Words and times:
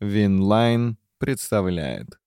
Winline 0.00 0.98
представляет. 1.18 2.18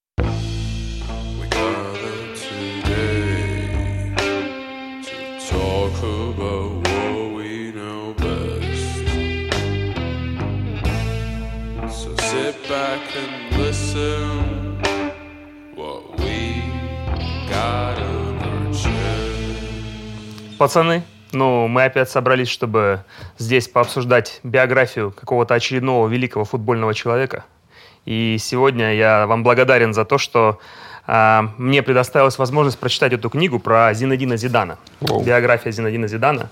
Back 12.68 13.00
and 13.16 13.58
listen 13.58 14.80
what 15.76 16.20
we 16.20 16.62
got 17.50 17.98
on 17.98 18.38
our 18.44 18.72
chest. 18.74 20.58
Пацаны, 20.60 21.02
ну, 21.32 21.68
мы 21.68 21.86
опять 21.86 22.10
собрались, 22.10 22.48
чтобы 22.50 23.04
здесь 23.40 23.68
пообсуждать 23.68 24.40
биографию 24.44 25.12
какого-то 25.12 25.56
очередного 25.56 26.08
великого 26.08 26.46
футбольного 26.46 26.94
человека. 26.94 27.46
И 28.06 28.38
сегодня 28.40 28.96
я 28.96 29.28
вам 29.28 29.44
благодарен 29.44 29.94
за 29.94 30.06
то, 30.06 30.18
что 30.18 30.60
а, 31.08 31.50
мне 31.58 31.82
предоставилась 31.82 32.38
возможность 32.38 32.78
прочитать 32.80 33.14
эту 33.14 33.30
книгу 33.30 33.60
про 33.60 33.94
Зинедина 33.94 34.38
Зидана. 34.38 34.78
Биография 35.02 35.72
Зинедина 35.72 36.08
Зидана. 36.08 36.50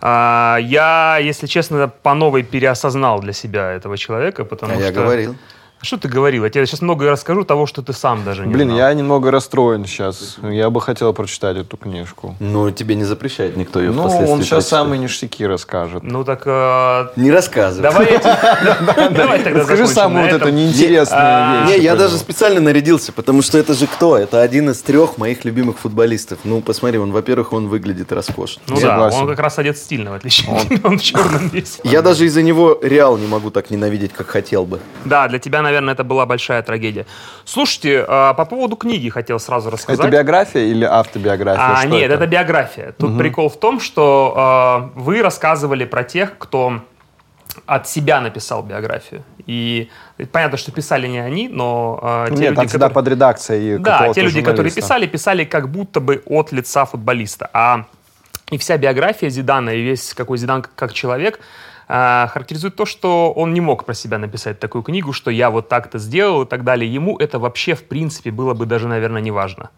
А, 0.00 0.58
я, 0.60 1.18
если 1.20 1.46
честно, 1.46 1.88
по 1.88 2.14
новой 2.14 2.42
переосознал 2.42 3.20
для 3.20 3.32
себя 3.32 3.70
этого 3.72 3.96
человека, 3.96 4.44
потому 4.44 4.72
А 4.72 4.76
что... 4.76 4.84
я 4.84 4.92
говорил. 4.92 5.36
Что 5.82 5.98
ты 5.98 6.08
говорил? 6.08 6.42
Я 6.44 6.50
тебе 6.50 6.66
сейчас 6.66 6.80
многое 6.80 7.10
расскажу 7.10 7.44
того, 7.44 7.66
что 7.66 7.82
ты 7.82 7.92
сам 7.92 8.24
даже 8.24 8.46
не 8.46 8.52
Блин, 8.52 8.68
знал. 8.68 8.78
я 8.78 8.94
немного 8.94 9.30
расстроен 9.30 9.84
сейчас. 9.84 10.38
Я 10.42 10.70
бы 10.70 10.80
хотел 10.80 11.12
прочитать 11.12 11.58
эту 11.58 11.76
книжку. 11.76 12.34
Ну, 12.40 12.70
тебе 12.70 12.94
не 12.94 13.04
запрещает 13.04 13.56
никто 13.56 13.78
ее 13.80 13.90
Ну, 13.92 14.02
впоследствии 14.02 14.32
он 14.32 14.42
сейчас 14.42 14.66
самые 14.68 14.98
ништяки 14.98 15.46
расскажет. 15.46 16.02
Ну 16.02 16.24
так 16.24 16.42
э, 16.46 17.08
Не 17.16 17.30
рассказывай. 17.30 17.82
давай, 17.82 18.10
я 18.10 18.18
тебе- 18.18 19.10
давай 19.10 19.42
тогда 19.44 19.60
Расскажи 19.60 19.86
закончим 19.86 19.94
самую 19.94 20.24
на 20.24 20.30
вот 20.32 20.36
эту 20.36 20.44
этом. 20.46 20.56
неинтересную 20.56 21.22
А, 21.22 21.66
вещь. 21.68 21.76
Не, 21.76 21.82
я 21.84 21.94
даже 21.94 22.16
специально 22.16 22.58
нарядился, 22.60 23.12
потому 23.12 23.42
что 23.42 23.58
это 23.58 23.74
же 23.74 23.86
кто? 23.86 24.16
Это 24.16 24.40
один 24.40 24.70
из 24.70 24.80
трех 24.80 25.18
моих 25.18 25.44
любимых 25.44 25.78
футболистов. 25.78 26.38
Ну, 26.44 26.62
посмотри, 26.62 26.98
он, 26.98 27.12
во-первых, 27.12 27.52
он 27.52 27.68
выглядит 27.68 28.10
роскошно. 28.12 28.62
Ну 28.66 28.76
да, 28.76 28.80
Согласен. 28.80 29.18
он 29.20 29.28
как 29.28 29.38
раз 29.40 29.58
одет 29.58 29.76
стильно, 29.76 30.10
в 30.10 30.14
отличие 30.14 30.50
он 30.82 30.98
в 30.98 31.02
черном 31.02 31.48
весь. 31.48 31.78
Я 31.84 32.00
даже 32.02 32.24
из-за 32.24 32.42
него 32.42 32.78
Реал 32.82 33.18
не 33.18 33.26
могу 33.26 33.50
так 33.50 33.70
ненавидеть, 33.70 34.12
как 34.14 34.26
хотел 34.28 34.64
бы. 34.64 34.80
Да, 35.04 35.28
для 35.28 35.38
тебя, 35.38 35.62
наверное, 35.66 35.94
это 35.94 36.04
была 36.04 36.26
большая 36.26 36.62
трагедия. 36.62 37.06
Слушайте, 37.44 38.04
а, 38.08 38.34
по 38.34 38.44
поводу 38.44 38.76
книги 38.76 39.08
хотел 39.08 39.38
сразу 39.38 39.70
рассказать. 39.70 40.00
Это 40.00 40.08
биография 40.10 40.62
или 40.62 40.84
автобиография? 40.84 41.62
А, 41.62 41.76
Что 41.76 41.88
нет, 41.88 42.10
это? 42.10 42.26
биография. 42.26 42.92
Тут 42.92 43.18
прикол 43.18 43.48
в 43.48 43.58
том, 43.58 43.80
что 43.80 44.32
а, 44.36 44.90
вы 44.94 45.22
рассказывали 45.22 45.84
про 45.84 46.04
тех, 46.04 46.38
кто 46.38 46.80
от 47.66 47.88
себя 47.88 48.20
написал 48.20 48.62
биографию. 48.62 49.22
И 49.46 49.88
понятно, 50.32 50.58
что 50.58 50.72
писали 50.72 51.06
не 51.06 51.18
они, 51.18 51.48
но 51.48 51.98
а, 52.02 52.26
те 52.26 52.32
Нет, 52.32 52.40
люди, 52.40 52.56
там 52.56 52.68
всегда 52.68 52.88
которые- 52.88 52.94
под 52.94 53.08
редакцией 53.08 53.78
Да, 53.78 54.12
те 54.12 54.20
люди, 54.22 54.42
которые 54.42 54.72
писали, 54.72 55.06
писали 55.06 55.44
как 55.44 55.68
будто 55.70 56.00
бы 56.00 56.22
от 56.26 56.52
лица 56.52 56.84
футболиста. 56.84 57.48
А 57.52 57.84
и 58.50 58.58
вся 58.58 58.76
биография 58.76 59.28
Зидана, 59.30 59.70
и 59.70 59.82
весь 59.82 60.14
какой 60.14 60.38
Зидан 60.38 60.64
как 60.74 60.92
человек, 60.92 61.40
а, 61.88 62.28
характеризует 62.28 62.76
то, 62.76 62.84
что 62.86 63.32
он 63.32 63.54
не 63.54 63.60
мог 63.60 63.84
про 63.84 63.94
себя 63.94 64.18
написать 64.18 64.58
такую 64.58 64.82
книгу, 64.82 65.12
что 65.12 65.30
я 65.30 65.50
вот 65.50 65.68
так-то 65.68 65.98
сделал 65.98 66.42
и 66.42 66.46
так 66.46 66.64
далее. 66.64 66.92
Ему 66.92 67.16
это 67.18 67.38
вообще, 67.38 67.74
в 67.74 67.84
принципе, 67.84 68.30
было 68.30 68.54
бы 68.54 68.66
даже, 68.66 68.88
наверное, 68.88 69.22
не 69.22 69.30
важно. 69.30 69.70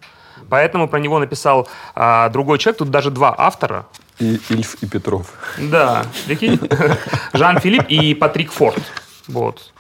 Поэтому 0.49 0.89
про 0.89 0.99
него 0.99 1.19
написал 1.19 1.69
а, 1.95 2.29
другой 2.31 2.59
человек. 2.59 2.79
Тут 2.79 2.91
даже 2.91 3.11
два 3.11 3.35
автора. 3.37 3.87
И 4.19 4.41
Ильф 4.49 4.77
и 4.83 4.87
Петров. 4.87 5.33
Да, 5.59 6.05
прикинь. 6.27 6.59
Жан-Филипп 7.33 7.85
и 7.89 8.15
Патрик 8.15 8.51
Форд. 8.53 8.83
Вот. 9.29 9.73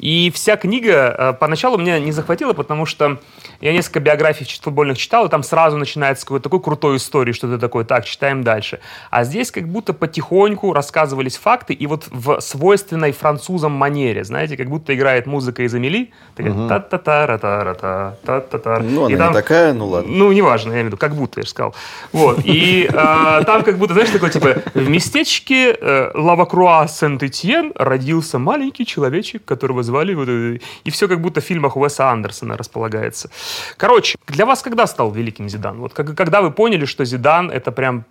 И 0.00 0.30
вся 0.34 0.56
книга 0.56 1.14
э, 1.16 1.32
поначалу 1.38 1.76
меня 1.76 1.98
не 2.00 2.10
захватила, 2.12 2.54
потому 2.54 2.86
что 2.86 3.18
я 3.60 3.72
несколько 3.74 4.00
биографий 4.00 4.46
футбольных 4.62 4.96
читал, 4.96 5.26
и 5.26 5.28
там 5.28 5.42
сразу 5.42 5.76
начинается 5.76 6.24
какой-то 6.24 6.44
такой 6.44 6.60
крутой 6.60 6.96
истории, 6.96 7.32
что 7.32 7.46
ты 7.48 7.58
такой, 7.58 7.84
так, 7.84 8.06
читаем 8.06 8.42
дальше. 8.42 8.80
А 9.10 9.24
здесь 9.24 9.50
как 9.50 9.68
будто 9.68 9.92
потихоньку 9.92 10.72
рассказывались 10.72 11.36
факты, 11.36 11.74
и 11.74 11.86
вот 11.86 12.06
в 12.10 12.40
свойственной 12.40 13.12
французам 13.12 13.72
манере, 13.72 14.24
знаете, 14.24 14.56
как 14.56 14.68
будто 14.70 14.94
играет 14.94 15.26
музыка 15.26 15.64
из 15.64 15.74
Амели, 15.74 16.10
такая 16.34 16.54
та-та-та-ра-та-ра-та, 16.68 18.16
та-та-та. 18.24 18.78
Ну, 18.80 19.08
И 19.08 19.14
она 19.14 19.24
там- 19.26 19.34
не 19.34 19.40
такая, 19.40 19.72
ну 19.74 19.86
ладно. 19.88 20.10
ну, 20.10 20.32
неважно, 20.32 20.70
я 20.70 20.74
имею 20.76 20.84
в 20.84 20.88
виду, 20.88 20.96
как 20.96 21.14
будто, 21.14 21.40
я 21.40 21.44
же 21.44 21.50
сказал. 21.50 21.74
Вот. 22.12 22.38
И 22.44 22.88
э, 22.90 23.42
там 23.44 23.62
как 23.62 23.76
будто, 23.76 23.92
знаешь, 23.92 24.10
такой, 24.10 24.30
типа, 24.30 24.62
в 24.72 24.88
местечке 24.88 25.76
э, 25.78 26.10
Лавакруа 26.14 26.86
Сент-Этьен 26.88 27.72
родился 27.74 28.38
маленький 28.38 28.86
человечек, 28.86 29.44
которого 29.44 29.82
звали... 29.90 30.14
вот, 30.14 30.28
э, 30.28 30.58
и 30.86 30.90
все 30.90 31.08
как 31.08 31.20
будто 31.20 31.40
в 31.40 31.44
фильмах 31.44 31.76
Уэса 31.76 32.10
Андерсона 32.10 32.56
располагается. 32.56 33.28
Короче, 33.76 34.16
для 34.28 34.46
вас 34.46 34.62
когда 34.62 34.86
стал 34.86 35.10
великим 35.12 35.48
Зидан? 35.48 35.78
Вот 35.80 35.92
когда 35.92 36.40
вы 36.40 36.50
поняли, 36.50 36.86
что 36.86 37.04
Зидан— 37.04 37.50
это 37.52 37.72
прям 37.72 38.04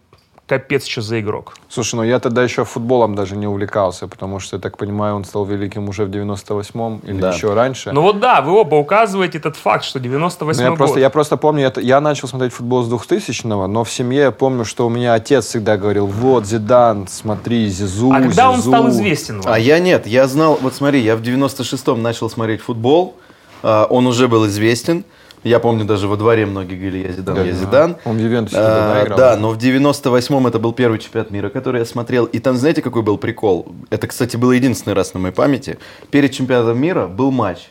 капец, 0.49 0.85
что 0.87 1.01
за 1.01 1.19
игрок? 1.21 1.53
Слушай, 1.69 1.95
ну 1.95 2.03
я 2.03 2.19
тогда 2.19 2.43
еще 2.43 2.65
футболом 2.65 3.13
даже 3.15 3.37
не 3.37 3.45
увлекался, 3.47 4.07
потому 4.07 4.39
что, 4.39 4.55
я 4.57 4.61
так 4.61 4.77
понимаю, 4.77 5.15
он 5.15 5.23
стал 5.23 5.45
великим 5.45 5.87
уже 5.87 6.05
в 6.05 6.09
98-м 6.09 7.01
или 7.03 7.21
Да. 7.21 7.31
еще 7.31 7.53
раньше. 7.53 7.91
Ну 7.91 8.01
вот 8.01 8.19
да, 8.19 8.41
вы 8.41 8.51
оба 8.53 8.75
указываете 8.75 9.37
этот 9.37 9.55
факт, 9.55 9.83
что 9.85 9.99
98 9.99 10.59
Ну, 10.59 10.63
я, 10.63 10.69
год. 10.71 10.77
просто, 10.79 10.99
я 10.99 11.09
просто 11.11 11.37
помню, 11.37 11.61
я, 11.61 11.81
я 11.81 12.01
начал 12.01 12.27
смотреть 12.27 12.51
футбол 12.53 12.83
с 12.83 12.91
2000-го, 12.91 13.67
но 13.67 13.83
в 13.83 13.91
семье 13.91 14.21
я 14.23 14.31
помню, 14.31 14.65
что 14.65 14.87
у 14.87 14.89
меня 14.89 15.13
отец 15.13 15.45
всегда 15.45 15.77
говорил, 15.77 16.07
вот, 16.07 16.45
Зидан, 16.47 17.07
смотри, 17.07 17.67
Зизу, 17.69 18.11
А 18.11 18.19
когда 18.21 18.49
он 18.49 18.57
Зизу». 18.57 18.69
стал 18.71 18.89
известен 18.89 19.41
вам? 19.41 19.53
А 19.53 19.59
я 19.59 19.79
нет, 19.79 20.07
я 20.07 20.27
знал, 20.27 20.57
вот 20.61 20.73
смотри, 20.73 20.99
я 21.01 21.15
в 21.15 21.21
96-м 21.21 22.01
начал 22.01 22.29
смотреть 22.29 22.61
футбол, 22.61 23.15
а, 23.61 23.85
он 23.89 24.07
уже 24.07 24.27
был 24.27 24.47
известен. 24.47 25.03
Я 25.43 25.59
помню, 25.59 25.85
даже 25.85 26.07
во 26.07 26.17
дворе 26.17 26.45
многие 26.45 26.75
говорили, 26.75 27.07
я 27.07 27.13
Зидан, 27.13 27.35
Да, 27.35 27.43
я 27.43 27.53
да. 27.53 27.57
Зидан. 27.57 27.97
Он 28.05 28.17
в 28.17 28.19
Ювентусе 28.19 28.57
А, 28.59 28.93
да, 28.95 29.03
играл? 29.05 29.17
Да, 29.17 29.37
но 29.37 29.51
в 29.51 29.57
98-м 29.57 30.47
это 30.47 30.59
был 30.59 30.73
первый 30.73 30.99
чемпионат 30.99 31.31
мира, 31.31 31.49
который 31.49 31.79
я 31.79 31.85
смотрел. 31.85 32.25
И 32.25 32.39
там, 32.39 32.57
знаете, 32.57 32.81
какой 32.81 33.03
был 33.03 33.17
прикол? 33.17 33.73
Это, 33.89 34.07
кстати, 34.07 34.35
был 34.35 34.51
единственный 34.51 34.93
раз 34.93 35.13
на 35.13 35.19
моей 35.21 35.33
памяти. 35.33 35.77
Перед 36.11 36.33
чемпионатом 36.33 36.77
мира 36.79 37.07
был 37.07 37.31
матч. 37.31 37.69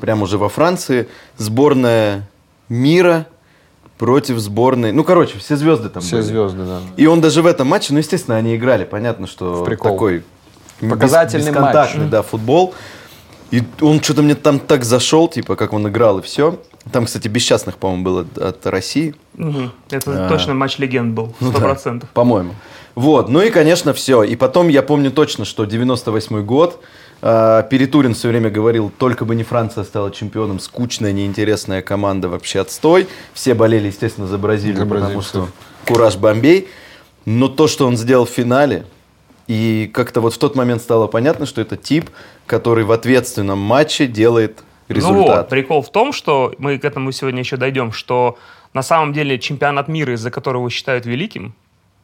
Прямо 0.00 0.24
уже 0.24 0.36
во 0.36 0.48
Франции. 0.50 1.08
Сборная 1.38 2.28
мира 2.68 3.26
против 3.98 4.38
сборной... 4.38 4.92
Ну, 4.92 5.02
короче, 5.02 5.38
все 5.38 5.56
звезды 5.56 5.88
там 5.88 6.02
Все 6.02 6.16
были. 6.16 6.26
звезды, 6.26 6.64
да. 6.64 6.80
И 6.98 7.06
он 7.06 7.22
даже 7.22 7.40
в 7.40 7.46
этом 7.46 7.66
матче, 7.66 7.94
ну, 7.94 7.98
естественно, 7.98 8.36
они 8.36 8.54
играли. 8.56 8.84
Понятно, 8.84 9.26
что 9.26 9.64
такой 9.64 10.22
Показательный 10.80 11.46
бес- 11.46 11.54
бесконтактный, 11.54 12.00
матч. 12.02 12.10
да, 12.10 12.20
футбол. 12.22 12.74
И 13.50 13.62
он 13.80 14.02
что-то 14.02 14.22
мне 14.22 14.34
там 14.34 14.58
так 14.58 14.84
зашел, 14.84 15.28
типа, 15.28 15.56
как 15.56 15.72
он 15.72 15.86
играл 15.88 16.18
и 16.18 16.22
все. 16.22 16.58
Там, 16.92 17.06
кстати, 17.06 17.28
без 17.28 17.42
частных, 17.42 17.76
по-моему, 17.78 18.04
было 18.04 18.20
от, 18.22 18.38
от 18.38 18.66
России. 18.66 19.14
Это 19.90 20.26
А. 20.26 20.28
точно 20.28 20.54
матч 20.54 20.78
легенд 20.78 21.14
был, 21.14 21.34
Ну 21.40 21.50
сто 21.50 21.58
да, 21.60 21.64
процентов. 21.66 22.08
По-моему. 22.10 22.54
Вот, 22.94 23.28
ну 23.28 23.40
и, 23.42 23.50
конечно, 23.50 23.92
все. 23.92 24.22
И 24.22 24.36
потом 24.36 24.68
я 24.68 24.82
помню 24.82 25.10
точно, 25.10 25.44
что 25.44 25.64
98 25.64 26.42
год. 26.44 26.80
э, 27.22 27.62
Перетурин 27.70 28.14
все 28.14 28.28
время 28.28 28.50
говорил, 28.50 28.90
только 28.96 29.24
бы 29.24 29.34
не 29.34 29.42
Франция 29.44 29.84
стала 29.84 30.10
чемпионом, 30.10 30.60
скучная, 30.60 31.12
неинтересная 31.12 31.82
команда, 31.82 32.28
вообще 32.28 32.60
отстой. 32.60 33.06
Все 33.34 33.54
болели, 33.54 33.88
естественно, 33.88 34.26
за 34.26 34.38
Бразилию, 34.38 34.78
За 34.78 34.86
потому 34.86 35.04
бразильцев. 35.06 35.28
что 35.28 35.48
кураж 35.92 36.16
Бомбей. 36.16 36.68
Но 37.24 37.48
то, 37.48 37.66
что 37.68 37.86
он 37.86 37.96
сделал 37.96 38.24
в 38.26 38.30
финале, 38.30 38.86
и 39.46 39.90
как-то 39.92 40.20
вот 40.20 40.34
в 40.34 40.38
тот 40.38 40.56
момент 40.56 40.82
стало 40.82 41.06
понятно, 41.06 41.46
что 41.46 41.60
это 41.60 41.76
тип, 41.76 42.10
который 42.46 42.84
в 42.84 42.92
ответственном 42.92 43.58
матче 43.58 44.06
делает 44.06 44.58
Ну 44.88 44.94
вот, 44.94 44.96
результат. 44.96 45.48
прикол 45.48 45.82
в 45.82 45.90
том, 45.90 46.12
что 46.12 46.54
мы 46.58 46.78
к 46.78 46.84
этому 46.84 47.12
сегодня 47.12 47.40
еще 47.40 47.56
дойдем, 47.56 47.92
что 47.92 48.36
на 48.74 48.82
самом 48.82 49.12
деле 49.12 49.38
чемпионат 49.38 49.88
мира, 49.88 50.14
из-за 50.14 50.30
которого 50.30 50.68
считают 50.70 51.06
великим, 51.06 51.54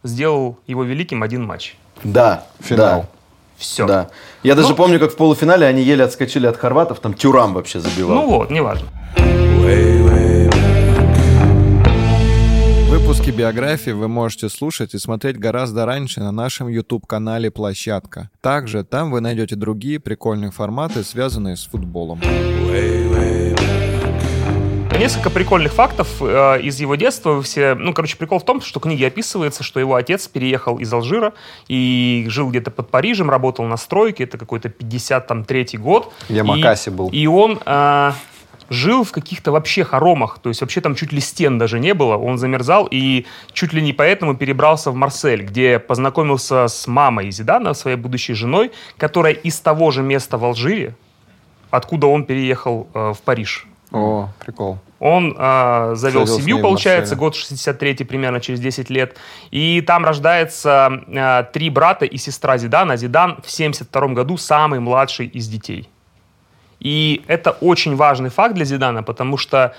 сделал 0.04 0.58
его 0.66 0.84
великим 0.84 1.22
один 1.22 1.44
матч. 1.44 1.76
Да, 2.04 2.47
Финал. 2.60 3.00
да. 3.02 3.08
Все. 3.56 3.86
Да. 3.86 4.10
Я 4.42 4.56
даже 4.56 4.70
Ну- 4.70 4.75
помню, 4.75 4.98
как 4.98 5.12
в 5.12 5.16
полуфинале 5.16 5.66
они 5.66 5.82
еле 5.82 6.02
отскочили 6.04 6.47
от 6.47 6.56
хорватов, 6.56 6.98
там 6.98 7.14
Тюрам 7.14 7.54
вообще 7.54 7.78
забивал. 7.78 8.17
Ну 8.17 8.26
вот, 8.28 8.50
неважно. 8.50 8.88
Выпуски 9.17 10.01
биографии 13.32 13.90
вы 13.90 14.08
можете 14.08 14.49
слушать 14.49 14.94
и 14.94 14.99
смотреть 14.99 15.38
гораздо 15.38 15.87
раньше 15.87 16.20
на 16.20 16.32
нашем 16.32 16.69
YouTube-канале 16.69 17.50
«Площадка». 17.50 18.31
Также 18.40 18.84
там 18.84 19.11
вы 19.11 19.20
найдете 19.20 19.56
другие 19.56 19.99
прикольные 19.99 20.50
форматы, 20.50 21.02
связанные 21.02 21.56
с 21.56 21.64
футболом. 21.67 22.20
Несколько 24.99 25.31
прикольных 25.31 25.73
фактов 25.73 26.08
э, 26.20 26.61
из 26.62 26.79
его 26.79 26.94
детства. 26.94 27.32
Вы 27.32 27.43
все, 27.43 27.75
ну, 27.75 27.93
короче, 27.93 28.17
прикол 28.17 28.38
в 28.38 28.44
том, 28.44 28.61
что 28.61 28.79
в 28.79 28.82
книге 28.84 29.08
описывается, 29.08 29.64
что 29.64 29.81
его 29.81 29.96
отец 29.96 30.29
переехал 30.29 30.79
из 30.79 30.93
Алжира 30.93 31.32
и 31.67 32.26
жил 32.29 32.50
где-то 32.50 32.70
под 32.70 32.88
Парижем, 32.90 33.29
работал 33.29 33.64
на 33.64 33.76
стройке. 33.79 34.25
Это 34.25 34.38
какой-то 34.38 34.69
53-й 34.69 35.79
год. 35.79 36.12
В 36.29 36.31
И- 36.31 36.34
Ямакасе 36.34 36.93
был. 36.93 37.08
И 37.08 37.26
он 37.26 37.58
э, 37.67 38.12
жил 38.72 39.04
в 39.04 39.12
каких-то 39.12 39.52
вообще 39.52 39.84
хоромах. 39.84 40.38
То 40.38 40.48
есть 40.48 40.60
вообще 40.60 40.80
там 40.80 40.94
чуть 40.94 41.12
ли 41.12 41.20
стен 41.20 41.58
даже 41.58 41.78
не 41.78 41.94
было. 41.94 42.16
Он 42.16 42.38
замерзал 42.38 42.88
и 42.90 43.26
чуть 43.52 43.72
ли 43.72 43.82
не 43.82 43.92
поэтому 43.92 44.34
перебрался 44.34 44.90
в 44.90 44.94
Марсель, 44.94 45.42
где 45.42 45.78
познакомился 45.78 46.69
с 46.69 46.86
мамой 46.86 47.30
Зидана, 47.30 47.74
своей 47.74 47.96
будущей 47.96 48.34
женой, 48.34 48.72
которая 48.96 49.34
из 49.34 49.60
того 49.60 49.90
же 49.90 50.02
места 50.02 50.38
в 50.38 50.44
Алжире, 50.44 50.94
откуда 51.70 52.06
он 52.06 52.24
переехал 52.24 52.88
э, 52.94 53.12
в 53.12 53.22
Париж. 53.22 53.66
О, 53.92 54.30
прикол. 54.38 54.78
Он 55.00 55.36
э, 55.36 55.92
завел 55.96 56.26
с 56.26 56.36
семью, 56.36 56.60
получается, 56.60 57.14
год 57.14 57.34
63 57.34 58.04
примерно 58.04 58.40
через 58.40 58.60
10 58.60 58.88
лет. 58.88 59.16
И 59.50 59.82
там 59.82 60.04
рождается 60.04 61.02
э, 61.08 61.44
три 61.52 61.69
брата 61.69 62.06
и 62.06 62.16
сестра 62.16 62.56
Зидана. 62.56 62.96
Зидан 62.96 63.38
в 63.44 63.50
72 63.50 64.08
году 64.08 64.38
самый 64.38 64.80
младший 64.80 65.26
из 65.26 65.48
детей. 65.48 65.88
И 66.82 67.23
это 67.29 67.52
очень 67.61 67.94
важный 67.96 68.31
факт 68.31 68.55
для 68.55 68.64
Зидана, 68.64 69.02
потому 69.05 69.37
что 69.38 69.75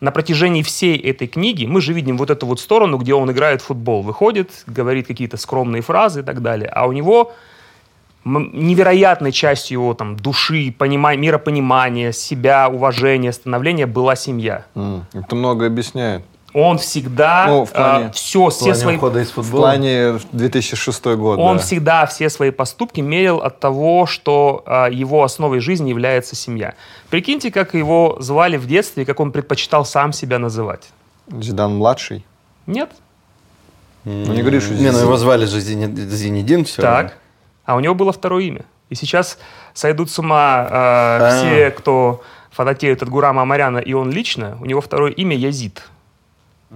на 0.00 0.10
протяжении 0.10 0.62
всей 0.62 0.96
этой 0.96 1.26
книги 1.26 1.66
мы 1.66 1.80
же 1.80 1.92
видим 1.92 2.16
вот 2.16 2.30
эту 2.30 2.46
вот 2.46 2.60
сторону, 2.60 2.96
где 2.98 3.12
он 3.14 3.30
играет 3.30 3.60
в 3.60 3.66
футбол, 3.66 4.02
выходит, 4.02 4.64
говорит 4.66 5.06
какие-то 5.06 5.36
скромные 5.36 5.82
фразы 5.82 6.20
и 6.20 6.22
так 6.22 6.40
далее. 6.42 6.68
А 6.68 6.86
у 6.86 6.92
него 6.92 7.32
невероятной 8.24 9.32
частью 9.32 9.78
его 9.78 9.94
там, 9.94 10.16
души, 10.16 10.74
понима- 10.78 11.16
миропонимания, 11.16 12.12
себя, 12.12 12.68
уважения, 12.68 13.32
становления 13.32 13.86
была 13.86 14.16
семья. 14.16 14.64
М, 14.74 15.04
Это 15.12 15.36
много 15.36 15.66
объясняет. 15.66 16.24
Он 16.58 16.78
всегда 16.78 17.44
Ну, 17.48 17.64
в 17.66 17.70
плане- 17.72 18.10
все, 18.12 18.46
В 18.46 18.50
все 18.50 18.64
плане 18.64 18.74
свои... 18.80 18.96
ухода 18.96 19.20
из 19.20 19.28
В 19.30 19.34
футбола. 19.34 19.60
плане 19.60 20.18
2006 20.32 21.04
год, 21.16 21.38
Он 21.38 21.58
да. 21.58 21.62
всегда 21.62 22.06
все 22.06 22.30
свои 22.30 22.50
поступки 22.50 23.02
мерил 23.02 23.38
от 23.42 23.60
того, 23.60 24.06
что 24.06 24.62
а, 24.64 24.88
его 24.88 25.22
основой 25.22 25.60
жизни 25.60 25.90
является 25.90 26.34
семья. 26.34 26.72
Прикиньте, 27.10 27.50
как 27.50 27.74
его 27.74 28.16
звали 28.20 28.56
в 28.56 28.66
детстве, 28.66 29.02
и 29.02 29.06
как 29.06 29.20
он 29.20 29.32
предпочитал 29.32 29.84
сам 29.84 30.14
себя 30.14 30.38
называть. 30.38 30.88
Зидан 31.30 31.76
младший. 31.76 32.24
Нет? 32.66 32.90
Ну, 34.04 34.32
не 34.32 34.40
говори, 34.40 34.60
что 34.60 34.72
Не, 34.72 34.92
ну 34.92 34.98
его 35.00 35.16
звали 35.18 35.44
же 35.44 35.60
Зинедин 35.60 36.64
все 36.64 36.80
так. 36.80 37.18
А 37.66 37.74
у 37.76 37.80
него 37.80 37.94
было 37.94 38.12
второе 38.12 38.44
имя. 38.44 38.64
И 38.88 38.94
сейчас 38.94 39.38
сойдут 39.74 40.10
с 40.10 40.18
ума 40.18 40.66
а, 40.70 41.18
А. 41.20 41.36
все, 41.38 41.70
кто 41.70 42.22
фанатеют 42.50 43.02
от 43.02 43.10
Гурама 43.10 43.42
Амаряна, 43.42 43.76
и 43.78 43.92
он 43.92 44.10
лично. 44.10 44.56
У 44.62 44.64
него 44.64 44.80
второе 44.80 45.10
имя 45.12 45.36
Язид. 45.36 45.82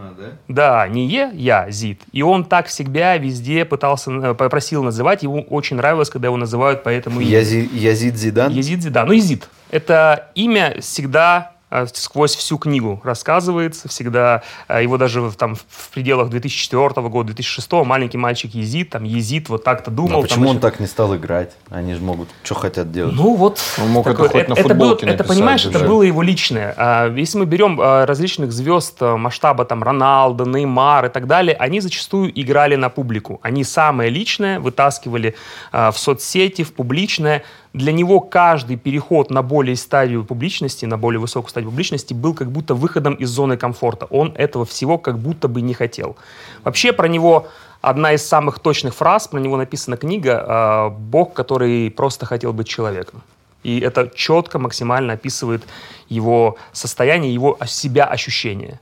А, 0.02 0.14
да? 0.18 0.24
Да, 0.48 0.88
не 0.88 1.06
Е, 1.06 1.30
я, 1.34 1.70
Зид. 1.70 2.00
И 2.12 2.22
он 2.22 2.44
так 2.44 2.66
всегда 2.66 3.16
везде 3.18 3.64
пытался, 3.64 4.10
э, 4.10 4.34
попросил 4.34 4.82
называть. 4.82 5.22
Ему 5.22 5.42
очень 5.50 5.76
нравилось, 5.76 6.08
когда 6.10 6.28
его 6.28 6.36
называют 6.36 6.82
по 6.82 6.88
этому 6.88 7.20
имени. 7.20 7.32
Язи- 7.34 7.68
Язид 7.72 8.16
Зидан? 8.16 8.52
Езид 8.52 8.82
Зидан. 8.82 9.06
Ну, 9.06 9.12
Езид. 9.12 9.48
Это 9.70 10.30
имя 10.34 10.76
всегда 10.80 11.52
сквозь 11.94 12.34
всю 12.34 12.58
книгу 12.58 13.00
рассказывается, 13.04 13.88
всегда 13.88 14.42
э, 14.68 14.82
его 14.82 14.98
даже 14.98 15.20
в, 15.20 15.34
там 15.36 15.54
в 15.54 15.90
пределах 15.92 16.30
2004 16.30 17.08
года, 17.08 17.28
2006 17.28 17.72
маленький 17.84 18.18
мальчик 18.18 18.54
Езид, 18.54 18.90
там 18.90 19.04
Езид 19.04 19.48
вот 19.48 19.64
так-то 19.64 19.90
думал. 19.90 20.12
Там 20.12 20.22
почему 20.22 20.48
он 20.48 20.56
еще- 20.56 20.60
так 20.60 20.80
не 20.80 20.86
стал 20.86 21.14
играть? 21.16 21.52
Они 21.70 21.94
же 21.94 22.00
могут, 22.00 22.28
что 22.42 22.54
хотят 22.54 22.90
делать. 22.92 23.14
Ну 23.14 23.34
вот, 23.34 23.60
Он 23.80 23.88
мог 23.88 24.06
это 24.06 24.16
хоть 24.28 24.48
на 24.48 24.54
было, 24.54 24.62
футболке 24.62 25.06
это 25.06 25.18
написать 25.18 25.28
понимаешь, 25.28 25.64
это 25.66 25.78
уже. 25.78 25.86
было 25.86 26.02
его 26.02 26.22
личное. 26.22 26.74
А, 26.76 27.14
Если 27.14 27.38
мы 27.38 27.46
берем 27.46 27.78
а, 27.80 28.06
различных 28.06 28.52
звезд 28.52 29.00
масштаба 29.00 29.64
там 29.64 29.82
Роналдо, 29.82 30.44
Неймар 30.44 31.06
и 31.06 31.08
так 31.08 31.26
далее, 31.26 31.54
они 31.56 31.80
зачастую 31.80 32.30
играли 32.40 32.76
на 32.76 32.88
публику. 32.88 33.38
Они 33.42 33.64
самое 33.64 34.10
личное 34.10 34.58
вытаскивали 34.60 35.34
а, 35.72 35.90
в 35.90 35.98
соцсети, 35.98 36.62
в 36.64 36.72
публичное. 36.72 37.42
Для 37.72 37.92
него 37.92 38.20
каждый 38.20 38.76
переход 38.76 39.30
на 39.30 39.42
более 39.42 39.76
стадию 39.76 40.24
публичности, 40.24 40.86
на 40.86 40.98
более 40.98 41.20
высокую 41.20 41.50
стадию 41.50 41.70
публичности 41.70 42.12
был 42.12 42.34
как 42.34 42.50
будто 42.50 42.74
выходом 42.74 43.14
из 43.14 43.28
зоны 43.30 43.56
комфорта. 43.56 44.06
Он 44.06 44.32
этого 44.36 44.64
всего 44.64 44.98
как 44.98 45.18
будто 45.18 45.46
бы 45.46 45.60
не 45.60 45.74
хотел. 45.74 46.16
Вообще 46.64 46.92
про 46.92 47.06
него 47.06 47.46
одна 47.80 48.12
из 48.12 48.26
самых 48.26 48.58
точных 48.58 48.94
фраз, 48.94 49.28
про 49.28 49.38
него 49.38 49.56
написана 49.56 49.96
книга 49.96 50.44
а, 50.46 50.90
«Бог, 50.90 51.32
который 51.32 51.90
просто 51.92 52.26
хотел 52.26 52.52
быть 52.52 52.66
человеком». 52.68 53.22
И 53.62 53.78
это 53.80 54.10
четко, 54.12 54.58
максимально 54.58 55.12
описывает 55.12 55.62
его 56.08 56.56
состояние, 56.72 57.32
его 57.32 57.56
себя 57.66 58.04
ощущения. 58.06 58.80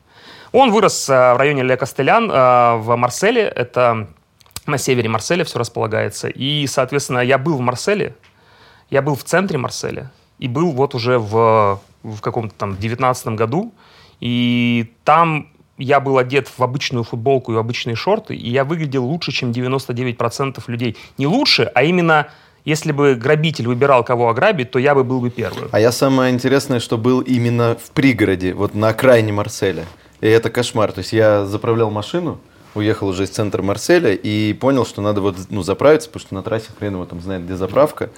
Он 0.53 0.71
вырос 0.71 1.09
а, 1.11 1.35
в 1.35 1.37
районе 1.37 1.63
Ле 1.63 1.77
Кастелян 1.77 2.31
а, 2.33 2.77
в 2.77 2.97
Марселе. 2.97 3.43
Это 3.43 4.09
на 4.67 4.79
севере 4.79 5.11
Марселя 5.11 5.45
все 5.45 5.59
располагается. 5.59 6.29
И, 6.29 6.67
соответственно, 6.67 7.19
я 7.19 7.37
был 7.37 7.57
в 7.57 7.61
Марселе, 7.61 8.15
я 8.91 9.03
был 9.03 9.15
в 9.15 9.25
центре 9.25 9.59
Марселя 9.59 10.11
и 10.39 10.49
был 10.49 10.73
вот 10.73 10.95
уже 10.95 11.19
в, 11.19 11.81
в 12.03 12.21
каком-то 12.21 12.55
там 12.57 12.77
19 12.77 13.29
году. 13.29 13.73
И 14.21 14.93
там 15.05 15.49
я 15.79 16.01
был 16.01 16.19
одет 16.19 16.49
в 16.49 16.63
обычную 16.63 17.05
футболку 17.05 17.53
и 17.53 17.55
в 17.55 17.59
обычные 17.59 17.97
шорты, 17.97 18.35
и 18.35 18.51
я 18.51 18.65
выглядел 18.65 19.05
лучше, 19.05 19.33
чем 19.33 19.53
99% 19.53 20.63
людей. 20.67 20.97
Не 21.19 21.27
лучше, 21.27 21.71
а 21.75 21.85
именно, 21.85 22.29
если 22.65 22.93
бы 22.93 23.15
грабитель 23.15 23.69
выбирал, 23.69 24.03
кого 24.03 24.29
ограбить, 24.29 24.73
то 24.73 24.79
я 24.79 24.95
бы 24.95 25.05
был 25.05 25.21
бы 25.21 25.31
первым. 25.31 25.69
А 25.71 25.79
я 25.79 25.93
самое 25.93 26.35
интересное, 26.35 26.81
что 26.81 26.99
был 26.99 27.21
именно 27.21 27.77
в 27.83 27.91
пригороде, 27.93 28.55
вот 28.55 28.75
на 28.75 28.89
окраине 28.89 29.33
Марселя. 29.33 29.85
И 30.21 30.27
это 30.27 30.51
кошмар. 30.51 30.91
То 30.91 30.99
есть 30.99 31.13
я 31.13 31.47
заправлял 31.47 31.91
машину, 31.91 32.41
уехал 32.75 33.07
уже 33.07 33.25
из 33.25 33.31
центра 33.31 33.63
Марселя 33.63 34.13
и 34.13 34.53
понял, 34.55 34.85
что 34.85 35.01
надо 35.01 35.21
вот 35.21 35.37
ну, 35.49 35.63
заправиться, 35.63 36.09
потому 36.09 36.27
что 36.27 36.35
на 36.35 36.43
трассе 36.43 36.71
хрен 36.77 36.95
его 36.95 37.05
там 37.05 37.21
знает, 37.21 37.45
где 37.45 37.55
заправка. 37.55 38.11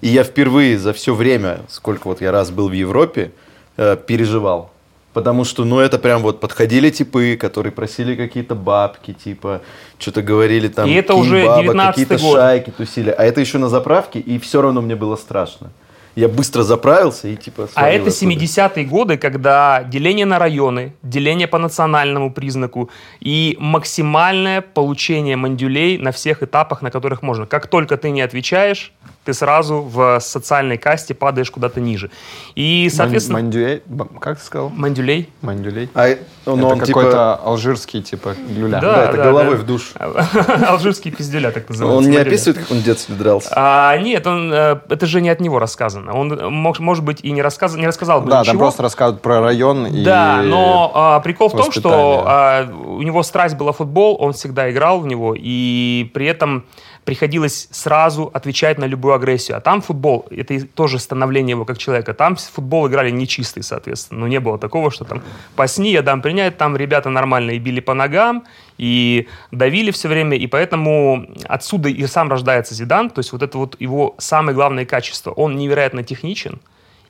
И 0.00 0.08
я 0.08 0.24
впервые 0.24 0.78
за 0.78 0.92
все 0.92 1.14
время, 1.14 1.60
сколько 1.68 2.08
вот 2.08 2.20
я 2.20 2.32
раз 2.32 2.50
был 2.50 2.68
в 2.68 2.72
Европе, 2.72 3.32
э, 3.76 3.96
переживал. 4.06 4.70
Потому 5.12 5.44
что, 5.44 5.64
ну, 5.64 5.80
это 5.80 5.98
прям 5.98 6.22
вот 6.22 6.38
подходили 6.38 6.90
типы, 6.90 7.36
которые 7.36 7.72
просили 7.72 8.14
какие-то 8.14 8.54
бабки, 8.54 9.12
типа, 9.12 9.60
что-то 9.98 10.22
говорили 10.22 10.68
там. 10.68 10.88
И 10.88 10.92
это 10.92 11.14
«Кинь 11.14 11.22
уже 11.22 11.46
бабок», 11.46 11.74
19-й 11.74 11.86
какие-то 11.88 12.18
год. 12.18 12.36
шайки 12.36 12.70
тусили. 12.70 13.10
А 13.10 13.24
это 13.24 13.40
еще 13.40 13.58
на 13.58 13.68
заправке, 13.68 14.20
и 14.20 14.38
все 14.38 14.62
равно 14.62 14.80
мне 14.80 14.94
было 14.94 15.16
страшно. 15.16 15.70
Я 16.16 16.28
быстро 16.28 16.62
заправился 16.62 17.28
и 17.28 17.36
типа 17.36 17.68
А 17.74 17.88
это 17.88 18.08
оттуда. 18.08 18.32
70-е 18.32 18.84
годы, 18.84 19.16
когда 19.16 19.84
деление 19.84 20.26
на 20.26 20.38
районы, 20.38 20.92
деление 21.02 21.46
по 21.46 21.58
национальному 21.58 22.32
признаку 22.32 22.90
и 23.20 23.56
максимальное 23.60 24.60
получение 24.60 25.36
мандюлей 25.36 25.98
на 25.98 26.10
всех 26.10 26.42
этапах, 26.42 26.82
на 26.82 26.90
которых 26.90 27.22
можно. 27.22 27.46
Как 27.46 27.68
только 27.68 27.96
ты 27.96 28.10
не 28.10 28.22
отвечаешь, 28.22 28.92
ты 29.24 29.34
сразу 29.34 29.82
в 29.82 30.18
социальной 30.20 30.78
касте 30.78 31.14
падаешь 31.14 31.50
куда-то 31.50 31.80
ниже. 31.80 32.10
И, 32.54 32.90
соответственно, 32.92 33.38
Ман- 33.38 33.44
Мандюэль? 33.46 33.82
Как 34.20 34.38
ты 34.38 34.44
сказал? 34.44 34.70
мандюлей. 34.70 35.28
Мандюлей? 35.42 35.90
А 35.94 36.16
ну, 36.46 36.56
это 36.56 36.66
он 36.66 36.78
какой-то 36.78 37.10
типа... 37.10 37.34
алжирский, 37.44 38.02
типа, 38.02 38.34
люля. 38.48 38.80
Да. 38.80 38.80
Да, 38.80 39.04
это 39.04 39.16
головой 39.18 39.56
в 39.56 39.66
душ. 39.66 39.92
Алжирский 40.66 41.10
пиздюля, 41.10 41.50
так 41.50 41.68
называется. 41.68 41.98
Он 41.98 42.10
не 42.10 42.16
описывает, 42.16 42.58
как 42.58 42.70
он 42.70 42.78
в 42.78 42.82
детстве 42.82 43.14
дрался. 43.14 43.52
А, 43.54 43.96
нет, 43.98 44.26
он, 44.26 44.52
э, 44.52 44.80
это 44.88 45.06
же 45.06 45.20
не 45.20 45.28
от 45.28 45.40
него 45.40 45.58
рассказано. 45.58 46.14
Он, 46.14 46.32
э, 46.32 46.48
может 46.48 47.04
быть, 47.04 47.20
и 47.22 47.30
не, 47.30 47.42
рассказ, 47.42 47.74
не 47.76 47.86
рассказал 47.86 48.22
бы 48.22 48.30
Да, 48.30 48.40
ничего. 48.40 48.52
там 48.52 48.58
просто 48.58 48.82
рассказывают 48.82 49.22
про 49.22 49.40
район 49.40 49.86
и... 49.86 50.02
Да, 50.02 50.42
но 50.42 50.90
а, 50.94 51.20
прикол 51.20 51.48
в 51.48 51.52
том, 51.52 51.70
что 51.72 52.24
а, 52.26 52.66
у 52.66 53.02
него 53.02 53.22
страсть 53.22 53.56
была 53.56 53.72
футбол, 53.72 54.16
он 54.18 54.32
всегда 54.32 54.70
играл 54.70 55.00
в 55.00 55.06
него, 55.06 55.34
и 55.38 56.10
при 56.14 56.26
этом 56.26 56.64
приходилось 57.04 57.68
сразу 57.70 58.30
отвечать 58.32 58.78
на 58.78 58.84
любую 58.84 59.14
агрессию. 59.14 59.56
А 59.56 59.60
там 59.60 59.80
футбол, 59.80 60.26
это 60.30 60.66
тоже 60.66 60.98
становление 60.98 61.54
его 61.54 61.64
как 61.64 61.78
человека. 61.78 62.14
Там 62.14 62.36
футбол 62.36 62.88
играли 62.88 63.10
нечистый, 63.10 63.62
соответственно. 63.62 64.20
Но 64.20 64.28
не 64.28 64.40
было 64.40 64.58
такого, 64.58 64.90
что 64.90 65.04
там 65.04 65.22
посни, 65.56 65.90
я 65.92 66.02
дам 66.02 66.22
принять. 66.22 66.58
Там 66.58 66.76
ребята 66.76 67.10
нормально 67.10 67.52
и 67.52 67.58
били 67.58 67.80
по 67.80 67.94
ногам, 67.94 68.44
и 68.78 69.28
давили 69.50 69.90
все 69.90 70.08
время. 70.08 70.36
И 70.36 70.46
поэтому 70.46 71.26
отсюда 71.48 71.88
и 71.88 72.06
сам 72.06 72.30
рождается 72.30 72.74
Зидан. 72.74 73.10
То 73.10 73.20
есть 73.20 73.32
вот 73.32 73.42
это 73.42 73.58
вот 73.58 73.76
его 73.80 74.14
самое 74.18 74.54
главное 74.54 74.84
качество. 74.84 75.32
Он 75.32 75.56
невероятно 75.56 76.02
техничен, 76.02 76.60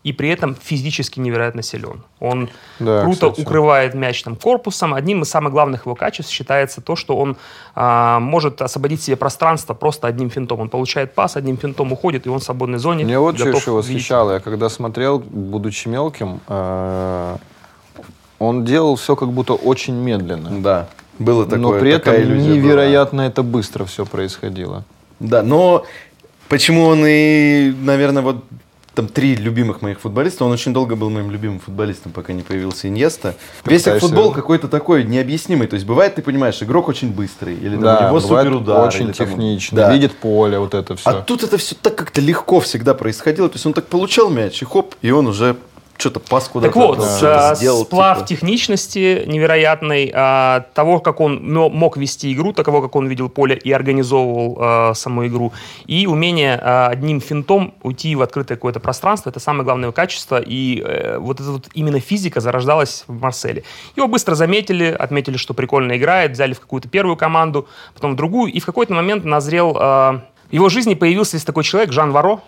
и 0.03 0.13
при 0.15 0.31
этом 0.31 0.55
физически 0.55 1.21
невероятно 1.21 1.63
силен. 1.63 2.03
Он 2.21 2.49
Да, 2.79 3.03
круто 3.03 3.31
кстати. 3.31 3.47
укрывает 3.47 3.95
мяч 3.95 4.23
там 4.23 4.35
корпусом. 4.35 4.95
Одним 4.95 5.23
из 5.23 5.29
самых 5.29 5.53
главных 5.53 5.85
его 5.85 5.95
качеств 5.95 6.33
считается 6.33 6.81
то, 6.81 6.97
что 6.97 7.17
он 7.19 7.37
а, 7.75 8.19
может 8.19 8.63
освободить 8.63 9.03
себе 9.03 9.17
пространство 9.17 9.75
просто 9.75 10.07
одним 10.07 10.31
финтом. 10.31 10.61
Он 10.61 10.69
получает 10.71 11.15
пас, 11.15 11.37
одним 11.37 11.59
финтом 11.59 11.93
уходит, 11.93 12.27
и 12.27 12.31
он 12.31 12.39
в 12.39 12.43
свободной 12.43 12.79
зоне. 12.79 13.05
Мне 13.05 13.19
вот 13.19 13.37
что 13.37 13.45
готов 13.47 13.61
еще 13.61 13.71
восхищало. 13.73 14.33
Я 14.33 14.41
когда 14.41 14.71
смотрел, 14.71 15.19
будучи 15.19 15.87
мелким, 15.89 16.41
э, 16.49 17.37
он 18.39 18.65
делал 18.65 18.97
все 18.97 19.17
как 19.17 19.31
будто 19.33 19.53
очень 19.53 19.95
медленно. 19.95 20.63
Да, 20.63 20.89
было 21.19 21.45
такое. 21.45 21.59
но 21.59 21.79
при 21.79 21.93
этом 21.93 22.15
иллюзия 22.17 22.49
была. 22.49 22.55
невероятно 22.57 23.21
это 23.21 23.43
быстро 23.43 23.85
все 23.85 24.07
происходило. 24.07 24.85
Да, 25.19 25.43
но 25.43 25.85
почему 26.49 26.87
он 26.87 27.05
и, 27.07 27.75
наверное, 27.83 28.23
вот 28.23 28.43
там 28.95 29.07
три 29.07 29.37
любимых 29.37 29.83
моих 29.83 30.01
футболиста, 30.01 30.45
он 30.45 30.53
очень 30.53 30.73
долго 30.73 30.97
был 30.97 31.11
моим 31.11 31.31
любимым 31.31 31.61
футболистом, 31.61 32.13
пока 32.13 32.33
не 32.33 32.43
появился 32.43 32.89
Иньеста. 32.89 33.35
Весь 33.65 33.83
пытаешься- 33.83 34.01
футбол 34.01 34.33
какой-то 34.33 34.69
такой 34.69 35.05
необъяснимый. 35.05 35.69
То 35.69 35.75
есть 35.75 35.87
бывает, 35.87 36.17
ты 36.17 36.23
понимаешь, 36.23 36.61
игрок 36.63 36.89
очень 36.89 37.13
быстрый, 37.13 37.55
или 37.55 37.71
там, 37.71 37.79
у 37.79 37.83
Да, 37.83 38.01
него 38.11 38.21
бывает 38.21 38.47
суперудар. 38.49 38.87
очень 38.89 39.05
или 39.07 39.13
там- 39.13 39.27
техничный, 39.29 39.77
Да. 39.77 39.93
видит 39.93 40.13
поле, 40.17 40.59
вот 40.59 40.75
это 40.75 40.97
все. 40.97 41.09
А 41.09 41.15
тут 41.23 41.45
это 41.45 41.57
все 41.57 41.75
так 41.81 41.95
как-то 41.95 42.21
легко 42.21 42.61
всегда 42.61 42.95
происходило. 42.95 43.49
То 43.49 43.55
есть 43.57 43.67
он 43.67 43.73
так 43.75 43.87
получал 43.87 44.29
мяч, 44.31 44.61
и 44.61 44.65
хоп, 44.65 44.95
и 45.03 45.11
он 45.13 45.27
уже 45.29 45.57
что-то 46.01 46.21
пас 46.21 46.49
куда-то. 46.49 46.73
Так 46.73 46.77
вот, 46.77 46.99
отдал, 46.99 47.07
с- 47.09 47.17
что-то 47.19 47.51
а, 47.51 47.55
сделал, 47.55 47.85
сплав 47.85 48.19
типа. 48.19 48.29
техничности 48.29 49.25
невероятный, 49.27 50.11
а, 50.15 50.65
того, 50.75 50.99
как 51.01 51.21
он 51.21 51.53
мо- 51.53 51.69
мог 51.69 51.97
вести 51.97 52.33
игру, 52.33 52.53
того, 52.53 52.83
как 52.83 52.97
он 52.97 53.07
видел 53.07 53.29
поле 53.29 53.57
и 53.57 53.71
организовывал 53.73 54.57
а, 54.61 54.95
саму 54.95 55.27
игру, 55.27 55.53
и 55.87 56.07
умение 56.07 56.59
а, 56.61 56.89
одним 56.89 57.21
финтом 57.21 57.75
уйти 57.83 58.15
в 58.17 58.23
открытое 58.23 58.55
какое-то 58.57 58.81
пространство, 58.81 59.31
это 59.31 59.41
самое 59.41 59.65
главное 59.65 59.93
качество, 59.93 60.41
и 60.41 60.83
э, 60.85 61.19
вот 61.19 61.41
эта 61.41 61.51
вот 61.51 61.69
именно 61.75 62.01
физика 62.01 62.41
зарождалась 62.41 63.05
в 63.07 63.21
Марселе. 63.21 63.63
Его 63.97 64.07
быстро 64.09 64.35
заметили, 64.35 64.85
отметили, 64.87 65.37
что 65.37 65.55
прикольно 65.55 65.97
играет, 65.97 66.33
взяли 66.33 66.55
в 66.55 66.61
какую-то 66.61 66.89
первую 66.89 67.17
команду, 67.17 67.69
потом 67.95 68.13
в 68.13 68.17
другую, 68.17 68.53
и 68.53 68.61
в 68.61 68.67
какой-то 68.67 68.95
момент 68.95 69.25
назрел... 69.25 69.77
а, 69.79 70.23
в 70.51 70.53
его 70.53 70.69
жизни 70.69 70.95
появился 70.95 71.33
здесь 71.37 71.45
такой 71.45 71.63
человек, 71.63 71.93
Жан 71.93 72.11
Варо, 72.11 72.41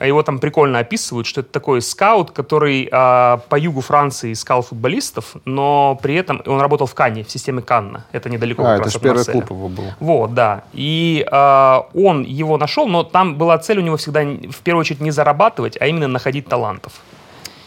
Его 0.00 0.22
там 0.22 0.38
прикольно 0.38 0.78
описывают, 0.78 1.26
что 1.26 1.40
это 1.40 1.50
такой 1.50 1.82
скаут, 1.82 2.30
который 2.30 2.88
а, 2.92 3.38
по 3.48 3.58
югу 3.58 3.80
Франции 3.80 4.32
искал 4.32 4.62
футболистов, 4.62 5.36
но 5.44 5.98
при 6.00 6.14
этом 6.14 6.42
он 6.46 6.60
работал 6.60 6.86
в 6.86 6.94
Канне, 6.94 7.24
в 7.24 7.30
системе 7.30 7.62
Канна. 7.62 8.04
Это 8.12 8.30
недалеко 8.30 8.64
А, 8.64 8.76
это 8.76 8.90
же 8.90 9.00
первый 9.00 9.18
Марселя. 9.18 9.32
клуб 9.32 9.50
его 9.50 9.68
был. 9.68 9.84
Вот, 10.00 10.34
да. 10.34 10.64
И 10.72 11.26
а, 11.30 11.86
он 11.94 12.22
его 12.22 12.58
нашел, 12.58 12.86
но 12.86 13.02
там 13.02 13.36
была 13.36 13.58
цель 13.58 13.78
у 13.78 13.82
него 13.82 13.96
всегда 13.96 14.22
в 14.22 14.60
первую 14.62 14.80
очередь 14.80 15.00
не 15.00 15.10
зарабатывать, 15.10 15.76
а 15.80 15.86
именно 15.86 16.08
находить 16.08 16.46
талантов. 16.46 16.92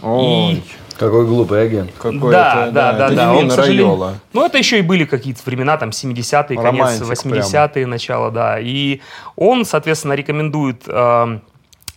Ой, 0.02 0.64
Какой 0.98 1.26
глупый 1.26 1.64
агент. 1.64 1.92
какой 1.98 2.32
да, 2.32 2.66
это, 2.66 2.72
да, 2.72 2.94
да, 2.94 3.06
это 3.08 3.16
да. 3.16 3.34
не 3.34 3.40
Он, 3.40 3.50
к 3.50 3.52
сожалению-. 3.52 4.16
Ну, 4.34 4.46
это 4.46 4.58
еще 4.58 4.80
и 4.80 4.82
были 4.82 5.06
какие-то 5.06 5.42
времена, 5.46 5.78
там, 5.78 5.90
70-е, 5.90 6.58
конец 6.58 7.00
Романтик 7.00 7.04
80-е, 7.04 7.86
начало, 7.86 8.32
да. 8.32 8.60
И 8.60 9.02
он, 9.36 9.66
соответственно, 9.66 10.14
рекомендует 10.14 10.84
э, 10.88 11.40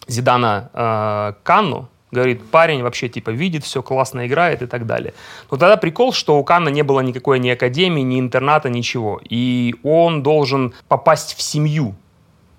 Зидана 0.06 0.70
э, 0.72 1.32
Канну, 1.42 1.88
говорит, 2.12 2.44
парень 2.50 2.82
вообще, 2.82 3.08
типа, 3.08 3.30
видит, 3.30 3.64
все 3.64 3.82
классно 3.82 4.26
играет 4.26 4.62
и 4.62 4.66
так 4.66 4.86
далее. 4.86 5.14
Но 5.50 5.56
тогда 5.56 5.76
прикол, 5.76 6.12
что 6.12 6.38
у 6.38 6.44
Канна 6.44 6.68
не 6.68 6.82
было 6.82 7.00
никакой 7.00 7.38
ни 7.40 7.48
академии, 7.50 8.02
ни 8.02 8.20
интерната, 8.20 8.68
ничего. 8.70 9.20
И 9.28 9.74
он 9.82 10.22
должен 10.22 10.72
попасть 10.88 11.34
в 11.36 11.42
семью 11.42 11.94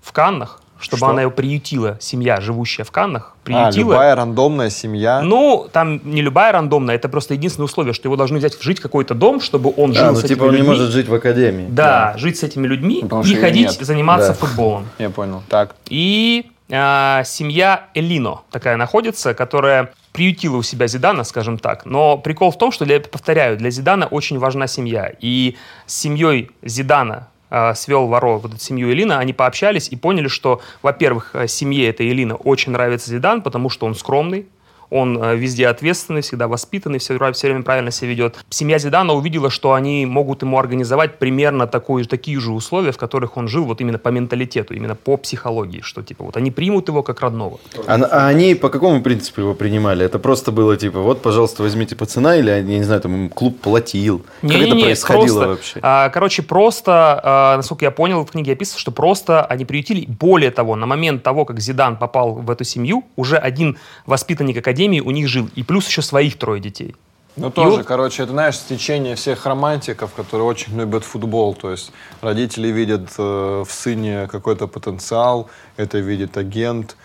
в 0.01 0.11
Каннах, 0.11 0.61
чтобы 0.77 0.97
Что? 0.97 1.07
она 1.07 1.21
его 1.21 1.31
приютила, 1.31 1.97
семья, 2.01 2.41
живущая 2.41 2.83
в 2.83 2.91
Каннах, 2.91 3.33
А, 3.33 3.45
приютила. 3.45 3.91
любая 3.93 4.13
рандомная 4.15 4.69
семья. 4.69 5.21
Ну, 5.21 5.67
там 5.71 6.01
не 6.03 6.21
любая 6.21 6.51
рандомная, 6.51 6.95
это 6.95 7.07
просто 7.07 7.33
единственное 7.33 7.65
условие, 7.65 7.93
что 7.93 8.07
его 8.09 8.17
должны 8.17 8.39
взять 8.39 8.61
жить 8.61 8.79
в 8.79 8.81
какой-то 8.81 9.13
дом, 9.15 9.39
чтобы 9.39 9.73
он 9.77 9.93
жил 9.93 10.07
А, 10.07 10.11
ну 10.11 10.15
с 10.17 10.25
этими 10.25 10.35
типа 10.35 10.43
он 10.43 10.49
не 10.51 10.57
людьми. 10.57 10.67
может 10.69 10.91
жить 10.91 11.07
в 11.07 11.13
академии. 11.13 11.67
Да, 11.69 12.13
жить 12.17 12.37
с 12.37 12.43
этими 12.43 12.67
людьми 12.67 12.99
Потому 13.03 13.23
и 13.23 13.35
ходить 13.35 13.67
нет. 13.69 13.87
заниматься 13.87 14.29
Да. 14.29 14.33
футболом. 14.33 14.85
Я 14.99 15.09
понял. 15.09 15.43
Так. 15.47 15.75
И 15.87 16.51
а, 16.71 17.23
семья 17.23 17.87
Элино 17.93 18.41
такая 18.51 18.77
находится, 18.77 19.33
которая 19.33 19.93
приютила 20.11 20.57
у 20.57 20.63
себя 20.63 20.87
Зидана, 20.87 21.23
скажем 21.23 21.57
так. 21.57 21.85
Но 21.85 22.17
прикол 22.17 22.51
в 22.51 22.57
том, 22.57 22.71
что, 22.71 22.85
для, 22.85 22.99
повторяю, 22.99 23.57
для 23.57 23.69
Зидана 23.69 24.07
очень 24.07 24.39
важна 24.39 24.67
семья. 24.67 25.11
И 25.19 25.57
с 25.85 25.93
семьей 25.95 26.51
Зидана 26.61 27.27
а, 27.49 27.75
свел 27.75 28.07
Варо 28.07 28.39
вот 28.39 28.53
эту 28.53 28.61
семью 28.61 28.91
Элина, 28.91 29.19
они 29.19 29.33
пообщались 29.33 29.89
и 29.89 29.95
поняли, 29.95 30.27
что, 30.27 30.61
во-первых, 30.81 31.31
э, 31.33 31.47
семье 31.47 31.87
этой 31.87 32.09
Элина 32.09 32.35
очень 32.35 32.71
нравится 32.71 33.11
Зидан, 33.11 33.41
потому 33.41 33.69
что 33.69 33.85
он 33.85 33.93
скромный, 33.93 34.47
он 34.89 35.21
э, 35.21 35.35
везде 35.35 35.67
ответственный, 35.67 36.21
всегда 36.21 36.47
воспитанный, 36.47 36.99
все, 36.99 37.17
все 37.33 37.47
время 37.47 37.63
правильно 37.63 37.91
себя 37.91 38.09
ведет. 38.09 38.37
Семья 38.49 38.77
Зидана 38.77 39.13
увидела, 39.13 39.49
что 39.49 39.73
они 39.73 40.05
могут 40.05 40.41
ему 40.41 40.57
организовать 40.57 41.17
примерно 41.19 41.65
же- 41.65 42.07
такие 42.07 42.39
же 42.39 42.51
условия, 42.51 42.91
в 42.91 42.97
которых 42.97 43.37
он 43.37 43.47
жил, 43.47 43.65
вот 43.65 43.81
именно 43.81 43.97
по 43.97 44.09
менталитету, 44.09 44.73
именно 44.73 44.95
по 44.95 45.17
психологии, 45.17 45.81
что 45.81 46.01
типа 46.01 46.23
вот 46.23 46.37
они 46.37 46.51
примут 46.51 46.87
его 46.87 47.03
как 47.03 47.21
родного. 47.21 47.59
А, 47.87 47.95
а 47.95 48.27
они 48.27 48.55
по 48.55 48.69
какому 48.69 49.01
принципу 49.01 49.41
его 49.41 49.53
принимали? 49.53 50.05
Это 50.05 50.19
просто 50.19 50.51
было 50.51 50.77
типа, 50.77 50.99
вот, 50.99 51.21
пожалуйста, 51.21 51.63
возьмите 51.63 51.95
пацана, 51.95 52.35
или, 52.37 52.49
я 52.49 52.61
не 52.61 52.83
знаю, 52.83 53.01
там 53.01 53.29
клуб 53.29 53.59
платил? 53.59 54.19
как 54.41 54.51
это 54.51 54.59
Не-не-не, 54.59 54.83
происходило 54.83 55.25
просто, 55.25 55.47
вообще? 55.47 55.79
а, 55.81 56.09
короче, 56.09 56.41
просто, 56.43 57.19
а, 57.23 57.57
насколько 57.57 57.85
я 57.85 57.91
понял, 57.91 58.25
в 58.25 58.31
книге 58.31 58.53
описано, 58.53 58.79
что 58.79 58.91
просто 58.91 59.43
они 59.45 59.65
приютили. 59.65 60.05
Более 60.07 60.51
того, 60.51 60.75
на 60.75 60.85
момент 60.85 61.23
того, 61.23 61.45
как 61.45 61.59
Зидан 61.59 61.97
попал 61.97 62.33
в 62.33 62.49
эту 62.51 62.63
семью, 62.63 63.03
уже 63.15 63.37
один 63.37 63.77
воспитанник 64.05 64.57
академии 64.57 64.74
у 64.83 65.11
них 65.11 65.27
жил. 65.27 65.49
И 65.55 65.63
плюс 65.63 65.87
еще 65.87 66.01
своих 66.01 66.37
трое 66.37 66.61
детей. 66.61 66.95
Ну, 67.37 67.51
тоже, 67.51 67.77
вот- 67.77 67.85
короче, 67.85 68.23
это, 68.23 68.31
знаешь, 68.31 68.55
стечение 68.55 69.15
всех 69.15 69.45
романтиков, 69.45 70.13
которые 70.13 70.47
очень 70.47 70.77
любят 70.79 71.03
футбол. 71.03 71.53
То 71.53 71.71
есть 71.71 71.91
родители 72.21 72.69
видят 72.69 73.09
э, 73.17 73.63
в 73.67 73.71
сыне 73.71 74.27
какой-то 74.31 74.67
потенциал, 74.67 75.49
это 75.75 75.97
видит 75.97 76.37
агент, 76.37 76.95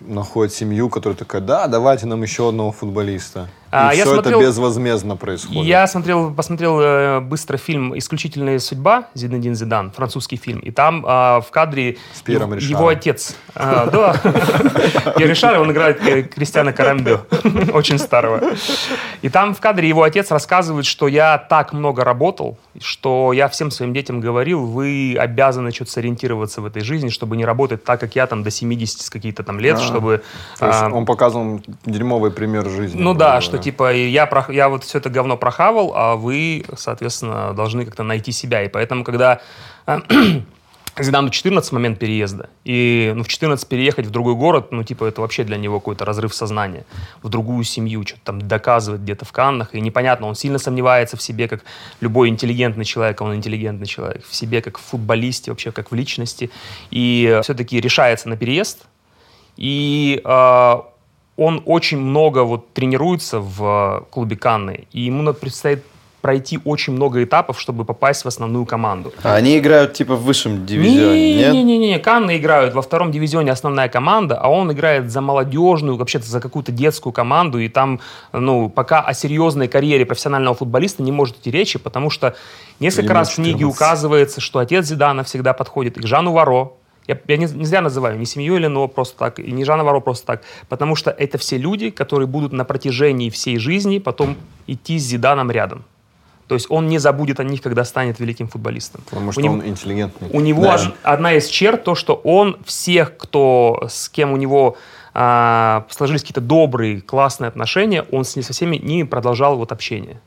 находит 0.00 0.52
семью, 0.52 0.90
которая 0.90 1.16
такая, 1.16 1.40
да, 1.40 1.66
давайте 1.68 2.06
нам 2.06 2.22
еще 2.22 2.50
одного 2.50 2.72
футболиста. 2.72 3.48
А, 3.70 3.92
я 3.94 4.04
все 4.04 4.14
смотрел- 4.14 4.40
это 4.40 4.48
безвозмездно 4.48 5.16
происходит. 5.16 5.64
Я 5.64 5.86
смотрел, 5.86 6.32
посмотрел 6.32 6.80
э, 6.80 7.20
быстро 7.20 7.58
фильм 7.58 7.96
«Исключительная 7.98 8.58
судьба» 8.58 9.08
Зинедин 9.14 9.54
Зидан, 9.54 9.90
французский 9.90 10.36
фильм. 10.36 10.60
И 10.60 10.70
там 10.70 11.04
а, 11.06 11.40
в 11.40 11.50
кадре 11.50 11.98
С 12.14 12.26
его, 12.28 12.54
его 12.56 12.88
отец. 12.88 13.36
А, 13.54 13.86
да. 13.86 14.14
Пьер 15.16 15.28
Ришар, 15.28 15.60
он 15.60 15.70
играет 15.70 16.00
э, 16.06 16.22
Кристиана 16.22 16.72
Карамбе, 16.72 17.20
очень 17.72 17.98
старого. 17.98 18.40
И 19.22 19.28
там 19.28 19.54
в 19.54 19.60
кадре 19.60 19.88
его 19.88 20.02
отец 20.02 20.30
рассказывает, 20.30 20.86
что 20.86 21.06
я 21.08 21.36
так 21.38 21.72
много 21.72 22.04
работал, 22.04 22.58
что 22.80 23.32
я 23.32 23.48
всем 23.48 23.70
своим 23.70 23.92
детям 23.92 24.20
говорил, 24.20 24.64
вы 24.64 25.16
обязаны 25.18 25.72
что-то 25.72 25.90
сориентироваться 25.90 26.60
в 26.60 26.66
этой 26.66 26.82
жизни, 26.82 27.10
чтобы 27.10 27.36
не 27.36 27.44
работать 27.44 27.84
так, 27.84 28.00
как 28.00 28.16
я 28.16 28.26
там 28.26 28.42
до 28.42 28.50
70 28.50 29.00
с 29.00 29.10
каких-то 29.10 29.42
там 29.42 29.60
лет, 29.60 29.76
А. 29.76 29.80
чтобы... 29.80 30.22
Он 30.60 31.04
показывал 31.04 31.60
дерьмовый 31.84 32.30
пример 32.30 32.68
жизни. 32.68 33.00
ну 33.00 33.12
да, 33.14 33.26
говоря. 33.26 33.40
Что 33.58 33.64
типа 33.64 33.94
я, 33.94 34.26
прох- 34.26 34.52
я 34.52 34.68
вот 34.68 34.84
все 34.84 34.98
это 34.98 35.10
говно 35.10 35.36
прохавал, 35.36 35.92
а 35.94 36.16
вы, 36.16 36.64
соответственно, 36.76 37.52
должны 37.54 37.84
как-то 37.84 38.02
найти 38.02 38.32
себя. 38.32 38.62
И 38.62 38.68
поэтому, 38.68 39.04
когда 39.04 39.40
э, 39.86 39.98
Зидану 41.00 41.30
14 41.30 41.70
в 41.70 41.72
момент 41.72 41.98
переезда, 41.98 42.48
и 42.64 43.12
ну, 43.14 43.22
в 43.22 43.28
14 43.28 43.68
переехать 43.68 44.06
в 44.06 44.10
другой 44.10 44.34
город, 44.34 44.72
ну 44.72 44.82
типа 44.82 45.04
это 45.04 45.20
вообще 45.20 45.44
для 45.44 45.56
него 45.56 45.78
какой-то 45.78 46.04
разрыв 46.04 46.34
сознания, 46.34 46.84
в 47.22 47.28
другую 47.28 47.64
семью, 47.64 48.04
что-то 48.06 48.22
там 48.24 48.40
доказывать 48.40 49.02
где-то 49.02 49.24
в 49.24 49.32
Каннах, 49.32 49.74
и 49.74 49.80
непонятно, 49.80 50.26
он 50.26 50.34
сильно 50.34 50.58
сомневается 50.58 51.16
в 51.16 51.22
себе, 51.22 51.48
как 51.48 51.64
любой 52.00 52.28
интеллигентный 52.28 52.84
человек, 52.84 53.20
а 53.20 53.24
он 53.24 53.34
интеллигентный 53.34 53.86
человек, 53.86 54.24
в 54.26 54.34
себе 54.34 54.60
как 54.62 54.78
в 54.78 54.82
футболисте, 54.82 55.50
вообще 55.50 55.72
как 55.72 55.90
в 55.90 55.94
личности, 55.94 56.50
и 56.90 57.38
все-таки 57.42 57.80
решается 57.80 58.28
на 58.28 58.36
переезд, 58.36 58.86
и 59.56 60.20
э, 60.24 60.74
он 61.38 61.62
очень 61.66 61.98
много 61.98 62.42
вот 62.42 62.72
тренируется 62.74 63.38
в 63.38 64.02
э, 64.02 64.10
клубе 64.10 64.36
Канны, 64.36 64.86
и 64.92 65.02
ему 65.02 65.32
предстоит 65.32 65.84
пройти 66.20 66.58
очень 66.64 66.94
много 66.94 67.22
этапов, 67.22 67.60
чтобы 67.60 67.84
попасть 67.84 68.24
в 68.24 68.28
основную 68.28 68.66
команду. 68.66 69.12
А 69.22 69.36
они 69.36 69.56
играют 69.56 69.92
типа 69.92 70.16
в 70.16 70.24
высшем 70.24 70.66
дивизионе, 70.66 71.36
нет? 71.36 71.52
Не-не-не, 71.52 72.00
Канны 72.00 72.38
играют 72.38 72.74
во 72.74 72.82
втором 72.82 73.12
дивизионе 73.12 73.52
основная 73.52 73.88
команда, 73.88 74.36
а 74.36 74.48
он 74.48 74.72
играет 74.72 75.12
за 75.12 75.20
молодежную, 75.20 75.96
вообще-то 75.96 76.26
за 76.26 76.40
какую-то 76.40 76.72
детскую 76.72 77.12
команду, 77.12 77.60
и 77.60 77.68
там, 77.68 78.00
ну, 78.32 78.68
пока 78.68 79.00
о 79.00 79.14
серьезной 79.14 79.68
карьере 79.68 80.04
профессионального 80.04 80.56
футболиста 80.56 81.04
не 81.04 81.12
может 81.12 81.36
идти 81.36 81.52
речи, 81.52 81.78
потому 81.78 82.10
что 82.10 82.34
несколько 82.80 83.04
Ему 83.04 83.14
раз 83.14 83.30
в 83.30 83.36
книге 83.36 83.60
14. 83.60 83.76
указывается, 83.76 84.40
что 84.40 84.58
отец 84.58 84.86
Зидана 84.86 85.22
всегда 85.22 85.52
подходит 85.52 85.98
и 85.98 86.00
к 86.00 86.06
Жану 86.06 86.32
Варо, 86.32 86.78
я, 87.08 87.18
я 87.26 87.36
не, 87.36 87.46
не 87.46 87.64
зря 87.64 87.80
называю 87.80 88.18
не 88.18 88.26
семью 88.26 88.56
Элино 88.58 88.86
просто 88.86 89.18
так, 89.18 89.38
и 89.40 89.50
не 89.50 89.64
Жана 89.64 89.82
Варо 89.82 90.00
просто 90.00 90.26
так, 90.26 90.42
потому 90.68 90.94
что 90.94 91.10
это 91.10 91.38
все 91.38 91.56
люди, 91.58 91.90
которые 91.90 92.26
будут 92.28 92.52
на 92.52 92.64
протяжении 92.64 93.30
всей 93.30 93.58
жизни 93.58 93.98
потом 93.98 94.36
идти 94.66 94.98
с 94.98 95.02
Зиданом 95.02 95.50
рядом. 95.50 95.84
То 96.46 96.54
есть 96.54 96.66
он 96.70 96.88
не 96.88 96.98
забудет 96.98 97.40
о 97.40 97.44
них, 97.44 97.60
когда 97.60 97.84
станет 97.84 98.20
великим 98.20 98.48
футболистом. 98.48 99.02
Потому 99.10 99.28
У 99.28 99.32
что 99.32 99.40
него- 99.42 99.54
он 99.54 99.66
интеллигентный. 99.66 100.30
у 100.32 100.40
него 100.40 100.62
Да. 100.62 100.92
одна 101.02 101.32
из 101.34 101.46
черт 101.48 101.84
то, 101.84 101.94
что 101.94 102.14
он 102.14 102.56
всех, 102.64 103.16
кто 103.18 103.86
с 103.88 104.08
кем 104.08 104.32
у 104.32 104.36
него 104.36 104.76
а, 105.20 105.84
сложились 105.90 106.20
какие-то 106.22 106.40
добрые, 106.40 107.00
классные 107.00 107.48
отношения, 107.48 108.02
он 108.12 108.24
с, 108.24 108.36
не- 108.36 108.42
со 108.42 108.52
всеми 108.52 108.76
ними 108.76 109.02
продолжал 109.02 109.56
вот 109.56 109.72
общение, 109.72 110.20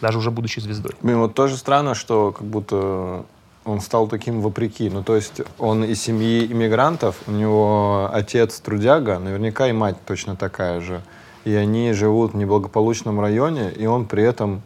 даже 0.00 0.16
уже 0.18 0.30
будучи 0.30 0.60
звездой. 0.60 0.92
Блин, 1.02 1.18
вот 1.18 1.34
тоже 1.34 1.56
странно, 1.58 1.94
что 1.94 2.32
как 2.32 2.46
будто 2.46 3.24
он 3.70 3.80
стал 3.80 4.08
таким 4.08 4.40
вопреки. 4.40 4.90
Ну, 4.90 5.02
то 5.02 5.16
есть 5.16 5.40
он 5.58 5.84
из 5.84 6.02
семьи 6.02 6.46
иммигрантов, 6.50 7.16
у 7.26 7.32
него 7.32 8.10
отец 8.12 8.60
трудяга, 8.60 9.18
наверняка 9.18 9.68
и 9.68 9.72
мать 9.72 9.96
точно 10.06 10.36
такая 10.36 10.80
же. 10.80 11.00
И 11.44 11.54
они 11.54 11.92
живут 11.92 12.34
в 12.34 12.36
неблагополучном 12.36 13.20
районе, 13.20 13.70
и 13.70 13.86
он 13.86 14.06
при 14.06 14.22
этом... 14.22 14.62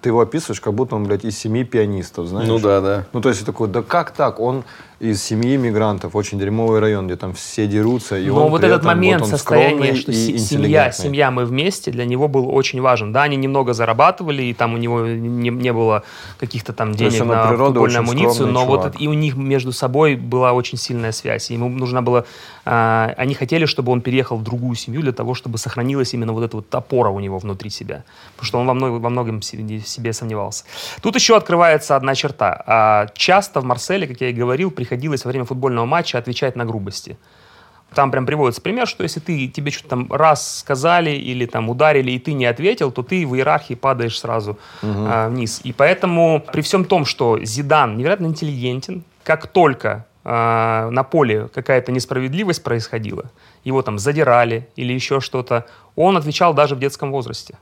Ты 0.00 0.10
его 0.10 0.20
описываешь, 0.20 0.60
как 0.60 0.74
будто 0.74 0.96
он, 0.96 1.04
блядь, 1.04 1.24
из 1.24 1.38
семьи 1.38 1.64
пианистов, 1.64 2.26
знаешь? 2.26 2.46
Ну 2.46 2.58
да, 2.58 2.82
да. 2.82 3.06
Ну, 3.14 3.22
то 3.22 3.30
есть 3.30 3.46
такой, 3.46 3.68
да 3.68 3.82
как 3.82 4.10
так? 4.10 4.38
Он 4.38 4.64
из 5.04 5.22
семьи 5.22 5.56
мигрантов, 5.56 6.14
очень 6.16 6.38
дерьмовый 6.38 6.80
район, 6.80 7.06
где 7.06 7.16
там 7.16 7.32
все 7.34 7.66
дерутся, 7.66 8.16
и 8.18 8.26
Но 8.26 8.46
он 8.46 8.50
вот 8.50 8.64
этот 8.64 8.78
этом, 8.78 8.86
момент 8.88 9.20
вот 9.20 9.30
состояния, 9.30 9.94
что 9.94 10.12
семья, 10.12 10.90
семья, 10.92 11.30
мы 11.30 11.44
вместе, 11.44 11.90
для 11.90 12.04
него 12.06 12.28
был 12.28 12.48
очень 12.54 12.80
важен. 12.80 13.12
Да, 13.12 13.22
они 13.22 13.36
немного 13.36 13.72
зарабатывали, 13.74 14.42
и 14.44 14.54
там 14.54 14.74
у 14.74 14.76
него 14.76 15.00
не, 15.06 15.50
не 15.50 15.72
было 15.72 16.02
каких-то 16.38 16.72
там 16.72 16.94
денег 16.94 17.20
он 17.22 17.28
на 17.28 17.56
футбольную 17.56 17.98
амуницию, 18.00 18.48
но 18.48 18.64
вот 18.64 18.80
чувак. 18.80 18.94
это- 18.94 19.04
и 19.04 19.06
у 19.08 19.12
них 19.12 19.36
между 19.36 19.72
собой 19.72 20.16
была 20.16 20.52
очень 20.52 20.78
сильная 20.78 21.12
связь. 21.12 21.50
Ему 21.50 21.68
нужно 21.68 22.02
было, 22.02 22.24
а, 22.64 23.12
они 23.16 23.34
хотели, 23.34 23.66
чтобы 23.66 23.92
он 23.92 24.00
переехал 24.00 24.36
в 24.38 24.42
другую 24.42 24.74
семью 24.76 25.02
для 25.02 25.12
того, 25.12 25.34
чтобы 25.34 25.58
сохранилась 25.58 26.14
именно 26.14 26.32
вот 26.32 26.44
эта 26.44 26.56
вот 26.56 26.74
опора 26.74 27.10
у 27.10 27.20
него 27.20 27.38
внутри 27.38 27.70
себя, 27.70 28.04
потому 28.36 28.46
что 28.46 28.58
он 28.58 28.66
во, 28.66 28.74
много- 28.74 28.98
во 29.00 29.10
многом 29.10 29.42
себе 29.42 29.80
себе 29.80 30.12
сомневался. 30.12 30.64
Тут 31.02 31.14
еще 31.16 31.36
открывается 31.36 31.96
одна 31.96 32.14
черта. 32.14 32.62
А, 32.66 33.06
Часто 33.14 33.60
в 33.60 33.64
Марселе, 33.64 34.06
как 34.06 34.20
я 34.20 34.28
и 34.28 34.32
говорил, 34.32 34.70
приходилось 34.70 34.93
во 35.24 35.28
время 35.28 35.44
футбольного 35.44 35.86
матча 35.86 36.18
отвечать 36.18 36.56
на 36.56 36.64
грубости. 36.64 37.16
Там 37.94 38.10
прям 38.10 38.26
приводится 38.26 38.60
пример, 38.60 38.86
что 38.86 39.02
если 39.02 39.20
ты, 39.20 39.46
тебе 39.48 39.70
что-то 39.70 39.90
там 39.90 40.12
раз 40.12 40.58
сказали 40.58 41.10
или 41.10 41.46
там 41.46 41.70
ударили, 41.70 42.10
и 42.10 42.18
ты 42.18 42.32
не 42.32 42.46
ответил, 42.46 42.90
то 42.90 43.02
ты 43.02 43.26
в 43.26 43.34
иерархии 43.34 43.74
падаешь 43.74 44.18
сразу 44.18 44.58
а, 44.82 45.28
вниз. 45.28 45.60
И 45.64 45.72
поэтому 45.72 46.44
при 46.52 46.60
всем 46.62 46.84
том, 46.84 47.04
что 47.04 47.38
Зидан 47.42 47.96
невероятно 47.96 48.26
интеллигентен, 48.26 49.04
как 49.22 49.46
только 49.46 50.06
а, 50.24 50.90
на 50.90 51.04
поле 51.04 51.48
какая-то 51.54 51.92
несправедливость 51.92 52.62
происходила, 52.62 53.30
его 53.62 53.82
там 53.82 53.98
задирали 53.98 54.68
или 54.76 54.92
еще 54.92 55.20
что-то, 55.20 55.66
он 55.94 56.16
отвечал 56.16 56.54
даже 56.54 56.74
в 56.74 56.80
детском 56.80 57.12
возрасте. 57.12 57.56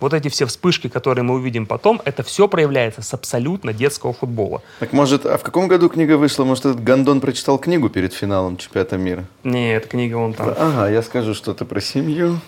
Вот 0.00 0.14
эти 0.14 0.28
все 0.28 0.46
вспышки, 0.46 0.88
которые 0.88 1.24
мы 1.24 1.34
увидим 1.34 1.66
потом, 1.66 2.00
это 2.04 2.22
все 2.22 2.48
проявляется 2.48 3.02
с 3.02 3.12
абсолютно 3.12 3.72
детского 3.72 4.14
футбола. 4.14 4.62
Так 4.78 4.92
может, 4.92 5.26
а 5.26 5.36
в 5.36 5.42
каком 5.42 5.68
году 5.68 5.88
книга 5.90 6.16
вышла? 6.16 6.44
Может, 6.44 6.66
этот 6.66 6.82
Гондон 6.82 7.20
прочитал 7.20 7.58
книгу 7.58 7.90
перед 7.90 8.14
финалом 8.14 8.56
чемпионата 8.56 8.96
мира? 8.96 9.24
Нет, 9.44 9.86
книга 9.86 10.16
он 10.16 10.32
там. 10.32 10.54
Ага, 10.56 10.88
я 10.90 11.02
скажу 11.02 11.34
что-то 11.34 11.64
про 11.66 11.80
семью. 11.80 12.40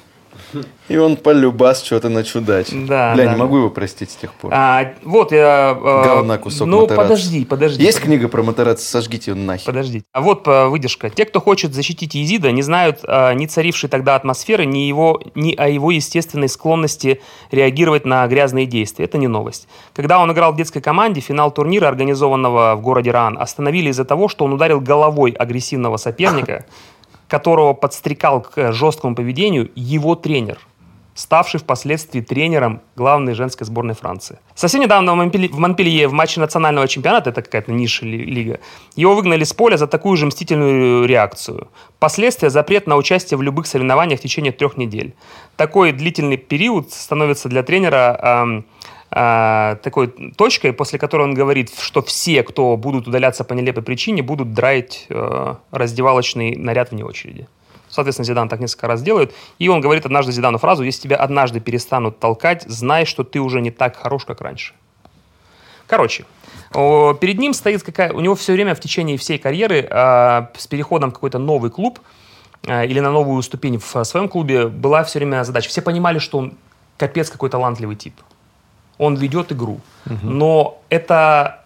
И 0.89 0.97
он 0.97 1.17
полюбас 1.17 1.83
что-то 1.83 2.09
начудачит. 2.09 2.87
Да, 2.87 3.15
Бля, 3.15 3.25
да, 3.25 3.33
не 3.33 3.39
могу 3.39 3.59
его 3.59 3.71
простить 3.71 4.11
с 4.11 4.17
тех 4.17 4.35
пор. 4.35 4.51
А, 4.55 4.93
вот 5.03 5.33
я... 5.33 5.77
э, 5.79 6.03
Говна 6.05 6.37
кусок 6.39 6.67
Ну, 6.69 6.83
Матерацци. 6.83 7.03
подожди, 7.03 7.45
подожди. 7.45 7.83
Есть 7.83 8.01
книга 8.01 8.29
про 8.29 8.43
Матерацци? 8.43 8.87
Сожгите 8.87 9.31
ее 9.31 9.35
нахер. 9.37 9.67
Подождите. 9.67 10.05
А 10.13 10.21
вот 10.21 10.47
э, 10.47 10.67
выдержка. 10.67 11.09
Те, 11.11 11.25
кто 11.25 11.41
хочет 11.41 11.73
защитить 11.73 12.15
Изида, 12.17 12.53
не 12.53 12.63
знают 12.63 13.01
э, 13.07 13.35
ни 13.35 13.47
царившей 13.47 13.89
тогда 13.89 14.15
атмосферы, 14.17 14.67
ни, 14.67 14.81
его, 14.81 15.21
ни 15.35 15.55
о 15.55 15.69
его 15.69 15.91
естественной 15.91 16.49
склонности 16.49 17.21
реагировать 17.51 18.05
на 18.05 18.27
грязные 18.27 18.67
действия. 18.67 19.07
Это 19.07 19.17
не 19.19 19.29
новость. 19.29 19.69
Когда 19.95 20.19
он 20.19 20.31
играл 20.33 20.53
в 20.53 20.57
детской 20.57 20.81
команде, 20.81 21.21
финал 21.21 21.51
турнира, 21.51 21.89
организованного 21.89 22.75
в 22.77 22.83
городе 22.83 23.11
Раан, 23.11 23.39
остановили 23.41 23.91
из-за 23.91 24.05
того, 24.05 24.29
что 24.29 24.45
он 24.45 24.53
ударил 24.53 24.81
головой 24.81 25.31
агрессивного 25.31 25.97
соперника, 25.97 26.67
которого 27.33 27.73
подстрекал 27.73 28.43
к 28.43 28.73
жесткому 28.73 29.15
поведению 29.15 29.71
его 29.75 30.15
тренер 30.15 30.59
ставший 31.15 31.61
впоследствии 31.61 32.23
тренером 32.23 32.81
главной 32.97 33.35
женской 33.35 33.67
сборной 33.67 33.95
Франции. 33.95 34.39
Совсем 34.55 34.81
недавно 34.81 35.13
в 35.13 35.59
Монпелье, 35.59 36.09
в 36.09 36.13
матче 36.13 36.41
национального 36.41 36.89
чемпионата, 36.89 37.31
это 37.31 37.43
какая-то 37.43 37.71
низшая 37.71 38.11
ли- 38.11 38.25
лига, 38.25 38.61
его 38.97 39.15
выгнали 39.15 39.45
с 39.45 39.53
поля 39.53 39.77
за 39.77 39.87
такую 39.87 40.17
же 40.17 40.27
мстительную 40.27 41.07
реакцию. 41.07 41.69
Последствия– 41.99 42.51
запрет 42.51 42.87
на 42.87 42.97
участие 42.97 43.37
в 43.37 43.43
любых 43.43 43.67
соревнованиях 43.67 44.21
в 44.21 44.23
течение 44.23 44.53
трех 44.53 44.79
недель. 44.79 45.13
Такой 45.57 45.93
длительный 45.93 46.39
период 46.39 46.93
становится 46.93 47.49
для 47.49 47.63
тренера 47.63 48.19
ам, 48.23 48.65
а, 49.15 49.77
такой 49.83 50.09
точкой, 50.09 50.73
после 50.73 50.99
которой 50.99 51.25
он 51.25 51.35
говорит, 51.35 51.71
что 51.79 52.01
все, 52.01 52.43
кто 52.43 52.79
будут 52.79 53.07
удаляться 53.07 53.45
по 53.45 53.53
нелепой 53.53 53.83
причине, 53.83 54.23
будут 54.23 54.55
драить 54.55 55.05
э, 55.11 55.55
раздевалочный 55.71 56.57
наряд 56.57 56.93
вне 56.93 57.05
очереди. 57.05 57.47
Соответственно, 57.91 58.25
Зидан 58.25 58.49
так 58.49 58.61
несколько 58.61 58.87
раз 58.87 59.03
делает. 59.03 59.35
И 59.59 59.69
он 59.69 59.83
говорит 59.83 60.07
однажды 60.07 60.33
Зидану 60.33 60.57
фразу, 60.57 60.83
если 60.83 61.03
тебя 61.03 61.17
однажды 61.17 61.61
перестанут 61.61 62.21
толкать, 62.21 62.63
знай, 62.63 63.05
что 63.05 63.23
ты 63.23 63.39
уже 63.39 63.61
не 63.61 63.71
так 63.71 63.97
хорош, 63.97 64.25
как 64.25 64.41
раньше. 64.41 64.73
Короче, 65.87 66.25
перед 66.73 67.39
ним 67.39 67.53
стоит 67.53 67.83
какая... 67.83 68.15
У 68.15 68.21
него 68.21 68.35
все 68.35 68.55
время 68.55 68.75
в 68.75 68.81
течение 68.81 69.19
всей 69.19 69.37
карьеры 69.37 69.87
а, 69.91 70.51
с 70.57 70.67
переходом 70.67 71.11
в 71.11 71.13
какой-то 71.13 71.39
новый 71.39 71.71
клуб 71.71 72.01
а, 72.67 72.83
или 72.87 73.01
на 73.01 73.11
новую 73.11 73.43
ступень 73.43 73.79
в 73.79 74.05
своем 74.05 74.31
клубе 74.31 74.69
была 74.69 75.05
все 75.05 75.19
время 75.19 75.45
задача. 75.45 75.69
Все 75.69 75.83
понимали, 75.83 76.19
что 76.19 76.39
он 76.39 76.55
капец 76.97 77.29
какой 77.29 77.51
талантливый 77.51 77.97
тип. 77.97 78.15
Он 79.03 79.17
ведет 79.17 79.53
игру. 79.53 79.81
Но 80.23 80.81
это 80.91 81.63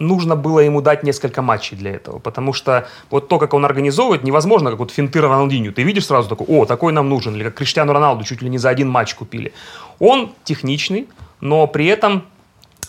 нужно 0.00 0.34
было 0.34 0.60
ему 0.60 0.80
дать 0.80 1.02
несколько 1.02 1.42
матчей 1.42 1.76
для 1.76 1.92
этого, 1.92 2.18
потому 2.18 2.52
что 2.52 2.86
вот 3.10 3.28
то, 3.28 3.38
как 3.38 3.54
он 3.54 3.64
организовывает, 3.64 4.24
невозможно, 4.24 4.70
как 4.70 4.78
вот 4.78 4.90
финты 4.90 5.20
Роналдиню. 5.20 5.72
Ты 5.72 5.82
видишь 5.82 6.06
сразу 6.06 6.28
такой, 6.28 6.46
о, 6.48 6.64
такой 6.64 6.92
нам 6.92 7.08
нужен, 7.08 7.36
или 7.36 7.44
как 7.44 7.54
Криштиану 7.54 7.92
Роналду 7.92 8.24
чуть 8.24 8.42
ли 8.42 8.48
не 8.48 8.58
за 8.58 8.70
один 8.70 8.88
матч 8.88 9.14
купили. 9.14 9.52
Он 9.98 10.32
техничный, 10.44 11.06
но 11.40 11.66
при 11.66 11.86
этом 11.86 12.24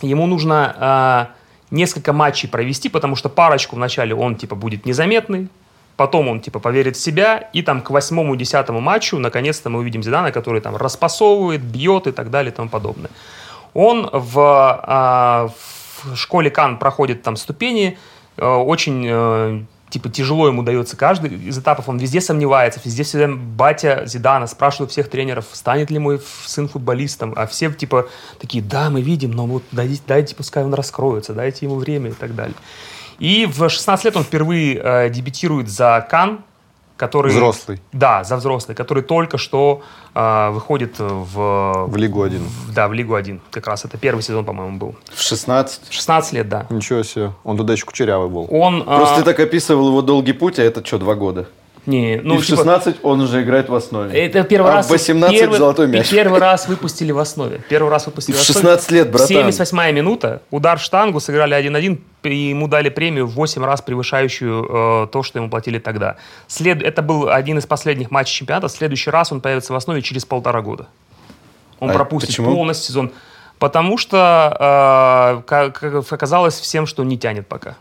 ему 0.01 0.25
нужно 0.25 0.75
а, 0.77 1.29
несколько 1.69 2.13
матчей 2.13 2.49
провести, 2.49 2.89
потому 2.89 3.15
что 3.15 3.29
парочку 3.29 3.75
вначале 3.75 4.15
он 4.15 4.35
типа 4.35 4.55
будет 4.55 4.85
незаметный, 4.85 5.49
потом 5.97 6.29
он 6.29 6.39
типа 6.39 6.59
поверит 6.59 6.95
в 6.95 7.01
себя, 7.01 7.49
и 7.53 7.61
там 7.61 7.81
к 7.81 7.89
восьмому, 7.89 8.35
десятому 8.35 8.79
матчу 8.79 9.17
наконец-то 9.17 9.69
мы 9.69 9.79
увидим 9.79 10.01
Зидана, 10.01 10.31
который 10.31 10.61
там 10.61 10.75
распасовывает, 10.77 11.61
бьет 11.61 12.07
и 12.07 12.11
так 12.11 12.29
далее 12.29 12.51
и 12.51 12.55
тому 12.55 12.69
подобное. 12.69 13.11
Он 13.73 14.09
в, 14.11 14.37
а, 14.37 15.49
в 16.03 16.15
школе 16.15 16.49
Кан 16.49 16.77
проходит 16.77 17.23
там 17.23 17.35
ступени, 17.35 17.97
э, 18.37 18.45
очень 18.45 19.05
э, 19.07 19.61
типа 19.89 20.09
тяжело 20.09 20.47
ему 20.47 20.63
дается 20.63 20.97
каждый 20.97 21.35
из 21.35 21.57
этапов, 21.57 21.89
он 21.89 21.97
везде 21.97 22.21
сомневается, 22.21 22.81
везде 22.83 23.03
всегда 23.03 23.27
батя 23.29 24.03
Зидана 24.05 24.47
спрашивает 24.47 24.91
всех 24.91 25.09
тренеров, 25.09 25.45
станет 25.51 25.91
ли 25.91 25.99
мой 25.99 26.19
сын 26.45 26.67
футболистом, 26.67 27.33
а 27.35 27.45
все 27.45 27.71
типа 27.71 28.07
такие, 28.39 28.63
да, 28.63 28.89
мы 28.89 29.01
видим, 29.01 29.31
но 29.31 29.45
вот 29.45 29.63
дайте, 29.71 30.01
дайте 30.07 30.35
пускай 30.35 30.63
он 30.63 30.73
раскроется, 30.73 31.33
дайте 31.33 31.65
ему 31.65 31.75
время 31.75 32.11
и 32.11 32.13
так 32.13 32.35
далее. 32.35 32.55
И 33.19 33.45
в 33.45 33.69
16 33.69 34.05
лет 34.05 34.17
он 34.17 34.23
впервые 34.23 34.81
э, 34.81 35.09
дебютирует 35.09 35.69
за 35.69 36.05
Кан, 36.09 36.43
который... 37.01 37.31
Взрослый. 37.31 37.79
Да, 37.93 38.23
за 38.23 38.35
взрослый, 38.37 38.75
который 38.75 39.01
только 39.03 39.37
что 39.39 39.81
э, 40.13 40.49
выходит 40.51 40.99
в... 40.99 41.87
В 41.87 41.97
Лигу 41.97 42.21
один. 42.21 42.41
в- 42.43 42.73
Да, 42.73 42.87
в 42.87 42.93
Лигу 42.93 43.15
1. 43.15 43.41
Как 43.49 43.67
раз 43.67 43.85
это 43.85 43.97
первый 43.97 44.21
сезон, 44.21 44.45
по-моему, 44.45 44.77
был. 44.77 44.95
В 45.13 45.19
16. 45.19 45.81
16 45.89 46.33
лет, 46.33 46.47
да. 46.47 46.67
Ничего 46.69 47.03
себе. 47.03 47.31
Он 47.43 47.57
туда 47.57 47.73
еще 47.73 47.85
кучерявый 47.85 48.29
был. 48.29 48.47
Он... 48.51 48.83
Просто 48.83 49.15
а, 49.15 49.17
ты 49.17 49.23
так 49.23 49.39
описывал 49.39 49.87
его 49.87 50.01
долгий 50.03 50.33
путь, 50.33 50.59
а 50.59 50.63
это 50.63 50.85
что, 50.85 50.99
два 50.99 51.15
года? 51.15 51.47
Не, 51.87 52.21
ну, 52.23 52.35
И 52.35 52.37
в 52.37 52.45
типа, 52.45 52.57
16 52.57 52.97
он 53.01 53.21
уже 53.21 53.41
играет 53.41 53.67
в 53.67 53.73
основе. 53.73 54.17
Это 54.17 54.43
первый 54.43 54.71
а 54.71 54.75
раз... 54.75 54.87
в 54.87 54.91
18 54.91 55.39
первый, 55.39 55.57
золотой 55.57 55.87
мяч. 55.87 56.09
Первый 56.11 56.39
раз 56.39 56.67
выпустили 56.67 57.11
в 57.11 57.17
основе. 57.17 57.61
Первый 57.69 57.89
раз 57.89 58.05
выпустили 58.05 58.35
В 58.35 58.39
основе. 58.39 58.59
16 58.59 58.91
лет, 58.91 59.09
братан. 59.09 59.27
78 59.27 59.91
минута. 59.91 60.43
Удар 60.51 60.77
в 60.77 60.81
штангу, 60.83 61.19
сыграли 61.19 61.57
1-1. 61.57 61.99
И 62.23 62.35
ему 62.35 62.67
дали 62.67 62.89
премию 62.89 63.25
в 63.25 63.31
8 63.31 63.63
раз 63.63 63.81
превышающую 63.81 65.05
э, 65.05 65.07
то, 65.11 65.23
что 65.23 65.39
ему 65.39 65.49
платили 65.49 65.79
тогда. 65.79 66.17
След... 66.47 66.83
Это 66.83 67.01
был 67.01 67.29
один 67.29 67.57
из 67.57 67.65
последних 67.65 68.11
матчей 68.11 68.35
чемпионата. 68.35 68.67
В 68.67 68.71
следующий 68.71 69.09
раз 69.09 69.31
он 69.31 69.41
появится 69.41 69.73
в 69.73 69.75
основе 69.75 70.03
через 70.03 70.23
полтора 70.23 70.61
года. 70.61 70.87
Он 71.79 71.89
А 71.89 71.93
пропустит 71.93 72.29
почему? 72.29 72.53
полностью 72.53 72.87
сезон. 72.89 73.11
Потому 73.57 73.97
что 73.97 75.43
э, 75.49 76.01
оказалось 76.11 76.59
всем, 76.59 76.85
что 76.85 77.03
не 77.03 77.17
тянет 77.17 77.47
пока. 77.47 77.75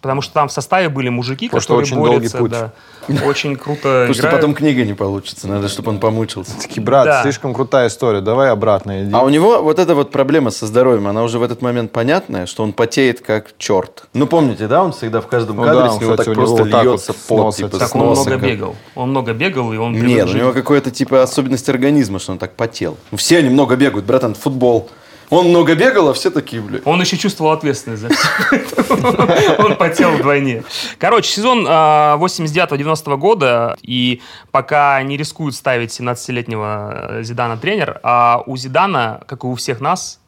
Потому 0.00 0.22
что 0.22 0.32
там 0.32 0.48
в 0.48 0.52
составе 0.52 0.88
были 0.88 1.10
мужики, 1.10 1.48
Потому 1.48 1.60
что 1.60 1.74
которые 1.76 1.84
очень 1.84 1.96
долгий 1.96 2.28
борются. 2.32 2.38
путь. 2.38 2.50
Да, 2.50 3.26
очень 3.26 3.54
круто 3.56 3.82
Потому 4.08 4.14
что 4.14 4.28
потом 4.28 4.54
книга 4.54 4.82
не 4.84 4.94
получится. 4.94 5.46
Надо, 5.46 5.68
чтобы 5.68 5.90
он 5.90 5.98
помучился. 6.00 6.58
Такие, 6.58 6.82
брат, 6.82 7.04
Да. 7.04 7.22
слишком 7.22 7.52
крутая 7.52 7.88
история, 7.88 8.22
давай 8.22 8.48
обратно 8.50 9.04
иди. 9.04 9.10
А 9.12 9.20
у 9.22 9.28
него 9.28 9.60
вот 9.62 9.78
эта 9.78 9.94
вот 9.94 10.10
проблема 10.10 10.50
со 10.50 10.66
здоровьем, 10.66 11.06
она 11.06 11.22
уже 11.22 11.38
в 11.38 11.42
этот 11.42 11.60
момент 11.60 11.92
понятная, 11.92 12.46
что 12.46 12.62
он 12.62 12.72
потеет 12.72 13.20
как 13.20 13.50
черт. 13.58 14.04
Ну, 14.14 14.26
помните, 14.26 14.68
да, 14.68 14.82
он 14.82 14.92
всегда 14.92 15.20
в 15.20 15.26
каждом 15.26 15.56
Ну 15.56 15.64
кадре 15.64 15.80
да, 15.80 15.90
с 15.90 16.00
него 16.00 16.12
кстати, 16.12 16.16
так 16.16 16.28
у 16.28 16.30
него 16.40 16.46
просто 16.46 16.62
вот 16.62 16.70
так 16.70 16.84
вот 16.84 16.90
льется 16.92 17.12
с 17.12 17.16
пот, 17.16 17.38
носа 17.38 17.58
типа, 17.58 17.76
с 17.76 17.78
Так 17.78 17.94
он 17.94 18.00
носа 18.06 18.20
много 18.22 18.40
как- 18.40 18.50
бегал. 18.50 18.76
Он 18.94 19.10
много 19.10 19.32
бегал, 19.34 19.72
и 19.72 19.76
он 19.76 19.92
Нет, 19.92 20.28
у 20.30 20.36
него 20.36 20.52
какой-то 20.52 20.90
типа 20.90 21.22
особенность 21.22 21.68
организма, 21.68 22.18
что 22.20 22.32
он 22.32 22.38
так 22.38 22.54
потел. 22.54 22.96
Ну, 23.10 23.18
Все 23.18 23.36
они 23.38 23.50
много 23.50 23.76
бегают, 23.76 24.06
братан, 24.06 24.34
футбол. 24.34 24.88
Он 25.30 25.48
много 25.48 25.76
бегал, 25.76 26.08
а 26.08 26.12
все 26.12 26.30
такие, 26.30 26.60
блядь. 26.60 26.84
Он 26.84 27.00
еще 27.00 27.16
чувствовал 27.16 27.52
ответственность 27.52 28.02
за 28.02 28.08
все. 28.08 29.56
Он 29.58 29.76
потел 29.76 30.10
вдвойне. 30.10 30.64
Короче, 30.98 31.30
сезон 31.30 31.66
а, 31.68 32.18
89-90 32.18 33.16
года, 33.16 33.76
и 33.80 34.20
пока 34.50 35.00
не 35.02 35.16
рискуют 35.16 35.54
ставить 35.54 35.98
17-летнего 35.98 37.20
Зидана 37.22 37.56
тренер, 37.56 38.00
а 38.02 38.42
у 38.44 38.56
Зидана, 38.56 39.22
как 39.28 39.44
и 39.44 39.46
у 39.46 39.54
всех 39.54 39.80
нас, 39.80 40.18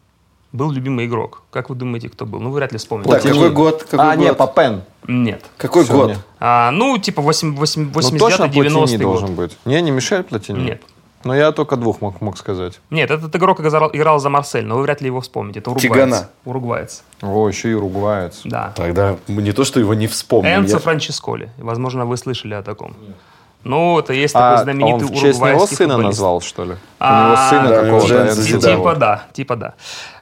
был 0.53 0.71
любимый 0.71 1.07
игрок. 1.07 1.43
Как 1.51 1.71
вы 1.71 1.77
думаете, 1.77 2.09
кто 2.09 2.27
был? 2.27 2.39
Ну, 2.39 2.51
вы 2.51 2.57
вряд 2.57 2.73
ли 2.73 2.79
вспомните. 2.79 3.11
Так, 3.11 3.23
какой 3.23 3.51
год? 3.51 3.83
Какой 3.91 4.13
а, 4.13 4.15
не, 4.15 4.29
год? 4.29 4.39
Папен. 4.39 4.83
Нет. 5.09 5.45
Какой 5.57 5.85
Всё, 5.85 5.95
год? 5.95 6.09
нет. 6.11 6.19
А, 6.39 6.71
ну, 6.71 6.99
типа 6.99 7.23
8, 7.23 7.57
8, 7.57 7.91
Ну, 7.93 8.19
точно 8.19 8.49
Платини 8.49 8.69
89-90 8.69 8.99
должен 8.99 9.35
быть. 9.35 9.57
Не, 9.65 9.81
не 9.81 9.91
Мишель 9.91 10.23
Платини. 10.23 10.61
Нет. 10.61 10.83
Но 11.25 11.35
я 11.35 11.53
только 11.53 11.77
двух 11.77 12.01
мог, 12.01 12.21
мог 12.21 12.37
сказать. 12.39 12.81
Нет, 12.91 13.11
этот 13.11 13.35
игрок 13.37 13.61
играл, 13.61 13.91
играл 13.93 14.19
за 14.19 14.29
Марсель, 14.29 14.65
но 14.67 14.77
вы 14.77 14.83
вряд 14.83 15.01
ли 15.01 15.07
его 15.07 15.21
вспомните. 15.21 15.61
Это 15.61 15.71
уругваец. 15.71 15.93
Тигана. 15.93 16.29
Уругваец, 16.45 17.03
О, 17.23 17.49
еще 17.49 17.71
и 17.71 17.75
уругваец. 17.75 18.41
да. 18.45 18.73
Тогда 18.75 19.17
не 19.29 19.53
то, 19.53 19.65
что 19.65 19.81
его 19.81 19.95
не 19.95 20.07
вспомнил. 20.07 20.51
Энцо 20.53 20.75
я- 20.75 20.79
Франческоли. 20.79 21.51
Возможно, 21.59 22.05
вы 22.07 22.17
слышали 22.17 22.55
о 22.55 22.63
таком. 22.63 22.95
Ну, 23.65 23.97
это 23.99 24.13
есть 24.13 24.35
А 24.35 24.39
такой 24.41 24.57
он 24.57 24.63
знаменитый 24.65 25.09
в 25.09 25.15
честь 25.15 25.39
него 25.41 25.67
сына 25.67 25.95
футболист. 25.95 26.05
назвал, 26.05 26.41
что 26.41 26.65
ли? 26.65 26.77
А, 26.99 27.23
У 27.23 27.27
него 27.27 27.37
сына 27.49 27.69
да, 27.69 27.83
какого-то. 27.85 28.61
Типа 28.61 28.95
да, 28.97 29.23
типа 29.33 29.57
да. 29.57 29.75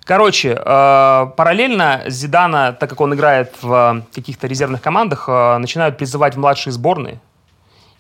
Короче, 0.05 0.61
э, 0.63 1.27
параллельно 1.37 2.03
Зидана, 2.09 2.77
так 2.79 2.91
как 2.91 3.01
он 3.01 3.15
играет 3.15 3.55
в 3.63 4.03
каких-то 4.15 4.47
резервных 4.47 4.83
командах, 4.83 5.25
э, 5.29 5.57
начинают 5.59 5.97
призывать 5.97 6.35
в 6.35 6.39
младшие 6.39 6.73
сборные. 6.73 7.21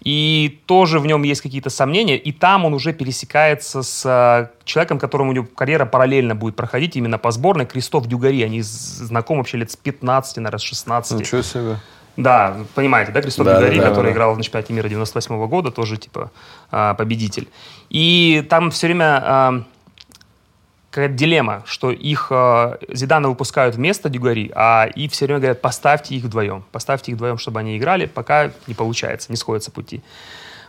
И 0.02 0.60
тоже 0.66 0.98
в 0.98 1.06
нем 1.06 1.22
есть 1.22 1.42
какие-то 1.42 1.68
сомнения. 1.68 2.16
И 2.16 2.32
там 2.32 2.64
он 2.64 2.72
уже 2.72 2.92
пересекается 2.92 3.82
с 3.82 4.04
э, 4.06 4.48
человеком, 4.64 4.98
которому 4.98 5.30
у 5.30 5.32
него 5.34 5.46
карьера 5.54 5.84
параллельно 5.84 6.34
будет 6.34 6.56
проходить 6.56 6.96
именно 6.96 7.18
по 7.18 7.30
сборной. 7.30 7.66
Кристоф 7.66 8.06
Дюгари. 8.06 8.42
Они 8.42 8.62
знакомы 8.62 9.40
вообще 9.40 9.58
лет 9.58 9.70
с 9.70 9.76
15, 9.76 10.38
наверное, 10.38 10.58
с 10.58 10.62
16. 10.62 11.20
Ничего 11.20 11.42
себе. 11.42 11.76
Да, 12.16 12.56
понимаете, 12.74 13.12
да, 13.12 13.22
Кристоф 13.22 13.46
Да, 13.46 13.56
Дюгари, 13.56 13.76
да, 13.76 13.82
да, 13.82 13.88
который 13.88 14.06
да. 14.06 14.12
играл 14.12 14.36
на 14.36 14.42
чемпионате 14.42 14.72
мира 14.72 14.88
98 14.88 15.46
года, 15.46 15.70
тоже, 15.70 15.96
типа, 15.96 16.30
а, 16.70 16.94
победитель. 16.94 17.48
И 17.88 18.44
там 18.48 18.70
все 18.70 18.88
время 18.88 19.22
а, 19.22 19.62
какая-то 20.90 21.14
дилемма, 21.14 21.62
что 21.66 21.90
их 21.90 22.28
а, 22.30 22.78
Зидана 22.88 23.28
выпускают 23.28 23.76
вместо 23.76 24.08
Дюгари, 24.08 24.50
а 24.54 24.88
и 24.94 25.08
все 25.08 25.26
время 25.26 25.40
говорят, 25.40 25.60
поставьте 25.60 26.16
их 26.16 26.24
вдвоем, 26.24 26.64
поставьте 26.72 27.12
их 27.12 27.16
вдвоем, 27.16 27.38
чтобы 27.38 27.60
они 27.60 27.78
играли, 27.78 28.06
пока 28.06 28.50
не 28.66 28.74
получается, 28.74 29.30
не 29.30 29.36
сходятся 29.36 29.70
пути. 29.70 30.02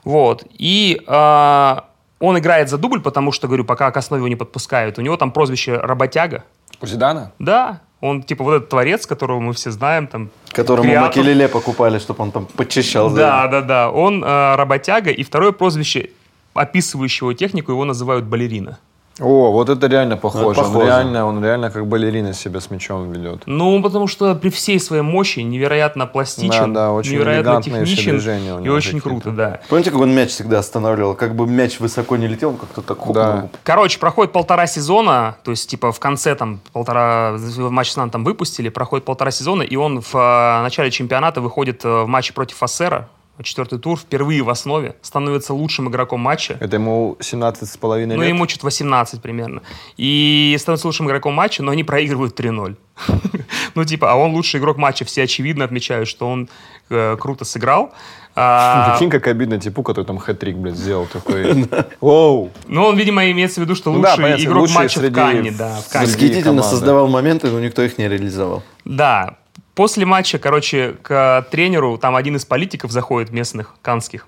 Вот. 0.04 0.44
И 0.52 1.02
а, 1.08 1.86
он 2.20 2.38
играет 2.38 2.70
за 2.70 2.78
дубль, 2.78 3.02
потому 3.02 3.32
что, 3.32 3.48
говорю, 3.48 3.66
пока 3.66 3.92
к 3.92 3.98
основе 3.98 4.20
его 4.20 4.28
не 4.28 4.36
подпускают. 4.36 5.00
У 5.00 5.02
него 5.02 5.18
там 5.18 5.32
прозвище 5.32 5.78
«Работяга». 5.78 6.44
У 6.80 6.86
Зидана? 6.86 7.32
Да, 7.40 7.82
он 8.00 8.24
типа 8.24 8.44
вот 8.44 8.54
этот 8.54 8.70
творец, 8.70 9.06
которого 9.06 9.40
мы 9.40 9.54
все 9.54 9.72
знаем, 9.72 10.08
там, 10.08 10.30
Которому 10.52 10.84
креатор. 10.84 11.10
Макелеле 11.10 11.48
покупали, 11.48 12.00
чтобы 12.00 12.24
он 12.24 12.32
там 12.32 12.46
подчищал. 12.46 13.12
Да, 13.12 13.48
да, 13.48 13.62
да. 13.62 13.92
Он 13.92 14.24
э, 14.24 14.56
работяга, 14.56 15.12
и 15.12 15.24
второе 15.24 15.52
прозвище, 15.52 16.10
описывающего 16.54 17.34
технику, 17.34 17.72
его 17.72 17.86
называют 17.86 18.26
балерина. 18.26 18.80
О, 19.22 19.52
вот 19.52 19.70
это 19.70 19.88
реально 19.88 20.18
похоже. 20.18 20.56
похоже. 20.56 20.78
Он, 20.78 20.86
реально, 20.86 21.26
он 21.26 21.44
реально 21.44 21.70
как 21.70 21.88
балерина 21.88 22.34
себя 22.34 22.60
с 22.60 22.72
мячом 22.72 23.12
ведет. 23.12 23.44
Ну, 23.46 23.82
потому 23.82 24.08
что 24.08 24.36
при 24.36 24.50
всей 24.50 24.80
своей 24.80 25.04
мощи 25.04 25.40
невероятно 25.40 26.08
пластичен, 26.08 26.74
Да, 26.74 26.88
да, 26.88 26.92
очень 26.92 27.14
невероятно 27.14 27.62
техничен 27.62 28.64
и 28.64 28.70
очень 28.70 29.00
какие-то. 29.00 29.10
круто, 29.10 29.32
да. 29.32 29.60
Помните, 29.70 29.92
как 29.92 30.00
он 30.00 30.14
мяч 30.14 30.30
всегда 30.30 30.60
останавливал? 30.60 31.16
Как 31.16 31.36
бы 31.36 31.46
мяч 31.48 31.80
высоко 31.80 32.18
не 32.18 32.28
летел, 32.28 32.50
он 32.50 32.58
как-то 32.58 32.82
так 32.82 32.98
хукнул. 32.98 33.14
Да. 33.14 33.50
Короче, 33.64 34.00
проходит 34.00 34.32
полтора 34.34 34.68
сезона, 34.68 35.38
то 35.44 35.52
есть, 35.52 35.70
типа, 35.70 35.92
в 35.92 36.00
конце 36.00 36.36
там 36.36 36.60
полтора, 36.74 37.38
матч 37.58 37.92
с 37.92 37.98
Нан 37.98 38.10
там 38.10 38.24
выпустили, 38.24 38.70
проходит 38.70 39.06
полтора 39.06 39.32
сезона, 39.32 39.62
и 39.62 39.76
он 39.76 40.02
в 40.02 40.16
э, 40.16 40.62
начале 40.64 40.90
чемпионата 40.92 41.42
выходит 41.42 41.86
э, 41.86 42.04
в 42.04 42.08
матче 42.08 42.34
против 42.34 42.62
Ассера, 42.64 43.08
четвертый 43.44 43.80
тур, 43.80 43.98
впервые 43.98 44.42
в 44.44 44.50
основе, 44.50 44.96
становится 45.02 45.54
лучшим 45.54 45.90
игроком 45.90 46.20
матча. 46.22 46.58
Это 46.60 46.76
ему 46.76 47.18
17 47.20 47.70
с 47.70 47.78
половиной 47.78 48.16
Ну, 48.16 48.22
лет? 48.22 48.30
ему 48.30 48.48
что-то 48.48 48.66
18 48.66 49.22
примерно. 49.22 49.62
И 49.98 50.56
становится 50.60 50.88
лучшим 50.88 51.08
игроком 51.08 51.34
матча, 51.34 51.64
но 51.64 51.72
они 51.72 51.84
проигрывают 51.84 52.40
3-0. 52.40 52.76
Ну, 53.74 53.86
типа, 53.86 54.12
а 54.12 54.16
он 54.16 54.32
лучший 54.32 54.60
игрок 54.60 54.78
матча. 54.78 55.06
Все 55.06 55.24
очевидно 55.24 55.64
отмечают, 55.64 56.10
что 56.10 56.28
он 56.30 56.50
э, 56.90 57.16
круто 57.18 57.46
сыграл. 57.46 57.94
А, 58.36 58.92
Прикинь, 58.92 59.10
как 59.10 59.28
обидно 59.28 59.60
типу, 59.60 59.82
который 59.84 60.06
там 60.06 60.18
хэт-трик, 60.18 60.56
блядь, 60.56 60.76
сделал 60.76 61.06
такой. 61.06 61.66
Оу! 62.02 62.52
ну, 62.68 62.84
он, 62.86 62.98
видимо, 62.98 63.30
имеется 63.32 63.62
в 63.62 63.64
виду, 63.64 63.76
что 63.76 63.92
Ну 63.92 64.00
лучший 64.00 64.44
игрок 64.44 64.70
матча 64.72 65.00
в 65.00 65.02
среди 65.04 65.16
Канне. 65.16 65.52
Да, 65.52 65.80
в 65.82 65.90
Канне. 65.92 66.08
среди- 66.08 66.26
Восхитительно 66.28 66.64
создавал 66.64 67.08
моменты, 67.08 67.48
но 67.50 67.60
никто 67.60 67.82
их 67.82 67.98
не 67.98 68.08
реализовал. 68.10 68.64
Да. 68.86 69.38
После 69.76 70.06
матча, 70.06 70.38
короче, 70.38 70.98
к 71.02 71.48
тренеру, 71.50 71.98
там 71.98 72.16
один 72.16 72.36
из 72.36 72.46
политиков 72.46 72.92
заходит, 72.92 73.32
местных, 73.32 73.76
канских, 73.82 74.28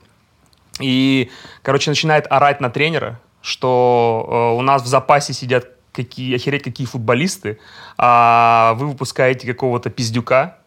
и, 0.79 1.29
короче, 1.61 1.91
начинает 1.91 2.25
орать 2.29 2.61
на 2.61 2.69
тренера, 2.69 3.19
что 3.41 4.25
э, 4.27 4.57
у 4.57 4.61
нас 4.61 4.81
в 4.81 4.87
запасе 4.87 5.33
сидят 5.33 5.67
какие, 5.91 6.35
охереть 6.35 6.63
какие 6.63 6.87
футболисты, 6.87 7.59
а 7.97 8.73
вы 8.75 8.87
выпускаете 8.87 9.45
какого-то 9.45 9.89
пиздюка. 9.89 10.57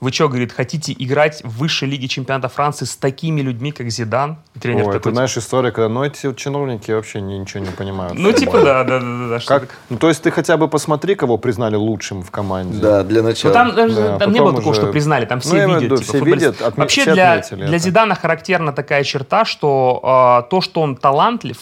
Вы 0.00 0.12
что, 0.12 0.28
говорит, 0.30 0.50
хотите 0.52 0.94
играть 0.98 1.42
в 1.44 1.58
высшей 1.58 1.86
лиге 1.86 2.08
чемпионата 2.08 2.48
Франции 2.48 2.86
с 2.86 2.96
такими 2.96 3.42
людьми, 3.42 3.70
как 3.70 3.90
Зидан? 3.90 4.38
И 4.54 4.58
тренер 4.58 4.84
Ой, 4.84 4.90
это, 4.90 4.98
такой, 5.00 5.12
знаешь, 5.12 5.36
история, 5.36 5.72
когда, 5.72 5.90
ну, 5.90 6.02
эти 6.04 6.32
чиновники 6.34 6.90
вообще 6.90 7.20
ни- 7.20 7.34
ничего 7.34 7.62
не 7.62 7.70
понимают. 7.70 8.14
ну, 8.18 8.32
типа, 8.32 8.60
да, 8.62 8.82
да, 8.84 8.98
да, 8.98 9.28
да, 9.28 9.38
Как? 9.46 9.68
Ну, 9.90 9.98
то 9.98 10.08
есть 10.08 10.22
ты 10.22 10.30
хотя 10.30 10.56
бы 10.56 10.68
посмотри, 10.68 11.14
кого 11.16 11.36
признали 11.36 11.74
лучшим 11.76 12.22
в 12.22 12.30
команде. 12.30 12.78
Да, 12.78 13.02
для 13.02 13.20
Ну, 13.20 13.28
начала. 13.28 13.52
там, 13.52 13.74
даже- 13.74 13.94
Да, 13.94 14.18
там 14.18 14.32
не 14.32 14.40
было 14.40 14.54
такого, 14.54 14.70
уже- 14.70 14.80
что 14.80 14.90
признали, 14.90 15.26
там 15.26 15.38
Ну, 15.44 15.50
все 15.50 15.66
в 15.66 15.68
видят. 15.68 15.82
виду, 15.82 15.96
типа, 15.98 16.08
все 16.08 16.18
футболист. 16.18 16.46
видят, 16.46 16.60
отме- 16.62 16.80
Вообще 16.80 17.00
все 17.02 17.12
для, 17.12 17.40
для 17.40 17.66
это. 17.66 17.78
Зидана 17.78 18.14
характерна 18.14 18.72
такая 18.72 19.04
черта, 19.04 19.44
что 19.44 20.00
а, 20.02 20.42
то, 20.42 20.62
что 20.62 20.80
он 20.80 20.96
талантлив, 20.96 21.58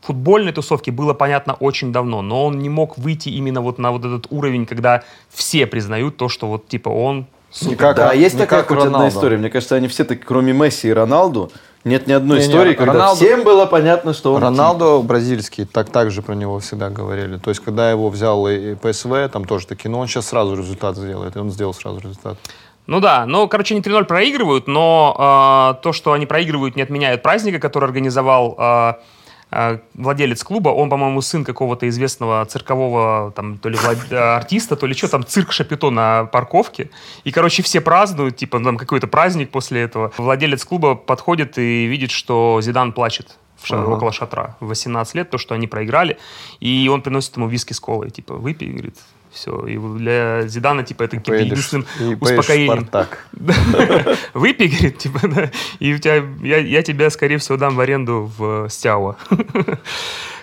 в 0.00 0.06
футбольной 0.06 0.52
тусовке 0.52 0.90
было 0.92 1.12
понятно 1.12 1.52
очень 1.52 1.92
давно, 1.92 2.22
но 2.22 2.46
он 2.46 2.58
не 2.58 2.70
мог 2.70 2.96
выйти 2.96 3.28
именно 3.28 3.60
вот 3.60 3.78
на 3.78 3.90
вот 3.92 4.04
этот 4.06 4.28
уровень, 4.30 4.64
когда 4.64 5.02
все 5.28 5.66
признают 5.66 6.16
то, 6.16 6.30
что 6.30 6.46
вот 6.48 6.68
типа 6.68 6.88
он 6.88 7.26
супер. 7.52 7.72
Никак- 7.72 7.96
Да, 7.96 8.12
есть 8.12 8.34
не 8.34 8.40
такая 8.40 8.62
хоть 8.64 8.78
одна 8.78 9.08
история. 9.08 9.36
Мне 9.36 9.50
кажется, 9.50 9.74
они 9.76 9.88
все 9.88 10.04
таки, 10.04 10.22
кроме 10.22 10.52
Месси 10.52 10.88
и 10.88 10.92
Роналду, 10.92 11.52
нет 11.84 12.06
ни 12.06 12.12
одной 12.12 12.38
Не-не, 12.38 12.48
истории, 12.50 12.74
когда 12.74 12.94
Роналду- 12.94 13.16
всем 13.16 13.42
было 13.42 13.66
понятно, 13.66 14.12
что 14.14 14.34
он... 14.34 14.42
Роналдо 14.42 15.00
бразильский, 15.02 15.64
так 15.64 15.90
также 15.90 16.22
про 16.22 16.34
него 16.34 16.58
всегда 16.60 16.90
говорили. 16.90 17.38
То 17.38 17.50
есть, 17.50 17.60
когда 17.60 17.90
его 17.90 18.08
взял 18.08 18.46
и 18.48 18.74
ПСВ, 18.76 19.28
там 19.32 19.44
тоже 19.44 19.66
такие, 19.66 19.90
ну, 19.90 19.98
он 19.98 20.06
сейчас 20.06 20.28
сразу 20.28 20.54
результат 20.56 20.96
сделает. 20.96 21.34
И 21.36 21.38
он 21.38 21.50
сделал 21.50 21.74
сразу 21.74 21.98
результат. 22.00 22.38
Ну 22.86 23.00
да, 23.00 23.26
ну, 23.26 23.46
короче, 23.48 23.74
они 23.74 23.82
3-0 23.82 24.04
проигрывают, 24.04 24.66
но 24.66 25.14
а, 25.18 25.74
то, 25.82 25.92
что 25.92 26.12
они 26.12 26.26
проигрывают, 26.26 26.74
не 26.74 26.82
отменяет 26.82 27.22
праздника, 27.22 27.60
который 27.60 27.84
организовал 27.84 28.56
а, 28.58 28.98
владелец 29.94 30.42
клуба. 30.44 30.70
Он, 30.70 30.88
по-моему, 30.88 31.20
сын 31.20 31.44
какого-то 31.44 31.88
известного 31.88 32.44
циркового 32.46 33.32
там, 33.36 33.58
то 33.58 33.68
ли 33.68 33.76
влад- 33.76 34.12
а, 34.12 34.36
артиста, 34.36 34.76
то 34.76 34.86
ли 34.86 34.94
что, 34.94 35.08
там 35.08 35.24
цирк 35.26 35.52
Шапито 35.52 35.90
на 35.90 36.24
парковке. 36.24 36.90
И, 37.24 37.30
короче, 37.30 37.62
все 37.62 37.80
празднуют, 37.80 38.36
типа, 38.36 38.60
там 38.60 38.76
какой-то 38.78 39.06
праздник 39.06 39.50
после 39.50 39.82
этого. 39.82 40.12
Владелец 40.16 40.64
клуба 40.64 40.94
подходит 40.94 41.58
и 41.58 41.84
видит, 41.86 42.10
что 42.10 42.60
Зидан 42.62 42.92
плачет 42.92 43.36
ша- 43.62 43.76
Ага. 43.82 43.90
около 43.94 44.12
шатра 44.12 44.56
в 44.60 44.68
18 44.68 45.14
лет, 45.14 45.30
то, 45.30 45.38
что 45.38 45.54
они 45.54 45.66
проиграли. 45.66 46.18
И 46.60 46.88
он 46.92 47.02
приносит 47.02 47.36
ему 47.36 47.46
виски 47.48 47.72
с 47.74 47.80
колой, 47.80 48.10
типа, 48.10 48.34
выпей, 48.34 48.68
говорит, 48.72 48.96
все. 49.32 49.66
И 49.66 49.78
для 49.78 50.42
Зидана, 50.46 50.82
типа, 50.82 51.04
это 51.04 51.16
каким-то 51.16 51.40
единственным 51.52 51.86
и 52.00 52.14
успокоением. 52.36 52.84
Выпей, 54.34 54.68
говорит, 54.68 54.98
типа, 54.98 55.20
да, 55.28 55.50
и 55.78 55.94
у 55.94 55.98
тебя, 55.98 56.22
я, 56.42 56.58
я 56.58 56.82
тебя, 56.82 57.10
скорее 57.10 57.38
всего, 57.38 57.56
дам 57.56 57.76
в 57.76 57.80
аренду 57.80 58.30
в 58.36 58.68
Стяуа. 58.68 59.16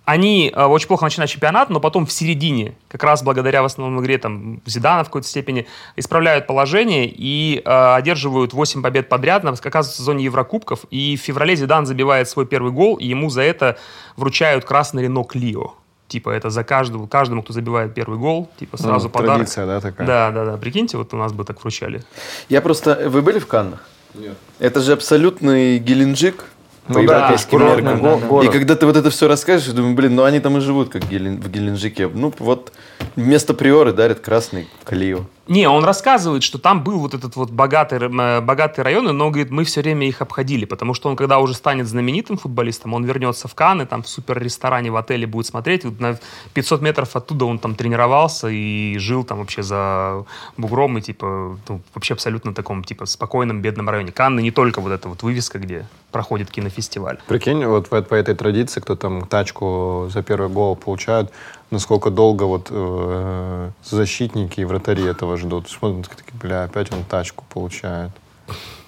Они 0.06 0.52
э, 0.52 0.66
очень 0.66 0.88
плохо 0.88 1.04
начинают 1.06 1.30
чемпионат, 1.30 1.70
но 1.70 1.80
потом 1.80 2.08
в 2.08 2.12
середине, 2.12 2.74
как 2.88 3.04
раз 3.04 3.22
благодаря 3.22 3.62
в 3.62 3.66
основном 3.66 4.02
игре 4.02 4.18
там, 4.18 4.60
Зидана 4.66 5.04
в 5.04 5.08
какой-то 5.08 5.28
степени, 5.28 5.68
исправляют 5.98 6.48
положение 6.48 7.06
и 7.08 7.62
э, 7.64 7.94
одерживают 7.96 8.54
8 8.54 8.82
побед 8.82 9.08
подряд, 9.08 9.44
на- 9.44 9.52
оказываются 9.52 10.02
в 10.02 10.06
зоне 10.06 10.24
Еврокубков. 10.26 10.86
И 10.90 11.16
в 11.16 11.20
феврале 11.20 11.56
Зидан 11.56 11.86
забивает 11.86 12.28
свой 12.28 12.48
первый 12.48 12.72
гол, 12.72 12.96
и 12.96 13.06
ему 13.06 13.30
за 13.30 13.44
это 13.44 13.78
вручают 14.18 14.66
красный 14.66 15.04
Рено 15.04 15.24
Клио. 15.24 15.76
Типа 16.10 16.32
это 16.32 16.50
за 16.50 16.64
каждого, 16.64 17.06
каждому, 17.06 17.44
кто 17.44 17.54
забивает 17.54 17.94
первый 17.94 18.18
гол, 18.18 18.50
типа 18.60 18.78
сразу 18.78 19.06
Ну, 19.06 19.12
подарок. 19.12 19.36
Традиция, 19.38 19.66
да, 19.68 19.80
такая? 19.80 20.08
Да, 20.08 20.32
да, 20.32 20.46
да. 20.46 20.58
Прикиньте, 20.58 20.98
вот 20.98 21.14
у 21.14 21.18
нас 21.18 21.32
бы 21.32 21.46
так 21.46 21.62
вручали. 21.62 22.04
Я 22.50 22.62
просто... 22.62 23.00
Вы 23.10 23.22
были 23.22 23.38
в 23.38 23.46
Каннах? 23.46 23.88
Нет. 24.16 24.36
Это 24.58 24.82
же 24.82 24.94
абсолютный 24.94 25.78
Геленджик 25.78 26.46
по 26.88 26.94
Ну 26.94 27.06
да, 27.06 27.18
европейским 27.18 27.50
курортный 27.52 27.84
меркам. 27.84 28.02
да, 28.02 28.18
да. 28.18 28.28
город. 28.28 28.50
И 28.50 28.52
когда 28.52 28.76
ты 28.76 28.86
вот 28.88 28.98
это 28.98 29.12
все 29.12 29.28
расскажешь, 29.28 29.68
я 29.68 29.74
думаю, 29.74 29.94
блин, 29.94 30.16
ну 30.16 30.24
они 30.24 30.40
там 30.40 30.58
и 30.58 30.62
живут, 30.62 30.90
как 30.90 31.04
в 31.04 31.10
Геленджике. 31.10 32.08
Ну 32.08 32.34
вот 32.40 32.74
вместо 33.16 33.54
приоры 33.54 33.94
дарят 33.94 34.20
красный 34.20 34.68
Клио. 34.86 35.26
Не, 35.50 35.68
он 35.68 35.84
рассказывает, 35.84 36.44
что 36.44 36.60
там 36.60 36.84
был 36.84 37.00
вот 37.00 37.16
этот 37.16 37.36
вот 37.36 37.50
богатый, 37.50 37.96
р- 37.96 38.42
богатый 38.42 38.82
район, 38.82 39.06
но, 39.06 39.30
говорит, 39.32 39.50
мы 39.50 39.64
все 39.64 39.82
время 39.82 40.08
их 40.08 40.22
обходили, 40.22 40.66
потому 40.66 40.94
что 40.94 41.10
он, 41.10 41.16
когда 41.16 41.40
уже 41.40 41.56
станет 41.56 41.88
знаменитым 41.88 42.38
футболистом, 42.38 42.94
он 42.94 43.04
вернется 43.04 43.48
в 43.48 43.56
Каны, 43.56 43.88
там 43.88 44.04
в 44.04 44.08
супер-ресторане 44.08 44.92
в 44.92 44.96
отеле 44.96 45.26
будет 45.26 45.48
смотреть, 45.48 45.86
вот 45.86 46.00
на 46.00 46.20
500 46.54 46.82
метров 46.84 47.16
оттуда 47.16 47.46
он 47.46 47.58
там 47.58 47.74
тренировался 47.74 48.48
и 48.48 48.96
жил 49.00 49.24
там 49.24 49.40
вообще 49.40 49.64
за 49.64 50.24
бугром 50.56 51.00
и, 51.00 51.02
типа, 51.02 51.58
ну, 51.68 51.82
вообще 51.96 52.14
абсолютно 52.14 52.54
таком, 52.54 52.84
типа, 52.84 53.08
спокойном, 53.08 53.64
бедном 53.64 53.90
районе. 53.90 54.12
Канны 54.12 54.42
не 54.42 54.52
только 54.52 54.82
вот 54.82 54.92
эта 54.92 55.10
вот 55.10 55.24
вывеска, 55.24 55.58
где 55.58 55.88
проходит 56.12 56.52
кинофестиваль. 56.52 57.18
Прикинь, 57.28 57.66
вот 57.66 57.90
по, 57.90 58.02
по 58.04 58.14
этой 58.14 58.36
традиции, 58.36 58.82
кто 58.82 58.96
там 58.96 59.26
тачку 59.26 60.10
за 60.14 60.22
первый 60.22 60.50
гол 60.50 60.76
получает, 60.76 61.32
насколько 61.72 62.10
долго 62.10 62.44
вот 62.44 62.68
э, 62.72 63.70
защитники 63.84 64.62
и 64.62 64.66
вратари 64.66 65.06
этого 65.06 65.38
ждут. 65.38 65.70
Смотрят, 65.70 66.10
такие, 66.10 66.38
бля, 66.42 66.64
опять 66.64 66.92
он 66.92 67.04
тачку 67.04 67.46
получает. 67.54 68.12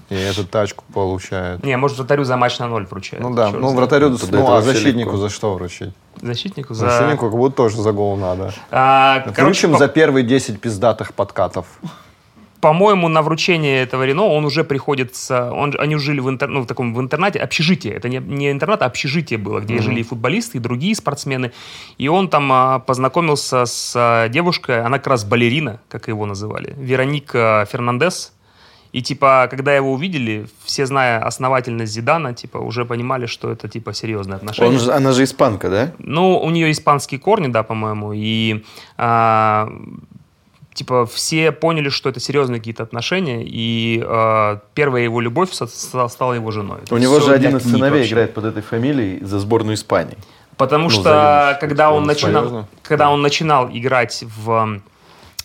и 0.09 0.15
эту 0.15 0.45
тачку 0.45 0.83
получает. 0.93 1.63
Не, 1.63 1.77
может, 1.77 1.97
вратарю 1.97 2.23
за 2.23 2.37
матч 2.37 2.59
на 2.59 2.67
ноль 2.67 2.85
вручают. 2.85 3.23
Ну 3.23 3.33
да, 3.33 3.45
Чёрт 3.45 3.55
ну 3.61 3.69
знает. 3.69 3.77
вратарю, 3.77 4.09
ну 4.09 4.15
это 4.15 4.57
а 4.57 4.61
защитнику 4.61 5.11
легко. 5.11 5.17
за 5.17 5.29
что 5.29 5.53
вручить? 5.53 5.93
Защитнику 6.21 6.73
за... 6.73 6.89
Защитнику 6.89 7.29
как 7.29 7.37
будто 7.37 7.55
тоже 7.55 7.81
за 7.81 7.91
гол 7.91 8.17
надо. 8.17 8.53
А, 8.71 9.19
короче, 9.21 9.41
Вручим 9.43 9.71
по- 9.73 9.77
за 9.77 9.87
первые 9.87 10.25
10 10.25 10.59
пиздатых 10.59 11.13
подкатов. 11.13 11.65
По-моему, 12.61 13.07
на 13.07 13.21
вручение 13.23 13.81
этого 13.81 14.05
Рено 14.05 14.27
он 14.27 14.45
уже 14.45 14.63
приходит 14.63 15.15
с... 15.15 15.51
Он, 15.51 15.73
они 15.79 15.97
жили 15.97 16.19
в, 16.19 16.27
интер- 16.27 16.47
ну, 16.47 16.61
в 16.61 16.67
таком 16.67 16.93
в 16.93 17.01
интернате, 17.01 17.39
общежитие. 17.39 17.95
Это 17.95 18.07
не, 18.07 18.19
не 18.19 18.51
интернат, 18.51 18.83
а 18.83 18.85
общежитие 18.85 19.39
было, 19.39 19.59
где 19.59 19.79
жили 19.81 20.01
и 20.01 20.03
футболисты, 20.03 20.59
и 20.59 20.61
другие 20.61 20.95
спортсмены. 20.95 21.51
И 21.97 22.07
он 22.07 22.29
там 22.29 22.51
а, 22.51 22.79
познакомился 22.79 23.65
с 23.65 23.93
а, 23.95 24.29
девушкой, 24.29 24.83
она 24.83 24.99
как 24.99 25.07
раз 25.07 25.23
балерина, 25.25 25.79
как 25.89 26.07
его 26.07 26.25
называли, 26.25 26.75
Вероника 26.77 27.67
Фернандес. 27.71 28.33
И, 28.91 29.01
типа, 29.01 29.47
когда 29.49 29.73
его 29.73 29.93
увидели, 29.93 30.47
все, 30.65 30.85
зная 30.85 31.23
основательность 31.23 31.93
Зидана, 31.93 32.33
типа, 32.33 32.57
уже 32.57 32.83
понимали, 32.83 33.25
что 33.25 33.49
это, 33.49 33.69
типа, 33.69 33.93
серьезные 33.93 34.35
отношения. 34.35 34.69
Он 34.69 34.79
же, 34.79 34.91
она 34.91 35.13
же 35.13 35.23
испанка, 35.23 35.69
да? 35.69 35.93
Ну, 35.97 36.37
у 36.37 36.49
нее 36.49 36.69
испанские 36.71 37.19
корни, 37.19 37.47
да, 37.47 37.63
по-моему, 37.63 38.11
и 38.13 38.65
а, 38.97 39.71
типа 40.73 41.05
все 41.05 41.51
поняли, 41.51 41.89
что 41.89 42.09
это 42.09 42.19
серьезные 42.19 42.59
какие-то 42.59 42.83
отношения, 42.83 43.43
и 43.45 44.01
а, 44.05 44.59
первая 44.73 45.03
его 45.03 45.19
любовь 45.21 45.51
стала 45.53 46.33
его 46.33 46.51
женой. 46.51 46.79
Это 46.83 46.95
У 46.95 46.97
него 46.97 47.19
же 47.19 47.33
один 47.33 47.57
из 47.57 47.63
сыновей 47.63 47.99
вообще. 47.99 48.11
играет 48.13 48.33
под 48.33 48.45
этой 48.45 48.61
фамилией 48.63 49.23
за 49.23 49.39
сборную 49.39 49.75
Испании. 49.75 50.17
Потому 50.57 50.85
Ну, 50.85 50.89
что 50.91 51.57
когда 51.59 51.91
он 51.91 52.03
начинал, 52.03 52.43
серьезно? 52.43 52.67
когда 52.83 53.09
он 53.09 53.21
начинал 53.21 53.69
играть 53.71 54.23
в 54.37 54.81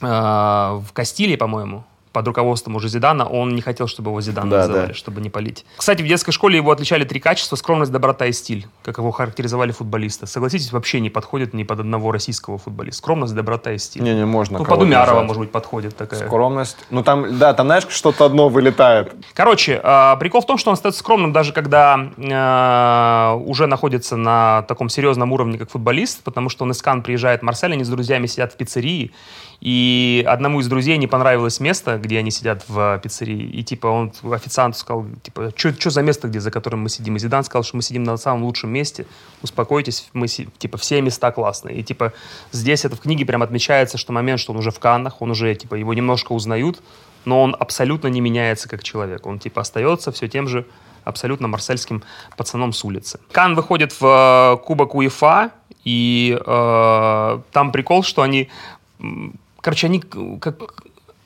а, 0.03 0.83
в 0.87 0.93
Кастилии, 0.93 1.37
по-моему, 1.37 1.85
под 2.17 2.27
руководством 2.29 2.77
уже 2.77 2.89
Зидана, 2.89 3.29
он 3.29 3.55
не 3.55 3.61
хотел, 3.61 3.87
чтобы 3.87 4.11
его 4.11 4.23
Зидан 4.23 4.49
Да, 4.49 4.61
называли, 4.61 4.87
да. 4.87 4.95
чтобы 4.95 5.21
не 5.21 5.29
палить. 5.29 5.67
Кстати, 5.77 6.01
в 6.01 6.07
детской 6.07 6.33
школе 6.33 6.57
его 6.57 6.71
отличали 6.71 7.05
три 7.05 7.21
качества: 7.21 7.57
скромность, 7.57 7.93
доброта 7.93 8.25
и 8.25 8.33
стиль, 8.33 8.67
как 8.83 8.97
его 8.97 9.11
характеризовали 9.11 9.71
футболисты. 9.71 10.27
Согласитесь, 10.27 10.73
вообще 10.73 11.01
не 11.01 11.11
подходит 11.11 11.53
ни 11.53 11.63
под 11.63 11.81
одного 11.81 12.13
российского 12.13 12.57
футболиста. 12.57 12.97
Скромность, 13.03 13.35
доброта 13.35 13.73
и 13.73 13.77
стиль. 13.77 14.03
Не, 14.03 14.15
не 14.15 14.25
можно. 14.25 14.61
ну, 14.61 14.65
под 14.65 14.81
Умярова, 14.81 15.25
может 15.25 15.41
быть, 15.41 15.51
подходит 15.51 15.95
такая. 15.95 16.27
Скромность. 16.27 16.79
Ну 16.89 17.03
там, 17.03 17.39
да, 17.39 17.53
там, 17.53 17.67
знаешь, 17.67 17.87
что-то 17.91 18.25
одно 18.25 18.49
вылетает. 18.49 19.15
Короче, 19.35 19.79
э, 19.85 20.17
прикол 20.19 20.41
в 20.41 20.47
том, 20.47 20.57
что 20.57 20.71
он 20.71 20.75
остается 20.75 21.01
скромным, 21.01 21.35
даже 21.35 21.53
когда 21.53 21.99
э, 22.17 23.35
уже 23.45 23.67
находится 23.67 24.17
на 24.17 24.63
таком 24.63 24.89
серьезном 24.89 25.33
уровне, 25.33 25.59
как 25.59 25.71
футболист, 25.71 26.23
потому 26.25 26.49
что 26.49 26.65
он 26.65 26.71
из 26.71 26.81
Кан 26.81 27.03
приезжает 27.03 27.41
в 27.41 27.45
Марсель, 27.45 27.75
они 27.75 27.85
с 27.85 27.91
друзьями 27.91 28.27
сидят 28.27 28.55
в 28.55 28.57
пиццерии, 28.57 29.13
и 29.61 30.25
одному 30.27 30.61
из 30.61 30.69
друзей 30.69 30.97
не 30.99 31.07
понравилось 31.07 31.61
место, 31.61 31.99
где 31.99 32.19
они 32.19 32.31
сидят 32.31 32.64
в 32.69 32.99
пиццерии, 33.03 33.42
и 33.42 33.62
типа 33.62 33.87
он 33.87 34.12
официанту 34.33 34.79
сказал, 34.79 35.07
типа, 35.23 35.53
что 35.57 35.90
за 35.90 36.03
место, 36.03 36.29
где 36.29 36.40
за 36.40 36.51
которым 36.51 36.83
мы 36.83 36.88
сидим? 36.88 37.16
И 37.16 37.19
Зидан 37.19 37.45
сказал, 37.45 37.64
что 37.64 37.77
мы 37.77 37.83
сидим 37.83 38.05
на 38.05 38.16
самом 38.16 38.45
лучшем 38.45 38.71
месте, 38.71 39.07
успокойтесь, 39.42 40.09
мы 40.12 40.29
си- 40.29 40.49
типа 40.59 40.79
все 40.79 41.01
места 41.01 41.31
классные. 41.33 41.79
И 41.79 41.83
типа 41.83 42.12
здесь 42.53 42.85
это 42.85 42.97
в 42.97 43.01
книге 43.01 43.25
прям 43.25 43.42
отмечается, 43.42 43.99
что 43.99 44.12
момент, 44.12 44.40
что 44.40 44.53
он 44.53 44.59
уже 44.59 44.71
в 44.71 44.79
Каннах, 44.79 45.23
он 45.23 45.31
уже 45.31 45.55
типа 45.55 45.75
его 45.75 45.95
немножко 45.95 46.33
узнают, 46.33 46.83
но 47.25 47.42
он 47.42 47.57
абсолютно 47.59 48.09
не 48.09 48.21
меняется 48.21 48.69
как 48.69 48.83
человек. 48.83 49.27
Он 49.27 49.38
типа 49.38 49.62
остается 49.62 50.12
все 50.12 50.29
тем 50.29 50.49
же 50.49 50.66
абсолютно 51.05 51.49
марсельским 51.49 52.03
пацаном 52.37 52.73
с 52.73 52.85
улицы. 52.85 53.21
Кан 53.31 53.55
выходит 53.55 53.99
в 54.01 54.05
э, 54.05 54.64
Кубок 54.64 54.95
УЕФА, 54.95 55.51
и 55.85 56.37
э, 56.45 57.40
там 57.53 57.73
прикол, 57.73 58.03
что 58.03 58.23
они... 58.23 58.49
Короче, 59.67 59.89
они 59.89 59.99
как... 59.99 60.75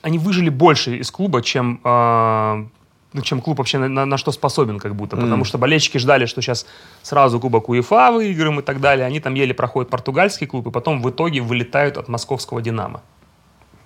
Они 0.01 0.17
выжили 0.17 0.49
больше 0.49 0.97
из 0.97 1.11
клуба, 1.11 1.43
чем... 1.43 1.79
э, 1.83 2.65
ну, 3.13 3.21
чем 3.21 3.39
клуб 3.39 3.59
вообще 3.59 3.77
на, 3.77 3.87
на- 3.87 4.05
на 4.05 4.17
что 4.17 4.31
способен, 4.31 4.79
как 4.79 4.95
будто. 4.95 5.15
Потому 5.15 5.45
что 5.45 5.59
болельщики 5.59 5.99
ждали, 5.99 6.25
что 6.25 6.41
сейчас 6.41 6.65
сразу 7.03 7.39
Кубок 7.39 7.69
УЕФА 7.69 8.11
выиграем 8.11 8.59
и 8.59 8.63
так 8.63 8.81
далее. 8.81 9.05
Они 9.05 9.19
там 9.19 9.35
еле 9.35 9.53
проходят 9.53 9.91
португальский 9.91 10.47
клуб, 10.47 10.65
и 10.65 10.71
потом 10.71 11.03
в 11.03 11.09
итоге 11.11 11.41
вылетают 11.41 11.97
от 11.97 12.07
московского 12.07 12.63
«Динамо». 12.63 13.01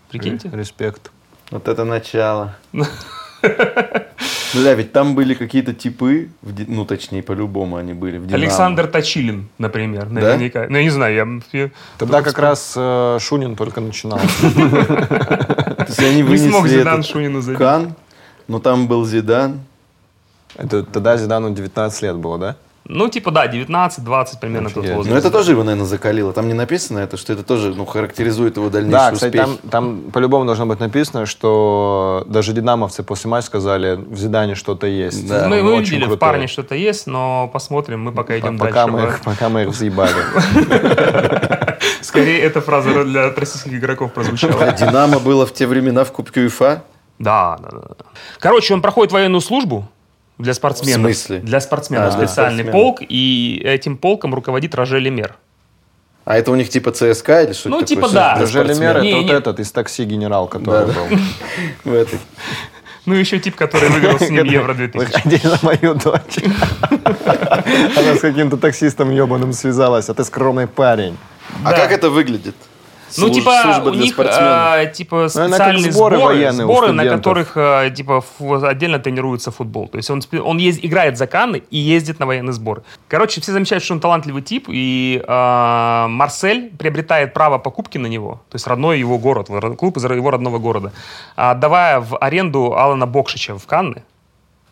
Прикиньте. 0.10 0.50
Респект. 0.54 1.12
Вот 1.52 1.68
это 1.68 1.84
начало. 1.84 2.56
Бля, 4.54 4.74
ведь 4.74 4.94
там 4.94 5.16
были 5.16 5.34
какие-то 5.34 5.74
типы, 5.74 6.30
ну 6.42 6.86
точнее 6.86 7.22
по-любому 7.22 7.76
они 7.76 7.94
были 7.94 8.18
в 8.18 8.26
Динамо. 8.26 8.42
Александр 8.44 8.88
Точилин, 8.88 9.50
например, 9.58 10.10
наверняка. 10.10 10.68
Ну, 10.70 10.78
я 10.78 10.84
не 10.84 10.90
знаю, 10.90 11.42
я... 11.52 11.60
я- 11.60 11.70
Тогда 11.98 12.22
как 12.22 12.40
раз 12.40 12.74
э, 12.78 13.18
Шунин 13.20 13.56
только 13.56 13.82
начинал. 13.82 14.20
То 14.40 15.86
есть 15.88 16.00
они 16.00 16.22
Не 16.22 16.38
смог 16.38 16.68
Зидан 16.68 17.00
этот 17.00 17.06
Шунину 17.12 17.42
забить. 17.42 17.60
Кан, 17.60 17.96
но 18.48 18.60
там 18.60 18.88
был 18.88 19.06
Зидан. 19.06 19.60
Это 20.56 20.84
тогда 20.84 21.18
Зидану 21.18 21.54
19 21.54 22.02
лет 22.04 22.16
было, 22.16 22.38
да? 22.38 22.56
Ну, 22.88 23.08
типа, 23.10 23.32
да, 23.32 23.48
19-20 23.48 24.40
примерно 24.40 24.70
тот 24.70 24.78
Офигеть. 24.84 24.96
возраст. 24.96 25.12
Но 25.12 25.18
это 25.18 25.32
тоже 25.32 25.52
его, 25.52 25.64
наверное, 25.64 25.88
закалило. 25.88 26.34
Там 26.34 26.48
не 26.48 26.54
написано 26.54 27.00
это, 27.00 27.18
что 27.18 27.34
это 27.34 27.42
тоже 27.42 27.74
ну, 27.74 27.84
характеризует 27.86 28.58
его 28.58 28.70
дальнейший 28.70 28.92
Да, 29.00 29.12
кстати, 29.12 29.38
успех. 29.38 29.60
там, 29.62 29.70
там 29.72 30.12
по-любому 30.12 30.46
должно 30.46 30.68
быть 30.68 30.80
написано, 30.80 31.26
что 31.26 32.24
даже 32.28 32.54
динамовцы 32.54 33.02
после 33.02 33.32
матча 33.32 33.48
сказали, 33.48 33.96
в 33.96 34.16
Зидане 34.18 34.54
что-то 34.54 34.86
есть. 34.86 35.28
Да, 35.28 35.48
мы 35.48 35.62
Он 35.62 35.66
мы 35.66 35.74
очень 35.74 35.96
видели 35.96 36.14
в 36.14 36.18
парне 36.18 36.46
что-то 36.46 36.76
есть, 36.76 37.08
но 37.08 37.50
посмотрим, 37.52 38.04
мы 38.04 38.12
пока 38.12 38.38
идем 38.38 38.60
пока 38.60 38.86
дальше. 38.86 38.92
мы, 38.92 39.02
их, 39.10 39.22
пока 39.22 39.50
мы 39.50 39.64
их 39.64 39.70
взъебали. 39.70 40.14
Скорее, 42.02 42.40
эта 42.42 42.62
фраза 42.62 43.04
для 43.04 43.32
российских 43.34 43.74
игроков 43.74 44.14
прозвучала. 44.14 44.72
Динамо 44.74 45.20
было 45.20 45.48
в 45.48 45.54
те 45.54 45.66
времена 45.66 46.04
в 46.04 46.12
Кубке 46.12 46.42
УЕФА? 46.42 46.84
Да, 47.18 47.58
да, 47.62 47.70
да. 47.72 48.06
Короче, 48.40 48.74
он 48.74 48.82
проходит 48.82 49.12
военную 49.12 49.42
службу 49.42 49.88
для 50.38 50.54
спортсменов. 50.54 51.00
В 51.12 51.16
смысле? 51.16 51.40
Для 51.40 51.60
спортсменов 51.60 52.08
А, 52.08 52.12
специальный 52.12 52.64
спортсменов. 52.64 52.72
полк, 52.72 53.00
и 53.08 53.62
этим 53.64 53.98
полком 53.98 54.34
руководит 54.36 54.76
Роже 54.76 55.00
Лемер. 55.00 55.36
А 56.26 56.38
это 56.38 56.52
у 56.52 56.56
них 56.56 56.70
типа 56.70 56.92
ЦСКА 56.92 57.44
или 57.44 57.54
что-то 57.54 57.70
Ну, 57.70 57.76
такое? 57.82 57.86
типа 57.88 58.10
да. 58.10 58.36
Рожели 58.40 58.74
Мер 58.74 58.76
спортсменов? 58.76 59.04
Не, 59.04 59.10
это 59.12 59.18
вот 59.18 59.26
не. 59.26 59.32
этот 59.38 59.60
из 59.60 59.72
такси 59.72 60.06
генерал, 60.06 60.48
который 60.48 60.88
Да, 60.88 60.94
был. 60.94 61.18
В 61.92 61.94
этой. 61.94 62.20
Ну, 63.06 63.14
еще 63.14 63.38
тип, 63.38 63.56
который 63.56 63.90
выиграл 63.90 64.18
с 64.18 64.28
ним 64.32 64.46
Евро 64.46 64.74
2000. 64.74 64.98
Выходи 65.06 65.40
на 65.48 65.60
мою 65.62 65.94
дочь. 65.94 66.44
Она 67.96 68.16
с 68.16 68.20
каким-то 68.20 68.58
таксистом 68.58 69.12
ебаным 69.12 69.54
связалась, 69.54 70.10
а 70.10 70.14
ты 70.16 70.24
скромный 70.24 70.66
парень. 70.68 71.16
А 71.64 71.74
как 71.74 71.92
это 71.92 72.10
выглядит? 72.10 72.56
Ну, 73.18 73.30
типа, 73.30 73.52
у 73.90 73.94
них, 74.06 74.16
а, 74.42 74.86
типа, 74.86 75.16
Ну, 75.16 75.22
как 75.24 75.30
специальные 75.32 75.92
сборы 75.92 76.16
сборы, 76.18 76.18
военные 76.36 76.66
сборы, 76.66 76.88
на 76.94 77.04
которых, 77.18 77.52
а, 77.56 77.90
типа, 77.90 78.22
фу- 78.22 78.64
отдельно 78.66 79.00
тренируется 79.00 79.52
футбол. 79.52 79.88
То 79.88 79.98
есть 79.98 80.10
он, 80.10 80.22
он 80.44 80.58
ез- 80.58 80.80
играет 80.82 81.18
за 81.18 81.28
Канны 81.28 81.64
и 81.70 81.78
ездит 81.78 82.20
на 82.20 82.26
военный 82.26 82.54
сбор. 82.54 82.84
Короче, 83.08 83.42
все 83.42 83.52
замечают, 83.52 83.84
что 83.84 83.94
он 83.94 84.00
талантливый 84.00 84.42
тип, 84.42 84.66
и 84.70 85.24
а, 85.28 86.08
Марсель 86.08 86.72
приобретает 86.78 87.34
право 87.34 87.58
покупки 87.58 87.98
на 87.98 88.08
него, 88.08 88.42
то 88.50 88.56
есть 88.56 88.68
родной 88.68 89.00
его 89.00 89.18
город, 89.18 89.50
ро- 89.50 89.76
клуб 89.76 89.98
из 89.98 90.04
его 90.06 90.32
родного 90.32 90.60
города, 90.60 90.92
отдавая 91.36 92.00
в 92.00 92.18
аренду 92.18 92.74
Алана 92.78 93.06
Бокшича 93.08 93.56
в 93.58 93.66
Канны. 93.66 94.04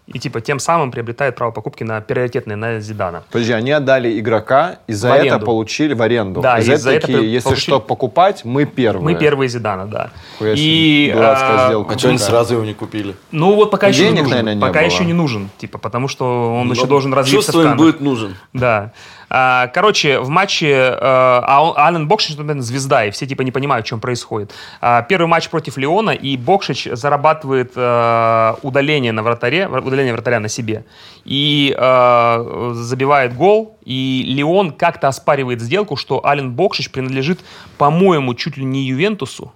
И, 0.05 0.19
типа, 0.19 0.41
тем 0.41 0.59
самым 0.59 0.91
приобретает 0.91 1.37
право 1.37 1.51
покупки 1.51 1.83
на 1.85 2.01
приоритетные, 2.01 2.57
на 2.57 2.81
Зидана. 2.81 3.23
Подожди, 3.31 3.53
они 3.53 3.71
отдали 3.71 4.19
игрока 4.19 4.79
и 4.85 4.91
за 4.91 5.07
В 5.07 5.11
это 5.13 5.21
аренду. 5.21 5.45
получили 5.45 5.93
в 5.93 6.01
аренду. 6.01 6.41
Да, 6.41 6.57
и 6.59 6.61
и 6.61 6.75
за 6.75 6.91
это 6.91 7.01
такие, 7.07 7.19
при- 7.19 7.27
если 7.27 7.47
получили- 7.49 7.63
что 7.69 7.79
покупать, 7.79 8.43
мы 8.43 8.65
первые. 8.65 9.01
Мы 9.03 9.15
первые 9.15 9.47
Зидана, 9.47 9.85
да. 9.87 10.09
Хуя 10.39 10.55
И, 10.57 11.09
дурацкая 11.13 11.55
а, 11.65 11.67
сделка. 11.67 11.95
А 11.95 11.97
что 11.97 12.09
они 12.09 12.17
сразу 12.17 12.55
его 12.55 12.65
не 12.65 12.73
купили? 12.73 13.15
Ну 13.31 13.55
вот 13.55 13.71
пока 13.71 13.87
Ну, 13.87 13.93
еще 13.93 14.03
не 14.09 14.19
нужен. 14.19 14.29
наверное, 14.29 14.55
не 14.55 14.61
пока 14.61 14.79
было. 14.81 14.89
еще 14.89 15.05
не 15.05 15.13
нужен, 15.13 15.49
типа, 15.57 15.77
потому 15.77 16.09
что 16.09 16.53
он 16.53 16.69
еще 16.69 16.81
Ну, 16.81 16.87
должен 16.87 17.13
развиться 17.13 17.51
в 17.51 17.53
Чувствуем, 17.53 17.77
будет 17.77 18.01
нужен. 18.01 18.35
Да. 18.51 18.91
А, 19.35 19.67
короче, 19.67 20.19
в 20.19 20.29
матче 20.29 20.69
э, 20.69 20.97
а 21.01 21.63
он- 21.63 21.73
Ален 21.75 22.07
Бокшич, 22.07 22.37
например, 22.37 22.61
звезда, 22.61 23.05
и 23.05 23.09
все 23.09 23.25
типа 23.25 23.41
не 23.41 23.51
понимают, 23.51 23.83
чем 23.83 23.99
происходит. 23.99 24.53
А, 24.79 25.01
первый 25.01 25.25
матч 25.25 25.49
против 25.49 25.75
Леона, 25.77 26.11
и 26.11 26.37
Бокшич 26.37 26.87
зарабатывает 26.91 27.71
э, 27.75 28.53
удаление 28.61 29.11
на 29.11 29.23
вратаре, 29.23 29.67
удаление 29.67 30.13
вратаря 30.13 30.39
на 30.39 30.49
себе. 30.49 30.85
И 31.25 31.75
э, 31.75 32.71
забивает 32.75 33.35
гол, 33.35 33.75
и 33.83 34.23
Леон 34.27 34.69
как-то 34.71 35.07
оспаривает 35.07 35.61
сделку, 35.61 35.95
что 35.95 36.23
Ален 36.23 36.51
Бокшич 36.51 36.91
принадлежит, 36.91 37.39
по-моему, 37.79 38.35
чуть 38.35 38.57
ли 38.57 38.63
не 38.63 38.83
Ювентусу. 38.83 39.51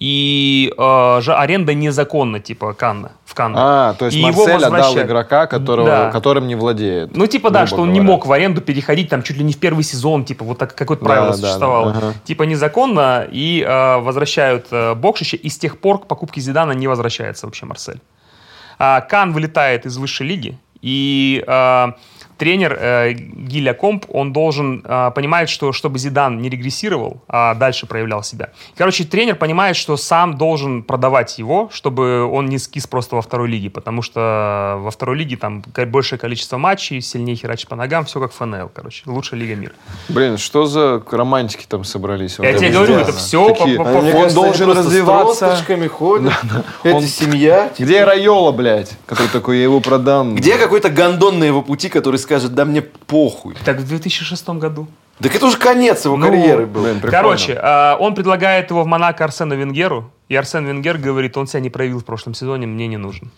И 0.00 0.72
э, 0.78 1.18
же 1.22 1.34
аренда 1.34 1.74
незаконна, 1.74 2.38
типа, 2.38 2.72
Канна, 2.72 3.10
в 3.24 3.34
Канна. 3.34 3.90
А, 3.90 3.94
то 3.94 4.04
есть 4.04 4.16
И 4.16 4.20
его 4.20 4.28
Марсель 4.28 4.54
отдал 4.56 4.70
возвращают. 4.70 5.08
игрока, 5.08 5.46
которого, 5.48 5.88
Да. 5.88 6.10
которым 6.12 6.46
не 6.46 6.54
владеет. 6.54 7.16
Ну, 7.16 7.26
типа, 7.26 7.50
да, 7.50 7.66
что 7.66 7.82
он 7.82 7.92
не 7.92 8.00
мог 8.00 8.24
в 8.26 8.30
аренду 8.32 8.60
переходить 8.60 9.08
там 9.08 9.24
чуть 9.24 9.36
ли 9.38 9.42
не 9.44 9.52
в 9.52 9.58
первый 9.58 9.82
сезон, 9.82 10.24
типа, 10.24 10.44
вот 10.44 10.58
так 10.58 10.74
какое-то 10.74 11.02
Да, 11.04 11.10
правило 11.10 11.30
да, 11.32 11.36
существовало. 11.36 11.92
да, 11.92 11.98
ага. 11.98 12.14
Типа, 12.24 12.44
незаконно, 12.44 13.26
и 13.28 13.64
э, 13.66 13.96
возвращают 13.98 14.66
э, 14.70 14.94
Бокшича, 14.94 15.36
и 15.36 15.48
с 15.48 15.58
тех 15.58 15.78
пор 15.80 15.98
к 16.00 16.06
покупке 16.06 16.40
Зидана 16.40 16.72
не 16.72 16.86
возвращается 16.86 17.46
вообще 17.46 17.66
Марсель. 17.66 18.00
А, 18.78 19.00
Кан 19.00 19.32
вылетает 19.32 19.84
из 19.84 19.96
высшей 19.96 20.28
лиги, 20.28 20.56
и 20.80 21.42
э, 21.44 21.86
тренер 22.38 22.76
э, 22.80 23.12
Гиля 23.12 23.74
Комп, 23.74 24.06
он 24.08 24.32
должен 24.32 24.82
э, 24.84 25.10
понимать, 25.14 25.50
что 25.50 25.72
чтобы 25.72 25.98
Зидан 25.98 26.40
не 26.40 26.48
регрессировал, 26.48 27.22
а 27.28 27.54
дальше 27.54 27.86
проявлял 27.86 28.22
себя. 28.22 28.50
Короче, 28.76 29.04
тренер 29.04 29.36
понимает, 29.36 29.76
что 29.76 29.96
сам 29.96 30.38
должен 30.38 30.82
продавать 30.82 31.38
его, 31.38 31.68
чтобы 31.72 32.24
он 32.24 32.46
не 32.46 32.58
скис 32.58 32.86
просто 32.86 33.16
во 33.16 33.22
второй 33.22 33.48
лиге, 33.48 33.70
потому 33.70 34.02
что 34.02 34.78
во 34.80 34.90
второй 34.90 35.18
лиге 35.18 35.36
там 35.36 35.62
большее 35.88 36.18
количество 36.18 36.56
матчей, 36.58 37.00
сильнее 37.00 37.36
херачит 37.36 37.68
по 37.68 37.76
ногам, 37.76 38.04
все 38.04 38.20
как 38.20 38.32
ФНЛ, 38.32 38.70
короче, 38.72 39.02
лучшая 39.06 39.40
лига 39.40 39.54
мира. 39.56 39.72
Блин, 40.08 40.38
что 40.38 40.66
за 40.66 41.02
романтики 41.10 41.66
там 41.68 41.84
собрались? 41.84 42.38
Я 42.38 42.52
Вот 42.52 42.58
тебе 42.58 42.70
говорю, 42.70 42.94
это 42.94 43.12
все 43.12 43.48
Такие, 43.48 43.76
по- 43.76 43.82
Он 43.82 44.10
кажется, 44.12 44.34
должен 44.34 44.72
с 44.72 44.76
развиваться. 44.76 45.56
Он- 46.84 47.02
семья. 47.02 47.70
Где 47.76 48.04
Райола, 48.04 48.52
блядь? 48.52 48.92
Который 49.06 49.28
такой, 49.28 49.56
я 49.58 49.64
его 49.64 49.80
продам. 49.80 50.34
Где 50.34 50.56
какой-то 50.56 50.90
гондон 50.90 51.38
на 51.38 51.44
его 51.44 51.62
пути, 51.62 51.88
который 51.88 52.18
скажет, 52.28 52.54
да 52.54 52.64
мне 52.66 52.82
похуй. 52.82 53.54
Так 53.64 53.78
в 53.78 53.88
2006 53.88 54.48
году. 54.50 54.86
Так 55.20 55.34
это 55.34 55.46
уже 55.46 55.56
конец 55.56 56.04
его 56.04 56.16
Ну, 56.16 56.26
карьеры 56.26 56.66
был. 56.66 56.82
Блин, 56.82 57.00
прикольно. 57.00 57.16
Короче, 57.16 57.52
э, 57.54 57.96
он 57.98 58.14
предлагает 58.14 58.70
его 58.70 58.82
в 58.82 58.86
Монако 58.86 59.24
Арсену 59.24 59.56
Венгеру, 59.56 60.10
и 60.28 60.36
Арсен 60.36 60.66
Венгер 60.66 60.98
говорит, 60.98 61.36
он 61.36 61.46
себя 61.46 61.60
не 61.60 61.70
проявил 61.70 61.98
в 61.98 62.04
прошлом 62.04 62.34
сезоне, 62.34 62.66
мне 62.66 62.86
не 62.86 62.98
нужен. 62.98 63.30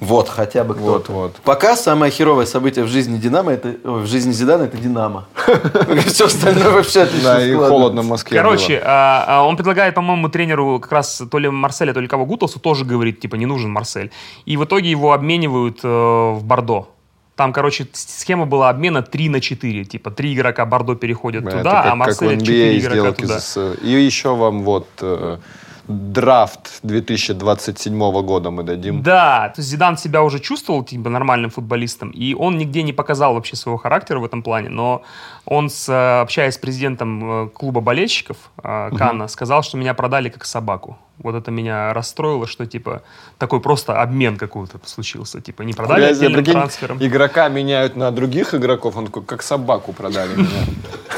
Вот, 0.00 0.28
хотя 0.28 0.64
бы 0.64 0.74
Вот, 0.74 1.04
кто-то. 1.04 1.12
вот. 1.12 1.36
Пока 1.44 1.76
самое 1.76 2.10
херовое 2.10 2.46
событие 2.46 2.84
в 2.84 2.88
жизни 2.88 3.18
Динамо, 3.18 3.52
это, 3.52 3.74
ой, 3.84 4.02
в 4.02 4.06
жизни 4.06 4.32
Зидана, 4.32 4.64
это 4.64 4.76
Динамо. 4.76 5.26
Все 6.06 6.26
остальное 6.26 6.70
вообще 6.70 7.02
отлично 7.02 7.34
Да, 7.34 7.46
и 7.46 7.54
холодно 7.54 8.02
в 8.02 8.08
Москве 8.08 8.36
Короче, 8.36 8.82
а, 8.84 9.24
а, 9.28 9.42
он 9.44 9.56
предлагает, 9.56 9.94
по-моему, 9.94 10.28
тренеру 10.28 10.80
как 10.80 10.92
раз 10.92 11.22
то 11.30 11.38
ли 11.38 11.48
Марселя, 11.48 11.92
то 11.92 12.00
ли 12.00 12.08
кого 12.08 12.26
Гутасу 12.26 12.58
тоже 12.58 12.84
говорит, 12.84 13.20
типа, 13.20 13.36
не 13.36 13.46
нужен 13.46 13.70
Марсель. 13.70 14.10
И 14.44 14.56
в 14.56 14.64
итоге 14.64 14.90
его 14.90 15.12
обменивают 15.12 15.80
э, 15.84 15.88
в 15.88 16.40
Бордо. 16.42 16.88
Там, 17.34 17.52
короче, 17.52 17.86
схема 17.92 18.44
была 18.46 18.68
обмена 18.68 19.02
3 19.02 19.28
на 19.30 19.40
4. 19.40 19.84
Типа, 19.84 20.10
три 20.10 20.34
игрока 20.34 20.66
Бордо 20.66 20.94
переходят 20.94 21.42
Бля, 21.44 21.58
туда, 21.58 21.80
а 21.80 21.84
как, 21.84 21.94
в 21.94 21.96
Марселя 21.96 22.36
NBA 22.36 22.40
4 22.40 22.78
игрока 22.78 23.12
туда. 23.12 23.40
с- 23.40 23.74
И 23.82 23.88
еще 23.88 24.36
вам 24.36 24.62
вот 24.62 24.86
э, 25.00 25.38
драфт 25.88 26.80
2027 26.82 28.22
года 28.22 28.50
мы 28.50 28.62
дадим. 28.62 29.02
Да, 29.02 29.52
то 29.54 29.60
есть 29.60 29.70
Зидан 29.70 29.96
себя 29.96 30.22
уже 30.22 30.38
чувствовал 30.38 30.84
типа 30.84 31.10
нормальным 31.10 31.50
футболистом, 31.50 32.10
и 32.10 32.34
он 32.34 32.58
нигде 32.58 32.82
не 32.82 32.92
показал 32.92 33.34
вообще 33.34 33.56
своего 33.56 33.78
характера 33.78 34.18
в 34.18 34.24
этом 34.24 34.42
плане, 34.42 34.68
но 34.68 35.02
он, 35.44 35.70
с, 35.70 35.88
э, 35.88 36.20
общаясь 36.20 36.54
с 36.54 36.58
президентом 36.58 37.46
э, 37.46 37.48
клуба 37.48 37.80
болельщиков 37.80 38.36
э, 38.62 38.90
Канна, 38.96 39.28
сказал, 39.28 39.62
что 39.62 39.76
меня 39.76 39.92
продали 39.94 40.28
как 40.28 40.44
собаку. 40.44 40.98
Вот 41.18 41.34
это 41.34 41.50
меня 41.50 41.92
расстроило, 41.92 42.46
что 42.46 42.66
типа 42.66 43.02
такой 43.38 43.60
просто 43.60 44.00
обмен 44.00 44.36
какой-то 44.36 44.80
случился. 44.84 45.40
Типа 45.40 45.62
не 45.62 45.72
продали 45.72 46.00
Блядь, 46.00 46.16
отдельным 46.16 46.38
прикинь, 46.38 46.52
трансфером. 46.54 46.98
Игрока 47.00 47.48
меняют 47.48 47.96
на 47.96 48.10
других 48.10 48.54
игроков, 48.54 48.96
он 48.96 49.06
такой, 49.06 49.22
как 49.24 49.42
собаку 49.42 49.92
продали 49.92 50.34
меня. 50.36 50.48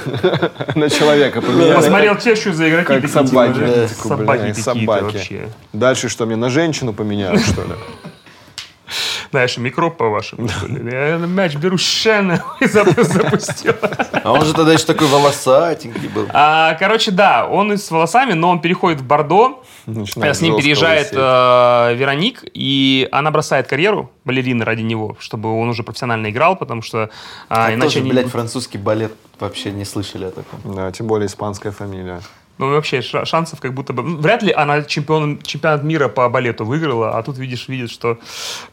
На 0.74 0.90
человека 0.90 1.40
поменяли. 1.40 1.74
Посмотрел, 1.74 2.16
че 2.18 2.36
что 2.36 2.52
за 2.52 2.68
игроки 2.68 3.00
Как 3.00 3.08
собаки. 3.08 3.54
типа, 3.54 3.66
такой, 3.66 3.88
собаки 3.88 4.52
собаки. 4.62 5.02
вообще. 5.04 5.48
Дальше 5.72 6.08
что, 6.08 6.26
мне 6.26 6.36
на 6.36 6.50
женщину 6.50 6.92
поменяют, 6.92 7.40
что 7.42 7.62
ли? 7.62 7.74
Знаешь, 9.30 9.56
микроб 9.56 9.96
по-вашему, 9.96 10.48
что 10.48 10.66
ли? 10.66 10.92
Я 10.92 11.18
на 11.18 11.24
мяч 11.24 11.56
беру 11.56 11.76
щена 11.76 12.44
и 12.60 12.66
зап- 12.66 13.02
запустил. 13.02 13.74
А 14.22 14.32
он 14.32 14.44
же 14.44 14.54
тогда 14.54 14.72
еще 14.72 14.84
такой 14.84 15.08
волосатенький 15.08 16.08
был. 16.08 16.26
А, 16.32 16.74
короче, 16.74 17.10
да, 17.10 17.46
он 17.46 17.72
и 17.72 17.76
с 17.76 17.90
волосами, 17.90 18.34
но 18.34 18.50
он 18.50 18.60
переходит 18.60 19.00
в 19.00 19.04
Бордо, 19.04 19.62
Начинает 19.86 20.36
с 20.36 20.40
ним 20.40 20.56
переезжает 20.56 21.08
э, 21.12 21.94
Вероник, 21.94 22.44
и 22.54 23.08
она 23.12 23.30
бросает 23.30 23.66
карьеру 23.66 24.10
балерины 24.24 24.64
ради 24.64 24.82
него, 24.82 25.16
чтобы 25.18 25.60
он 25.60 25.68
уже 25.68 25.82
профессионально 25.82 26.30
играл, 26.30 26.56
потому 26.56 26.82
что 26.82 27.10
а, 27.48 27.66
А 27.66 27.74
иначе 27.74 27.88
тоже, 27.88 27.98
они... 28.00 28.10
блядь, 28.10 28.28
французский 28.28 28.78
балет 28.78 29.12
вообще 29.40 29.72
не 29.72 29.84
слышали 29.84 30.26
о 30.26 30.30
таком. 30.30 30.60
Да, 30.74 30.90
тем 30.92 31.06
более 31.06 31.26
испанская 31.26 31.72
фамилия. 31.72 32.20
Ну, 32.56 32.70
вообще, 32.70 33.02
ша- 33.02 33.24
шансов 33.24 33.60
как 33.60 33.74
будто 33.74 33.92
бы... 33.92 34.02
Вряд 34.16 34.42
ли 34.42 34.52
она 34.52 34.82
чемпион, 34.82 35.40
чемпионат 35.42 35.82
мира 35.82 36.08
по 36.08 36.28
балету 36.28 36.64
выиграла, 36.64 37.18
а 37.18 37.22
тут, 37.22 37.36
видишь, 37.36 37.68
видит, 37.68 37.90
что 37.90 38.18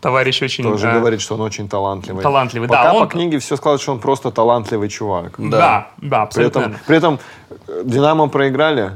товарищ 0.02 0.41
очень... 0.44 0.63
Тоже 0.63 0.88
э, 0.88 1.00
говорит, 1.00 1.20
что 1.20 1.34
он 1.34 1.41
очень 1.41 1.67
талантливый. 1.67 2.22
талантливый, 2.22 2.67
да, 2.67 2.78
Пока 2.78 2.94
он- 2.94 3.04
по 3.08 3.12
книге 3.12 3.39
все 3.39 3.56
складывает, 3.56 3.82
что 3.82 3.94
он 3.94 4.00
просто 4.00 4.30
талантливый 4.30 4.88
чувак. 4.89 5.34
Да, 5.39 5.89
да, 5.98 6.26
При 6.28 6.44
абсолютно. 6.44 6.60
этом, 6.60 6.76
при 6.86 6.98
этом 6.98 7.20
э, 7.67 7.82
Динамо 7.86 8.28
проиграли, 8.28 8.91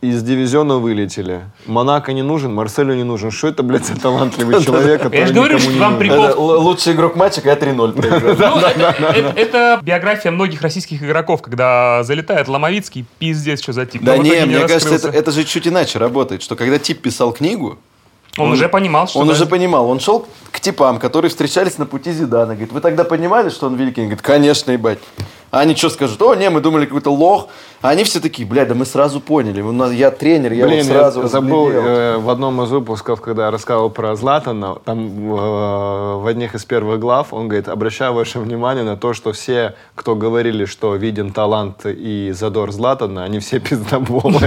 из 0.00 0.22
дивизиона 0.22 0.76
вылетели. 0.76 1.42
Монако 1.66 2.12
не 2.14 2.22
нужен, 2.22 2.54
Марселю 2.54 2.94
не 2.94 3.04
нужен. 3.04 3.30
Что 3.30 3.48
это, 3.48 3.62
блядь, 3.62 3.84
за 3.84 4.00
талантливый 4.00 4.62
человек, 4.64 5.02
который 5.02 5.20
Я 5.20 5.26
же 5.26 5.34
говорю, 5.34 5.58
что 5.58 5.70
вам 5.72 5.98
прикол- 5.98 6.36
лучший 6.36 6.94
игрок 6.94 7.16
матча, 7.16 7.42
когда 7.42 7.66
3-0 7.66 7.92
проиграл. 7.92 8.58
Ну, 8.58 9.28
это, 9.36 9.78
биография 9.82 10.30
многих 10.30 10.62
российских 10.62 11.02
игроков, 11.02 11.42
когда 11.42 12.02
залетает 12.02 12.48
Ломовицкий, 12.48 13.04
пиздец, 13.18 13.62
что 13.62 13.72
за 13.72 13.84
тип. 13.84 14.02
Да 14.02 14.16
не, 14.16 14.46
мне 14.46 14.66
кажется, 14.66 15.08
это 15.08 15.30
же 15.32 15.44
чуть 15.44 15.68
иначе 15.68 15.98
работает, 15.98 16.42
что 16.42 16.56
когда 16.56 16.78
тип 16.78 17.02
писал 17.02 17.32
книгу, 17.32 17.78
Он, 18.38 18.46
он- 18.46 18.52
уже 18.52 18.68
понимал, 18.68 19.08
что... 19.08 19.18
он 19.18 19.26
да. 19.26 19.32
уже 19.32 19.46
понимал, 19.46 19.88
он 19.90 19.98
шел 20.00 20.26
к 20.52 20.60
типам, 20.60 20.98
которые 20.98 21.30
встречались 21.30 21.78
на 21.78 21.86
пути 21.86 22.12
Зидана. 22.12 22.54
Говорит, 22.54 22.72
вы 22.72 22.80
тогда 22.80 23.04
понимали, 23.04 23.48
что 23.50 23.66
он 23.66 23.74
великий? 23.76 24.02
Он 24.02 24.06
говорит, 24.06 24.22
конечно, 24.22 24.70
ебать. 24.70 24.98
А 25.50 25.60
они 25.60 25.74
что 25.74 25.90
скажут? 25.90 26.22
О, 26.22 26.32
не, 26.36 26.48
мы 26.48 26.60
думали, 26.60 26.86
какой-то 26.86 27.10
лох. 27.12 27.48
А 27.82 27.88
они 27.88 28.04
все 28.04 28.20
такие, 28.20 28.46
блядь, 28.46 28.68
да 28.68 28.74
мы 28.76 28.86
сразу 28.86 29.20
поняли. 29.20 29.60
У 29.62 29.72
нас- 29.72 29.90
Я 29.92 30.12
тренер, 30.12 30.52
я 30.52 30.64
Блин, 30.66 30.84
вот 30.84 30.86
сразу 30.86 31.22
я 31.22 31.26
забыл 31.28 31.66
разглядел». 31.66 31.88
э, 31.90 32.18
в 32.18 32.30
одном 32.30 32.62
из 32.62 32.70
выпусков, 32.70 33.20
когда 33.20 33.46
я 33.46 33.50
рассказывал 33.50 33.90
про 33.90 34.14
Златана, 34.14 34.76
там 34.84 35.08
э, 35.08 36.14
в 36.18 36.26
одних 36.28 36.54
из 36.54 36.64
первых 36.64 37.00
глав 37.00 37.32
он 37.34 37.48
говорит, 37.48 37.68
обращаю 37.68 38.12
ваше 38.14 38.38
внимание 38.38 38.84
на 38.84 38.96
то, 38.96 39.12
что 39.12 39.32
все, 39.32 39.74
кто 39.96 40.14
говорили, 40.14 40.66
что 40.66 40.94
виден 40.94 41.32
талант 41.32 41.84
и 41.84 42.30
задор 42.32 42.70
Златана, 42.70 43.24
они 43.24 43.40
все 43.40 43.58
пиздоболы. 43.60 44.38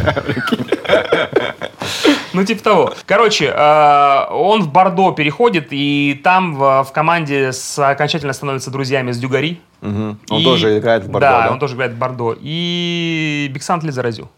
Ну, 2.33 2.43
типа 2.43 2.63
того. 2.63 2.93
Короче, 3.05 3.45
э, 3.45 4.25
он 4.31 4.61
в 4.63 4.71
Бордо 4.71 5.11
переходит, 5.11 5.67
и 5.71 6.19
там 6.23 6.55
в, 6.55 6.87
команде 6.93 7.51
окончательно 7.77 8.33
становится 8.33 8.71
друзьями 8.71 9.11
с 9.11 9.17
Дюгари. 9.17 9.59
Он 9.81 10.17
тоже 10.43 10.79
играет 10.79 11.03
в 11.03 11.09
Бордо, 11.09 11.27
да? 11.27 11.49
он 11.51 11.59
тоже 11.59 11.75
играет 11.75 11.93
в 11.93 11.97
Бордо. 11.97 12.35
И 12.39 13.49
Биксант 13.53 13.83
Лизаразю 13.83 14.29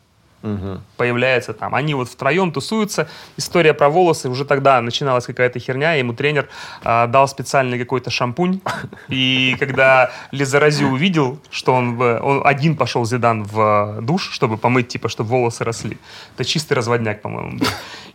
Мгм. 0.45 0.81
появляется 0.97 1.53
там. 1.53 1.75
Они 1.75 1.93
вот 1.93 2.07
втроем 2.07 2.51
тусуются. 2.51 3.07
История 3.37 3.73
про 3.73 3.89
волосы. 3.89 4.29
Уже 4.29 4.45
тогда 4.45 4.79
начиналась 4.81 5.25
какая-то 5.25 5.59
херня. 5.59 5.93
Ему 5.93 6.13
тренер 6.13 6.47
а, 6.83 7.07
дал 7.07 7.27
специальный 7.27 7.79
какой-то 7.79 8.09
шампунь. 8.09 8.61
И 9.09 9.55
когда 9.59 10.11
Лизаразю 10.31 10.87
увидел, 10.87 11.39
что 11.49 11.73
он, 11.73 11.99
он 12.01 12.41
один 12.45 12.75
пошел 12.75 13.05
Зидан 13.05 13.43
в 13.43 13.99
душ, 14.01 14.29
чтобы 14.31 14.57
помыть, 14.57 14.87
типа, 14.87 15.09
чтобы 15.09 15.29
волосы 15.29 15.63
росли. 15.63 15.97
Это 16.35 16.45
чистый 16.45 16.73
разводняк, 16.73 17.21
по-моему. 17.21 17.59
был. 17.59 17.67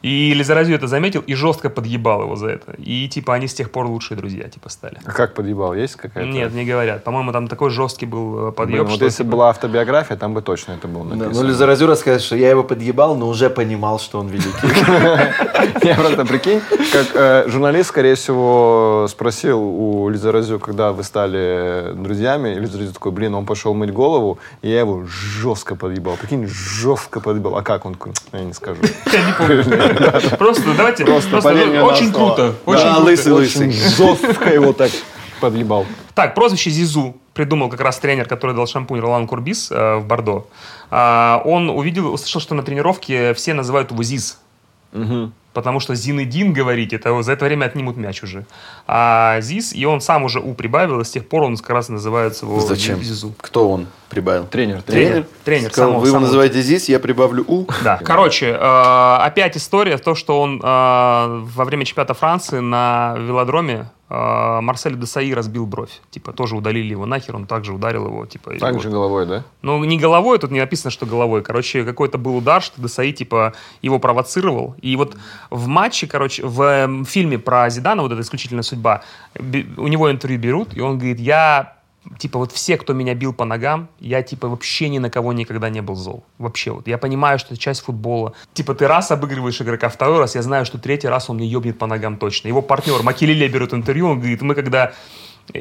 И 0.02 0.32
Лизаразю 0.34 0.74
это 0.74 0.86
заметил 0.86 1.20
и 1.20 1.34
жестко 1.34 1.68
подъебал 1.68 2.22
его 2.22 2.36
за 2.36 2.48
это. 2.48 2.72
И, 2.78 3.06
типа, 3.08 3.34
они 3.34 3.46
с 3.46 3.54
тех 3.54 3.70
пор 3.70 3.86
лучшие 3.86 4.16
друзья, 4.16 4.48
типа, 4.48 4.70
стали. 4.70 4.98
А 5.04 5.12
как 5.12 5.34
подъебал? 5.34 5.74
Есть 5.74 5.96
какая-то? 5.96 6.30
Нет, 6.30 6.54
не 6.54 6.64
говорят. 6.64 7.04
По-моему, 7.04 7.32
там 7.32 7.48
такой 7.48 7.70
жеский 7.70 8.06
был 8.06 8.34
э, 8.36 8.40
Блин, 8.40 8.52
подъеб, 8.54 8.86
вот 8.86 8.94
что, 8.96 9.04
если 9.04 9.24
типа, 9.24 9.30
была 9.32 9.50
автобиография, 9.50 10.16
там 10.16 10.32
бы 10.32 10.40
точно 10.40 10.72
это 10.72 10.88
было 10.88 11.04
Да, 11.04 11.16
написано. 11.16 11.42
ну, 11.42 11.48
Лизаразю 11.48 11.86
рассказывает, 12.20 12.22
что 12.22 12.36
я 12.36 12.50
его 12.50 12.62
подъебал, 12.62 13.16
но 13.16 13.28
уже 13.28 13.50
понимал, 13.50 13.98
что 13.98 14.18
он 14.18 14.28
великий. 14.28 14.50
Я 15.86 15.94
просто 15.94 16.24
прикинь, 16.24 16.60
как 16.92 17.06
э, 17.14 17.44
журналист, 17.48 17.88
скорее 17.88 18.14
всего, 18.14 19.06
спросил 19.08 19.60
у 19.60 20.08
Лизаразю, 20.08 20.58
когда 20.58 20.92
вы 20.92 21.02
стали 21.02 21.92
друзьями, 21.94 22.54
и 22.54 22.58
Лизаразю 22.58 22.92
такой, 22.92 23.12
блин, 23.12 23.34
он 23.34 23.46
пошел 23.46 23.74
мыть 23.74 23.92
голову, 23.92 24.38
и 24.62 24.68
я 24.68 24.80
его 24.80 25.04
жестко 25.06 25.74
подъебал. 25.76 26.16
Прикинь, 26.16 26.46
жестко 26.46 27.20
подъебал. 27.20 27.56
А 27.56 27.62
как 27.62 27.86
он? 27.86 27.96
Я 28.32 28.44
не 28.44 28.52
скажу. 28.52 28.80
Я 29.12 29.26
не 29.26 29.32
помню. 29.32 29.64
Просто 30.38 30.62
давайте, 30.76 31.04
просто, 31.04 31.48
очень 31.82 32.12
круто. 32.12 32.54
Очень 32.66 33.02
лысый, 33.02 33.32
лысый. 33.32 33.70
жестко 33.70 34.48
его 34.52 34.72
так 34.72 34.90
подъебал. 35.40 35.86
Так, 36.14 36.34
прозвище 36.34 36.70
Зизу 36.70 37.14
придумал 37.32 37.68
как 37.68 37.80
раз 37.80 37.98
тренер, 37.98 38.26
который 38.26 38.54
дал 38.54 38.66
шампунь 38.66 39.00
Ролан 39.00 39.26
Курбис 39.26 39.70
э, 39.70 39.96
в 39.96 40.06
Бордо. 40.06 40.46
А, 40.90 41.42
он 41.44 41.70
увидел, 41.70 42.12
услышал, 42.12 42.40
что 42.40 42.54
на 42.54 42.62
тренировке 42.62 43.32
все 43.34 43.54
называют 43.54 43.90
его 43.90 44.02
Зиз. 44.02 44.38
Потому 45.52 45.80
что 45.80 45.96
Зинедин 45.96 46.52
говорить, 46.52 46.92
это 46.92 47.22
за 47.22 47.32
это 47.32 47.44
время 47.44 47.64
отнимут 47.66 47.96
мяч 47.96 48.22
уже. 48.22 48.46
А 48.86 49.40
Зиз, 49.40 49.72
и 49.72 49.84
он 49.84 50.00
сам 50.00 50.22
уже 50.22 50.38
У 50.38 50.54
прибавил, 50.54 51.00
и 51.00 51.04
с 51.04 51.10
тех 51.10 51.28
пор 51.28 51.42
он 51.42 51.56
как 51.56 51.70
раз 51.70 51.88
называется 51.88 52.46
его 52.46 52.60
Зачем? 52.60 53.02
Зизу. 53.02 53.34
Кто 53.40 53.68
он 53.68 53.88
прибавил? 54.08 54.46
Тренер. 54.46 54.82
Тренер. 54.82 55.26
Тренер. 55.44 55.70
Сказал, 55.72 55.90
самого- 55.90 56.00
вы 56.02 56.06
его 56.06 56.16
самого- 56.18 56.26
называете 56.28 56.62
здесь, 56.62 56.88
я 56.88 57.00
прибавлю 57.00 57.44
У. 57.48 57.66
Да. 57.82 57.98
Короче, 58.04 58.46
э, 58.50 59.16
опять 59.22 59.56
история, 59.56 59.98
то, 59.98 60.14
что 60.14 60.40
он 60.40 60.60
э, 60.62 60.62
во 60.64 61.64
время 61.64 61.84
чемпионата 61.84 62.14
Франции 62.14 62.60
на 62.60 63.16
велодроме 63.18 63.90
Марселю 64.10 64.96
Десаи 64.96 65.32
разбил 65.32 65.66
бровь. 65.66 66.00
Типа, 66.10 66.32
тоже 66.32 66.56
удалили 66.56 66.90
его 66.90 67.06
нахер, 67.06 67.36
он 67.36 67.46
также 67.46 67.72
ударил 67.72 68.06
его. 68.06 68.26
Типа, 68.26 68.58
Так 68.58 68.74
вот. 68.74 68.82
же 68.82 68.90
головой, 68.90 69.24
да? 69.24 69.44
Ну, 69.62 69.82
не 69.84 69.98
головой, 69.98 70.38
тут 70.38 70.50
не 70.50 70.58
написано, 70.58 70.90
что 70.90 71.06
головой. 71.06 71.42
Короче, 71.42 71.84
какой-то 71.84 72.18
был 72.18 72.36
удар, 72.36 72.60
что 72.60 72.82
Десаи, 72.82 73.12
типа, 73.12 73.54
его 73.82 74.00
провоцировал. 74.00 74.74
И 74.82 74.96
вот 74.96 75.16
в 75.50 75.68
матче, 75.68 76.08
короче, 76.08 76.44
в 76.44 76.60
эм, 76.60 77.04
фильме 77.04 77.38
про 77.38 77.70
Зидана, 77.70 78.02
вот 78.02 78.10
эта 78.10 78.22
исключительная 78.22 78.64
судьба, 78.64 79.02
у 79.38 79.86
него 79.86 80.10
интервью 80.10 80.40
берут, 80.40 80.76
и 80.76 80.80
он 80.80 80.98
говорит, 80.98 81.20
я 81.20 81.79
типа 82.18 82.38
вот 82.38 82.52
все, 82.52 82.76
кто 82.76 82.92
меня 82.92 83.14
бил 83.14 83.32
по 83.32 83.44
ногам, 83.44 83.88
я 83.98 84.22
типа 84.22 84.48
вообще 84.48 84.88
ни 84.88 84.98
на 84.98 85.10
кого 85.10 85.32
никогда 85.32 85.68
не 85.68 85.82
был 85.82 85.94
зол. 85.94 86.24
Вообще 86.38 86.72
вот. 86.72 86.88
Я 86.88 86.98
понимаю, 86.98 87.38
что 87.38 87.54
это 87.54 87.62
часть 87.62 87.82
футбола. 87.82 88.32
Типа 88.54 88.74
ты 88.74 88.86
раз 88.86 89.10
обыгрываешь 89.10 89.60
игрока, 89.60 89.88
второй 89.88 90.18
раз 90.18 90.34
я 90.34 90.42
знаю, 90.42 90.64
что 90.64 90.78
третий 90.78 91.08
раз 91.08 91.30
он 91.30 91.36
мне 91.36 91.46
ебнет 91.46 91.78
по 91.78 91.86
ногам 91.86 92.16
точно. 92.16 92.48
Его 92.48 92.62
партнер 92.62 93.02
Макелеле 93.02 93.48
берет 93.48 93.74
интервью, 93.74 94.08
он 94.08 94.18
говорит, 94.18 94.42
мы 94.42 94.54
когда... 94.54 94.92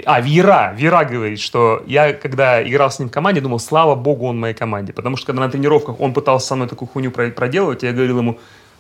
А, 0.06 0.22
Вера, 0.22 0.74
Вера 0.78 1.04
говорит, 1.04 1.40
что 1.40 1.84
я, 1.88 2.14
когда 2.14 2.62
играл 2.62 2.92
с 2.92 3.00
ним 3.00 3.10
в 3.10 3.12
команде, 3.12 3.42
думал, 3.42 3.60
слава 3.60 3.96
богу, 3.96 4.28
он 4.28 4.38
в 4.38 4.40
моей 4.40 4.54
команде. 4.54 4.94
Потому 4.94 5.18
что, 5.18 5.28
когда 5.28 5.42
на 5.42 5.50
тренировках 5.50 6.00
он 6.00 6.14
пытался 6.14 6.48
со 6.48 6.56
мной 6.56 6.68
такую 6.68 6.88
хуйню 6.88 7.12
про- 7.12 7.32
проделывать, 7.32 7.82
я 7.84 7.92
говорил 7.92 8.20
ему, 8.20 8.40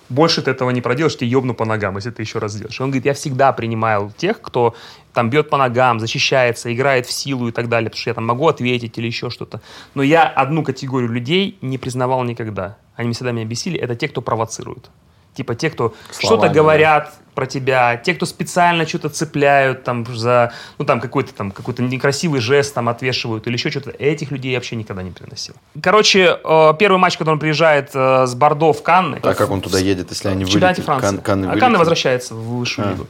больше 0.09 0.41
ты 0.41 0.51
этого 0.51 0.71
не 0.71 0.81
проделаешь, 0.81 1.17
тебе 1.17 1.29
ебну 1.29 1.53
по 1.53 1.65
ногам, 1.65 1.95
если 1.95 2.11
ты 2.11 2.21
еще 2.21 2.39
раз 2.39 2.53
сделаешь. 2.53 2.79
Он 2.81 2.89
говорит, 2.89 3.05
я 3.05 3.13
всегда 3.13 3.53
принимаю 3.53 4.11
тех, 4.17 4.41
кто 4.41 4.75
там 5.13 5.29
бьет 5.29 5.49
по 5.49 5.57
ногам, 5.57 5.99
защищается, 5.99 6.73
играет 6.73 7.05
в 7.05 7.11
силу 7.11 7.47
и 7.47 7.51
так 7.51 7.69
далее, 7.69 7.89
потому 7.89 8.01
что 8.01 8.09
я 8.09 8.13
там 8.13 8.25
могу 8.25 8.47
ответить 8.47 8.97
или 8.97 9.07
еще 9.07 9.29
что-то. 9.29 9.61
Но 9.93 10.03
я 10.03 10.23
одну 10.27 10.63
категорию 10.63 11.11
людей 11.11 11.57
не 11.61 11.77
признавал 11.77 12.23
никогда. 12.23 12.77
Они 12.95 13.13
всегда 13.13 13.31
меня 13.31 13.45
бесили. 13.45 13.79
Это 13.79 13.95
те, 13.95 14.07
кто 14.07 14.21
провоцирует. 14.21 14.89
Типа 15.35 15.55
те, 15.55 15.69
кто 15.69 15.93
что-то 16.19 16.49
говорят 16.49 17.13
про 17.35 17.45
тебя, 17.45 17.95
те, 17.95 18.13
кто 18.13 18.25
специально 18.25 18.85
что-то 18.85 19.07
цепляют 19.07 19.85
там 19.85 20.05
за, 20.13 20.51
ну 20.77 20.83
там 20.83 20.99
какой-то 20.99 21.33
там 21.33 21.51
какой-то 21.51 21.81
некрасивый 21.83 22.41
жест 22.41 22.73
там 22.73 22.89
отвешивают 22.89 23.47
или 23.47 23.53
еще 23.53 23.69
что-то. 23.69 23.91
Этих 23.91 24.31
людей 24.31 24.51
я 24.51 24.57
вообще 24.57 24.75
никогда 24.75 25.03
не 25.03 25.11
приносил. 25.11 25.53
Короче, 25.81 26.37
э, 26.43 26.73
первый 26.77 26.97
матч, 26.97 27.17
когда 27.17 27.31
он 27.31 27.39
приезжает 27.39 27.91
э, 27.93 28.25
с 28.27 28.35
Бордо 28.35 28.73
в 28.73 28.83
Канны. 28.83 29.19
А 29.23 29.33
как 29.33 29.49
он 29.51 29.61
туда 29.61 29.79
едет, 29.79 30.09
если 30.09 30.27
они 30.27 30.43
в 30.43 30.49
чемпионате 30.49 30.81
вылетели? 30.81 30.99
Франции. 30.99 31.15
Кан- 31.17 31.23
Канны 31.23 31.45
а? 31.45 31.57
Канны 31.57 31.77
возвращается 31.77 32.35
в 32.35 32.57
высшую 32.57 32.87
А. 32.87 32.91
лигу. 32.91 33.07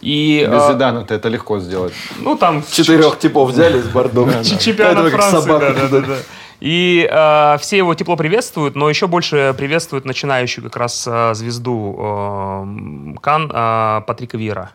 И, 0.00 0.46
Без 0.48 0.62
э, 0.62 0.72
Зидана-то 0.72 1.14
это 1.14 1.28
легко 1.28 1.58
сделать. 1.58 1.94
ну 2.18 2.36
там 2.36 2.62
Четырех 2.70 3.18
типов 3.18 3.50
взяли 3.50 3.78
из 3.78 3.88
Бордо. 3.88 4.28
Чемпионат 4.44 5.10
Франции, 5.10 6.16
И 6.62 7.08
э, 7.10 7.56
все 7.58 7.76
его 7.78 7.92
тепло 7.96 8.14
приветствуют, 8.14 8.76
но 8.76 8.88
еще 8.88 9.08
больше 9.08 9.52
приветствуют 9.58 10.04
начинающую 10.04 10.62
как 10.62 10.76
раз 10.76 11.08
э, 11.10 11.34
звезду 11.34 11.96
э, 11.98 13.14
Кан 13.20 13.50
э, 13.52 14.00
Патрика 14.06 14.36
Виера. 14.36 14.70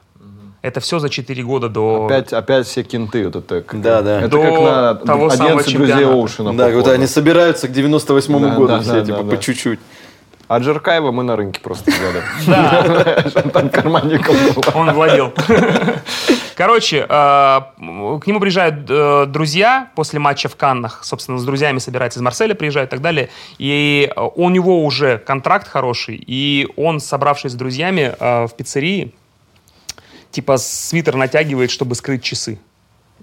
Это 0.61 0.81
все 0.81 0.99
за 0.99 1.07
4 1.07 1.41
года 1.43 1.69
до... 1.69 2.07
Опять, 2.07 2.33
опять 2.33 2.67
все 2.67 2.83
кенты. 2.83 3.23
Вот 3.23 3.37
это, 3.37 3.61
как- 3.61 3.79
Да, 3.81 4.01
да. 4.01 4.19
Это 4.19 4.27
До 4.27 4.41
как 4.41 4.51
на 4.59 4.95
того 4.95 5.29
самого 5.29 5.61
11 5.61 5.77
друзей. 5.77 6.05
Оушена. 6.05 6.53
Да, 6.57 6.67
вот 6.71 6.89
они 6.89 7.07
собираются 7.07 7.69
к 7.69 7.71
98-му 7.71 8.39
Да, 8.41 8.49
году 8.49 8.67
да, 8.67 8.79
все, 8.81 8.91
да, 8.91 9.05
типа, 9.05 9.17
да, 9.19 9.23
по 9.23 9.31
да. 9.31 9.37
чуть-чуть. 9.37 9.79
А 10.49 10.59
Джеркаева 10.59 11.11
мы 11.13 11.23
на 11.23 11.37
рынке 11.37 11.61
просто 11.61 11.89
взяли. 11.91 12.21
Да, 12.47 13.41
Там 13.53 13.69
карманником 13.69 14.35
было. 14.35 14.63
он 14.75 14.91
владел. 14.91 15.31
Короче, 16.57 17.05
э, 17.07 17.07
к 17.07 18.23
нему 18.25 18.39
приезжают 18.39 18.89
э, 18.89 19.27
друзья 19.27 19.91
после 19.93 20.17
матча 20.17 20.49
в 20.49 20.55
Каннах. 20.55 21.03
Собственно, 21.03 21.37
с 21.37 21.45
друзьями 21.45 21.77
собирается 21.77 22.17
из 22.17 22.23
Марселя, 22.23 22.55
приезжают 22.55 22.89
и 22.89 22.91
так 22.91 23.01
далее. 23.01 23.29
И 23.59 24.11
у 24.15 24.49
него 24.49 24.83
уже 24.83 25.19
контракт 25.19 25.67
хороший. 25.67 26.15
И 26.25 26.67
он, 26.75 26.99
собравшись 26.99 27.51
с 27.51 27.55
друзьями 27.55 28.11
э, 28.19 28.47
в 28.47 28.55
пиццерии, 28.55 29.13
типа 30.31 30.57
свитер 30.57 31.15
натягивает, 31.15 31.69
чтобы 31.69 31.93
скрыть 31.93 32.23
часы. 32.23 32.57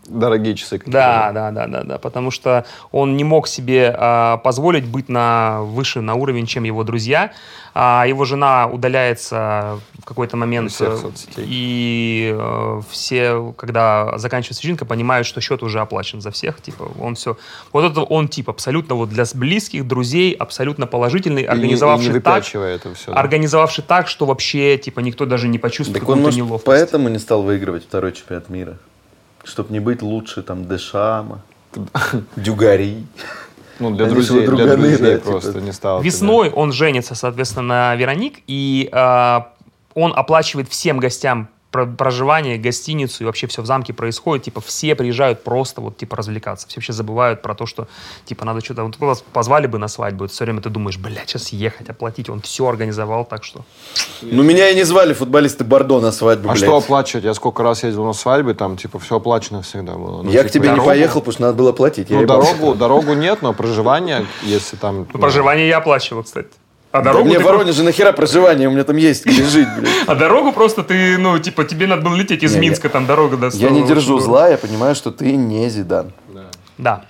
Дорогие 0.06 0.54
часы. 0.54 0.78
какие-то. 0.78 0.92
Да, 0.92 1.32
да, 1.32 1.50
да, 1.50 1.66
да, 1.66 1.82
да, 1.82 1.98
потому 1.98 2.30
что 2.30 2.64
он 2.92 3.16
не 3.16 3.24
мог 3.24 3.48
себе 3.48 3.94
а, 3.96 4.36
позволить 4.38 4.84
быть 4.86 5.08
на 5.08 5.62
выше 5.62 6.00
на 6.00 6.14
уровень, 6.14 6.46
чем 6.46 6.64
его 6.64 6.84
друзья. 6.84 7.32
А 7.76 8.04
его 8.06 8.24
жена 8.24 8.68
удаляется 8.68 9.80
в 9.98 10.04
какой-то 10.04 10.36
момент, 10.36 10.70
всех 10.70 10.90
э, 10.92 10.96
соцсетей. 10.96 11.44
и 11.48 12.32
э, 12.32 12.80
все, 12.88 13.52
когда 13.56 14.16
заканчивается 14.16 14.60
вечеринка, 14.62 14.84
понимают, 14.84 15.26
что 15.26 15.40
счет 15.40 15.60
уже 15.64 15.80
оплачен 15.80 16.20
за 16.20 16.30
всех, 16.30 16.60
типа 16.62 16.88
он 17.00 17.16
все, 17.16 17.36
вот 17.72 17.90
это 17.90 18.02
он 18.02 18.28
тип 18.28 18.48
абсолютно 18.48 18.94
вот 18.94 19.08
для 19.08 19.24
близких 19.34 19.88
друзей 19.88 20.34
абсолютно 20.34 20.86
положительный, 20.86 21.42
И 21.42 21.46
не- 21.46 21.48
и 21.48 21.50
организовавший 21.50 22.12
не 22.12 22.20
так, 22.20 22.44
это 22.54 22.94
все. 22.94 23.12
организовавший 23.12 23.82
так, 23.82 24.06
что 24.06 24.26
вообще 24.26 24.78
типа 24.78 25.00
никто 25.00 25.26
даже 25.26 25.48
не 25.48 25.58
почувствует 25.58 25.94
Так 26.00 26.06
какую-то 26.08 26.36
неловкость. 26.36 26.64
поэтому 26.64 27.08
не 27.08 27.18
стал 27.18 27.42
выигрывать 27.42 27.82
второй 27.82 28.12
чемпионат 28.12 28.50
мира? 28.50 28.78
Чтобы 29.44 29.72
не 29.72 29.80
быть 29.80 30.02
лучше, 30.02 30.42
там, 30.42 30.66
Дешама, 30.66 31.40
Дюгари. 32.36 33.04
Ну, 33.80 33.90
для 33.90 34.04
Они 34.04 34.14
друзей, 34.14 34.46
для 34.46 34.76
друзей 34.76 34.98
да, 34.98 35.18
типа. 35.18 35.30
просто 35.32 35.60
не 35.60 35.72
стало. 35.72 36.00
Весной 36.00 36.48
он 36.50 36.70
женится, 36.72 37.16
соответственно, 37.16 37.66
на 37.66 37.96
Вероник, 37.96 38.38
и 38.46 38.88
э, 38.92 39.40
он 39.94 40.12
оплачивает 40.14 40.68
всем 40.68 40.98
гостям 41.00 41.48
проживание, 41.96 42.56
гостиницу 42.58 43.22
и 43.22 43.26
вообще 43.26 43.46
все 43.46 43.62
в 43.62 43.66
замке 43.66 43.92
происходит. 43.92 44.44
Типа 44.44 44.60
все 44.60 44.94
приезжают 44.94 45.42
просто 45.44 45.80
вот 45.80 45.96
типа 45.96 46.16
развлекаться. 46.16 46.66
Все 46.68 46.78
вообще 46.78 46.92
забывают 46.92 47.42
про 47.42 47.54
то, 47.54 47.66
что 47.66 47.88
типа 48.24 48.44
надо 48.44 48.64
что-то... 48.64 48.84
Вот 48.84 48.98
вас 48.98 49.22
позвали 49.32 49.66
бы 49.66 49.78
на 49.78 49.88
свадьбу, 49.88 50.26
все 50.28 50.44
время 50.44 50.60
ты 50.60 50.70
думаешь, 50.70 50.98
блядь, 50.98 51.28
сейчас 51.30 51.48
ехать, 51.50 51.88
оплатить. 51.90 52.28
Он 52.30 52.40
все 52.40 52.66
организовал, 52.66 53.24
так 53.24 53.44
что... 53.44 53.64
Ну, 54.22 54.42
меня 54.42 54.70
и 54.70 54.74
не 54.74 54.84
звали 54.84 55.12
футболисты 55.12 55.64
Бордо 55.64 56.00
на 56.00 56.12
свадьбу, 56.12 56.48
А 56.48 56.52
блядь. 56.52 56.64
что 56.64 56.76
оплачивать? 56.76 57.24
Я 57.24 57.34
сколько 57.34 57.62
раз 57.62 57.82
ездил 57.84 58.04
на 58.04 58.12
свадьбы, 58.12 58.54
там, 58.54 58.76
типа, 58.76 58.98
все 58.98 59.16
оплачено 59.16 59.62
всегда 59.62 59.92
было. 59.94 60.22
Ну, 60.22 60.30
Я 60.30 60.40
типа, 60.40 60.48
к 60.48 60.52
тебе 60.52 60.68
не 60.68 60.74
дорогу- 60.76 60.86
поехал, 60.86 61.20
потому 61.20 61.32
что 61.32 61.42
надо 61.42 61.54
было 61.54 61.72
платить. 61.72 62.10
Ну, 62.10 62.24
дорогу, 62.26 62.74
дорогу 62.74 63.14
нет, 63.14 63.42
но 63.42 63.52
проживание, 63.52 64.26
если 64.42 64.76
там... 64.76 65.06
Ну, 65.12 65.18
проживание 65.18 65.68
я 65.68 65.78
оплачивал, 65.78 66.22
кстати. 66.22 66.48
А 66.94 66.98
Да 66.98 67.10
дорогу, 67.10 67.26
мне 67.26 67.38
ты 67.38 67.42
в 67.42 67.46
Воронеже 67.48 67.82
нахера 67.82 68.12
проживание, 68.12 68.68
у 68.68 68.70
меня 68.70 68.84
там 68.84 68.96
есть 68.96 69.26
где 69.26 69.42
жить, 69.42 69.66
блядь. 69.76 69.92
а 70.06 70.14
дорогу 70.14 70.52
просто 70.52 70.84
ты, 70.84 71.18
ну, 71.18 71.36
типа, 71.40 71.64
тебе 71.64 71.88
надо 71.88 72.02
было 72.02 72.14
лететь 72.14 72.44
из 72.44 72.52
Не, 72.52 72.58
я- 72.58 72.60
Минска, 72.62 72.88
там 72.88 73.04
дорога 73.04 73.36
до 73.36 73.48
Я 73.48 73.70
не 73.70 73.82
держу 73.82 74.20
зла, 74.20 74.48
я 74.48 74.56
понимаю, 74.56 74.94
что 74.94 75.10
ты 75.10 75.34
не 75.34 75.68
Зидан. 75.68 76.12
Да. 76.78 77.04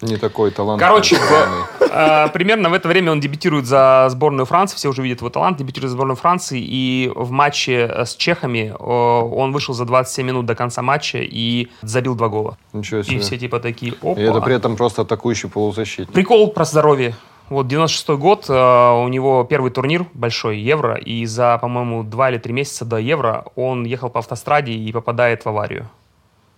Не 0.00 0.16
такой 0.16 0.50
талант. 0.50 0.80
Короче, 0.80 1.16
в- 1.16 1.82
э, 1.90 2.28
примерно 2.32 2.70
в 2.70 2.72
это 2.72 2.88
время 2.88 3.12
он 3.12 3.20
дебютирует 3.20 3.66
за 3.66 4.06
сборную 4.08 4.46
Франции, 4.46 4.76
все 4.76 4.88
уже 4.88 5.02
видят 5.02 5.18
его 5.18 5.28
талант, 5.28 5.58
дебютирует 5.58 5.90
за 5.90 5.96
сборную 5.96 6.16
Франции, 6.16 6.58
и 6.62 7.12
в 7.14 7.30
матче 7.30 7.90
э, 7.92 8.06
с 8.06 8.16
чехами 8.16 8.74
э, 8.78 8.82
он 8.82 9.52
вышел 9.52 9.74
за 9.74 9.84
27 9.84 10.26
минут 10.26 10.46
до 10.46 10.54
конца 10.54 10.80
матча 10.80 11.18
и 11.18 11.68
забил 11.82 12.14
два 12.14 12.28
гола. 12.28 12.56
Ничего 12.72 13.00
И 13.00 13.04
себе. 13.04 13.20
все 13.20 13.36
типа 13.36 13.60
такие, 13.60 13.92
опа. 13.92 14.18
И 14.18 14.22
это 14.22 14.40
при 14.40 14.54
этом 14.54 14.76
просто 14.76 15.02
атакующий 15.02 15.50
полузащитник. 15.50 16.14
Прикол 16.14 16.48
про 16.48 16.64
здоровье. 16.64 17.14
Вот 17.48 17.68
96 17.68 18.08
год, 18.18 18.46
э, 18.48 18.52
у 18.52 19.08
него 19.08 19.44
первый 19.44 19.70
турнир 19.70 20.06
большой, 20.14 20.58
Евро, 20.58 20.96
и 20.96 21.24
за, 21.26 21.58
по-моему, 21.58 22.02
два 22.02 22.30
или 22.30 22.38
три 22.38 22.52
месяца 22.52 22.84
до 22.84 22.96
Евро 22.96 23.44
он 23.54 23.84
ехал 23.84 24.10
по 24.10 24.18
автостраде 24.18 24.72
и 24.72 24.92
попадает 24.92 25.44
в 25.44 25.48
аварию. 25.48 25.88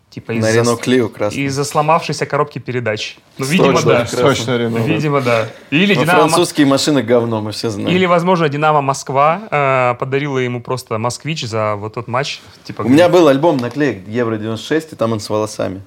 Типа 0.09 0.33
На 0.33 0.39
из-за, 0.39 0.53
Рено 0.55 0.77
Клио 0.77 1.11
красный. 1.11 1.43
из-за 1.43 1.65
сломавшейся 1.65 2.25
коробки 2.25 2.59
передач. 2.59 3.19
Ну, 3.37 3.45
видимо, 3.45 3.83
да. 3.83 4.07
Точно, 4.07 4.57
Рено. 4.57 4.79
Видимо, 4.79 5.21
да. 5.21 5.49
Или 5.71 5.95
Ну, 5.95 6.01
Динамо, 6.01 6.21
французские 6.21 6.67
машины 6.67 7.03
говно, 7.03 7.43
мы 7.43 7.53
все 7.53 7.69
знаем. 7.69 7.95
или, 7.95 8.07
возможно, 8.07 8.49
Динамо 8.49 8.81
Москва 8.81 9.43
э, 9.51 9.95
подарила 9.99 10.39
ему 10.39 10.63
просто 10.63 10.97
москвич 10.97 11.45
за 11.45 11.75
вот 11.77 11.93
тот 11.93 12.09
матч. 12.09 12.41
Типа, 12.65 12.81
У 12.83 12.89
меня 12.89 13.11
был 13.11 13.29
альбом 13.29 13.59
наклеек 13.59 14.09
Евро 14.09 14.39
96, 14.39 14.95
и 14.95 14.97
там 14.97 15.13
он 15.13 15.21
с 15.21 15.29
волосами. 15.29 15.83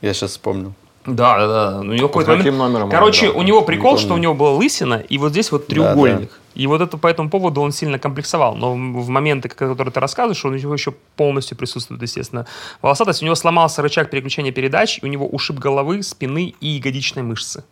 Я 0.00 0.14
сейчас 0.14 0.30
вспомнил. 0.30 0.72
Да, 1.06 1.38
да, 1.38 1.46
да. 1.46 1.80
У 1.80 1.84
него 1.84 2.08
какой-то 2.08 2.36
момент- 2.36 2.56
номером 2.56 2.84
он 2.84 2.90
Короче, 2.90 3.28
у 3.28 3.42
него 3.42 3.62
прикол, 3.62 3.94
Не 3.94 4.00
что 4.00 4.14
у 4.14 4.16
него 4.16 4.34
была 4.34 4.52
лысина, 4.52 4.94
и 4.94 5.18
вот 5.18 5.32
здесь 5.32 5.52
вот 5.52 5.66
треугольник. 5.66 6.40
И 6.54 6.66
вот 6.66 6.80
это 6.80 6.96
по 6.96 7.08
этому 7.08 7.30
поводу 7.30 7.60
он 7.60 7.72
сильно 7.72 7.98
комплексовал. 7.98 8.54
Но 8.54 8.74
в 8.74 9.08
моменты, 9.08 9.48
которые 9.48 9.92
ты 9.92 10.00
рассказываешь, 10.00 10.44
у 10.44 10.50
него 10.50 10.72
еще 10.72 10.94
полностью 11.16 11.58
присутствует, 11.58 12.00
естественно, 12.00 12.46
волосатость. 12.80 13.22
У 13.22 13.24
него 13.24 13.34
сломался 13.34 13.82
рычаг 13.82 14.08
переключения 14.08 14.52
передач, 14.52 15.00
у 15.02 15.06
него 15.06 15.26
ушиб 15.26 15.58
головы, 15.58 16.02
спины 16.02 16.54
и 16.60 16.66
ягодичной 16.68 17.22
мышцы. 17.22 17.64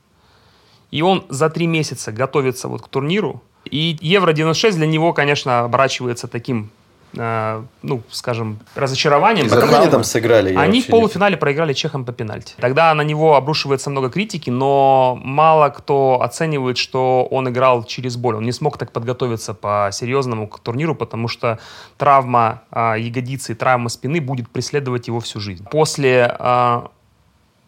И 0.91 1.01
он 1.01 1.25
за 1.29 1.49
три 1.49 1.67
месяца 1.67 2.13
готовится 2.13 2.69
вот 2.69 2.83
к 2.83 2.89
турниру. 2.89 3.43
И 3.65 3.97
Евро-96 4.01 4.73
для 4.73 4.87
него, 4.87 5.13
конечно, 5.13 5.61
оборачивается 5.61 6.27
таким, 6.27 6.71
э, 7.17 7.63
ну, 7.83 8.03
скажем, 8.11 8.59
разочарованием. 8.75 9.49
Потому 9.49 9.75
они 9.75 9.91
там 9.91 10.05
сыграли? 10.05 10.55
Они 10.55 10.81
в 10.81 10.87
не- 10.87 10.91
полуфинале 10.91 11.37
проиграли 11.37 11.73
чехам 11.73 12.05
по 12.05 12.13
пенальти. 12.13 12.55
Тогда 12.59 12.95
на 12.95 13.03
него 13.03 13.37
обрушивается 13.37 13.91
много 13.91 14.11
критики, 14.11 14.51
но 14.51 15.19
мало 15.23 15.69
кто 15.71 16.21
оценивает, 16.23 16.79
что 16.79 17.27
он 17.31 17.49
играл 17.49 17.85
через 17.85 18.17
боль. 18.17 18.37
Он 18.37 18.45
не 18.45 18.53
смог 18.53 18.79
так 18.79 18.93
подготовиться 18.93 19.55
по-серьезному 19.55 20.49
к 20.49 20.61
турниру, 20.61 20.95
потому 20.95 21.29
что 21.29 21.59
травма 21.97 22.63
а, 22.71 22.95
ягодицы 22.95 23.53
и 23.53 23.55
травма 23.55 23.89
спины 23.89 24.21
будет 24.21 24.49
преследовать 24.51 25.09
его 25.09 25.21
всю 25.21 25.41
жизнь. 25.41 25.67
После 25.71 26.35
а, 26.39 26.91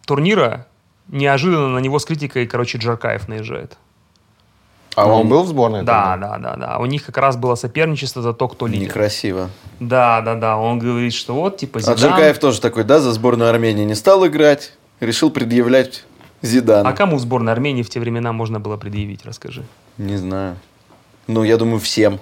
турнира 0.06 0.66
неожиданно 1.08 1.68
на 1.68 1.78
него 1.78 1.98
с 1.98 2.04
критикой, 2.04 2.46
короче, 2.46 2.78
Джаркаев 2.78 3.28
наезжает. 3.28 3.76
А 4.94 5.06
он 5.06 5.28
был 5.28 5.42
в 5.42 5.48
сборной? 5.48 5.82
Да, 5.82 6.12
тогда? 6.12 6.38
да, 6.38 6.56
да, 6.56 6.56
да. 6.56 6.78
У 6.78 6.86
них 6.86 7.04
как 7.04 7.16
раз 7.18 7.36
было 7.36 7.54
соперничество 7.54 8.22
за 8.22 8.32
то, 8.32 8.48
кто 8.48 8.66
лидер. 8.66 8.88
Некрасиво. 8.88 9.50
Да, 9.80 10.20
да, 10.20 10.34
да. 10.34 10.56
Он 10.56 10.78
говорит, 10.78 11.14
что 11.14 11.34
вот, 11.34 11.56
типа, 11.56 11.78
А 11.78 11.82
Зидан... 11.82 11.96
Джеркаев 11.96 12.38
тоже 12.38 12.60
такой, 12.60 12.84
да, 12.84 13.00
за 13.00 13.12
сборную 13.12 13.50
Армении 13.50 13.84
не 13.84 13.94
стал 13.94 14.26
играть, 14.26 14.72
решил 15.00 15.30
предъявлять 15.30 16.04
Зидану. 16.42 16.88
А 16.88 16.92
кому 16.92 17.18
сборной 17.18 17.52
Армении 17.52 17.82
в 17.82 17.90
те 17.90 18.00
времена 18.00 18.32
можно 18.32 18.60
было 18.60 18.76
предъявить, 18.76 19.24
расскажи. 19.24 19.64
Не 19.98 20.16
знаю. 20.16 20.56
Ну, 21.26 21.42
я 21.42 21.56
думаю, 21.56 21.80
всем. 21.80 22.20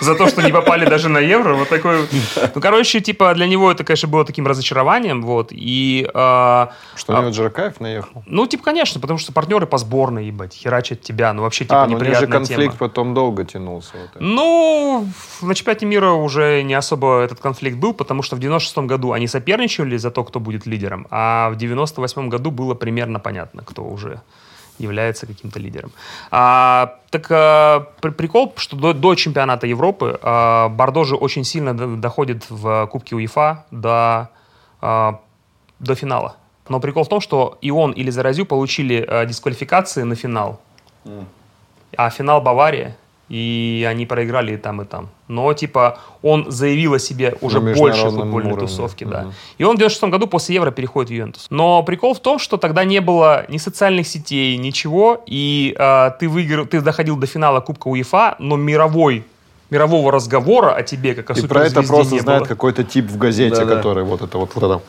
За 0.00 0.14
то, 0.14 0.28
что 0.28 0.42
не 0.42 0.52
попали 0.52 0.84
даже 0.84 1.08
на 1.08 1.18
евро. 1.18 1.54
Вот 1.54 1.68
такой. 1.68 2.06
Ну, 2.54 2.60
короче, 2.60 3.00
типа 3.00 3.34
для 3.34 3.46
него 3.46 3.70
это, 3.70 3.84
конечно, 3.84 4.08
было 4.08 4.24
таким 4.24 4.46
разочарованием. 4.46 5.22
Вот. 5.22 5.48
И 5.50 6.08
а, 6.14 6.72
Что 6.96 7.16
у 7.16 7.20
него 7.20 7.30
Джеракаев 7.30 7.80
наехал? 7.80 8.22
ну, 8.26 8.46
типа, 8.46 8.64
конечно, 8.64 9.00
потому 9.00 9.18
что 9.18 9.32
партнеры 9.32 9.66
по 9.66 9.78
сборной, 9.78 10.26
ебать, 10.26 10.54
херачат 10.54 11.02
тебя. 11.02 11.32
Ну, 11.32 11.42
вообще, 11.42 11.64
типа, 11.64 11.82
а, 11.82 11.86
ну 11.86 11.96
неприятная 11.96 12.28
конфликт 12.28 12.76
тема. 12.76 12.88
потом 12.88 13.14
долго 13.14 13.44
тянулся. 13.44 13.92
Ну, 14.18 15.08
на 15.42 15.54
чемпионате 15.54 15.86
мира 15.86 16.10
уже 16.10 16.62
не 16.62 16.74
особо 16.74 17.20
этот 17.20 17.40
конфликт 17.40 17.76
был, 17.76 17.94
потому 17.94 18.22
что 18.22 18.36
в 18.36 18.38
96 18.38 18.78
году 18.86 19.12
они 19.12 19.26
соперничали 19.26 19.96
за 19.96 20.10
то, 20.10 20.24
кто 20.24 20.40
будет 20.40 20.66
лидером, 20.66 21.06
а 21.10 21.50
в 21.50 21.56
98 21.56 22.28
году 22.28 22.50
было 22.50 22.74
примерно 22.74 23.18
понятно, 23.20 23.62
кто 23.64 23.84
уже 23.84 24.20
является 24.80 25.26
каким-то 25.26 25.58
лидером. 25.58 25.92
А, 26.30 26.98
так 27.10 27.26
а, 27.30 27.86
при- 28.00 28.10
прикол, 28.10 28.52
что 28.56 28.76
до, 28.76 28.92
до 28.92 29.14
чемпионата 29.14 29.66
Европы 29.66 30.18
а, 30.22 30.68
Бордо 30.68 31.04
же 31.04 31.16
очень 31.16 31.44
сильно 31.44 31.74
до- 31.76 31.96
доходит 31.96 32.50
в 32.50 32.86
Кубке 32.86 33.16
УЕФА 33.16 33.64
до, 33.70 34.28
а, 34.80 35.20
до 35.78 35.94
финала. 35.94 36.36
Но 36.68 36.80
прикол 36.80 37.04
в 37.04 37.08
том, 37.08 37.20
что 37.20 37.58
и 37.60 37.70
он, 37.70 37.92
или 37.92 38.10
Заразю 38.10 38.46
получили 38.46 39.04
а, 39.08 39.24
дисквалификации 39.26 40.02
на 40.02 40.14
финал 40.14 40.60
а 41.96 42.10
финал 42.10 42.40
Бавария, 42.40 42.96
и 43.30 43.86
они 43.88 44.06
проиграли 44.06 44.54
и 44.54 44.56
там, 44.56 44.82
и 44.82 44.84
там. 44.84 45.08
Но, 45.28 45.52
типа, 45.54 45.98
он 46.20 46.50
заявил 46.50 46.94
о 46.94 46.98
себе 46.98 47.36
уже 47.40 47.60
На 47.60 47.74
больше 47.74 48.10
футбольной 48.10 48.52
уровне. 48.52 48.68
тусовки, 48.68 49.04
да. 49.04 49.22
Мгм. 49.22 49.32
И 49.58 49.64
он 49.64 49.76
в 49.76 49.78
96 49.78 50.10
году 50.10 50.26
после 50.26 50.56
Евро 50.56 50.72
переходит 50.72 51.10
в 51.10 51.12
Ювентус. 51.12 51.46
Но 51.48 51.82
прикол 51.84 52.14
в 52.14 52.20
том, 52.20 52.40
что 52.40 52.56
тогда 52.56 52.84
не 52.84 53.00
было 53.00 53.46
ни 53.48 53.58
социальных 53.58 54.08
сетей, 54.08 54.56
ничего, 54.56 55.22
и 55.26 55.74
а, 55.78 56.10
ты, 56.10 56.28
выиграл, 56.28 56.66
ты 56.66 56.80
доходил 56.80 57.16
до 57.16 57.26
финала 57.26 57.60
Кубка 57.60 57.86
УЕФА, 57.88 58.36
но 58.40 58.56
мировой 58.56 59.24
мирового 59.70 60.10
разговора 60.10 60.72
о 60.74 60.82
тебе, 60.82 61.14
как 61.14 61.30
о 61.30 61.34
И 61.34 61.46
про 61.46 61.64
это 61.64 61.82
просто 61.84 62.14
не 62.14 62.20
знает 62.20 62.40
было. 62.40 62.48
какой-то 62.48 62.82
тип 62.82 63.06
в 63.06 63.16
газете, 63.16 63.54
Да-да. 63.54 63.76
который 63.76 64.02
вот 64.02 64.20
это 64.22 64.38
вот, 64.38 64.50
вот 64.56 64.64
это 64.64 64.82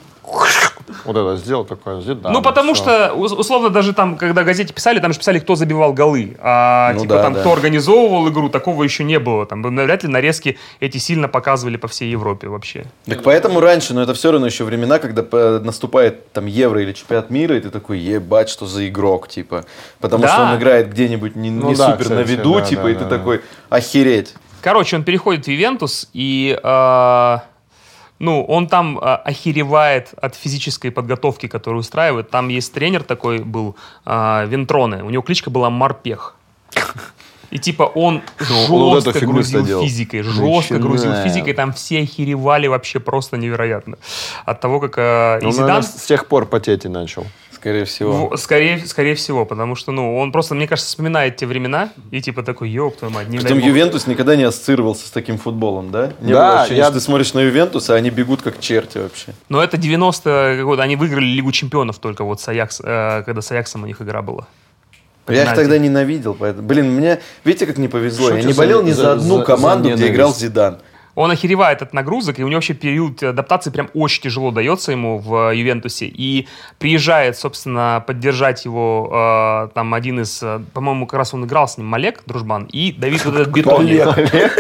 вот 1.06 1.16
это 1.18 1.38
сделал 1.38 1.66
такое. 1.66 2.02
Зидан, 2.02 2.32
Ну, 2.34 2.42
потому 2.42 2.74
всё. 2.74 2.84
что, 2.84 3.14
ус- 3.14 3.32
условно, 3.32 3.70
даже 3.70 3.94
там, 3.94 4.18
когда 4.18 4.44
газете 4.44 4.74
писали, 4.74 5.00
там 5.00 5.14
же 5.14 5.20
писали, 5.20 5.40
кто 5.40 5.56
забивал 5.56 5.94
голы. 5.94 6.38
А, 6.40 6.94
Ну 6.94 7.02
типа, 7.02 7.16
да, 7.16 7.22
там, 7.24 7.34
да. 7.34 7.40
кто 7.42 7.54
организовывал 7.54 8.30
игру, 8.30 8.50
такого 8.50 8.84
еще 8.84 9.04
не 9.04 9.20
было. 9.20 9.46
Там, 9.46 9.62
навряд 9.62 10.04
ли 10.04 10.10
нарезки 10.10 10.58
эти 10.80 10.98
сильно 10.98 11.28
показывали 11.28 11.78
по 11.78 11.88
всей 11.88 12.10
Европе 12.12 12.48
вообще. 12.48 12.86
Так 13.06 13.24
поэтому 13.24 13.60
раньше, 13.60 13.94
но 13.94 14.02
это 14.02 14.14
все 14.14 14.32
равно 14.32 14.48
еще 14.48 14.64
времена, 14.64 15.00
когда 15.00 15.22
наступает 15.60 16.32
там 16.32 16.46
Евро 16.46 16.82
или 16.82 16.94
чемпионат 16.94 17.30
мира, 17.30 17.56
и 17.58 17.60
ты 17.60 17.70
такой, 17.70 18.00
ебать, 18.00 18.50
что 18.50 18.66
за 18.66 18.88
игрок, 18.88 19.28
типа. 19.28 19.66
Потому 20.00 20.24
Да. 20.24 20.30
что 20.30 20.42
он 20.44 20.56
играет 20.58 20.90
где-нибудь 20.92 21.36
не, 21.36 21.50
Ну 21.50 21.70
не 21.70 21.76
да, 21.76 21.92
супер 21.92 22.10
на 22.10 22.24
кстати, 22.24 22.30
виду, 22.38 22.56
да, 22.56 22.62
типа, 22.62 22.84
да, 22.84 22.90
и 22.90 22.94
ты 22.94 23.04
да, 23.06 23.10
такой, 23.10 23.42
охереть. 23.70 24.34
Короче, 24.62 24.96
он 24.96 25.04
переходит 25.04 25.46
в 25.46 25.50
Ивентус, 25.50 26.08
и, 26.14 26.56
э, 26.62 27.38
ну, 28.22 28.44
он 28.44 28.68
там 28.68 29.00
э, 29.00 29.02
охеревает 29.02 30.14
от 30.22 30.36
физической 30.36 30.92
подготовки, 30.92 31.48
которую 31.48 31.80
устраивает. 31.80 32.30
Там 32.30 32.50
есть 32.50 32.72
тренер 32.72 33.04
такой 33.04 33.40
был, 33.40 33.76
э, 34.06 34.46
Вентроне, 34.48 35.04
у 35.04 35.10
него 35.10 35.24
кличка 35.24 35.50
была 35.50 35.70
Морпех. 35.72 36.36
И 37.50 37.58
типа 37.58 37.84
он 37.84 38.22
Ну, 38.70 38.94
жестко 39.02 39.26
грузил 39.26 39.82
физикой, 39.82 40.22
жестко 40.22 40.78
грузил 40.78 41.14
физикой, 41.24 41.54
там 41.54 41.74
все 41.74 42.04
охеревали 42.04 42.68
вообще 42.68 43.00
просто 43.00 43.38
невероятно. 43.38 43.98
От 44.46 44.62
того, 44.62 44.80
как... 44.80 44.98
э, 44.98 45.40
и 45.42 45.52
Зидан- 45.52 45.82
с 45.82 46.06
тех 46.06 46.28
пор 46.28 46.46
потеть 46.46 46.86
и 46.86 46.90
начал. 46.90 47.26
Скорее 47.62 47.86
всего. 47.86 48.28
Во- 48.28 48.38
Скорее, 48.38 48.84
скорее 48.88 49.14
всего, 49.14 49.46
потому 49.46 49.76
что, 49.76 49.92
ну, 49.92 50.18
он 50.18 50.32
просто, 50.32 50.56
мне 50.56 50.68
кажется, 50.68 50.90
вспоминает 50.90 51.38
те 51.38 51.46
времена 51.46 51.90
и 52.10 52.20
типа 52.20 52.42
такой, 52.42 52.70
ёб 52.72 52.98
твою 52.98 53.14
мать, 53.14 53.30
не 53.30 53.38
Притом 53.38 53.60
бог». 53.60 53.68
Ювентус 53.68 54.08
никогда 54.08 54.36
не 54.36 54.42
ассоциировался 54.44 55.06
с 55.06 55.12
таким 55.12 55.38
футболом, 55.38 55.92
да? 55.92 56.12
Не 56.22 56.34
Да, 56.34 56.40
было 56.54 56.62
ощущения, 56.62 56.80
я- 56.82 56.92
ты 56.92 57.00
смотришь 57.00 57.34
на 57.36 57.40
Ювентус, 57.42 57.88
а 57.92 57.94
они 57.94 58.10
бегут 58.10 58.42
как 58.42 58.60
черти 58.60 58.98
вообще. 58.98 59.34
Но 59.48 59.64
это 59.64 59.78
90 59.78 60.56
какой-то, 60.58 60.82
они 60.82 60.96
выиграли 60.96 61.26
Лигу 61.26 61.52
Чемпионов 61.52 62.00
только 62.00 62.24
вот 62.24 62.42
с 62.42 62.48
Аякс, 62.48 62.82
э, 62.84 63.22
когда 63.28 63.42
с 63.42 63.52
Аяксом 63.52 63.84
у 63.84 63.86
них 63.86 64.02
игра 64.02 64.24
была. 64.24 64.48
Я 65.28 65.44
их 65.44 65.54
тогда 65.54 65.78
ненавидел, 65.78 66.34
поэтому... 66.34 66.68
Блин, 66.68 66.92
мне... 66.96 67.20
Видите, 67.46 67.68
как 67.68 67.78
не 67.78 67.88
повезло? 67.88 68.30
Что 68.30 68.38
я 68.38 68.44
не 68.44 68.54
за- 68.54 68.58
болел 68.60 68.82
ни 68.82 68.90
за, 68.92 69.02
за- 69.04 69.12
одну 69.14 69.38
за- 69.38 69.44
команду, 69.44 69.90
за 69.90 69.96
где 69.96 70.08
играл? 70.08 70.34
Зидан. 70.34 70.80
Он 71.16 71.30
охеревает 71.30 71.82
от 71.82 71.94
нагрузок, 71.94 72.40
и 72.40 72.44
у 72.44 72.48
него 72.48 72.58
вообще 72.58 72.74
период 72.74 73.22
адаптации 73.22 73.70
прям 73.70 73.90
очень 73.94 74.24
тяжело 74.24 74.52
дается 74.52 74.92
ему 74.92 75.18
в 75.18 75.52
э, 75.52 75.58
Ювентусе. 75.58 76.06
И 76.06 76.48
приезжает, 76.80 77.38
собственно, 77.38 78.04
поддержать 78.06 78.64
его 78.66 79.68
э, 79.68 79.74
там 79.74 79.94
один 79.94 80.22
из, 80.22 80.42
э, 80.42 80.62
по-моему, 80.74 81.08
как 81.08 81.20
раз 81.20 81.34
он 81.34 81.46
играл 81.46 81.68
с 81.68 81.78
ним, 81.78 81.88
Малек, 81.88 82.22
дружбан, 82.26 82.66
и 82.72 82.94
Давид 82.94 83.26
вот 83.26 83.36
этот 83.36 83.50
бетонник. 83.50 84.06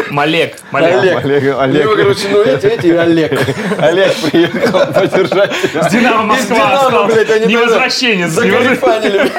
Малек, 0.11 0.57
Малек. 0.71 1.23
Олег, 1.25 1.55
Олег, 1.57 1.85
Ну, 1.85 1.95
короче, 1.95 2.27
ну 2.29 2.41
эти, 2.41 2.65
эти, 2.65 2.87
Олег. 2.87 3.31
Олег 3.79 4.13
приехал 4.15 4.93
поддержать 4.93 5.51
тебя. 5.61 5.83
С 5.83 5.91
Динамо 5.91 6.23
Москва 6.23 6.55
Динамо, 6.55 6.75
остался. 6.85 7.15
блядь, 7.15 7.31
они 7.31 7.45
Не 7.45 7.57
возвращенец. 7.57 8.29
Закарифанили. 8.31 9.31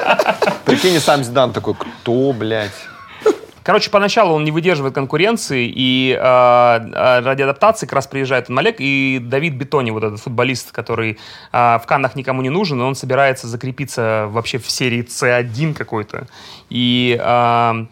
Прикинь, 0.64 0.98
сам 0.98 1.22
Зидан 1.22 1.52
такой, 1.52 1.74
кто, 1.74 2.32
блядь? 2.32 2.72
Короче, 3.66 3.90
поначалу 3.90 4.32
он 4.32 4.44
не 4.44 4.52
выдерживает 4.52 4.94
конкуренции, 4.94 5.68
и 5.74 6.12
э, 6.12 6.20
ради 6.22 7.42
адаптации 7.42 7.86
как 7.86 7.94
раз 7.94 8.06
приезжает 8.06 8.48
Малек, 8.48 8.76
и 8.78 9.18
Давид 9.20 9.54
Бетони, 9.54 9.90
вот 9.90 10.04
этот 10.04 10.20
футболист, 10.20 10.70
который 10.70 11.18
э, 11.52 11.78
в 11.82 11.82
Каннах 11.84 12.14
никому 12.14 12.42
не 12.42 12.48
нужен, 12.48 12.80
и 12.80 12.84
он 12.84 12.94
собирается 12.94 13.48
закрепиться 13.48 14.28
вообще 14.30 14.58
в 14.58 14.70
серии 14.70 15.02
С1 15.02 15.74
какой-то. 15.74 16.28
И 16.70 17.18
э, 17.20 17.86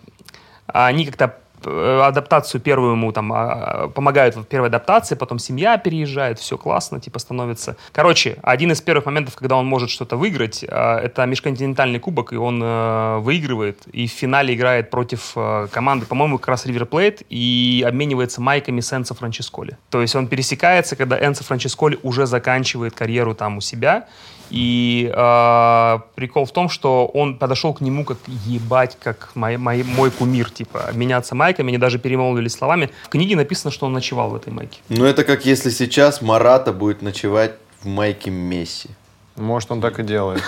они 0.69 1.07
как-то 1.07 1.35
адаптацию 1.67 2.61
первую 2.61 2.93
ему 2.93 3.13
там 3.13 3.33
а, 3.33 3.89
помогают 3.89 4.37
в 4.37 4.45
первой 4.45 4.69
адаптации, 4.69 5.15
потом 5.15 5.39
семья 5.39 5.77
переезжает, 5.79 6.39
все 6.39 6.57
классно, 6.59 7.01
типа 7.01 7.19
становится. 7.19 7.77
Короче, 7.93 8.39
один 8.43 8.73
из 8.73 8.81
первых 8.81 9.07
моментов, 9.07 9.35
когда 9.37 9.57
он 9.57 9.67
может 9.67 9.91
что-то 9.91 10.17
выиграть, 10.17 10.65
а, 10.69 10.99
это 10.99 11.25
межконтинентальный 11.27 11.99
кубок, 11.99 12.33
и 12.33 12.37
он 12.37 12.61
э, 12.63 13.19
выигрывает, 13.19 13.87
и 13.93 14.07
в 14.07 14.11
финале 14.11 14.55
играет 14.55 14.91
против 14.91 15.33
э, 15.37 15.69
команды, 15.71 16.07
по-моему, 16.07 16.39
как 16.39 16.49
раз 16.49 16.67
Ривер 16.67 16.87
Плейт, 16.87 17.23
и 17.31 17.85
обменивается 17.87 18.41
майками 18.41 18.81
с 18.81 18.93
Энцо 18.93 19.15
Франческоли. 19.15 19.77
То 19.91 20.03
есть 20.03 20.15
он 20.17 20.27
пересекается, 20.27 20.97
когда 20.97 21.19
Энцо 21.19 21.45
Франческоли 21.45 21.99
уже 22.03 22.27
заканчивает 22.27 22.95
карьеру 22.95 23.35
там 23.35 23.59
у 23.59 23.61
себя, 23.61 24.07
и 24.51 25.11
э, 25.15 25.99
прикол 26.15 26.45
в 26.45 26.53
том, 26.53 26.69
что 26.69 27.07
он 27.07 27.39
подошел 27.39 27.75
к 27.75 27.81
нему 27.81 28.05
как 28.05 28.19
ебать, 28.47 28.97
как 29.03 29.31
мой, 29.35 29.57
мой, 29.57 29.83
мой 29.83 30.11
кумир, 30.11 30.51
типа, 30.51 30.91
меняться 30.93 31.35
майками, 31.35 31.69
они 31.69 31.79
даже 31.79 31.99
перемолвились 31.99 32.53
словами. 32.53 32.91
В 33.05 33.09
книге 33.09 33.37
написано, 33.37 33.71
что 33.71 33.87
он 33.87 33.93
ночевал 33.93 34.31
в 34.31 34.37
этой 34.37 34.53
майке. 34.53 34.81
Ну 34.89 35.05
это 35.05 35.25
как 35.25 35.47
если 35.47 35.71
сейчас 35.71 36.23
Марата 36.23 36.73
будет 36.73 37.03
ночевать 37.03 37.53
в 37.81 37.87
майке 37.87 38.31
Месси. 38.31 38.91
Может, 39.37 39.71
он 39.73 39.81
так 39.81 39.99
и 39.99 40.03
делает. 40.03 40.43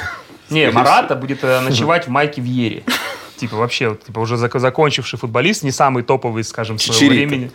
Не, 0.51 0.71
Марата 0.71 1.17
будет 1.17 1.43
э, 1.43 1.61
ночевать 1.61 2.07
в 2.07 2.11
майке 2.11 2.41
Вьере. 2.41 2.85
Типа 3.37 3.57
вообще, 3.57 3.91
вот, 3.91 4.05
типа 4.05 4.21
уже 4.21 4.37
зак- 4.37 4.59
закончивший 4.59 5.19
футболист, 5.19 5.63
не 5.63 5.71
самый 5.71 6.03
топовый, 6.03 6.43
скажем, 6.45 6.79
своего 6.79 7.11
времени. 7.11 7.51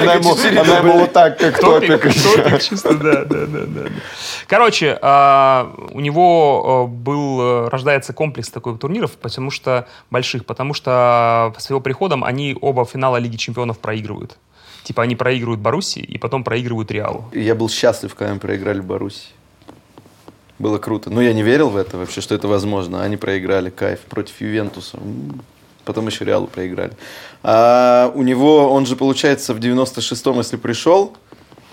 Она 0.00 0.14
ему, 0.14 0.98
вот 0.98 1.12
так, 1.12 1.38
как 1.38 1.60
Топик, 1.60 2.12
чисто, 2.62 2.94
да, 2.94 3.24
да, 3.24 3.46
да, 3.46 3.60
да. 3.66 3.90
Короче, 4.46 4.98
а, 5.02 5.72
у 5.92 6.00
него 6.00 6.62
а, 6.64 6.86
был, 6.86 7.40
э, 7.40 7.68
рождается 7.68 8.12
комплекс 8.12 8.48
такой 8.50 8.78
турниров, 8.78 9.12
потому 9.12 9.50
что 9.50 9.86
больших, 10.10 10.44
потому 10.44 10.74
что 10.74 11.54
с 11.58 11.70
его 11.70 11.80
приходом 11.80 12.24
они 12.24 12.56
оба 12.60 12.84
финала 12.84 13.16
Лиги 13.16 13.36
Чемпионов 13.36 13.78
проигрывают. 13.78 14.38
Типа 14.82 15.02
они 15.02 15.16
проигрывают 15.16 15.60
Баруси 15.60 15.98
и 15.98 16.16
потом 16.16 16.44
проигрывают 16.44 16.90
Реалу. 16.92 17.24
Я 17.32 17.54
был 17.54 17.68
счастлив, 17.68 18.14
когда 18.14 18.34
мы 18.34 18.40
проиграли 18.40 18.80
Баруси. 18.80 19.28
Было 20.58 20.78
круто. 20.78 21.10
Но 21.10 21.20
я 21.20 21.32
не 21.32 21.42
верил 21.42 21.68
в 21.68 21.76
это 21.76 21.98
вообще, 21.98 22.20
что 22.20 22.34
это 22.34 22.48
возможно. 22.48 23.02
Они 23.02 23.16
проиграли, 23.16 23.70
кайф, 23.70 24.00
против 24.00 24.40
Ювентуса. 24.40 24.98
Потом 25.84 26.06
еще 26.06 26.24
Реалу 26.24 26.46
проиграли. 26.46 26.92
А 27.42 28.10
у 28.14 28.22
него, 28.22 28.72
он 28.72 28.86
же, 28.86 28.96
получается, 28.96 29.54
в 29.54 29.58
96-м, 29.58 30.38
если 30.38 30.56
пришел, 30.56 31.16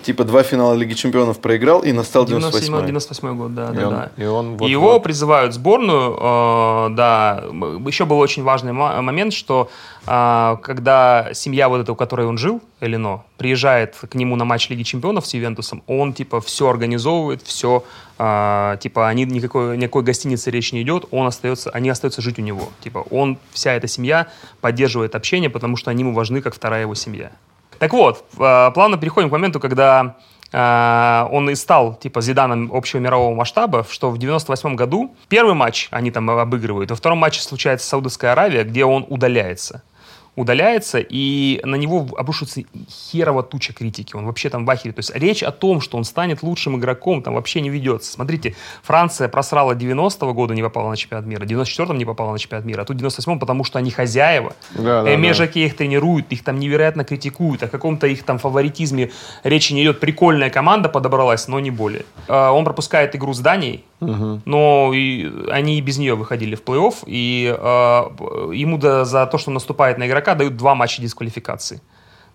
типа 0.04 0.24
два 0.24 0.42
финала 0.42 0.74
Лиги 0.74 0.92
Чемпионов 0.94 1.38
проиграл, 1.40 1.80
и 1.80 1.92
настал 1.92 2.24
97 2.26 2.72
98-й. 2.74 2.86
98 2.86 3.36
год, 3.36 3.54
да, 3.54 3.70
И 3.72 3.74
да, 3.76 3.88
он- 3.88 3.94
да. 3.94 4.10
и 4.16 4.26
он 4.26 4.56
вот- 4.56 4.68
И 4.68 4.70
его 4.70 4.92
вот. 4.92 5.02
призывают 5.02 5.52
в 5.52 5.54
сборную, 5.56 6.16
э, 6.20 6.88
да. 6.94 7.44
Еще 7.86 8.04
был 8.04 8.18
очень 8.18 8.42
важный 8.42 8.72
момент, 8.72 9.32
что 9.32 9.68
э, 10.06 10.56
когда 10.62 11.30
семья 11.32 11.68
вот 11.68 11.80
эта, 11.80 11.92
у 11.92 11.96
которой 11.96 12.26
он 12.26 12.38
жил, 12.38 12.60
Элино, 12.80 13.24
приезжает 13.38 13.96
к 13.96 14.14
нему 14.14 14.36
на 14.36 14.44
матч 14.44 14.68
Лиги 14.68 14.82
Чемпионов 14.82 15.26
с 15.26 15.32
Ювентусом, 15.34 15.82
он 15.86 16.12
типа 16.12 16.40
все 16.42 16.68
организовывает, 16.68 17.42
все, 17.42 17.82
э, 18.18 18.76
типа 18.80 19.08
они 19.08 19.24
никакой, 19.24 19.76
никакой 19.78 20.02
гостиницы 20.02 20.50
речь 20.50 20.72
не 20.72 20.82
идет, 20.82 21.06
он 21.10 21.26
остается, 21.26 21.70
они 21.70 21.88
остаются 21.88 22.20
жить 22.22 22.38
у 22.38 22.42
него. 22.42 22.68
Типа 22.82 23.04
он, 23.10 23.38
вся 23.52 23.72
эта 23.72 23.86
семья 23.88 24.26
поддерживает 24.60 25.14
общение, 25.14 25.48
потому 25.50 25.76
что 25.76 25.90
они 25.90 26.02
ему 26.02 26.12
важны, 26.12 26.42
как 26.42 26.54
вторая 26.54 26.82
его 26.82 26.94
семья. 26.94 27.30
Так 27.78 27.92
вот, 27.92 28.24
э, 28.38 28.70
плавно 28.74 28.96
переходим 28.96 29.28
к 29.28 29.32
моменту, 29.32 29.60
когда 29.60 30.16
а, 30.56 31.28
он 31.32 31.50
и 31.50 31.56
стал, 31.56 31.96
типа, 31.96 32.20
Зиданом 32.20 32.70
общего 32.72 33.00
мирового 33.00 33.34
масштаба, 33.34 33.84
что 33.90 34.10
в 34.10 34.18
98 34.18 34.76
году 34.76 35.16
первый 35.28 35.54
матч 35.54 35.88
они 35.90 36.12
там 36.12 36.30
обыгрывают, 36.30 36.90
во 36.90 36.96
втором 36.96 37.18
матче 37.18 37.40
случается 37.40 37.88
Саудовская 37.88 38.32
Аравия, 38.32 38.62
где 38.62 38.84
он 38.84 39.04
удаляется 39.08 39.82
удаляется, 40.36 40.98
и 40.98 41.60
на 41.64 41.76
него 41.76 42.06
обрушится 42.16 42.62
херова 42.88 43.42
туча 43.42 43.72
критики. 43.72 44.16
Он 44.16 44.26
вообще 44.26 44.50
там 44.50 44.64
в 44.64 44.70
ахере. 44.70 44.92
То 44.92 45.00
есть 45.00 45.14
речь 45.14 45.42
о 45.42 45.52
том, 45.52 45.80
что 45.80 45.96
он 45.96 46.04
станет 46.04 46.42
лучшим 46.42 46.76
игроком, 46.76 47.22
там 47.22 47.34
вообще 47.34 47.60
не 47.60 47.70
ведется. 47.70 48.12
Смотрите, 48.12 48.56
Франция 48.82 49.28
просрала 49.28 49.72
90-го 49.74 50.34
года, 50.34 50.54
не 50.54 50.62
попала 50.62 50.90
на 50.90 50.96
чемпионат 50.96 51.26
мира, 51.26 51.44
94-м 51.44 51.96
не 51.96 52.04
попала 52.04 52.32
на 52.32 52.38
чемпионат 52.38 52.64
мира, 52.64 52.82
а 52.82 52.84
тут 52.84 52.96
98-м, 52.96 53.38
потому 53.38 53.64
что 53.64 53.78
они 53.78 53.90
хозяева. 53.90 54.54
Да, 54.76 55.02
да, 55.02 55.14
Эми 55.14 55.32
да. 55.32 55.44
Их 55.44 55.76
тренируют, 55.76 56.26
их 56.30 56.42
там 56.42 56.58
невероятно 56.58 57.04
критикуют, 57.04 57.62
о 57.62 57.68
каком-то 57.68 58.06
их 58.06 58.24
там 58.24 58.38
фаворитизме 58.38 59.10
речи 59.44 59.72
не 59.72 59.82
идет. 59.84 60.00
Прикольная 60.00 60.50
команда 60.50 60.88
подобралась, 60.88 61.48
но 61.48 61.60
не 61.60 61.70
более. 61.70 62.04
А, 62.28 62.50
Он 62.50 62.64
пропускает 62.64 63.14
игру 63.14 63.32
с 63.34 63.38
Данией, 63.40 63.84
но 64.00 64.92
и 64.94 65.30
они 65.50 65.78
и 65.78 65.80
без 65.80 65.98
нее 65.98 66.14
выходили 66.14 66.54
в 66.56 66.62
плей-офф, 66.62 66.94
и 67.06 67.54
а, 67.56 68.12
ему 68.52 68.78
да- 68.78 69.04
за 69.04 69.26
то, 69.26 69.38
что 69.38 69.50
он 69.50 69.54
наступает 69.54 69.98
на 69.98 70.06
игрока, 70.06 70.23
дают 70.34 70.56
два 70.56 70.74
матча 70.74 71.02
дисквалификации. 71.02 71.82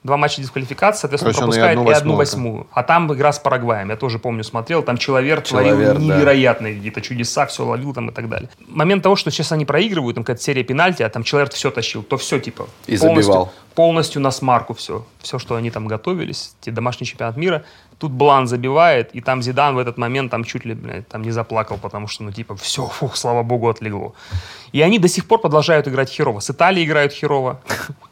Два 0.01 0.15
матча 0.15 0.41
дисквалификации, 0.41 1.01
соответственно, 1.01 1.31
и 1.31 1.35
пропускает 1.35 1.77
и 1.77 1.91
одну 1.91 2.15
восьмую. 2.15 2.67
А 2.71 2.83
там 2.83 3.11
игра 3.13 3.33
с 3.33 3.39
Парагваем, 3.39 3.89
я 3.89 3.97
тоже 3.97 4.17
помню, 4.17 4.45
смотрел, 4.45 4.81
там 4.81 4.95
человек 4.97 5.43
творил 5.43 5.77
да. 5.77 5.93
невероятные 5.95 6.75
какие-то 6.75 7.01
чудеса, 7.01 7.45
все 7.47 7.65
ловил 7.65 7.93
там 7.93 8.09
и 8.09 8.13
так 8.13 8.29
далее. 8.29 8.49
Момент 8.67 9.03
того, 9.03 9.17
что 9.17 9.29
сейчас 9.29 9.51
они 9.51 9.65
проигрывают, 9.65 10.15
там 10.15 10.23
какая-то 10.23 10.41
серия 10.41 10.63
пенальти, 10.63 11.03
а 11.03 11.09
там 11.09 11.23
человек 11.23 11.51
все 11.51 11.69
тащил, 11.69 12.01
то 12.03 12.15
все 12.15 12.39
типа 12.39 12.67
И 12.87 12.95
полностью- 12.97 13.23
забивал. 13.23 13.53
полностью 13.75 14.21
на 14.21 14.31
смарку 14.31 14.73
все. 14.73 15.05
Все, 15.21 15.37
что 15.37 15.55
они 15.55 15.69
там 15.69 15.85
готовились, 15.87 16.53
те 16.61 16.71
домашний 16.71 17.05
чемпионат 17.05 17.35
мира. 17.35 17.65
Тут 17.99 18.11
Блан 18.13 18.47
забивает, 18.47 19.09
и 19.13 19.19
там 19.19 19.41
Зидан 19.41 19.75
в 19.75 19.77
этот 19.77 19.97
момент 19.97 20.31
там 20.31 20.45
чуть 20.45 20.63
ли, 20.65 20.73
блядь, 20.73 21.07
там 21.09 21.21
не 21.21 21.31
заплакал, 21.31 21.77
потому 21.77 22.07
что, 22.07 22.23
ну, 22.23 22.31
типа, 22.31 22.55
все, 22.55 22.87
фух, 22.87 23.17
слава 23.17 23.43
богу, 23.43 23.67
отлегло. 23.67 24.13
И 24.71 24.81
они 24.81 24.99
до 24.99 25.09
сих 25.09 25.25
пор 25.25 25.39
продолжают 25.41 25.85
играть 25.87 26.09
херово. 26.09 26.39
С 26.39 26.49
Италией 26.49 26.85
играют 26.85 27.11
херово, 27.11 27.59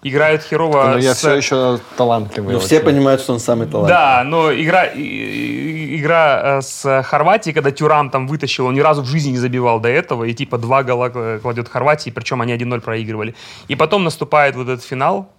играют 0.04 0.42
херово 0.44 0.90
Но 0.92 0.98
я 0.98 1.14
с- 1.14 1.20
все 1.20 1.36
еще 1.36 1.80
талантливый. 1.96 2.54
Ну, 2.54 2.60
все 2.60 2.82
понимают, 2.82 3.22
что 3.22 3.34
он 3.34 3.40
самый 3.40 3.66
талантливый. 3.68 3.88
Да, 3.90 4.24
но 4.26 4.52
игра, 4.54 4.88
игра 4.94 6.58
э, 6.58 6.62
с 6.62 7.04
Хорватией, 7.04 7.54
когда 7.54 7.72
Тюрам 7.72 8.10
там 8.10 8.28
вытащил, 8.28 8.66
он 8.66 8.74
ни 8.74 8.82
разу 8.82 9.02
в 9.02 9.06
жизни 9.06 9.32
не 9.32 9.38
забивал 9.38 9.80
до 9.80 9.90
этого, 9.90 10.26
и 10.26 10.34
типа 10.34 10.58
два 10.58 10.84
гола 10.84 11.40
кладет 11.42 11.70
Хорватии, 11.70 12.10
причем 12.10 12.42
они 12.42 12.54
1-0 12.54 12.82
проигрывали. 12.82 13.36
И 13.70 13.76
потом 13.76 14.04
наступает 14.04 14.56
вот 14.56 14.68
этот 14.68 14.84
финал, 14.84 15.30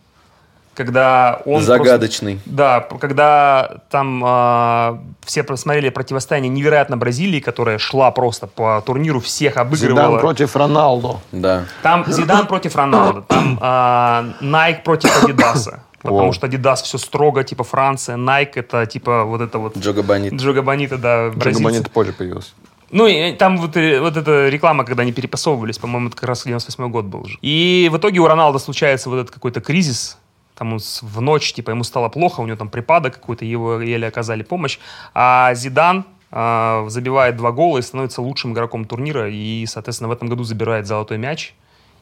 когда 0.78 1.40
он... 1.44 1.54
просто- 1.64 1.66
Загадочный. 1.66 2.38
да, 2.46 2.80
п- 2.80 2.98
когда 2.98 3.78
там 3.90 4.22
а, 4.24 4.98
все 5.26 5.42
посмотрели 5.42 5.88
противостояние 5.90 6.48
невероятно 6.50 6.96
Бразилии, 6.96 7.40
которая 7.40 7.78
шла 7.78 8.10
просто 8.12 8.46
по 8.46 8.80
турниру, 8.86 9.18
всех 9.20 9.56
обыгрывала. 9.56 10.06
Зидан 10.06 10.20
против 10.20 10.56
Роналду. 10.56 11.20
Да. 11.32 11.64
Там 11.82 12.04
Зидан 12.06 12.46
против 12.46 12.76
Роналда, 12.76 13.22
там 13.22 13.58
а, 13.60 14.24
Nike 14.40 14.82
против 14.84 15.24
Адидаса. 15.24 15.82
Потому 16.00 16.18
Вау. 16.18 16.32
что 16.32 16.46
Адидас 16.46 16.82
все 16.82 16.96
строго, 16.96 17.42
типа 17.42 17.64
Франция, 17.64 18.16
Nike 18.16 18.52
это 18.54 18.86
типа 18.86 19.24
вот 19.24 19.40
это 19.40 19.58
вот 19.58 19.76
Джога 19.76 20.04
Бонит. 20.04 20.32
Джога 20.34 20.62
Бонита, 20.62 20.96
да, 20.96 21.30
бразильцы. 21.30 21.58
Джагабанит 21.64 21.90
позже 21.90 22.12
появился. 22.12 22.50
Ну, 22.90 23.06
и 23.06 23.32
там 23.32 23.58
вот, 23.58 23.76
э, 23.76 24.00
вот 24.00 24.16
эта 24.16 24.48
реклама, 24.48 24.84
когда 24.84 25.02
они 25.02 25.12
перепасовывались, 25.12 25.76
по-моему, 25.76 26.06
это 26.08 26.16
как 26.16 26.28
раз 26.28 26.44
98 26.44 26.88
год 26.90 27.04
был 27.04 27.24
же. 27.26 27.36
И 27.42 27.90
в 27.92 27.96
итоге 27.98 28.20
у 28.20 28.26
Роналда 28.26 28.58
случается 28.58 29.10
вот 29.10 29.16
этот 29.16 29.30
какой-то 29.34 29.60
кризис, 29.60 30.16
там 30.58 30.72
он 30.72 30.80
в 31.02 31.20
ночь, 31.20 31.52
типа, 31.52 31.70
ему 31.70 31.84
стало 31.84 32.08
плохо, 32.08 32.40
у 32.40 32.46
него 32.46 32.56
там 32.56 32.68
припадок 32.68 33.14
какой-то, 33.14 33.44
его 33.44 33.80
еле 33.80 34.08
оказали 34.08 34.42
помощь. 34.42 34.78
А 35.14 35.54
Зидан 35.54 36.04
а, 36.30 36.84
забивает 36.88 37.36
два 37.36 37.52
гола 37.52 37.78
и 37.78 37.82
становится 37.82 38.20
лучшим 38.22 38.52
игроком 38.52 38.84
турнира, 38.84 39.28
и, 39.30 39.64
соответственно, 39.66 40.08
в 40.08 40.12
этом 40.12 40.28
году 40.28 40.44
забирает 40.44 40.86
золотой 40.86 41.18
мяч. 41.18 41.54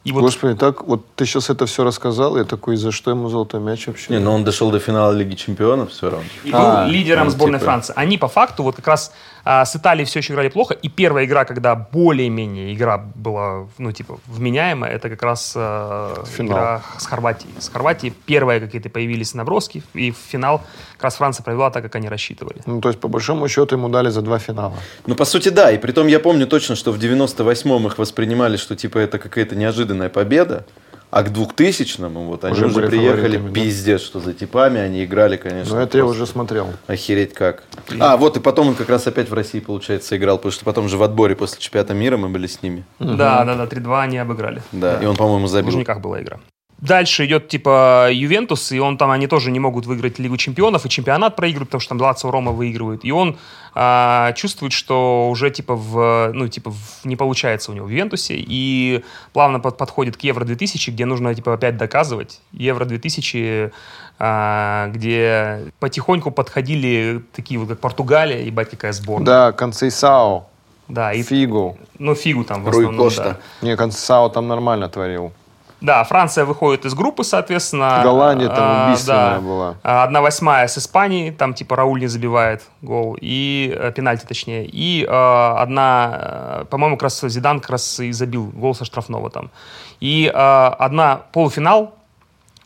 И 0.03 0.11
вот 0.11 0.21
Господи, 0.21 0.55
так 0.55 0.87
вот 0.87 1.05
ты 1.15 1.25
сейчас 1.25 1.49
это 1.49 1.65
все 1.65 1.83
рассказал, 1.83 2.37
я 2.37 2.45
такой, 2.45 2.77
за 2.77 2.91
что 2.91 3.11
ему 3.11 3.27
золотой 3.29 3.59
мяч 3.59 3.87
вообще? 3.87 4.13
Не, 4.13 4.19
но 4.19 4.33
он 4.33 4.43
дошел 4.43 4.71
до 4.71 4.79
финала 4.79 5.11
Лиги 5.11 5.35
Чемпионов 5.35 5.91
все 5.91 6.09
равно. 6.09 6.25
и 6.45 6.51
был 6.51 6.59
А, 6.59 6.85
лидером 6.85 7.25
ну, 7.25 7.31
сборной 7.31 7.59
типа. 7.59 7.71
Франции. 7.71 7.93
Они 7.95 8.17
по 8.17 8.29
факту 8.29 8.63
вот 8.63 8.77
как 8.77 8.87
раз 8.87 9.13
а, 9.49 9.63
с 9.63 9.77
Италией 9.77 10.05
все 10.05 10.19
еще 10.19 10.33
играли 10.33 10.49
плохо, 10.49 10.73
и 10.73 10.89
первая 10.89 11.23
игра, 11.23 11.45
когда 11.45 11.73
более-менее 11.73 12.73
игра 12.73 12.97
была, 12.97 13.67
ну, 13.77 13.93
типа, 13.93 14.19
вменяемая, 14.27 14.91
это 14.91 15.09
как 15.09 15.23
раз 15.23 15.51
Финал. 15.53 16.25
игра 16.37 16.81
с 16.97 17.05
Хорватией. 17.05 17.53
С 17.57 17.69
Хорватией 17.69 18.13
первые 18.25 18.59
какие-то 18.59 18.89
появились 18.89 19.33
наброски, 19.33 19.83
и 19.93 20.11
в 20.11 20.17
финал 20.17 20.61
как 20.95 21.03
раз 21.03 21.15
Франция 21.15 21.45
провела 21.45 21.69
так, 21.69 21.81
как 21.83 21.95
они 21.95 22.09
рассчитывали. 22.09 22.61
Ну, 22.65 22.81
то 22.81 22.89
есть, 22.89 22.99
по 22.99 23.07
большому 23.07 23.47
счету, 23.47 23.75
ему 23.75 23.87
дали 23.87 24.09
за 24.09 24.21
два 24.21 24.37
финала. 24.37 24.73
Ну, 25.05 25.15
по 25.15 25.23
сути, 25.23 25.47
да. 25.47 25.71
И 25.71 25.77
притом 25.77 26.07
я 26.07 26.19
помню 26.19 26.45
точно, 26.45 26.75
что 26.75 26.91
в 26.91 26.97
98-м 26.97 27.87
их 27.87 27.97
воспринимали, 27.97 28.57
что 28.57 28.75
типа 28.75 28.97
это 28.97 29.17
какая-то 29.17 29.55
неожиданная 29.55 30.09
победа. 30.09 30.65
А 31.09 31.23
к 31.23 31.29
2000-му 31.29 32.25
вот 32.25 32.43
они 32.43 32.53
Уже 32.53 32.67
приехали, 32.69 33.37
фаворитами, 33.37 33.47
да? 33.47 33.53
пиздец, 33.53 34.01
что 34.01 34.19
за 34.19 34.33
типами 34.33 34.79
они 34.81 35.05
играли, 35.05 35.37
конечно. 35.37 35.75
Но 35.75 35.81
это 35.81 35.97
я 35.97 36.05
уже 36.05 36.25
смотрел. 36.25 36.67
Охереть 36.87 37.33
как. 37.33 37.63
А, 37.99 38.17
вот 38.17 38.35
и 38.35 38.39
потом 38.41 38.69
он 38.69 38.75
как 38.75 38.89
раз 38.89 39.07
опять 39.07 39.29
в 39.29 39.33
России, 39.33 39.59
получается, 39.61 40.17
играл, 40.17 40.37
потому 40.37 40.51
что 40.51 40.65
потом 40.65 40.89
же 40.89 40.97
в 40.97 41.03
отборе 41.03 41.35
после 41.35 41.59
чемпионата 41.59 41.93
мира 41.93 42.17
мы 42.17 42.27
были 42.27 42.47
с 42.47 42.61
ними. 42.61 42.83
Да, 42.99 43.45
да, 43.45 43.55
да, 43.55 43.65
3-2 43.65 44.01
они 44.01 44.17
обыграли. 44.17 44.61
Да, 44.73 44.99
и 45.01 45.05
он, 45.05 45.15
по-моему, 45.15 45.45
В 45.45 45.49
забил. 45.49 45.67
Лужниках 45.71 46.01
была 46.01 46.21
игра. 46.21 46.39
Дальше 46.79 47.25
идет 47.25 47.47
типа 47.49 48.09
Ювентус, 48.11 48.71
и 48.71 48.79
он 48.79 48.97
там, 48.99 49.09
они 49.09 49.25
тоже 49.25 49.49
не 49.49 49.59
могут 49.59 49.87
выиграть 49.87 50.19
Лигу 50.19 50.37
чемпионов, 50.37 50.85
и 50.85 50.89
чемпионат 50.89 51.35
проигрывают, 51.35 51.69
потому 51.69 51.81
что 51.81 51.89
там 51.89 52.01
Лацио 52.01 52.29
Рома 52.29 52.51
выигрывают. 52.51 53.03
И 53.03 53.11
он 53.11 53.37
а, 53.73 54.31
чувствует, 54.33 54.73
что 54.73 55.27
уже 55.29 55.49
типа 55.49 55.75
в, 55.75 56.31
ну, 56.33 56.47
типа 56.47 56.69
в- 56.69 57.03
не 57.05 57.15
получается 57.15 57.71
у 57.71 57.73
него 57.75 57.87
в 57.87 57.89
Ювентусе, 57.89 58.35
и 58.37 59.03
плавно 59.33 59.59
под- 59.59 59.77
подходит 59.77 60.17
к 60.17 60.21
Евро-2000, 60.21 60.91
где 60.91 61.05
нужно 61.05 61.33
типа 61.33 61.55
опять 61.55 61.77
доказывать. 61.77 62.41
Евро-2000, 62.53 63.71
а, 64.19 64.87
где 64.89 65.71
потихоньку 65.79 66.29
подходили 66.31 67.23
такие 67.35 67.59
вот, 67.59 67.69
как 67.69 67.79
Португалия, 67.79 68.43
ебать, 68.45 68.69
какая 68.69 68.93
сборная. 68.93 69.25
Да, 69.25 69.51
Концейсао, 69.51 70.45
Да, 70.87 71.11
и, 71.13 71.23
Фигу. 71.23 71.77
ну, 71.99 72.13
фигу 72.15 72.43
там 72.43 72.63
в 72.63 72.69
Руй 72.69 72.83
основном, 72.83 73.05
Кошта. 73.07 73.23
да. 73.61 73.67
Не, 73.67 73.75
Концейсао 73.75 74.29
там 74.29 74.47
нормально 74.47 74.89
творил. 74.89 75.33
Да, 75.79 76.03
Франция 76.03 76.45
выходит 76.45 76.85
из 76.85 76.95
группы, 76.95 77.23
соответственно. 77.23 78.01
Голландия 78.03 78.47
там 78.47 78.57
А, 78.59 78.85
убийственная 78.87 79.35
да. 79.35 79.39
была. 79.41 79.75
А, 79.83 80.03
Одна 80.03 80.21
восьмая 80.21 80.67
с 80.67 80.77
Испанией, 80.77 81.31
там 81.31 81.53
типа 81.53 81.75
Рауль 81.75 81.99
не 81.99 82.07
забивает 82.07 82.63
гол, 82.81 83.15
и 83.21 83.71
э, 83.77 83.91
пенальти 83.91 84.25
точнее. 84.25 84.65
И 84.65 85.03
э, 85.03 85.07
одна, 85.09 86.17
э, 86.61 86.65
по-моему, 86.69 86.95
как 86.95 87.03
раз 87.03 87.21
Зидан 87.21 87.59
как 87.59 87.69
раз 87.69 87.99
и 87.99 88.11
забил 88.11 88.45
гол 88.45 88.73
со 88.73 88.85
штрафного 88.85 89.29
там. 89.29 89.51
И 89.99 90.27
одна 90.33 91.21
полуфинал, 91.31 91.93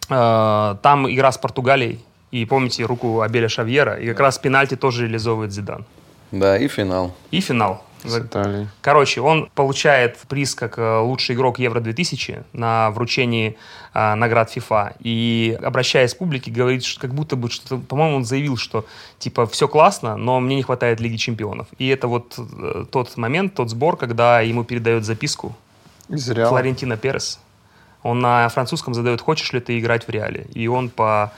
там 0.08 1.10
игра 1.10 1.32
с 1.32 1.38
Португалией. 1.38 2.04
И 2.32 2.46
помните 2.46 2.86
руку 2.86 3.22
Абеля 3.22 3.50
Шавьера, 3.50 3.96
и 3.96 4.08
как 4.08 4.20
раз 4.20 4.38
пенальти 4.38 4.76
тоже 4.76 5.04
реализовывает 5.04 5.52
Зидан. 5.52 5.86
Да, 6.32 6.58
и 6.58 6.68
финал. 6.68 7.12
И 7.32 7.42
финал. 7.42 7.84
С 8.04 8.18
Италией. 8.18 8.68
Короче, 8.82 9.22
он 9.22 9.50
получает 9.54 10.18
приз 10.28 10.56
как 10.56 10.78
э, 10.78 11.00
лучший 11.00 11.36
игрок 11.36 11.60
Евро-2000 11.60 12.44
на 12.54 12.92
вручении 12.92 13.58
э, 13.94 14.16
наград 14.16 14.56
FIFA. 14.56 14.96
И, 15.00 15.58
обращаясь 15.62 16.14
к 16.14 16.18
публике, 16.18 16.52
говорит, 16.52 16.84
что 16.84 17.00
как 17.00 17.14
будто 17.14 17.36
бы, 17.36 17.50
что 17.50 17.78
по-моему, 17.78 18.18
он 18.18 18.26
заявил, 18.26 18.58
что, 18.58 18.86
типа, 19.20 19.46
все 19.46 19.68
классно, 19.68 20.18
но 20.18 20.40
мне 20.40 20.56
не 20.56 20.64
хватает 20.64 21.00
Лиги 21.00 21.18
Чемпионов. 21.18 21.68
И 21.78 21.88
это 21.88 22.08
вот 22.08 22.36
э, 22.38 22.86
тот 22.92 23.16
момент, 23.18 23.54
тот 23.54 23.70
сбор, 23.70 23.98
когда 23.98 24.42
ему 24.42 24.64
передают 24.64 25.06
записку 25.06 25.56
Из 26.10 26.30
Реала. 26.30 26.50
Флорентино 26.50 26.98
Перес. 26.98 27.40
Он 28.04 28.20
на 28.20 28.50
французском 28.50 28.94
задает, 28.94 29.22
хочешь 29.22 29.54
ли 29.54 29.60
ты 29.60 29.80
играть 29.80 30.08
в 30.08 30.10
Реале? 30.10 30.48
И 30.54 30.68
он 30.68 30.90
по 30.90 31.32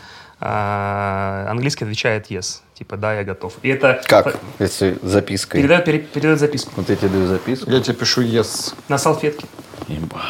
э, 0.44 1.46
английски 1.50 1.84
отвечает 1.84 2.30
yes. 2.32 2.60
Типа, 2.78 2.98
да, 2.98 3.14
я 3.14 3.24
готов. 3.24 3.54
И 3.62 3.70
это 3.70 4.02
Как? 4.06 4.36
Если 4.60 4.98
запиской. 5.02 5.62
передает, 5.62 5.86
пере- 5.86 6.00
передает 6.00 6.40
записку 6.40 6.72
Вот 6.76 6.90
я 6.90 6.96
тебе 6.96 7.10
даю 7.10 7.28
записку. 7.28 7.70
Я 7.72 7.80
тебе 7.82 7.96
пишу 7.96 8.22
yes. 8.22 8.74
на 8.90 8.98
салфетке. 8.98 9.46
Имба. 9.88 10.22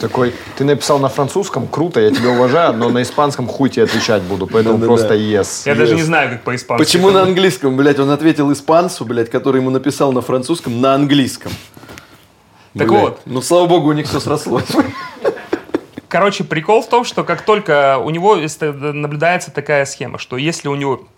Такой, 0.00 0.34
ты 0.56 0.64
написал 0.64 0.98
на 0.98 1.08
французском, 1.08 1.66
круто, 1.66 2.00
я 2.00 2.10
тебя 2.10 2.30
уважаю, 2.30 2.74
но 2.74 2.88
на 2.90 3.02
испанском 3.02 3.46
хуй 3.46 3.70
тебе 3.70 3.84
отвечать 3.84 4.22
буду, 4.22 4.46
поэтому 4.46 4.74
Да-да-да. 4.78 4.86
просто 4.86 5.14
yes. 5.14 5.62
Я 5.66 5.74
даже 5.74 5.92
Yes. 5.94 5.96
не 5.96 6.02
знаю, 6.02 6.30
как 6.30 6.42
по-испански. 6.44 6.84
Почему 6.84 7.10
на 7.10 7.22
английском, 7.22 7.76
блядь? 7.76 7.98
Он 7.98 8.10
ответил 8.10 8.52
испанцу, 8.52 9.04
блядь, 9.04 9.30
который 9.30 9.60
ему 9.60 9.70
написал 9.70 10.12
на 10.12 10.20
французском, 10.20 10.80
на 10.80 10.94
английском. 10.94 11.52
Так 12.76 12.88
Блядь. 12.88 13.00
вот. 13.00 13.20
Ну, 13.24 13.40
слава 13.42 13.66
богу, 13.66 13.88
у 13.90 13.92
них 13.92 14.06
все 14.08 14.18
срослось. 14.20 14.64
Короче, 16.14 16.44
прикол 16.44 16.80
в 16.80 16.88
том, 16.88 17.02
что 17.02 17.24
как 17.24 17.42
только 17.42 17.98
у 17.98 18.08
него 18.10 18.36
наблюдается 18.36 19.50
такая 19.50 19.84
схема, 19.84 20.20
что 20.20 20.36
если 20.36 20.68
у 20.68 20.76
него 20.76 21.08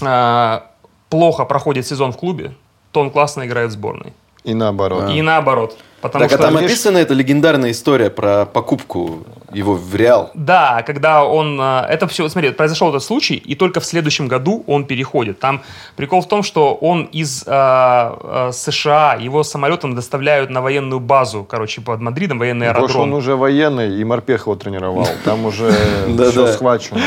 а, 0.00 0.70
плохо 1.10 1.44
проходит 1.44 1.88
сезон 1.88 2.12
в 2.12 2.16
клубе, 2.16 2.54
то 2.92 3.00
он 3.00 3.10
классно 3.10 3.44
играет 3.46 3.70
в 3.70 3.72
сборной. 3.72 4.12
И 4.44 4.54
наоборот. 4.54 5.10
И 5.10 5.22
наоборот. 5.22 5.76
Потому 6.00 6.24
Так, 6.24 6.32
а 6.32 6.34
что, 6.34 6.42
там 6.44 6.54
видишь, 6.54 6.70
описана 6.70 6.98
эта 6.98 7.12
легендарная 7.12 7.72
история 7.72 8.08
про 8.08 8.46
покупку 8.46 9.24
его 9.52 9.74
в 9.74 9.94
Реал. 9.96 10.30
Да, 10.34 10.82
когда 10.86 11.24
он... 11.24 11.60
э, 11.60 11.86
Это 11.88 12.06
все, 12.06 12.28
смотри, 12.28 12.50
произошел 12.50 12.90
этот 12.90 13.02
случай, 13.02 13.34
и 13.34 13.54
только 13.56 13.80
в 13.80 13.84
следующем 13.84 14.28
году 14.28 14.62
он 14.66 14.84
переходит. 14.84 15.40
Там 15.40 15.62
прикол 15.96 16.20
в 16.20 16.28
том, 16.28 16.42
что 16.44 16.74
он 16.74 17.04
из 17.04 17.42
э, 17.46 17.50
э, 17.50 18.50
США, 18.52 19.16
его 19.20 19.42
самолетом 19.42 19.94
доставляют 19.96 20.50
на 20.50 20.60
военную 20.60 21.00
базу, 21.00 21.44
короче, 21.44 21.80
под 21.80 22.00
Мадридом, 22.00 22.38
военный 22.38 22.68
Потому 22.68 22.88
что 22.88 22.98
он 22.98 23.08
аэродром. 23.08 23.18
уже 23.18 23.36
военный, 23.36 24.00
и 24.00 24.04
морпех 24.04 24.42
его 24.42 24.54
тренировал. 24.54 25.08
Там 25.24 25.46
уже 25.46 25.72
все 26.30 26.52
схвачено. 26.52 27.00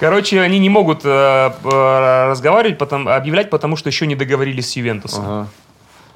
Короче, 0.00 0.40
они 0.40 0.58
не 0.58 0.70
могут 0.70 1.00
э, 1.04 1.50
разговаривать, 2.30 2.80
объявлять, 2.80 3.50
потому 3.50 3.76
что 3.76 3.88
еще 3.88 4.06
не 4.06 4.16
договорились 4.16 4.70
с 4.70 4.76
Ювентусом. 4.76 5.48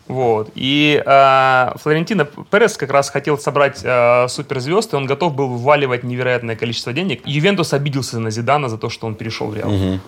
Вот. 0.09 0.51
И 0.55 1.03
э, 1.05 1.73
Флорентино 1.77 2.25
Перес 2.25 2.77
как 2.77 2.91
раз 2.91 3.11
хотел 3.11 3.39
собрать 3.39 3.81
э, 3.85 4.27
суперзвезд, 4.29 4.95
и 4.95 4.97
он 4.97 5.07
готов 5.07 5.35
был 5.35 5.49
вваливать 5.49 6.03
невероятное 6.03 6.57
количество 6.57 6.93
денег. 6.93 7.21
Ювентус 7.27 7.73
обиделся 7.75 8.19
на 8.19 8.31
Зидана 8.31 8.69
за 8.69 8.79
то, 8.79 8.89
что 8.89 9.07
он 9.07 9.15
перешел 9.15 9.49
в 9.49 9.57
Реал. 9.57 10.01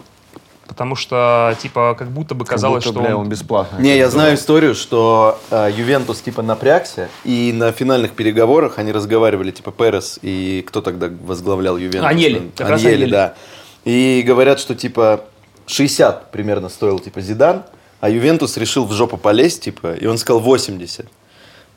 Потому 0.67 0.95
что, 0.95 1.55
типа, 1.61 1.97
как 1.99 2.11
будто 2.11 2.37
бы 2.37 2.45
казалось, 2.45 2.85
Как 2.85 2.93
будто, 2.93 3.03
что 3.03 3.09
бля, 3.09 3.17
он... 3.17 3.25
он 3.25 3.29
бесплатно. 3.29 3.79
Не, 3.79 3.99
я 3.99 4.09
знаю 4.09 4.37
историю, 4.37 4.77
что 4.77 5.39
э, 5.51 5.71
Ювентус 5.77 6.21
типа 6.21 6.43
напрягся, 6.43 7.09
и 7.25 7.53
на 7.53 7.73
финальных 7.73 8.13
переговорах 8.13 8.79
они 8.79 8.93
разговаривали, 8.93 9.51
типа 9.51 9.73
Перес 9.73 10.21
и 10.23 10.65
кто 10.67 10.81
тогда 10.81 11.11
возглавлял 11.25 11.77
Ювентус? 11.77 12.09
Аньели, 12.09 12.53
как 12.57 12.69
раз 12.69 12.81
Аньели, 12.83 12.95
Аньели. 12.95 13.11
да. 13.11 13.35
И 13.85 14.23
говорят, 14.25 14.61
что 14.61 14.77
типа 14.77 15.25
60 15.67 16.31
примерно 16.31 16.69
стоил 16.69 17.01
типа 17.01 17.21
Зидан, 17.21 17.65
а 18.01 18.09
Ювентус 18.09 18.57
решил 18.57 18.85
в 18.87 18.93
жопу 18.93 19.17
полезть, 19.17 19.63
типа, 19.63 19.95
и 19.95 20.07
он 20.07 20.19
сказал 20.19 20.41
80. 20.41 21.07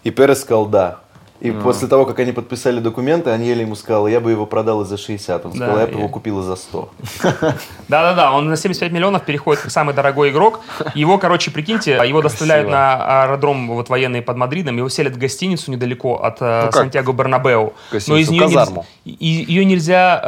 И 0.03 0.11
Перес 0.11 0.41
сказал 0.41 0.65
да. 0.65 1.03
И 1.44 1.52
после 1.52 1.88
того, 1.89 2.06
как 2.06 2.20
они 2.20 2.32
подписали 2.32 2.80
документы, 2.80 3.30
Аньели 3.30 3.62
ему 3.64 3.76
сказал, 3.76 4.08
я 4.08 4.20
бы 4.22 4.32
его 4.32 4.46
продал 4.46 4.82
и 4.82 4.86
за 4.86 4.98
60. 4.98 5.46
Он 5.46 5.52
Да, 5.52 5.58
сказал, 5.58 5.80
я 5.80 5.88
бы 5.88 6.00
его 6.00 6.08
купил 6.08 6.39
и 6.39 6.44
за 6.44 6.56
100. 6.56 6.89
Да-да-да, 7.89 8.32
он 8.32 8.48
на 8.48 8.56
75 8.56 8.91
миллионов 8.94 9.24
переходит 9.26 9.62
как 9.62 9.72
самый 9.72 9.94
дорогой 9.94 10.30
игрок. 10.30 10.62
Его, 10.96 11.18
короче, 11.18 11.52
прикиньте, 11.52 12.00
его 12.08 12.22
доставляют 12.22 12.70
на 12.70 13.24
аэродром 13.24 13.68
вот 13.68 13.89
военный 13.89 14.22
под 14.22 14.38
Мадридом, 14.38 14.78
его 14.78 14.88
селят 14.88 15.14
в 15.16 15.18
гостиницу 15.18 15.70
недалеко 15.70 16.16
от 16.24 16.38
э, 16.39 16.66
Ну? 16.66 16.72
Сантьяго 16.72 17.12
Бернабеу. 17.12 17.74
Гостиницу, 17.91 18.32
нее 18.32 18.41
казарму. 18.44 18.86
нельзя, 19.06 19.18
и- 19.20 19.54
ее 19.54 19.66
нельзя, 19.66 20.22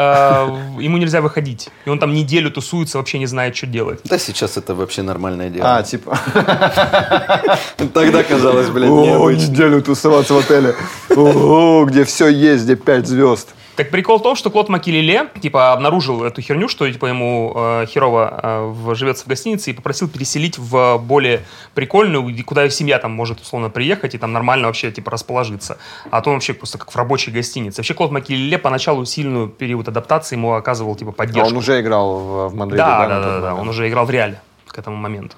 э, 0.78 0.82
ему 0.84 0.98
нельзя 0.98 1.22
выходить. 1.22 1.70
И 1.86 1.90
он 1.90 1.98
там 2.00 2.14
неделю 2.14 2.52
тусуется, 2.52 2.98
вообще 2.98 3.20
не 3.20 3.26
знает, 3.26 3.56
что 3.56 3.68
делать. 3.68 4.02
Да 4.04 4.18
сейчас 4.20 4.58
это 4.58 4.76
вообще 4.76 5.02
нормальное 5.02 5.50
дело. 5.50 5.78
А, 5.78 5.84
типа, 5.84 6.18
Тогда 7.94 8.24
казалось, 8.24 8.70
блядь, 8.70 8.90
о, 8.90 9.32
неделю 9.32 9.82
тусоваться 9.82 10.34
в 10.34 10.40
отеле. 10.40 10.76
Где 11.10 12.04
все 12.06 12.28
есть, 12.28 12.64
где 12.66 12.76
пять 12.76 13.08
звезд. 13.08 13.54
Так 13.76 13.90
прикол 13.90 14.20
в 14.20 14.24
том, 14.24 14.38
что 14.38 14.50
Клод 14.50 14.70
Макелеле, 14.70 15.28
типа, 15.42 15.74
обнаружил 15.74 16.24
эту 16.24 16.42
херню, 16.42 16.70
что, 16.70 16.90
типа, 16.90 17.08
ему 17.08 17.52
э, 17.54 17.86
херово 17.88 18.40
э, 18.42 18.66
в- 18.72 18.96
живется 18.96 19.26
в 19.26 19.28
гостинице, 19.28 19.72
и 19.72 19.74
попросил 19.74 20.08
переселить 20.08 20.58
в 20.58 20.98
более 21.00 21.42
прикольную, 21.74 22.24
куда 22.46 22.70
семья 22.70 23.00
там 23.00 23.12
может, 23.12 23.42
условно, 23.42 23.70
приехать 23.70 24.16
и 24.16 24.18
там 24.18 24.32
нормально 24.32 24.68
вообще, 24.68 24.92
типа, 24.92 25.12
расположиться. 25.12 25.78
А 26.10 26.22
то 26.22 26.30
он 26.30 26.38
вообще 26.38 26.54
просто 26.54 26.78
как 26.78 26.90
в 26.90 26.96
рабочей 26.96 27.32
гостинице. 27.32 27.82
Вообще, 27.82 27.94
Клод 27.94 28.12
Макелеле 28.12 28.58
поначалу 28.58 29.04
сильную 29.04 29.50
период 29.50 29.90
адаптации 29.90 30.38
ему 30.38 30.54
оказывал, 30.54 30.96
типа, 30.96 31.10
А 31.12 31.14
поддержку. 31.14 31.50
он 31.52 31.58
уже 31.58 31.82
играл 31.82 32.18
в, 32.18 32.48
в 32.48 32.56
Мадриде, 32.56 32.78
Да, 32.78 33.08
да? 33.08 33.20
да, 33.20 33.26
да, 33.26 33.42
да, 33.42 33.56
он 33.56 33.68
уже 33.68 33.90
играл 33.90 34.06
в 34.06 34.10
реале 34.10 34.40
к 34.68 34.80
этому 34.80 34.96
моменту. 34.96 35.36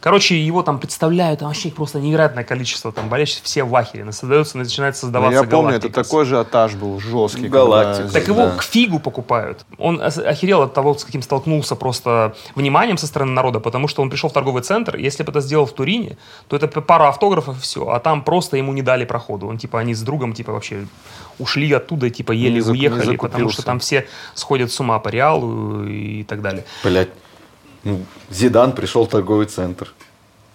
Короче, 0.00 0.38
его 0.38 0.62
там 0.62 0.78
представляют, 0.78 1.40
там 1.40 1.48
вообще 1.48 1.70
просто 1.70 2.00
невероятное 2.00 2.44
количество 2.44 2.92
там 2.92 3.08
болельщиков, 3.08 3.44
все 3.44 3.64
в 3.64 3.74
ахере. 3.74 4.10
Создается, 4.12 4.58
начинает 4.58 4.94
Ну, 4.94 5.00
создаваться 5.00 5.42
я 5.42 5.48
помню, 5.48 5.76
это 5.76 5.88
такой 5.90 6.24
же 6.24 6.40
этаж 6.42 6.74
был 6.74 7.00
жесткий. 7.00 7.48
Галактика. 7.48 8.08
когда- 8.08 8.20
Так 8.20 8.28
его 8.28 8.50
к 8.56 8.62
фигу 8.62 8.98
покупают. 9.00 9.64
Он 9.78 10.00
охерел 10.02 10.62
от 10.62 10.74
того, 10.74 10.94
с 10.96 11.04
каким 11.04 11.22
столкнулся 11.22 11.74
просто 11.76 12.34
вниманием 12.54 12.98
со 12.98 13.06
стороны 13.06 13.32
народа, 13.32 13.58
потому 13.60 13.88
что 13.88 14.02
он 14.02 14.10
пришел 14.10 14.30
в 14.30 14.32
торговый 14.32 14.62
центр, 14.62 14.96
если 14.96 15.22
бы 15.22 15.30
это 15.30 15.40
сделал 15.40 15.66
в 15.66 15.72
Турине, 15.72 16.16
то 16.48 16.56
это 16.56 16.68
пара 16.68 17.08
автографов 17.08 17.58
и 17.58 17.60
все, 17.60 17.88
а 17.88 17.98
там 18.00 18.22
просто 18.22 18.56
ему 18.56 18.72
не 18.72 18.82
дали 18.82 19.04
проходу. 19.04 19.46
Он 19.48 19.58
типа, 19.58 19.80
они 19.80 19.94
с 19.94 20.02
другом 20.02 20.32
типа 20.34 20.52
вообще 20.52 20.86
ушли 21.38 21.72
оттуда, 21.72 22.10
типа 22.10 22.32
еле 22.32 22.54
Не 22.54 22.60
зак- 22.60 22.72
не 22.72 22.78
уехали, 22.88 23.16
потому 23.16 23.48
что 23.50 23.62
там 23.62 23.78
все 23.80 24.06
сходят 24.34 24.70
с 24.72 24.80
ума 24.80 24.98
по 24.98 25.08
Реалу 25.08 25.84
и 25.84 26.22
так 26.24 26.42
далее. 26.42 26.64
Блять. 26.84 27.08
Ну, 27.86 28.00
Зидан 28.30 28.72
пришел 28.72 29.06
в 29.06 29.08
торговый 29.08 29.46
центр, 29.46 29.92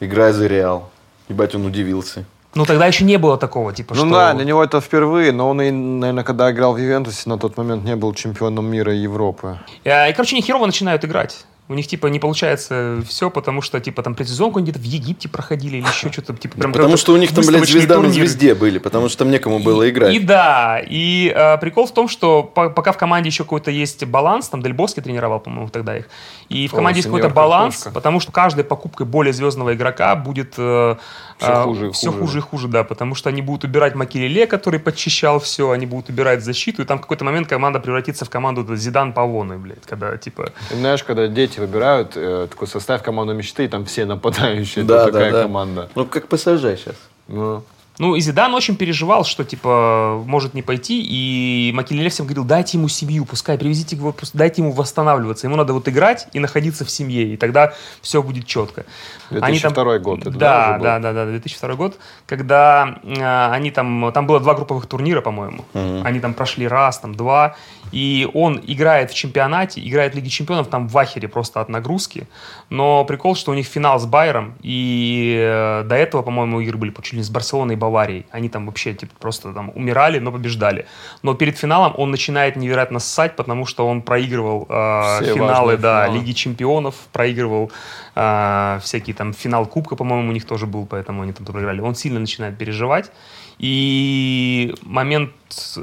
играя 0.02 0.34
за 0.34 0.48
Реал. 0.48 0.90
Ебать, 1.30 1.56
он 1.56 1.66
удивился. 1.66 2.26
Ну 2.56 2.66
тогда 2.66 2.86
еще 2.88 3.06
не 3.06 3.18
было 3.18 3.38
такого, 3.38 3.72
типа, 3.72 3.96
Ну 3.96 4.02
что... 4.02 4.10
да, 4.10 4.34
для 4.34 4.44
него 4.44 4.62
это 4.62 4.82
впервые, 4.82 5.32
но 5.32 5.50
он, 5.50 5.62
и, 5.62 5.72
наверное, 5.72 6.26
когда 6.26 6.52
играл 6.52 6.74
в 6.74 6.78
Ювентусе, 6.78 7.30
на 7.30 7.38
тот 7.38 7.56
момент 7.56 7.86
не 7.86 7.96
был 7.96 8.14
чемпионом 8.14 8.66
мира 8.66 8.94
и 8.94 8.98
Европы. 8.98 9.60
Э, 9.86 10.10
И, 10.10 10.14
короче, 10.14 10.36
они 10.36 10.42
херово 10.42 10.66
начинают 10.66 11.06
играть. 11.06 11.46
У 11.72 11.74
них, 11.74 11.88
типа, 11.88 12.08
не 12.08 12.20
получается 12.20 13.02
все, 13.08 13.30
потому 13.30 13.62
что, 13.62 13.80
типа, 13.80 14.04
там 14.04 14.14
предсезонку 14.14 14.60
они 14.60 14.66
где-то 14.70 14.80
в 14.80 14.84
Египте 14.84 15.30
проходили 15.30 15.78
или 15.78 15.88
еще 15.88 16.12
что-то, 16.12 16.34
типа, 16.36 16.58
прям 16.58 16.74
Потому 16.74 16.98
что 16.98 17.14
у 17.14 17.18
них 17.18 17.34
там, 17.34 17.46
блядь, 17.46 17.66
звезда 17.66 17.96
на 17.96 18.02
турнир. 18.04 18.14
звезде 18.14 18.56
были, 18.56 18.78
потому 18.78 19.08
что 19.08 19.20
там 19.20 19.32
некому 19.32 19.60
было 19.60 19.90
играть. 19.90 20.14
И 20.14 20.20
да, 20.20 20.82
и 20.86 21.32
э, 21.34 21.58
прикол 21.60 21.86
в 21.88 21.94
том, 21.94 22.10
что 22.10 22.44
по- 22.44 22.70
пока 22.70 22.92
в 22.92 22.98
команде 22.98 23.30
еще 23.30 23.44
какой-то 23.44 23.72
есть 23.72 24.04
баланс, 24.06 24.50
там 24.50 24.62
Дель 24.62 24.74
Боске 24.74 25.02
тренировал, 25.02 25.40
по-моему, 25.40 25.70
тогда 25.70 25.98
их, 25.98 26.10
и 26.50 26.68
в 26.68 26.74
О, 26.74 26.76
команде 26.78 26.98
есть 27.00 27.08
какой-то 27.08 27.30
баланс, 27.30 27.76
Картошка. 27.76 27.92
потому 27.94 28.20
что 28.20 28.32
каждой 28.34 28.66
покупкой 28.66 29.06
более 29.06 29.32
звездного 29.32 29.74
игрока 29.74 30.14
будет 30.18 30.56
э, 30.58 30.96
Всё 31.38 31.52
э, 31.54 31.64
хуже 31.64 31.88
и 31.88 31.92
всё 31.94 32.12
хуже. 32.12 32.22
хуже 32.22 32.38
и 32.40 32.42
хуже, 32.42 32.68
да, 32.68 32.84
потому 32.84 33.16
что 33.16 33.30
они 33.30 33.42
будут 33.42 33.64
убирать 33.64 33.96
Макелеле, 33.96 34.46
который 34.46 34.80
подчищал 34.82 35.40
все, 35.40 35.72
они 35.72 35.86
будут 35.86 36.10
убирать 36.10 36.44
защиту, 36.44 36.82
и 36.82 36.86
там 36.86 36.98
в 36.98 37.02
какой-то 37.02 37.24
момент 37.24 37.48
команда 37.48 37.80
превратится 37.80 38.26
в 38.26 38.30
команду 38.30 38.76
Зидан 38.76 39.14
Павоны, 39.14 39.58
блядь, 39.58 39.86
когда, 39.86 40.18
типа... 40.18 40.52
Знаешь, 40.72 41.04
когда 41.04 41.28
дети 41.28 41.60
выбирают 41.62 42.14
э, 42.16 42.48
такой 42.50 42.68
состав 42.68 43.02
команды 43.04 43.34
мечты, 43.34 43.66
и 43.66 43.68
там 43.68 43.86
все 43.86 44.06
нападающие, 44.06 44.84
Да, 44.84 45.04
это 45.04 45.06
да, 45.06 45.12
такая 45.12 45.32
да. 45.32 45.42
команда. 45.44 45.90
Ну, 45.96 46.06
как 46.06 46.28
ПСЖ 46.28 46.46
сейчас. 46.78 46.96
Ну, 47.28 47.64
Ну, 48.02 48.16
и 48.16 48.20
Зидан 48.20 48.52
очень 48.56 48.76
переживал, 48.76 49.24
что, 49.24 49.44
типа, 49.44 50.24
может 50.26 50.56
не 50.56 50.64
пойти, 50.64 51.06
и 51.08 51.72
Макелеле 51.76 52.10
всем 52.10 52.26
говорил, 52.26 52.44
дайте 52.46 52.80
ему 52.80 52.88
семью, 52.88 53.26
пускай, 53.26 53.60
привезите 53.60 53.96
его, 53.96 54.16
дайте 54.34 54.64
ему 54.64 54.72
восстанавливаться, 54.72 55.46
ему 55.46 55.56
надо 55.56 55.74
вот 55.74 55.88
играть 55.88 56.28
и 56.34 56.40
находиться 56.40 56.84
в 56.84 56.90
семье, 56.90 57.32
и 57.32 57.38
тогда 57.38 57.76
все 58.02 58.24
будет 58.24 58.48
четко. 58.48 58.86
2002 59.30 60.00
год 60.00 60.22
это, 60.22 60.32
да, 60.32 60.80
да, 60.80 60.98
да, 60.98 61.14
да, 61.14 61.26
да, 61.26 61.32
2002 61.32 61.76
год, 61.76 62.00
когда 62.26 63.00
э, 63.04 63.52
они 63.52 63.70
там, 63.70 64.12
там 64.12 64.26
было 64.26 64.40
два 64.40 64.56
групповых 64.56 64.88
турнира, 64.88 65.22
по-моему, 65.22 65.64
они 66.04 66.20
там 66.20 66.34
прошли 66.34 66.68
раз, 66.68 66.98
там 66.98 67.14
два, 67.14 67.56
и 67.92 68.28
он 68.34 68.60
играет 68.66 69.12
в 69.12 69.14
чемпионате, 69.14 69.80
играет 69.88 70.14
в 70.14 70.16
Лиге 70.16 70.30
Чемпионов, 70.30 70.70
там 70.70 70.88
в 70.88 70.98
ахере 70.98 71.28
просто 71.28 71.62
от 71.62 71.70
нагрузки, 71.70 72.28
но 72.72 73.06
прикол, 73.06 73.36
что 73.36 73.52
у 73.52 73.54
них 73.54 73.68
финал 73.68 74.00
с 74.00 74.08
Байером, 74.08 74.56
и 74.64 75.38
э, 75.40 75.84
до 75.84 75.96
этого, 75.96 76.24
по-моему, 76.24 76.62
игры 76.62 76.80
были 76.80 76.92
чуть 77.02 77.14
ли 77.14 77.20
не 77.20 77.24
с 77.24 77.30
Барселоной 77.30 77.76
и 77.76 77.78
Баварией, 77.78 77.91
они 77.98 78.50
там 78.50 78.66
вообще 78.66 78.94
типа 78.94 79.14
просто 79.20 79.54
там 79.54 79.72
умирали, 79.76 80.20
но 80.20 80.32
побеждали, 80.32 80.86
но 81.24 81.34
перед 81.34 81.58
финалом 81.58 81.94
он 81.98 82.12
начинает 82.12 82.56
невероятно 82.56 83.00
ссать, 83.00 83.36
потому 83.36 83.66
что 83.66 83.88
он 83.88 84.02
проигрывал 84.02 84.66
э, 84.70 85.20
Все 85.22 85.34
финалы, 85.36 85.78
да, 85.78 86.06
финалы. 86.06 86.20
Лиги 86.20 86.32
Чемпионов, 86.34 86.96
проигрывал 87.12 87.72
э, 88.16 88.80
всякие 88.82 89.16
там 89.16 89.34
финал 89.34 89.66
Кубка, 89.66 89.96
по-моему, 89.96 90.30
у 90.30 90.34
них 90.34 90.46
тоже 90.46 90.66
был, 90.66 90.86
поэтому 90.86 91.22
они 91.22 91.34
там 91.34 91.46
проиграли. 91.46 91.82
Он 91.82 91.96
сильно 91.96 92.20
начинает 92.20 92.58
переживать. 92.58 93.12
И 93.60 94.74
момент 94.82 95.32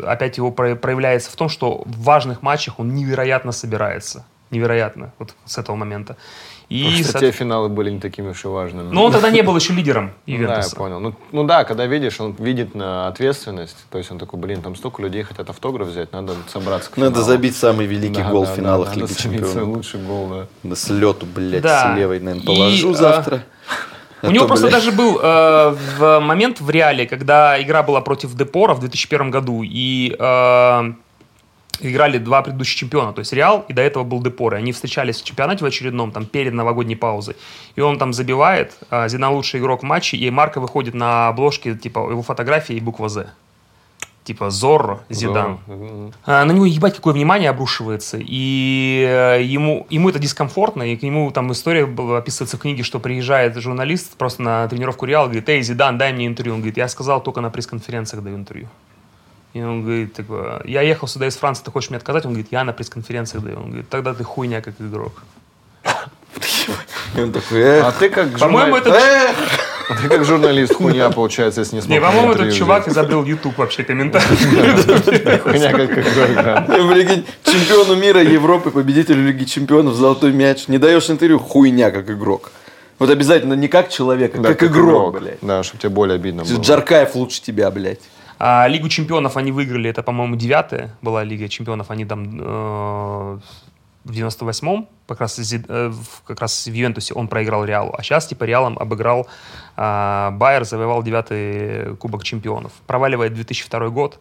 опять 0.04 0.36
его 0.36 0.50
про- 0.50 0.74
проявляется 0.74 1.30
в 1.30 1.36
том, 1.36 1.48
что 1.48 1.82
в 1.84 2.02
важных 2.02 2.42
матчах 2.42 2.80
он 2.80 2.94
невероятно 2.94 3.52
собирается. 3.52 4.24
Невероятно. 4.50 5.12
Вот 5.18 5.34
с 5.44 5.58
этого 5.58 5.76
момента. 5.76 6.16
И, 6.68 6.82
Потому 6.84 7.02
что 7.02 7.12
со- 7.12 7.18
те 7.20 7.30
финалы 7.30 7.68
были 7.70 7.88
не 7.90 7.98
такими 7.98 8.28
уж 8.28 8.44
и 8.44 8.48
важными. 8.48 8.92
Но 8.92 9.04
он 9.04 9.12
тогда 9.12 9.30
не 9.30 9.40
был 9.40 9.56
еще 9.56 9.72
лидером 9.72 10.06
Ну, 10.06 10.12
да, 10.26 10.32
я 10.32 10.38
Ювентуса. 10.42 10.76
понял. 10.76 11.00
Ну, 11.00 11.14
ну 11.32 11.44
да, 11.44 11.64
когда 11.64 11.86
видишь, 11.86 12.20
он 12.20 12.34
видит 12.38 12.74
на 12.74 13.08
ответственность, 13.08 13.76
то 13.90 13.96
есть 13.96 14.10
он 14.10 14.18
такой, 14.18 14.38
блин, 14.38 14.60
там 14.60 14.76
столько 14.76 15.00
людей 15.00 15.22
хотят 15.22 15.48
автограф 15.48 15.88
взять, 15.88 16.12
надо 16.12 16.34
собраться 16.52 16.90
к 16.90 16.96
Надо 16.98 17.12
финалу. 17.16 17.26
забить 17.26 17.56
самый 17.56 17.86
великий 17.86 18.22
Да, 18.22 18.30
гол 18.30 18.44
да, 18.44 18.52
в 18.52 18.56
финалах 18.56 18.88
да, 18.88 18.94
Лиги 18.96 19.02
надо 19.02 19.14
Чемпионов. 19.22 19.76
лучший 19.76 20.00
гол, 20.02 20.28
да. 20.28 20.46
Да 20.62 20.76
с 20.76 20.90
лету, 20.90 21.24
блядь, 21.26 21.62
Да. 21.62 21.94
с 21.94 21.96
левой, 21.98 22.20
наверное, 22.20 22.42
И, 22.42 22.46
положу 22.46 22.90
а, 22.92 22.94
завтра. 22.94 23.44
У 24.20 24.26
А 24.26 24.30
него 24.32 24.42
то, 24.44 24.48
просто 24.48 24.66
блядь, 24.66 24.74
даже 24.84 24.92
был 24.92 25.18
э, 25.22 25.76
в 25.96 26.20
момент 26.20 26.60
в 26.60 26.68
Реале, 26.68 27.06
когда 27.06 27.58
игра 27.62 27.82
была 27.82 28.00
против 28.02 28.34
Депора 28.34 28.74
в 28.74 28.80
2001 28.80 29.30
году, 29.30 29.62
и 29.64 30.14
э, 30.18 30.92
играли 31.80 32.18
два 32.18 32.42
предыдущих 32.42 32.76
чемпиона, 32.76 33.12
то 33.12 33.20
есть 33.20 33.32
Реал, 33.32 33.64
и 33.68 33.72
до 33.72 33.82
этого 33.82 34.04
был 34.04 34.22
Депор, 34.22 34.54
и 34.54 34.58
они 34.58 34.72
встречались 34.72 35.20
в 35.20 35.24
чемпионате 35.24 35.64
в 35.64 35.66
очередном, 35.66 36.12
там, 36.12 36.26
перед 36.26 36.52
новогодней 36.52 36.96
паузой, 36.96 37.36
и 37.76 37.80
он 37.80 37.98
там 37.98 38.12
забивает, 38.12 38.74
э, 38.90 39.08
Зидан 39.08 39.32
лучший 39.32 39.60
игрок 39.60 39.80
в 39.80 39.84
матче, 39.84 40.16
и 40.16 40.30
Марко 40.30 40.60
выходит 40.60 40.94
на 40.94 41.28
обложке, 41.28 41.74
типа, 41.74 42.10
его 42.10 42.22
фотографии 42.22 42.76
и 42.76 42.80
буква 42.80 43.08
«З». 43.08 43.32
типа 44.28 44.50
Зорро, 44.50 45.00
Зидан. 45.08 45.58
Мгм. 45.66 46.12
А, 46.26 46.44
На 46.44 46.52
него 46.52 46.66
ебать 46.66 46.94
какое 46.94 47.14
внимание 47.14 47.48
обрушивается, 47.48 48.18
и 48.20 49.02
э, 49.08 49.42
ему, 49.42 49.86
ему 49.88 50.10
это 50.10 50.18
дискомфортно, 50.18 50.82
и 50.82 50.96
к 50.96 51.02
нему 51.02 51.30
там 51.30 51.50
история 51.50 51.86
была, 51.86 52.18
описывается 52.18 52.58
в 52.58 52.60
книге, 52.60 52.82
что 52.82 53.00
приезжает 53.00 53.56
журналист 53.56 54.18
просто 54.18 54.42
на 54.42 54.68
тренировку 54.68 55.06
Реала, 55.06 55.26
говорит, 55.28 55.48
эй, 55.48 55.62
Зидан, 55.62 55.96
дай 55.96 56.12
мне 56.12 56.26
интервью. 56.26 56.54
Он 56.54 56.60
говорит, 56.60 56.76
я 56.76 56.88
сказал, 56.88 57.22
только 57.22 57.40
на 57.40 57.48
пресс-конференциях 57.48 58.22
даю 58.22 58.36
интервью. 58.36 58.68
И 59.54 59.62
он 59.62 59.82
говорит, 59.82 60.14
типа, 60.14 60.62
я 60.64 60.82
ехал 60.82 61.08
сюда 61.08 61.26
из 61.26 61.36
Франции, 61.36 61.64
ты 61.64 61.70
хочешь 61.70 61.90
мне 61.90 61.96
отказать? 61.96 62.24
Он 62.26 62.32
говорит, 62.32 62.48
я 62.50 62.64
на 62.64 62.72
пресс-конференциях 62.72 63.42
даю. 63.42 63.56
Он 63.56 63.66
говорит, 63.68 63.88
тогда 63.88 64.14
ты 64.14 64.22
хуйня 64.24 64.60
как 64.60 64.74
игрок. 64.80 65.22
И 67.16 67.20
он 67.20 67.32
такой, 67.32 67.60
эх, 67.60 67.84
А 67.86 67.92
ты 67.92 68.10
как 68.10 68.38
По-моему, 68.38 68.76
журнали- 68.76 68.80
этот, 68.80 68.94
эх. 68.94 69.36
А 69.88 69.94
ты 69.96 70.08
как 70.08 70.24
журналист 70.26 70.74
хуйня, 70.74 71.08
получается, 71.08 71.60
если 71.60 71.76
не 71.76 71.80
смог 71.80 71.90
не, 71.90 72.00
по-моему, 72.00 72.32
этот 72.32 72.52
чувак 72.52 72.88
изобрел 72.88 73.24
YouTube 73.24 73.56
вообще 73.56 73.84
комментарий. 73.84 74.26
Хуйня 75.38 75.72
как. 75.72 76.66
Прикинь, 76.66 77.24
чемпиону 77.42 77.96
мира, 77.96 78.22
Европы, 78.22 78.70
победителю 78.70 79.26
Лиги 79.26 79.44
Чемпионов, 79.44 79.94
золотой 79.94 80.32
мяч. 80.32 80.68
Не 80.68 80.76
даешь 80.76 81.08
интервью, 81.08 81.38
хуйня 81.38 81.90
как 81.90 82.10
игрок. 82.10 82.52
Вот 82.98 83.08
обязательно 83.08 83.54
не 83.54 83.68
как 83.68 83.88
человек, 83.88 84.34
а 84.36 84.42
как 84.42 84.62
игрок, 84.62 85.18
блядь. 85.18 85.38
Да, 85.40 85.62
чтобы 85.62 85.80
тебе 85.80 85.90
более 85.90 86.16
обидно 86.16 86.44
было. 86.44 86.60
Джаркаев 86.60 87.14
лучше 87.14 87.40
тебя, 87.40 87.70
блядь. 87.70 88.00
А 88.38 88.68
Лигу 88.68 88.88
чемпионов 88.88 89.36
они 89.36 89.52
выиграли, 89.52 89.90
это, 89.90 90.02
по-моему, 90.02 90.36
девятая 90.36 90.96
была 91.02 91.24
Лига 91.24 91.48
чемпионов, 91.48 91.90
они 91.90 92.04
там 92.04 92.40
э, 92.40 93.38
в 94.04 94.10
98-м, 94.10 94.88
как 95.08 95.20
раз, 95.20 95.38
э, 95.52 95.92
как 96.24 96.40
раз 96.40 96.66
в 96.66 96.72
Ювентусе 96.72 97.14
он 97.14 97.26
проиграл 97.28 97.64
Реалу, 97.64 97.94
а 97.98 98.02
сейчас 98.02 98.26
типа 98.26 98.44
Реалом 98.44 98.78
обыграл 98.78 99.26
э, 99.76 100.30
Байер, 100.32 100.64
завоевал 100.64 101.02
девятый 101.02 101.96
Кубок 101.96 102.22
чемпионов. 102.22 102.72
Проваливает 102.86 103.34
2002 103.34 103.88
год, 103.88 104.20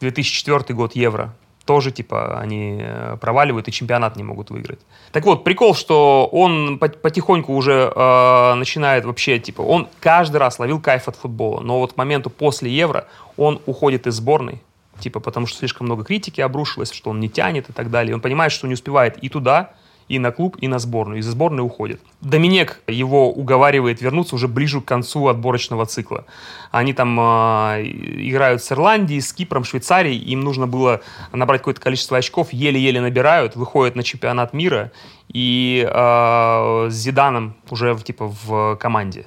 2004 0.00 0.74
год 0.74 0.94
Евро, 0.94 1.34
тоже 1.66 1.90
типа 1.90 2.38
они 2.38 2.78
э, 2.80 3.16
проваливают 3.20 3.68
и 3.68 3.72
чемпионат 3.72 4.16
не 4.16 4.22
могут 4.22 4.50
выиграть. 4.50 4.78
Так 5.12 5.24
вот, 5.24 5.44
прикол, 5.44 5.74
что 5.74 6.28
он 6.32 6.78
по- 6.78 6.88
потихоньку 6.88 7.52
уже 7.54 7.92
э, 7.94 8.54
начинает 8.54 9.04
вообще, 9.04 9.38
типа, 9.38 9.62
он 9.62 9.88
каждый 10.00 10.36
раз 10.38 10.58
ловил 10.58 10.80
кайф 10.80 11.08
от 11.08 11.16
футбола, 11.16 11.60
но 11.60 11.80
вот 11.80 11.92
к 11.92 11.96
моменту 11.96 12.30
после 12.30 12.70
Евро 12.70 13.06
он 13.36 13.60
уходит 13.66 14.06
из 14.06 14.14
сборной, 14.14 14.62
типа, 15.00 15.20
потому 15.20 15.46
что 15.46 15.58
слишком 15.58 15.86
много 15.86 16.04
критики 16.04 16.40
обрушилось, 16.40 16.92
что 16.92 17.10
он 17.10 17.20
не 17.20 17.28
тянет 17.28 17.68
и 17.68 17.72
так 17.72 17.90
далее. 17.90 18.14
Он 18.14 18.20
понимает, 18.20 18.52
что 18.52 18.66
не 18.66 18.74
успевает 18.74 19.18
и 19.18 19.28
туда, 19.28 19.72
и 20.08 20.18
на 20.18 20.30
клуб, 20.30 20.56
и 20.60 20.68
на 20.68 20.78
сборную. 20.78 21.18
Из 21.18 21.26
сборной 21.26 21.64
уходит. 21.64 22.00
Доминек 22.20 22.80
его 22.86 23.30
уговаривает 23.30 24.00
вернуться 24.00 24.36
уже 24.36 24.46
ближе 24.46 24.80
к 24.80 24.84
концу 24.84 25.26
отборочного 25.26 25.86
цикла. 25.86 26.26
Они 26.70 26.92
там 26.92 27.18
э, 27.18 27.82
играют 27.84 28.62
с 28.62 28.70
Ирландией, 28.70 29.20
с 29.20 29.32
Кипром, 29.32 29.64
Швейцарией. 29.64 30.18
Им 30.18 30.40
нужно 30.40 30.66
было 30.66 31.00
набрать 31.32 31.60
какое-то 31.60 31.80
количество 31.80 32.18
очков. 32.18 32.52
Еле-еле 32.52 33.00
набирают, 33.00 33.56
выходят 33.56 33.96
на 33.96 34.02
чемпионат 34.02 34.52
мира. 34.52 34.92
И 35.32 35.84
э, 35.88 36.88
с 36.90 36.94
Зиданом 36.94 37.56
уже 37.70 37.96
типа 37.98 38.32
в 38.44 38.76
команде. 38.76 39.26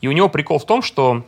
И 0.00 0.08
у 0.08 0.12
него 0.12 0.28
прикол 0.28 0.58
в 0.58 0.64
том, 0.64 0.80
что 0.80 1.24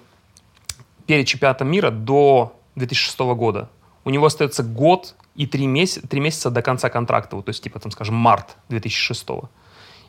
перед 1.06 1.26
чемпионатом 1.26 1.68
мира 1.68 1.90
до 1.90 2.56
2006 2.76 3.18
года 3.34 3.68
у 4.04 4.10
него 4.10 4.26
остается 4.26 4.62
год 4.62 5.14
и 5.34 5.46
три 5.46 5.66
месяца, 5.66 6.06
три 6.06 6.20
месяца 6.20 6.50
до 6.50 6.62
конца 6.62 6.88
контракта, 6.88 7.36
вот, 7.36 7.46
то 7.46 7.50
есть, 7.50 7.62
типа, 7.62 7.78
там, 7.80 7.90
скажем, 7.90 8.14
март 8.14 8.56
2006. 8.68 9.26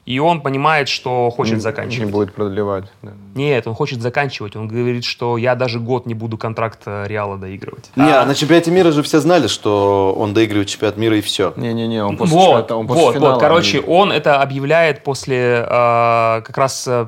И 0.06 0.18
он 0.18 0.42
понимает, 0.42 0.90
что 0.90 1.30
хочет 1.30 1.56
Не 1.56 1.60
заканчивать. 1.62 2.10
будет 2.10 2.34
продлевать. 2.34 2.86
да. 3.04 3.12
Нет, 3.36 3.68
он 3.68 3.76
хочет 3.76 4.02
заканчивать. 4.02 4.56
Он 4.56 4.68
говорит, 4.68 5.06
что 5.06 5.38
я 5.38 5.56
даже 5.56 5.80
год 5.80 6.06
не 6.08 6.16
буду 6.16 6.38
контракт 6.38 6.80
э, 6.86 7.06
Реала 7.08 7.38
доигрывать. 7.38 7.90
Не, 7.96 8.12
А- 8.12 8.24
а 8.24 8.26
на 8.26 8.34
чемпионате 8.36 8.72
мира 8.72 8.92
же 8.92 9.04
все 9.04 9.20
знали, 9.20 9.48
что 9.48 10.14
он 10.18 10.34
доигрывает 10.34 10.68
чемпионат 10.70 10.98
мира 10.98 11.18
и 11.18 11.22
все. 11.22 11.54
Не-не-не, 11.56 12.04
он 12.04 12.18
после 12.18 12.36
вот, 12.36 12.44
чемпионата- 12.68 12.76
он 12.76 12.88
после 12.88 13.04
вот, 13.04 13.14
финала 13.16 13.34
вот. 13.34 13.40
Короче, 13.42 13.78
не- 13.78 13.86
он 13.86 14.12
это 14.12 14.42
объявляет 14.42 15.04
после 15.04 15.38
э, 15.38 16.42
как 16.46 16.58
раз 16.58 16.86
э, 16.88 17.06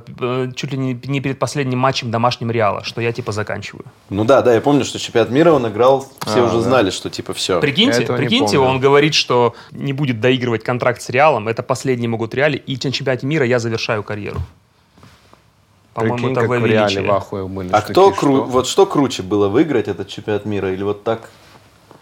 чуть 0.56 0.72
ли 0.72 0.78
не, 0.78 0.94
не 1.06 1.20
перед 1.20 1.40
последним 1.40 1.80
матчем 1.80 2.12
домашним 2.12 2.52
Реала, 2.52 2.84
что 2.84 3.02
я 3.02 3.12
типа 3.12 3.32
заканчиваю. 3.32 3.86
Ну 4.10 4.24
да, 4.24 4.42
да, 4.44 4.54
я 4.54 4.62
помню, 4.62 4.86
что 4.86 5.00
чемпионат 5.00 5.32
мира 5.32 5.52
он 5.52 5.68
играл, 5.68 6.06
все 6.28 6.42
А, 6.42 6.46
уже 6.46 6.58
да. 6.58 6.62
знали, 6.62 6.90
что 6.92 7.10
типа 7.10 7.34
все. 7.34 7.60
Прикиньте, 7.60 8.00
не 8.02 8.06
прикиньте, 8.06 8.60
он 8.60 8.80
говорит, 8.80 9.14
что 9.16 9.56
не 9.72 9.94
будет 9.94 10.22
доигрывать 10.22 10.64
контракт 10.64 11.02
с 11.02 11.10
Реалом, 11.10 11.48
это 11.48 11.64
последний 11.64 12.08
могут 12.08 12.34
Реале, 12.36 12.58
и 12.60 12.78
на 12.88 12.94
чемпионате 12.94 13.26
мира 13.26 13.46
я 13.46 13.60
завершаю 13.60 14.04
карьеру. 14.04 14.42
По-моему, 15.94 16.16
Прикинь, 16.18 16.32
это 16.32 16.42
как 16.42 16.50
в 16.50 16.66
реале 16.66 17.02
в 17.02 17.12
ахуе 17.12 17.46
были. 17.46 17.70
А 17.72 17.82
кто 17.82 18.12
кру... 18.12 18.38
что? 18.38 18.44
вот 18.46 18.68
что 18.68 18.86
круче 18.86 19.22
было, 19.22 19.48
выиграть 19.48 19.88
этот 19.88 20.08
чемпионат 20.08 20.46
мира 20.46 20.74
или 20.74 20.82
вот 20.82 21.04
так 21.04 21.30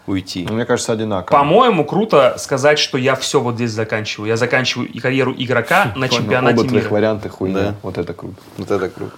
уйти? 0.06 0.46
Ну, 0.48 0.54
Мне 0.54 0.64
кажется, 0.64 0.92
одинаково. 0.92 1.36
По-моему, 1.36 1.84
круто 1.84 2.36
сказать, 2.38 2.78
что 2.78 2.96
я 2.96 3.14
все 3.16 3.40
вот 3.40 3.56
здесь 3.56 3.70
заканчиваю. 3.70 4.28
Я 4.28 4.36
заканчиваю 4.36 4.88
и 4.88 4.98
карьеру 4.98 5.34
игрока 5.36 5.92
на 5.96 6.08
чемпионате 6.08 6.60
Оба 6.60 6.68
твоих 6.68 6.84
мира. 6.84 6.92
варианта 6.94 7.28
хуйня. 7.28 7.74
Вот 7.82 7.98
это 7.98 8.14
круто. 8.14 8.36
Вот 8.56 8.70
это 8.70 8.88
круто. 8.88 9.14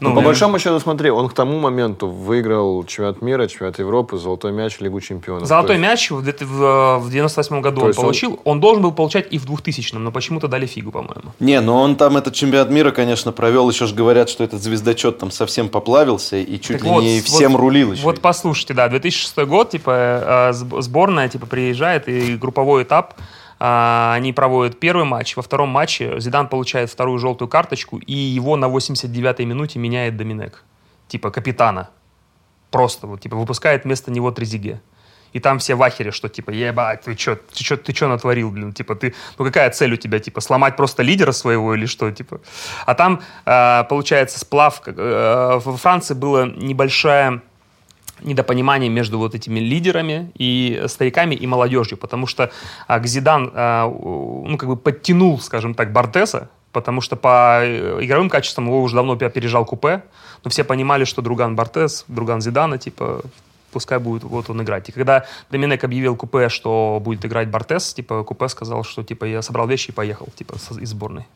Ну, 0.00 0.10
Ну, 0.10 0.14
по 0.16 0.20
большому 0.22 0.58
счету, 0.58 0.78
смотри, 0.80 1.10
он 1.10 1.28
к 1.28 1.34
тому 1.34 1.58
моменту 1.60 2.08
выиграл 2.08 2.84
чемпионат 2.84 3.22
мира, 3.22 3.46
чемпионат 3.46 3.78
Европы, 3.78 4.16
золотой 4.18 4.52
мяч, 4.52 4.78
Лигу 4.80 5.00
чемпионов. 5.00 5.46
Золотой 5.46 5.78
мяч 5.78 6.10
в, 6.10 6.20
в, 6.20 6.98
в 6.98 7.10
98 7.10 7.60
году 7.60 7.76
То 7.76 7.82
он 7.82 7.88
есть 7.88 7.98
он- 7.98 8.04
получил. 8.04 8.40
Он 8.44 8.60
должен 8.60 8.82
был 8.82 8.92
получать 8.92 9.26
и 9.32 9.38
в 9.38 9.44
2000 9.46 9.94
но 9.96 10.10
почему-то 10.10 10.48
дали 10.48 10.66
фигу, 10.66 10.90
по-моему. 10.90 11.32
Не, 11.40 11.60
но 11.60 11.80
он 11.82 11.96
там 11.96 12.16
этот 12.16 12.34
чемпионат 12.34 12.70
мира, 12.70 12.90
конечно, 12.90 13.32
провел. 13.32 13.68
Еще 13.70 13.86
же 13.86 13.94
говорят, 13.94 14.28
что 14.28 14.44
этот 14.44 14.62
звездочет 14.62 15.18
там 15.18 15.30
совсем 15.30 15.68
поплавился 15.68 16.36
и 16.36 16.58
чуть 16.60 16.78
Так 16.78 16.84
ли 16.84 16.90
вот, 16.90 17.02
не 17.02 17.16
вот- 17.20 17.24
всем 17.26 17.56
рулил 17.56 17.92
еще. 17.92 18.02
Вот 18.02 18.20
послушайте, 18.20 18.74
да, 18.74 18.88
2006 18.88 19.38
год, 19.46 19.70
типа, 19.70 19.90
э, 19.90 20.50
сб- 20.52 20.82
сборная, 20.82 21.28
типа, 21.28 21.46
приезжает, 21.46 22.08
и 22.08 22.36
групповой 22.36 22.82
этап, 22.82 23.14
они 23.66 24.32
проводят 24.32 24.78
первый 24.78 25.04
матч, 25.04 25.36
во 25.36 25.42
втором 25.42 25.70
матче 25.70 26.20
Зидан 26.20 26.48
получает 26.48 26.90
вторую 26.90 27.18
желтую 27.18 27.48
карточку, 27.48 27.98
и 27.98 28.12
его 28.12 28.56
на 28.56 28.66
89-й 28.66 29.44
минуте 29.46 29.78
меняет 29.78 30.16
Доминек, 30.16 30.64
типа, 31.08 31.30
капитана. 31.30 31.88
Просто, 32.70 33.06
вот, 33.06 33.20
типа, 33.20 33.36
выпускает 33.36 33.84
вместо 33.84 34.10
него 34.10 34.30
Трезиге. 34.32 34.82
И 35.32 35.40
там 35.40 35.58
все 35.58 35.74
в 35.74 35.82
ахере, 35.82 36.12
что 36.12 36.28
типа, 36.28 36.50
ебать, 36.50 37.02
ты 37.02 37.16
что, 37.16 37.36
ты 37.36 37.64
чё, 37.64 37.76
ты 37.76 37.92
чё 37.92 38.06
натворил, 38.08 38.50
блин, 38.50 38.72
типа, 38.72 38.94
ты, 38.94 39.14
ну 39.38 39.44
какая 39.44 39.70
цель 39.70 39.92
у 39.94 39.96
тебя, 39.96 40.18
типа, 40.18 40.40
сломать 40.40 40.76
просто 40.76 41.02
лидера 41.02 41.32
своего 41.32 41.74
или 41.74 41.86
что, 41.86 42.10
типа. 42.10 42.40
А 42.86 42.94
там, 42.94 43.20
э, 43.46 43.84
получается, 43.88 44.38
сплав, 44.38 44.82
э, 44.86 45.60
во 45.64 45.76
Франции 45.76 46.14
было 46.14 46.46
небольшая 46.46 47.40
недопонимание 48.24 48.90
между 48.90 49.18
вот 49.18 49.34
этими 49.34 49.60
лидерами 49.60 50.32
и 50.34 50.84
стариками 50.88 51.34
и 51.34 51.46
молодежью, 51.46 51.98
потому 51.98 52.26
что 52.26 52.50
а, 52.86 52.98
Гзидан, 52.98 53.50
а, 53.54 53.86
у- 53.86 54.46
ну, 54.48 54.56
как 54.58 54.68
бы 54.68 54.76
подтянул, 54.76 55.38
скажем 55.40 55.74
так, 55.74 55.92
Бартеса, 55.92 56.48
потому 56.72 57.00
что 57.00 57.16
по 57.16 57.60
э, 57.62 57.98
игровым 58.02 58.28
качествам 58.28 58.66
его 58.66 58.82
уже 58.82 58.96
давно 58.96 59.12
опережал 59.12 59.64
Купе, 59.64 60.02
но 60.42 60.50
все 60.50 60.64
понимали, 60.64 61.04
что 61.04 61.22
друган 61.22 61.54
Бартес, 61.56 62.04
друган 62.08 62.40
Зидана, 62.40 62.78
типа, 62.78 63.22
пускай 63.72 63.98
будет 63.98 64.24
вот 64.24 64.50
он 64.50 64.62
играть. 64.62 64.88
И 64.88 64.92
когда 64.92 65.24
Доминек 65.50 65.84
объявил 65.84 66.16
Купе, 66.16 66.48
что 66.48 67.00
будет 67.02 67.24
играть 67.24 67.48
Бартес, 67.48 67.94
типа, 67.94 68.24
Купе 68.24 68.48
сказал, 68.48 68.84
что, 68.84 69.02
типа, 69.02 69.24
я 69.24 69.42
собрал 69.42 69.66
вещи 69.68 69.90
и 69.90 69.92
поехал, 69.92 70.28
типа, 70.36 70.54
из 70.54 70.88
сборной. 70.88 71.26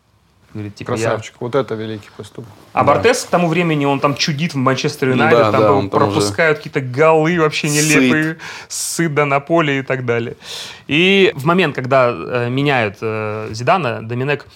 Говорит, 0.54 0.74
типа, 0.76 0.92
я- 0.92 0.96
Красавчик. 0.96 1.34
Вот 1.40 1.54
это 1.54 1.74
великий 1.74 2.08
поступок. 2.16 2.50
а 2.72 2.82
Бартес 2.82 3.24
к 3.24 3.28
тому 3.28 3.48
времени, 3.48 3.84
он 3.84 4.00
там 4.00 4.14
чудит 4.14 4.54
в 4.54 4.56
Манчестер 4.56 5.10
Юнайтед, 5.10 5.38
да, 5.38 5.52
там, 5.52 5.60
да, 5.60 5.72
он 5.72 5.90
пропускают 5.90 6.58
какие-то 6.58 6.80
голы 6.80 7.38
вообще 7.38 7.68
нелепые, 7.68 8.38
сыт 8.68 9.12
да 9.14 9.26
на 9.26 9.40
поле 9.40 9.80
и 9.80 9.82
так 9.82 10.06
далее. 10.06 10.36
И 10.86 11.32
в 11.36 11.44
момент, 11.44 11.74
когда 11.74 12.10
э, 12.10 12.48
меняют 12.48 12.96
э, 13.02 13.48
Зидана, 13.52 14.00
Доминек 14.02 14.46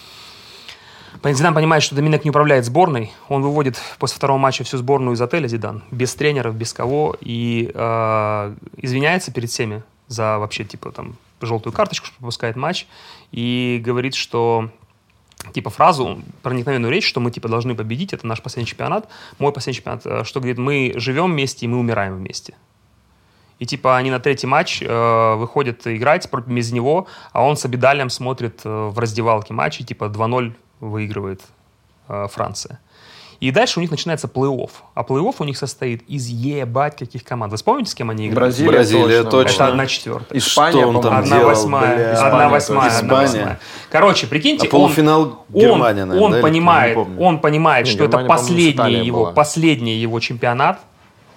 Зидан 1.24 1.54
понимает, 1.54 1.82
что 1.82 1.94
Доминек 1.94 2.24
не 2.24 2.30
управляет 2.30 2.64
сборной. 2.64 3.12
Он 3.28 3.42
выводит 3.42 3.80
после 3.98 4.16
второго 4.16 4.38
матча 4.38 4.64
всю 4.64 4.78
сборную 4.78 5.14
из 5.14 5.20
отеля 5.20 5.46
Зидан, 5.46 5.84
без 5.90 6.14
тренеров, 6.14 6.54
без 6.54 6.72
кого, 6.72 7.16
и 7.20 7.70
э, 7.72 8.54
извиняется 8.78 9.30
перед 9.30 9.50
всеми 9.50 9.82
за 10.08 10.38
вообще, 10.38 10.64
типа, 10.64 10.90
там, 10.90 11.16
желтую 11.40 11.72
карточку, 11.72 12.06
что 12.06 12.16
пропускает 12.16 12.56
матч, 12.56 12.86
и 13.30 13.80
говорит, 13.84 14.14
что 14.14 14.70
типа 15.52 15.70
фразу, 15.70 16.22
проникновенную 16.42 16.92
речь, 16.92 17.06
что 17.06 17.20
мы 17.20 17.30
типа 17.30 17.48
должны 17.48 17.74
победить, 17.74 18.12
это 18.12 18.26
наш 18.26 18.42
последний 18.42 18.68
чемпионат, 18.68 19.08
мой 19.38 19.52
последний 19.52 19.76
чемпионат, 19.76 20.06
э, 20.06 20.24
что 20.24 20.40
говорит, 20.40 20.58
мы 20.58 20.92
живем 20.96 21.32
вместе 21.32 21.66
и 21.66 21.68
мы 21.68 21.78
умираем 21.78 22.16
вместе. 22.16 22.54
И 23.58 23.66
типа 23.66 23.96
они 23.96 24.10
на 24.10 24.18
третий 24.18 24.48
матч 24.48 24.82
э, 24.82 25.34
выходят 25.36 25.86
играть 25.86 26.28
против 26.30 26.48
без 26.48 26.72
него, 26.72 27.06
а 27.32 27.44
он 27.44 27.56
с 27.56 27.64
Абидалем 27.64 28.10
смотрит 28.10 28.60
э, 28.64 28.68
в 28.68 28.98
раздевалке 28.98 29.54
матч 29.54 29.80
и 29.80 29.84
типа 29.84 30.04
2-0 30.04 30.52
выигрывает 30.80 31.42
э, 32.08 32.26
Франция. 32.28 32.80
И 33.42 33.50
дальше 33.50 33.80
у 33.80 33.82
них 33.82 33.90
начинается 33.90 34.28
плей-офф. 34.28 34.70
А 34.94 35.02
плей-офф 35.02 35.34
у 35.40 35.44
них 35.44 35.58
состоит 35.58 36.02
из 36.08 36.28
ебать 36.28 36.96
каких 36.96 37.24
команд. 37.24 37.50
Вы 37.50 37.56
вспомните, 37.56 37.90
с 37.90 37.94
кем 37.96 38.08
они 38.10 38.28
играют? 38.28 38.54
Бразилия, 38.54 38.70
Бразилия, 38.70 39.24
точно. 39.24 39.54
Это 39.64 39.66
одна 39.66 39.86
четвертая. 39.86 40.38
Испания, 40.38 40.78
Что 40.82 40.86
он 40.86 41.00
там. 41.02 41.14
Одна 41.16 41.36
делал, 41.38 41.48
восьмая, 41.50 41.96
бля? 41.96 42.10
одна 42.12 42.28
Испания 42.28 42.48
восьмая, 42.48 42.88
тоже. 42.90 42.98
одна 43.00 43.24
Испания. 43.24 43.38
восьмая. 43.40 43.60
Короче, 43.90 44.26
прикиньте, 44.28 44.68
А 44.68 44.70
полуфинал 44.70 45.44
он, 45.52 45.60
Германия, 45.60 46.02
он, 46.02 46.08
наверное, 46.10 46.20
он 46.20 46.32
да, 46.34 46.40
понимает, 46.40 46.98
он 47.18 47.38
понимает, 47.40 47.86
Не, 47.86 47.90
что 47.92 48.04
это 48.04 48.18
Германия, 48.18 48.28
по-моему, 48.28 48.76
последний 48.76 49.04
его, 49.06 49.20
была. 49.24 49.32
последний 49.32 49.96
его 49.96 50.20
чемпионат, 50.20 50.78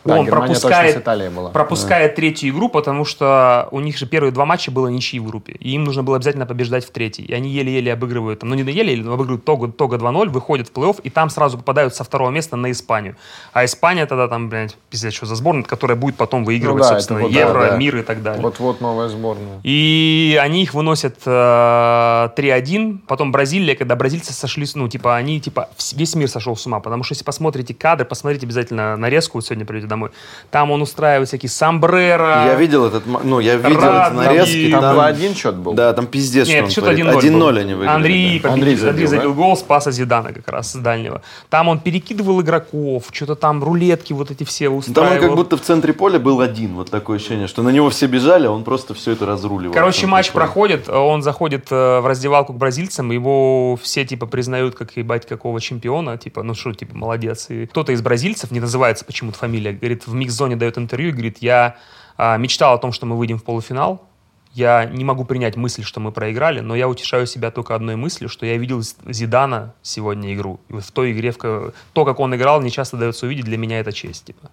Да, 0.06 0.20
он 0.20 0.26
Германия 0.26 0.54
пропускает, 0.54 1.04
пропускает 1.52 2.16
третью 2.16 2.52
игру, 2.52 2.70
потому 2.70 3.06
что 3.06 3.68
у 3.72 3.80
них 3.80 3.98
же 3.98 4.06
первые 4.06 4.32
два 4.32 4.46
матча 4.46 4.70
было 4.70 4.88
ничьи 4.88 5.20
в 5.20 5.26
группе. 5.26 5.54
И 5.54 5.72
им 5.72 5.84
нужно 5.84 6.04
было 6.04 6.18
обязательно 6.18 6.46
побеждать 6.46 6.86
в 6.86 6.92
третьей. 6.92 7.26
И 7.26 7.34
они 7.34 7.50
еле-еле 7.50 7.92
обыгрывают, 7.92 8.44
ну 8.44 8.54
не 8.54 8.62
еле-еле, 8.62 9.04
но 9.04 9.14
обыгрывают 9.14 9.46
Того, 9.46 9.68
Того 9.68 9.96
2-0, 9.96 10.30
выходят 10.30 10.70
в 10.70 10.74
плей-офф, 10.74 11.02
и 11.04 11.10
там 11.10 11.32
сразу 11.32 11.58
попадают 11.58 11.96
со 11.96 12.04
второго 12.04 12.30
места 12.30 12.56
на 12.56 12.72
Испанию. 12.72 13.16
А 13.52 13.66
Испания 13.66 14.06
тогда 14.06 14.28
там, 14.28 14.50
блядь, 14.50 14.78
пиздец, 14.92 15.14
что 15.14 15.26
за 15.26 15.36
сборная, 15.36 15.64
которая 15.64 15.98
будет 15.98 16.18
потом 16.18 16.46
выигрывать, 16.46 16.84
Ну 16.84 16.90
да, 16.90 16.94
собственно, 16.96 17.20
вот, 17.22 17.34
да, 17.34 17.40
Евро, 17.40 17.70
да. 17.72 17.78
мир 17.78 17.98
и 17.98 18.04
так 18.04 18.22
далее. 18.22 18.42
Вот-вот 18.44 18.82
новая 18.82 19.10
сборная. 19.10 19.60
И 19.64 20.40
они 20.40 20.62
их 20.64 20.76
выносят 20.76 21.18
э, 21.26 21.30
3-1. 21.30 23.00
Потом 23.08 23.32
Бразилия, 23.32 23.76
когда 23.76 23.96
бразильцы 23.96 24.34
сошли, 24.34 24.68
ну, 24.76 24.88
типа, 24.88 25.16
они, 25.16 25.42
типа, 25.42 25.70
весь 25.94 26.14
мир 26.16 26.30
сошел 26.30 26.56
с 26.56 26.66
ума. 26.68 26.80
Потому 26.80 27.04
что 27.04 27.14
если 27.14 27.24
посмотрите 27.24 27.74
кадры, 27.74 28.06
посмотрите 28.06 28.46
обязательно 28.46 28.96
нарезку, 28.98 29.38
вот 29.38 29.46
сегодня 29.46 29.66
придете 29.66 29.88
домой. 29.96 30.10
Там 30.52 30.72
он 30.72 30.82
устраивает 30.82 31.28
всякие 31.28 31.50
сомбрero. 31.50 32.46
Я 32.46 32.56
видел 32.56 32.86
этот, 32.86 33.04
ну, 33.24 33.40
я 33.40 33.56
видел 33.56 33.82
Рад, 33.82 34.12
эти 34.14 34.18
нарезки. 34.18 34.72
там 34.72 34.82
Там 34.82 34.98
2-1 34.98 35.36
счет 35.36 35.56
был. 35.56 35.74
Да, 35.74 35.94
там 35.94 36.08
пиздец, 36.08 36.48
Нет, 36.48 36.70
что 36.72 36.82
счет 36.82 36.84
он 36.84 36.96
1-0 36.96 37.12
творит. 37.12 37.34
был. 37.34 37.50
1-0 37.50 37.60
они 37.60 37.74
выиграли. 37.74 37.96
Андрей, 37.96 38.40
да. 38.40 38.50
Андрей 38.54 38.66
Андрей, 38.66 38.76
забил, 38.76 39.08
забил, 39.08 39.30
да? 39.32 39.36
гол, 39.36 39.58
спаса 39.58 39.92
Зидана 39.92 40.34
как 40.34 40.48
раз 40.50 40.72
с 40.72 40.76
дальнего. 40.76 41.22
Там 41.50 41.68
он 41.68 41.80
перекидывал 41.80 42.42
игроков, 42.42 43.06
что-то 43.12 43.36
там 43.36 43.64
рулетки 43.64 44.14
вот 44.14 44.32
эти 44.32 44.44
все 44.44 44.66
Там 44.66 44.78
устраивал. 44.78 45.14
он 45.14 45.20
как 45.20 45.36
будто 45.36 45.58
в 45.58 45.62
центре 45.62 45.94
поля 45.94 46.20
был 46.20 46.42
один, 46.42 46.76
вот 46.76 46.90
такое 46.90 47.18
ощущение, 47.18 47.48
что 47.48 47.62
на 47.64 47.70
него 47.70 47.90
все 47.90 48.08
бежали, 48.08 48.48
а 48.48 48.52
он 48.52 48.64
просто 48.64 48.94
все 48.94 49.12
это 49.12 49.26
разруливал. 49.26 49.74
Короче, 49.74 50.08
матч 50.08 50.32
поля. 50.32 50.46
проходит, 50.46 50.90
он 50.90 51.22
заходит 51.22 51.68
э, 51.72 52.00
в 52.00 52.06
раздевалку 52.08 52.54
к 52.54 52.58
бразильцам, 52.58 53.12
его 53.12 53.78
все, 53.82 54.06
типа, 54.06 54.26
признают 54.26 54.76
как, 54.76 54.98
ебать, 54.98 55.26
какого 55.28 55.60
чемпиона, 55.62 56.18
типа, 56.18 56.44
ну 56.44 56.54
что, 56.54 56.74
типа, 56.74 56.96
молодец. 56.96 57.48
И 57.50 57.66
кто-то 57.66 57.92
из 57.92 58.02
бразильцев, 58.02 58.52
не 58.52 58.60
называется 58.60 59.06
почему-то 59.06 59.38
фамилия, 59.38 59.78
говорит, 59.86 60.08
в 60.08 60.14
микс-зоне 60.14 60.56
дает 60.56 60.78
интервью 60.78 61.10
и 61.10 61.12
говорит, 61.12 61.38
я 61.40 61.78
а, 62.18 62.38
мечтал 62.38 62.74
о 62.74 62.78
том, 62.78 62.92
что 62.92 63.06
мы 63.06 63.18
выйдем 63.18 63.38
в 63.38 63.44
полуфинал, 63.44 64.08
я 64.54 64.86
не 64.86 65.04
могу 65.04 65.26
принять 65.26 65.58
мысль, 65.58 65.84
что 65.84 66.00
мы 66.00 66.14
проиграли, 66.14 66.62
но 66.62 66.76
я 66.76 66.88
утешаю 66.88 67.28
себя 67.28 67.52
только 67.52 67.76
одной 67.76 67.98
мыслью, 67.98 68.30
что 68.30 68.46
я 68.46 68.58
видел 68.58 68.82
Зидана 69.06 69.74
сегодня 69.82 70.34
игру. 70.34 70.62
И 70.70 70.74
вот 70.74 70.84
в 70.84 70.92
той 70.92 71.12
игре, 71.12 71.32
в 71.32 71.38
то, 71.38 72.06
как 72.06 72.20
он 72.22 72.34
играл, 72.36 72.62
не 72.62 72.72
часто 72.72 72.96
дается 72.96 73.26
увидеть, 73.26 73.46
для 73.46 73.58
меня 73.58 73.82
это 73.82 73.92
честь, 73.92 74.26
типа. 74.26 74.50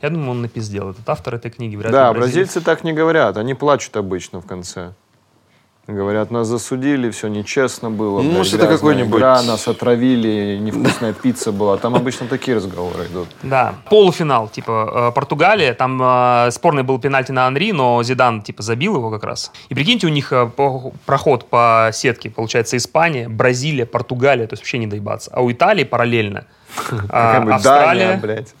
Я 0.00 0.10
думаю, 0.10 0.32
он 0.32 0.42
напиздел. 0.42 0.90
Этот 0.90 1.08
автор 1.08 1.36
этой 1.36 1.52
книги. 1.52 1.76
вряд 1.76 1.92
ли 1.92 1.92
Да, 1.92 2.12
бразильцы 2.12 2.60
так 2.60 2.82
не 2.82 2.92
говорят. 2.92 3.36
Они 3.36 3.54
плачут 3.54 3.96
обычно 3.96 4.40
в 4.40 4.46
конце. 4.46 4.94
Говорят, 5.88 6.30
нас 6.30 6.46
засудили, 6.46 7.10
все 7.10 7.26
нечестно 7.26 7.90
было. 7.90 8.22
Ну, 8.22 8.30
может, 8.30 8.54
это 8.54 8.68
какой-нибудь- 8.68 9.18
игра, 9.18 9.42
нас 9.42 9.66
отравили, 9.66 10.56
невкусная 10.60 11.12
пицца 11.12 11.50
была. 11.50 11.76
Там 11.76 11.96
обычно 11.96 12.28
такие 12.28 12.56
разговоры 12.56 13.06
идут. 13.06 13.26
Да, 13.42 13.74
полуфинал, 13.90 14.48
типа, 14.48 15.08
э, 15.10 15.12
Португалия, 15.12 15.74
там 15.74 16.00
э, 16.00 16.50
спорный 16.52 16.84
был 16.84 17.00
пенальти 17.00 17.32
на 17.32 17.48
Анри, 17.48 17.72
но 17.72 18.00
Зидан, 18.04 18.42
типа, 18.42 18.62
забил 18.62 18.94
его 18.94 19.10
как 19.10 19.24
раз. 19.24 19.50
И 19.70 19.74
прикиньте, 19.74 20.06
у 20.06 20.10
них 20.10 20.32
э, 20.32 20.46
по- 20.46 20.92
проход 21.04 21.46
по 21.50 21.90
сетке, 21.92 22.30
получается, 22.30 22.76
Испания, 22.76 23.28
Бразилия, 23.28 23.84
Португалия, 23.84 24.46
то 24.46 24.52
есть 24.52 24.62
вообще 24.62 24.78
не 24.78 24.86
доебаться. 24.86 25.32
А 25.34 25.42
у 25.42 25.50
Италии 25.50 25.82
параллельно 25.82 26.44
Какая-нибудь 26.90 27.54
Австралия, 27.54 28.06
Дания, 28.06 28.20
блядь. 28.20 28.54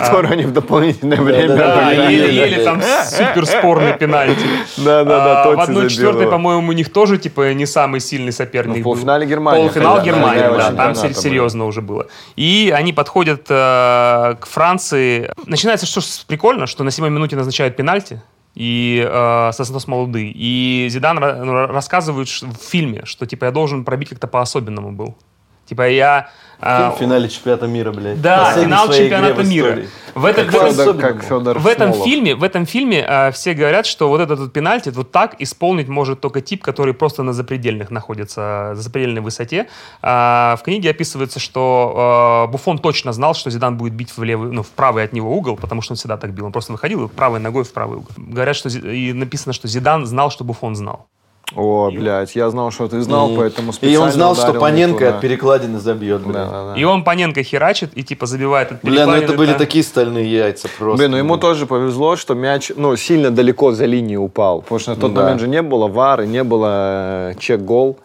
Которую 0.00 0.32
они 0.32 0.44
в 0.44 0.52
дополнительное 0.52 1.20
время 1.20 1.56
да, 1.56 1.90
еле-еле 1.90 2.64
там 2.64 2.80
супер 3.04 3.46
спорный 3.46 3.92
пенальти. 3.98 4.44
Да-да-да, 4.76 5.42
А, 5.44 5.54
В 5.54 5.60
одной 5.60 5.74
забил 5.76 5.88
четвертой, 5.88 6.22
его. 6.22 6.30
по-моему, 6.32 6.68
у 6.68 6.72
них 6.72 6.92
тоже, 6.92 7.18
типа, 7.18 7.52
не 7.54 7.66
самый 7.66 8.00
сильный 8.00 8.32
соперник 8.32 8.78
Ну, 8.78 8.82
полуфинале 8.84 9.26
Германия 9.26 9.60
Полуфинал 9.60 9.96
хозяева 9.98 10.56
да, 10.58 10.72
там 10.72 10.94
серьезно 10.94 11.64
уже 11.66 11.80
было. 11.82 12.06
И 12.36 12.72
они 12.74 12.92
подходят 12.92 13.46
э, 13.48 14.34
к 14.40 14.46
Франции. 14.46 15.30
Начинается 15.46 15.86
что 15.86 16.00
ж 16.00 16.04
прикольно, 16.26 16.66
что 16.66 16.84
на 16.84 16.90
седьмой 16.90 17.10
минуте 17.10 17.36
назначают 17.36 17.76
пенальти. 17.76 18.22
И 18.54 19.06
э, 19.06 19.50
со 19.52 19.64
снос 19.64 19.86
молоды. 19.86 20.32
И 20.34 20.86
Зидан 20.90 21.16
ну, 21.16 21.52
ра- 21.52 21.66
рассказывает 21.66 22.28
в 22.28 22.56
фильме, 22.70 23.02
что 23.04 23.26
типа 23.26 23.44
я 23.46 23.50
должен 23.50 23.84
пробить 23.84 24.08
как-то 24.08 24.26
по-особенному 24.26 24.92
был. 24.92 25.16
Типа 25.66 25.88
я... 25.88 26.28
э, 26.60 26.90
В 26.94 26.98
финале 26.98 27.28
чемпионата 27.28 27.66
мира, 27.66 27.92
блядь. 27.92 28.20
да, 28.22 28.44
Последней 28.46 28.64
финал 28.64 28.92
чемпионата 28.92 29.42
в 29.42 29.48
мира. 29.48 29.78
В 30.14 30.24
этом, 30.24 30.46
Как 30.46 30.54
в 30.54 30.56
Федор- 30.56 30.86
Федор- 30.86 31.00
как 31.00 31.22
Федор 31.24 31.58
в 31.58 31.66
этом 31.66 31.92
фильме, 31.92 32.34
в 32.34 32.42
этом 32.42 32.64
фильме 32.64 33.04
э, 33.06 33.30
все 33.32 33.52
говорят, 33.52 33.84
что 33.84 34.08
вот 34.08 34.20
этот 34.22 34.38
вот 34.38 34.52
пенальти 34.52 34.88
вот 34.88 35.12
так 35.12 35.34
исполнить 35.40 35.88
может 35.88 36.20
только 36.20 36.40
тип, 36.40 36.62
который 36.62 36.94
просто 36.94 37.22
на 37.22 37.34
запредельных 37.34 37.90
находится, 37.90 38.70
на 38.74 38.80
запредельной 38.80 39.20
высоте. 39.20 39.66
А 40.00 40.56
в 40.58 40.62
книге 40.62 40.90
описывается, 40.90 41.38
что 41.38 42.44
э, 42.46 42.50
Буфон 42.52 42.78
точно 42.78 43.12
знал, 43.12 43.34
что 43.34 43.50
Зидан 43.50 43.76
будет 43.76 43.92
бить 43.92 44.16
в 44.16 44.22
левый, 44.22 44.50
ну, 44.52 44.62
в 44.62 44.68
правый 44.68 45.04
от 45.04 45.12
него 45.12 45.36
угол, 45.36 45.56
потому 45.56 45.82
что 45.82 45.92
он 45.92 45.96
всегда 45.96 46.16
так 46.16 46.30
бил. 46.32 46.46
Он 46.46 46.52
просто 46.52 46.72
выходил 46.72 47.04
и 47.04 47.08
правой 47.08 47.38
ногой 47.40 47.64
в 47.64 47.72
правый 47.74 47.98
угол. 47.98 48.10
Говорят, 48.16 48.56
что 48.56 48.70
и 48.70 49.12
написано, 49.12 49.52
что 49.52 49.68
Зидан 49.68 50.06
знал, 50.06 50.30
что 50.30 50.44
Буфон 50.44 50.76
знал. 50.76 51.08
О, 51.54 51.90
блядь, 51.92 52.34
я 52.34 52.50
знал, 52.50 52.70
что 52.72 52.88
ты 52.88 53.00
знал, 53.02 53.30
поэтому 53.36 53.70
И 53.70 53.74
специально 53.74 54.00
он 54.06 54.10
знал, 54.12 54.34
что 54.34 54.52
Паненко 54.52 55.08
от 55.10 55.20
перекладины 55.20 55.78
забьет, 55.78 56.22
блядь. 56.22 56.34
Да, 56.34 56.50
да, 56.50 56.72
да. 56.74 56.80
И 56.80 56.82
он 56.84 57.04
Паненко 57.04 57.42
херачит 57.44 57.92
и 57.96 58.02
типа 58.02 58.26
забивает 58.26 58.72
от 58.72 58.82
Бля, 58.82 59.06
ну 59.06 59.12
это 59.12 59.20
перекладины, 59.20 59.38
были 59.38 59.52
да. 59.52 59.58
такие 59.58 59.84
стальные 59.84 60.30
яйца 60.30 60.68
просто. 60.76 60.98
Блин, 60.98 61.12
ну 61.12 61.16
ему 61.18 61.36
тоже 61.36 61.66
повезло, 61.66 62.16
что 62.16 62.34
мяч, 62.34 62.72
ну, 62.76 62.96
сильно 62.96 63.30
далеко 63.30 63.70
за 63.72 63.84
линию 63.84 64.22
упал. 64.22 64.60
Потому 64.62 64.80
что 64.80 64.90
на 64.90 64.96
тот 65.00 65.14
Да. 65.14 65.22
момент 65.22 65.40
же 65.40 65.46
не 65.48 65.62
было 65.62 65.86
вар, 65.86 66.22
и 66.22 66.26
не 66.26 66.42
было 66.42 67.30
э, 67.30 67.34
чек-гол. 67.38 67.96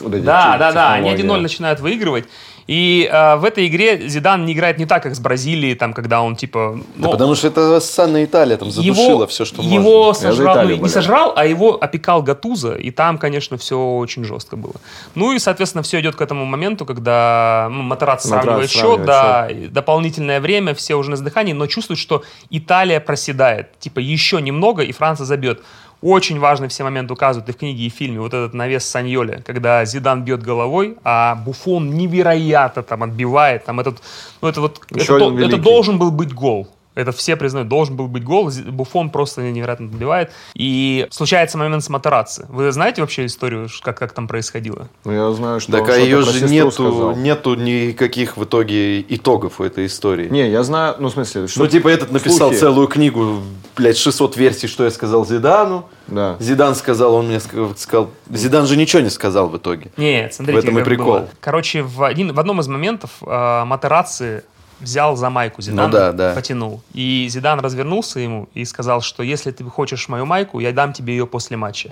Вот 0.00 0.14
эти 0.14 0.22
Да, 0.22 0.52
те- 0.52 0.58
да, 0.60 0.72
да, 0.72 0.92
они 0.92 1.10
технологии. 1.16 1.40
1-0 1.40 1.42
начинают 1.42 1.80
выигрывать. 1.80 2.26
И 2.68 3.08
э, 3.10 3.36
в 3.36 3.44
этой 3.44 3.66
игре 3.66 4.08
Зидан 4.08 4.44
не 4.44 4.52
играет 4.52 4.78
не 4.78 4.86
так, 4.86 5.02
как 5.02 5.14
с 5.14 5.20
Бразилией, 5.20 5.74
там, 5.74 5.94
когда 5.94 6.20
он 6.20 6.36
типа... 6.36 6.78
Да 6.96 7.06
ну, 7.06 7.10
потому 7.10 7.34
что 7.34 7.48
это 7.48 7.80
ссанная 7.80 8.26
Италия 8.26 8.56
там 8.56 8.70
задушила 8.70 9.26
все, 9.26 9.44
что 9.44 9.62
его 9.62 9.82
можно. 9.82 10.32
Сожрал, 10.32 10.62
ну, 10.64 10.76
не 10.76 10.88
сожрал, 10.88 11.32
а 11.34 11.46
его 11.46 11.82
опекал 11.82 12.22
Гатуза, 12.22 12.74
и 12.74 12.90
там, 12.90 13.16
конечно, 13.16 13.56
все 13.56 13.78
очень 13.78 14.22
жестко 14.24 14.56
было. 14.56 14.74
Ну 15.14 15.32
и, 15.32 15.38
соответственно, 15.38 15.82
все 15.82 16.00
идет 16.00 16.14
к 16.14 16.20
этому 16.20 16.44
моменту, 16.44 16.84
когда 16.84 17.68
ну, 17.70 17.82
Матерацци 17.82 18.08
Матерацци 18.08 18.28
сравнивает 18.28 18.70
счет, 18.70 18.80
сравнивает 18.80 19.06
да, 19.06 19.48
и 19.48 19.68
дополнительное 19.68 20.40
время, 20.40 20.74
все 20.74 20.94
уже 20.94 21.10
на 21.10 21.14
издыхании, 21.14 21.52
но 21.52 21.66
чувствуют, 21.66 21.98
что 21.98 22.22
Италия 22.50 23.00
проседает. 23.00 23.78
Типа 23.78 23.98
еще 23.98 24.40
немного, 24.40 24.82
и 24.82 24.92
Франция 24.92 25.24
забьет. 25.24 25.62
Очень 26.00 26.38
важный 26.38 26.68
все 26.68 26.84
моменты 26.84 27.12
указывают 27.12 27.48
и 27.48 27.52
в 27.52 27.56
книге, 27.56 27.84
и 27.84 27.90
в 27.90 27.92
фильме. 27.92 28.20
Вот 28.20 28.32
этот 28.32 28.54
навес 28.54 28.84
Саньоли, 28.84 29.42
когда 29.44 29.84
Зидан 29.84 30.22
бьет 30.22 30.42
головой, 30.42 30.96
а 31.02 31.34
Буфон 31.34 31.94
невероятно 31.94 32.82
там 32.82 33.02
отбивает. 33.02 33.64
Там 33.64 33.80
этот, 33.80 34.00
ну 34.40 34.48
это 34.48 34.60
вот, 34.60 34.80
Еще 34.94 35.16
это, 35.16 35.24
это 35.24 35.34
великий. 35.34 35.60
должен 35.60 35.98
был 35.98 36.12
быть 36.12 36.32
гол. 36.32 36.68
Это 36.98 37.12
все 37.12 37.36
признают, 37.36 37.68
должен 37.68 37.94
был 37.96 38.08
быть 38.08 38.24
гол. 38.24 38.50
Буфон 38.66 39.10
просто 39.10 39.42
невероятно 39.42 39.86
отбивает. 39.86 40.32
И 40.54 41.06
случается 41.10 41.56
момент 41.56 41.84
с 41.84 41.88
Матерацци. 41.88 42.46
Вы 42.48 42.72
знаете 42.72 43.02
вообще 43.02 43.26
историю, 43.26 43.68
как, 43.82 43.96
как 43.98 44.12
там 44.12 44.26
происходило? 44.26 44.88
Ну, 45.04 45.12
я 45.12 45.30
знаю, 45.30 45.60
что 45.60 45.70
Так 45.70 45.88
а 45.90 45.96
ее 45.96 46.22
же 46.22 46.44
нету, 46.48 46.70
сказал. 46.72 47.14
нету 47.16 47.54
никаких 47.54 48.36
в 48.36 48.42
итоге 48.42 49.00
итогов 49.02 49.60
у 49.60 49.64
этой 49.64 49.86
истории. 49.86 50.28
Не, 50.28 50.50
я 50.50 50.64
знаю, 50.64 50.96
ну, 50.98 51.08
в 51.08 51.12
смысле, 51.12 51.46
что... 51.46 51.60
Ну, 51.60 51.66
типа, 51.68 51.86
этот 51.86 52.10
написал 52.10 52.48
слухи. 52.48 52.56
целую 52.56 52.88
книгу, 52.88 53.42
блядь, 53.76 53.96
600 53.96 54.36
версий, 54.36 54.66
что 54.66 54.82
я 54.84 54.90
сказал 54.90 55.24
Зидану. 55.24 55.86
Да. 56.08 56.36
Зидан 56.40 56.74
сказал, 56.74 57.14
он 57.14 57.28
мне 57.28 57.36
ска- 57.36 57.76
сказал... 57.76 58.10
Зидан 58.28 58.66
же 58.66 58.76
ничего 58.76 59.02
не 59.02 59.10
сказал 59.10 59.48
в 59.48 59.56
итоге. 59.56 59.92
Нет, 59.96 60.34
смотрите, 60.34 60.60
В 60.60 60.64
этом 60.64 60.78
и 60.80 60.82
прикол. 60.82 61.06
было. 61.06 61.28
Короче, 61.38 61.82
в, 61.82 62.02
один, 62.02 62.32
в 62.32 62.40
одном 62.40 62.60
из 62.60 62.66
моментов 62.66 63.10
э, 63.20 63.64
Матерацци 63.64 64.42
взял 64.80 65.16
за 65.16 65.30
майку 65.30 65.62
Зидана, 65.62 65.88
Ну 65.88 65.92
да, 65.92 66.12
да. 66.12 66.34
потянул. 66.34 66.82
И 66.94 67.26
Зидан 67.30 67.60
развернулся 67.60 68.20
ему 68.20 68.48
и 68.54 68.64
сказал, 68.64 69.00
что 69.00 69.22
если 69.22 69.50
ты 69.50 69.64
хочешь 69.64 70.08
мою 70.08 70.26
майку, 70.26 70.60
я 70.60 70.72
дам 70.72 70.92
тебе 70.92 71.16
ее 71.16 71.26
после 71.26 71.56
матча. 71.56 71.90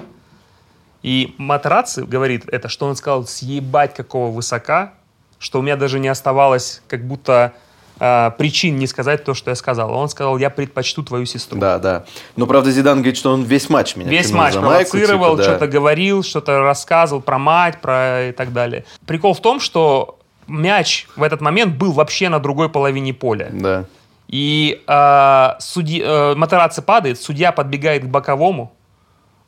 И 1.02 1.34
Матерацци 1.38 2.04
говорит 2.04 2.44
это, 2.48 2.68
что 2.68 2.86
он 2.86 2.96
сказал, 2.96 3.26
съебать 3.26 3.94
какого 3.94 4.30
высока, 4.32 4.94
что 5.38 5.60
у 5.60 5.62
меня 5.62 5.76
даже 5.76 5.98
не 5.98 6.08
оставалось 6.08 6.82
как 6.88 7.06
будто 7.06 7.52
э, 8.00 8.30
причин 8.38 8.78
не 8.78 8.86
сказать 8.86 9.24
то, 9.24 9.34
что 9.34 9.50
я 9.50 9.54
сказал. 9.54 9.92
Он 9.92 10.08
сказал, 10.08 10.38
я 10.38 10.50
предпочту 10.50 11.02
твою 11.02 11.26
сестру. 11.26 11.58
Да, 11.60 11.78
да. 11.78 12.04
Но, 12.34 12.46
правда, 12.46 12.70
Зидан 12.70 12.98
говорит, 12.98 13.16
что 13.16 13.32
он 13.32 13.42
весь 13.44 13.68
матч 13.68 13.96
меня 13.96 14.10
Весь 14.10 14.32
матч 14.32 14.54
майку, 14.54 14.90
провоцировал, 14.90 15.32
типа, 15.32 15.36
да. 15.36 15.42
что-то 15.44 15.66
говорил, 15.68 16.22
что-то 16.22 16.60
рассказывал 16.60 17.20
про 17.22 17.38
мать, 17.38 17.80
про 17.80 18.28
и 18.30 18.32
так 18.32 18.52
далее. 18.52 18.84
Прикол 19.06 19.34
в 19.34 19.40
том, 19.40 19.60
что 19.60 20.15
мяч 20.48 21.06
в 21.16 21.22
этот 21.22 21.40
момент 21.40 21.76
был 21.76 21.92
вообще 21.92 22.28
на 22.28 22.38
другой 22.38 22.68
половине 22.68 23.12
поля. 23.12 23.50
Да. 23.52 23.84
И 24.28 24.82
э, 24.86 25.48
судьи, 25.60 26.02
э, 26.04 26.34
Матерацци 26.34 26.82
падает, 26.82 27.20
судья 27.20 27.52
подбегает 27.52 28.04
к 28.04 28.06
боковому. 28.06 28.72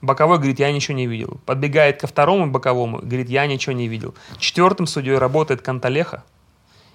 Боковой 0.00 0.36
говорит, 0.38 0.60
я 0.60 0.70
ничего 0.70 0.96
не 0.96 1.06
видел. 1.06 1.40
Подбегает 1.44 2.00
ко 2.00 2.06
второму 2.06 2.46
боковому, 2.50 2.98
говорит, 2.98 3.28
я 3.28 3.46
ничего 3.46 3.72
не 3.72 3.88
видел. 3.88 4.14
Четвертым 4.38 4.86
судьей 4.86 5.18
работает 5.18 5.62
Канталеха. 5.62 6.22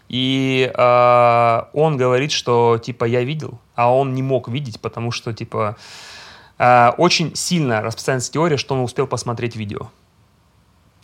И 0.07 0.71
э, 0.73 1.61
он 1.73 1.97
говорит, 1.97 2.31
что 2.31 2.77
типа 2.77 3.05
я 3.05 3.23
видел, 3.23 3.59
а 3.75 3.93
он 3.93 4.13
не 4.13 4.21
мог 4.21 4.47
видеть, 4.47 4.79
потому 4.79 5.11
что 5.11 5.33
типа 5.33 5.75
э, 6.59 6.91
очень 6.97 7.35
сильно 7.35 7.81
распространяется 7.81 8.31
теория, 8.31 8.57
что 8.57 8.75
он 8.75 8.81
успел 8.81 9.07
посмотреть 9.07 9.55
видео. 9.55 9.89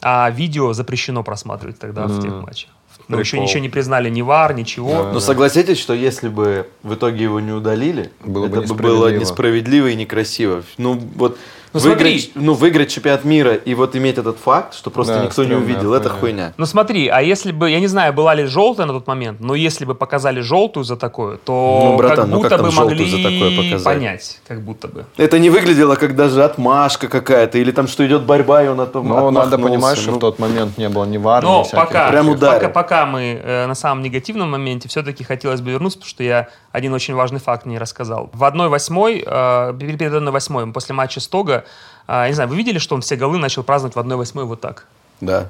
А 0.02 0.30
видео 0.30 0.72
запрещено 0.72 1.24
просматривать 1.24 1.80
тогда 1.80 2.08
в 2.08 2.22
тех 2.22 2.34
матчах. 2.42 2.70
Ну, 3.10 3.20
еще 3.20 3.40
ничего 3.40 3.60
не 3.60 3.70
признали, 3.70 4.10
ни 4.10 4.22
ВАР, 4.22 4.54
ничего. 4.54 4.92
Да. 5.04 5.12
Но 5.14 5.20
согласитесь, 5.20 5.80
что 5.80 5.94
если 5.94 6.30
бы 6.30 6.68
в 6.84 6.94
итоге 6.94 7.24
его 7.24 7.40
не 7.40 7.52
удалили, 7.52 8.12
Было 8.24 8.48
бы 8.48 8.60
это 8.60 8.74
бы 8.74 8.76
было 8.82 9.10
несправедливо. 9.12 9.20
несправедливо 9.20 9.88
и 9.88 9.96
некрасиво. 9.96 10.64
Ну 10.78 10.94
вот 11.16 11.38
Ну, 11.72 11.80
выиграть, 11.80 12.24
смотри. 12.24 12.32
ну, 12.46 12.54
выиграть 12.56 12.90
чемпионат 12.92 13.26
мира 13.26 13.54
и 13.54 13.76
вот 13.76 13.96
иметь 13.96 14.18
этот 14.18 14.38
факт, 14.40 14.74
что 14.74 14.90
просто 14.90 15.20
Да, 15.20 15.26
никто 15.26 15.44
не 15.44 15.54
увидел, 15.54 15.94
это 15.94 16.10
хуйня. 16.10 16.20
хуйня. 16.20 16.54
Ну 16.58 16.66
смотри, 16.66 17.08
а 17.10 17.22
если 17.22 17.52
бы, 17.52 17.70
я 17.70 17.80
не 17.80 17.86
знаю, 17.88 18.12
была 18.12 18.34
ли 18.34 18.46
желтая 18.46 18.88
на 18.88 18.94
тот 18.94 19.06
момент, 19.06 19.40
но 19.40 19.54
если 19.54 19.86
бы 19.86 19.94
показали 19.94 20.42
желтую 20.42 20.84
за 20.84 20.96
такое, 20.96 21.38
то 21.38 21.82
Ну, 21.92 21.98
братан, 21.98 22.18
как 22.18 22.28
ну 22.28 22.36
будто 22.38 22.50
как 22.50 22.58
там 22.62 22.70
бы 22.70 22.76
могли 22.76 23.06
за 23.10 23.18
такое 23.18 23.56
показать? 23.56 23.84
понять, 23.84 24.40
как 24.48 24.62
будто 24.62 24.88
бы. 24.88 25.06
Это 25.18 25.38
не 25.38 25.50
выглядело 25.52 25.96
как 25.96 26.16
даже 26.16 26.44
отмашка 26.44 27.08
какая-то, 27.08 27.58
или 27.60 27.72
там, 27.72 27.88
что 27.88 28.06
идет 28.08 28.24
борьба, 28.24 28.64
и 28.64 28.68
он 28.68 28.80
от 28.82 28.96
Но 28.96 29.30
надо 29.30 29.58
понимать, 29.60 29.98
что 30.00 30.12
Ну, 30.12 30.18
в 30.18 30.20
тот 30.22 30.40
момент 30.40 30.78
не 30.80 30.90
было 30.90 31.06
ни 31.06 31.18
вар, 31.18 31.44
Но 31.44 31.64
ни 31.72 31.76
пока, 31.76 32.10
Прям 32.10 32.30
ударил. 32.30 32.54
пока, 32.60 32.70
пока 32.70 33.06
мы 33.06 33.40
э, 33.44 33.68
на 33.68 33.76
самом 33.76 34.02
негативном 34.04 34.50
моменте, 34.50 34.90
все-таки 34.90 35.24
хотелось 35.24 35.62
бы 35.62 35.70
вернуться, 35.72 36.00
потому 36.00 36.10
что 36.10 36.24
я 36.24 36.48
один 36.72 36.94
очень 36.94 37.16
важный 37.16 37.40
факт 37.40 37.66
не 37.66 37.78
рассказал. 37.80 38.30
В 38.34 38.44
1-8, 38.44 39.24
э, 39.26 39.74
перед 39.80 40.02
1-8, 40.02 40.72
после 40.74 40.94
матча 40.96 41.20
Стога, 41.20 41.66
э, 42.08 42.28
не 42.28 42.34
знаю, 42.34 42.50
вы 42.50 42.56
видели, 42.58 42.78
что 42.78 42.96
он 42.96 43.02
все 43.02 43.16
голы 43.16 43.38
начал 43.38 43.64
праздновать 43.64 43.96
в 43.96 44.00
1-8 44.00 44.44
вот 44.46 44.62
так? 44.62 44.86
Да. 45.22 45.50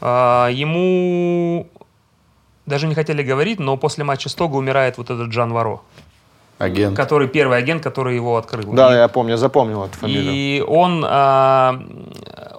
А, 0.00 0.48
ему 0.48 1.66
даже 2.66 2.86
не 2.86 2.94
хотели 2.94 3.22
говорить, 3.22 3.58
но 3.58 3.76
после 3.76 4.04
матча 4.04 4.28
Стога 4.28 4.56
умирает 4.56 4.98
вот 4.98 5.10
этот 5.10 5.28
Джан 5.28 5.52
Варо, 5.52 5.82
Агент. 6.58 6.96
который 6.96 7.26
первый 7.28 7.58
агент, 7.58 7.82
который 7.82 8.14
его 8.14 8.36
открыл. 8.36 8.72
Да, 8.72 8.94
И- 8.94 8.98
я 8.98 9.08
помню, 9.08 9.32
я 9.32 9.36
запомнил 9.36 9.84
эту 9.84 9.98
фамилию. 9.98 10.32
И 10.32 10.64
он, 10.66 11.04
а, 11.06 11.82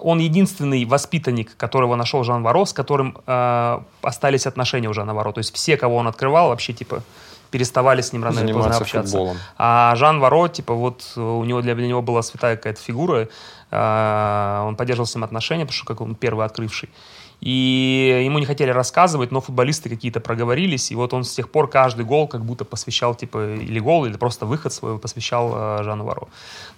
он 0.00 0.18
единственный 0.18 0.84
воспитанник, 0.84 1.56
которого 1.56 1.96
нашел 1.96 2.24
Жан 2.24 2.42
Варо, 2.42 2.64
с 2.64 2.72
которым 2.72 3.16
а, 3.26 3.82
остались 4.02 4.46
отношения 4.46 4.88
у 4.88 4.92
Жана 4.92 5.14
Варо. 5.14 5.32
То 5.32 5.38
есть 5.38 5.54
все, 5.54 5.76
кого 5.76 5.96
он 5.96 6.08
открывал, 6.08 6.48
вообще 6.48 6.72
типа 6.72 7.02
переставали 7.52 8.00
с 8.00 8.12
ним 8.12 8.24
рано 8.24 8.40
или 8.40 8.52
поздно 8.52 8.76
общаться. 8.76 9.12
футболом. 9.12 9.36
А 9.58 9.94
Жан 9.96 10.18
Варо, 10.18 10.48
типа, 10.48 10.74
вот 10.74 11.12
э, 11.16 11.20
у 11.20 11.44
него 11.44 11.60
для, 11.60 11.74
для 11.74 11.86
него 11.86 12.02
была 12.02 12.22
святая 12.22 12.56
какая-то 12.56 12.80
фигура. 12.80 13.28
а, 13.70 14.64
он 14.66 14.74
поддерживал 14.74 15.06
с 15.06 15.14
ним 15.14 15.24
отношения, 15.24 15.64
потому 15.64 15.76
что 15.76 15.86
как 15.86 16.00
он 16.00 16.14
первый 16.14 16.46
открывший. 16.46 16.88
И 17.42 18.22
ему 18.24 18.38
не 18.38 18.46
хотели 18.46 18.70
рассказывать, 18.70 19.32
но 19.32 19.40
футболисты 19.40 19.88
какие-то 19.88 20.20
проговорились, 20.20 20.92
и 20.92 20.94
вот 20.94 21.12
он 21.12 21.24
с 21.24 21.34
тех 21.34 21.50
пор 21.50 21.68
каждый 21.68 22.04
гол 22.04 22.28
как 22.28 22.44
будто 22.44 22.64
посвящал, 22.64 23.16
типа, 23.16 23.54
или 23.54 23.80
гол, 23.80 24.06
или 24.06 24.16
просто 24.16 24.46
выход 24.46 24.72
свой 24.72 24.98
посвящал 24.98 25.52
э, 25.54 25.82
Жану 25.82 26.04
Варо. 26.04 26.28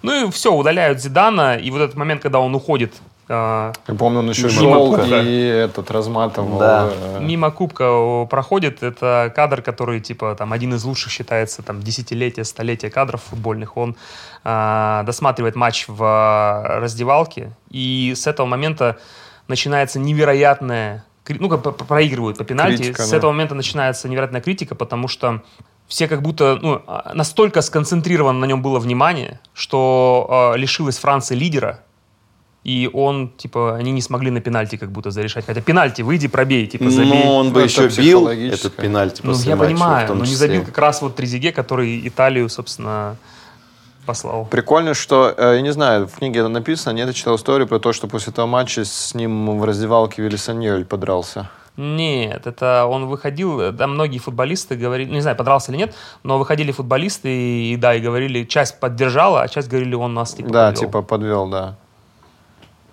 Ну 0.01 0.27
и 0.27 0.31
все, 0.31 0.51
удаляют 0.51 1.01
Зидана, 1.01 1.55
и 1.55 1.69
вот 1.71 1.81
этот 1.81 1.95
момент, 1.95 2.23
когда 2.23 2.39
он 2.39 2.55
уходит 2.55 2.93
э, 2.95 3.14
Я 3.27 3.73
помню, 3.97 4.19
он 4.19 4.29
еще 4.29 4.49
кубка. 4.49 5.21
и 5.21 5.39
этот 5.41 5.89
разматывал. 5.89 6.59
Да. 6.59 6.89
э, 6.91 7.19
мимо 7.21 7.49
кубка 7.49 7.89
о, 7.89 8.27
проходит, 8.27 8.83
это 8.83 9.33
кадр, 9.35 9.63
который, 9.63 9.99
типа, 9.99 10.35
там, 10.35 10.53
один 10.53 10.75
из 10.75 10.83
лучших 10.83 11.11
считается, 11.11 11.63
там, 11.63 11.81
десятилетия, 11.81 12.43
столетия 12.43 12.91
кадров 12.91 13.23
футбольных. 13.23 13.77
Он 13.77 13.95
а, 14.43 15.01
досматривает 15.03 15.55
матч 15.55 15.85
в 15.87 16.03
а, 16.03 16.79
раздевалке, 16.79 17.51
и 17.71 18.13
с 18.15 18.27
этого 18.27 18.45
момента 18.45 18.97
начинается 19.47 19.99
невероятная... 19.99 21.03
Ну, 21.27 21.49
как 21.49 21.77
проигрывают 21.77 22.37
по 22.37 22.43
пенальти. 22.43 22.83
Критика, 22.83 23.01
с 23.01 23.09
да. 23.09 23.17
этого 23.17 23.31
момента 23.31 23.55
начинается 23.55 24.07
невероятная 24.07 24.41
критика, 24.41 24.75
потому 24.75 25.07
что 25.07 25.41
все 25.87 26.07
как 26.07 26.21
будто 26.21 26.59
ну, 26.61 26.81
а, 26.85 27.11
настолько 27.15 27.61
сконцентрировано 27.61 28.39
на 28.39 28.45
нем 28.45 28.61
было 28.61 28.77
внимание, 28.77 29.39
что 29.53 30.27
а, 30.29 30.53
лишилась 30.53 30.99
Франция 30.99 31.37
лидера, 31.37 31.79
и 32.65 32.89
он, 32.91 33.31
типа, 33.37 33.75
они 33.75 33.91
не 33.91 34.01
смогли 34.01 34.31
на 34.31 34.41
пенальти 34.41 34.75
как 34.75 34.91
будто 34.91 35.11
зарешать. 35.11 35.45
Хотя 35.45 35.61
пенальти, 35.61 36.01
выйди, 36.01 36.27
пробей, 36.27 36.65
типа, 36.65 36.89
забей. 36.89 37.23
Ну, 37.23 37.35
он 37.35 37.53
бы 37.53 37.59
Ну, 37.59 37.65
еще 37.65 37.85
это 37.85 38.01
бил 38.01 38.27
этот 38.27 38.75
пенальти 38.75 39.21
Ну, 39.23 39.33
после 39.33 39.51
я 39.51 39.55
матча, 39.55 39.69
понимаю, 39.69 40.15
но 40.15 40.25
не 40.25 40.33
забил 40.33 40.65
как 40.65 40.77
раз 40.79 40.99
вот 41.03 41.15
Трезиге, 41.15 41.51
который 41.51 42.07
Италию, 42.07 42.49
собственно, 42.49 43.17
послал. 44.07 44.45
Прикольно, 44.45 44.95
что, 44.95 45.31
э, 45.37 45.57
я 45.57 45.61
не 45.61 45.71
знаю, 45.73 46.07
в 46.07 46.15
книге 46.15 46.39
это 46.39 46.49
написано, 46.49 46.93
нет, 46.93 47.05
я 47.07 47.13
читал 47.13 47.35
историю 47.35 47.67
про 47.67 47.77
то, 47.77 47.93
что 47.93 48.07
после 48.07 48.33
этого 48.33 48.47
матча 48.47 48.83
с 48.83 49.13
ним 49.13 49.59
в 49.59 49.63
раздевалке 49.63 50.23
Виллисаньоль 50.23 50.85
подрался. 50.85 51.51
Нет, 51.77 52.47
это 52.47 52.87
он 52.87 53.05
выходил, 53.05 53.73
да, 53.73 53.85
многие 53.85 54.17
футболисты 54.17 54.75
говорили, 54.75 55.09
ну, 55.09 55.15
не 55.15 55.21
знаю, 55.21 55.37
подрался 55.37 55.71
или 55.71 55.77
нет, 55.77 55.93
но 56.23 56.39
выходили 56.39 56.71
футболисты 56.71 57.29
и, 57.29 57.73
и, 57.73 57.77
да, 57.77 57.93
и 57.93 57.99
говорили, 57.99 58.43
часть 58.45 58.79
поддержала, 58.79 59.43
а 59.43 59.47
часть 59.49 59.67
говорили, 59.67 59.93
он 59.93 60.15
нас, 60.15 60.33
типа, 60.33 60.49
да, 60.49 60.67
подвел. 60.69 60.87
типа 60.87 61.01
подвел, 61.03 61.47
да. 61.47 61.75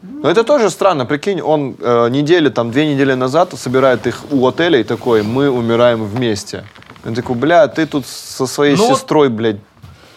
Но 0.02 0.28
это 0.28 0.42
тоже 0.44 0.68
странно, 0.70 1.06
прикинь, 1.06 1.40
он 1.40 1.76
э, 1.80 2.08
недели, 2.10 2.48
там, 2.48 2.70
две 2.70 2.92
недели 2.92 3.14
назад 3.14 3.54
собирает 3.56 4.06
их 4.06 4.22
у 4.30 4.46
отеля 4.46 4.80
и 4.80 4.84
такой, 4.84 5.22
мы 5.22 5.48
умираем 5.50 6.04
вместе. 6.04 6.64
Он 7.06 7.14
такой, 7.14 7.36
бля, 7.36 7.66
ты 7.68 7.86
тут 7.86 8.04
со 8.06 8.46
своей 8.46 8.76
Ну 8.76 8.88
вот- 8.88 8.98
сестрой, 8.98 9.28
блядь, 9.28 9.56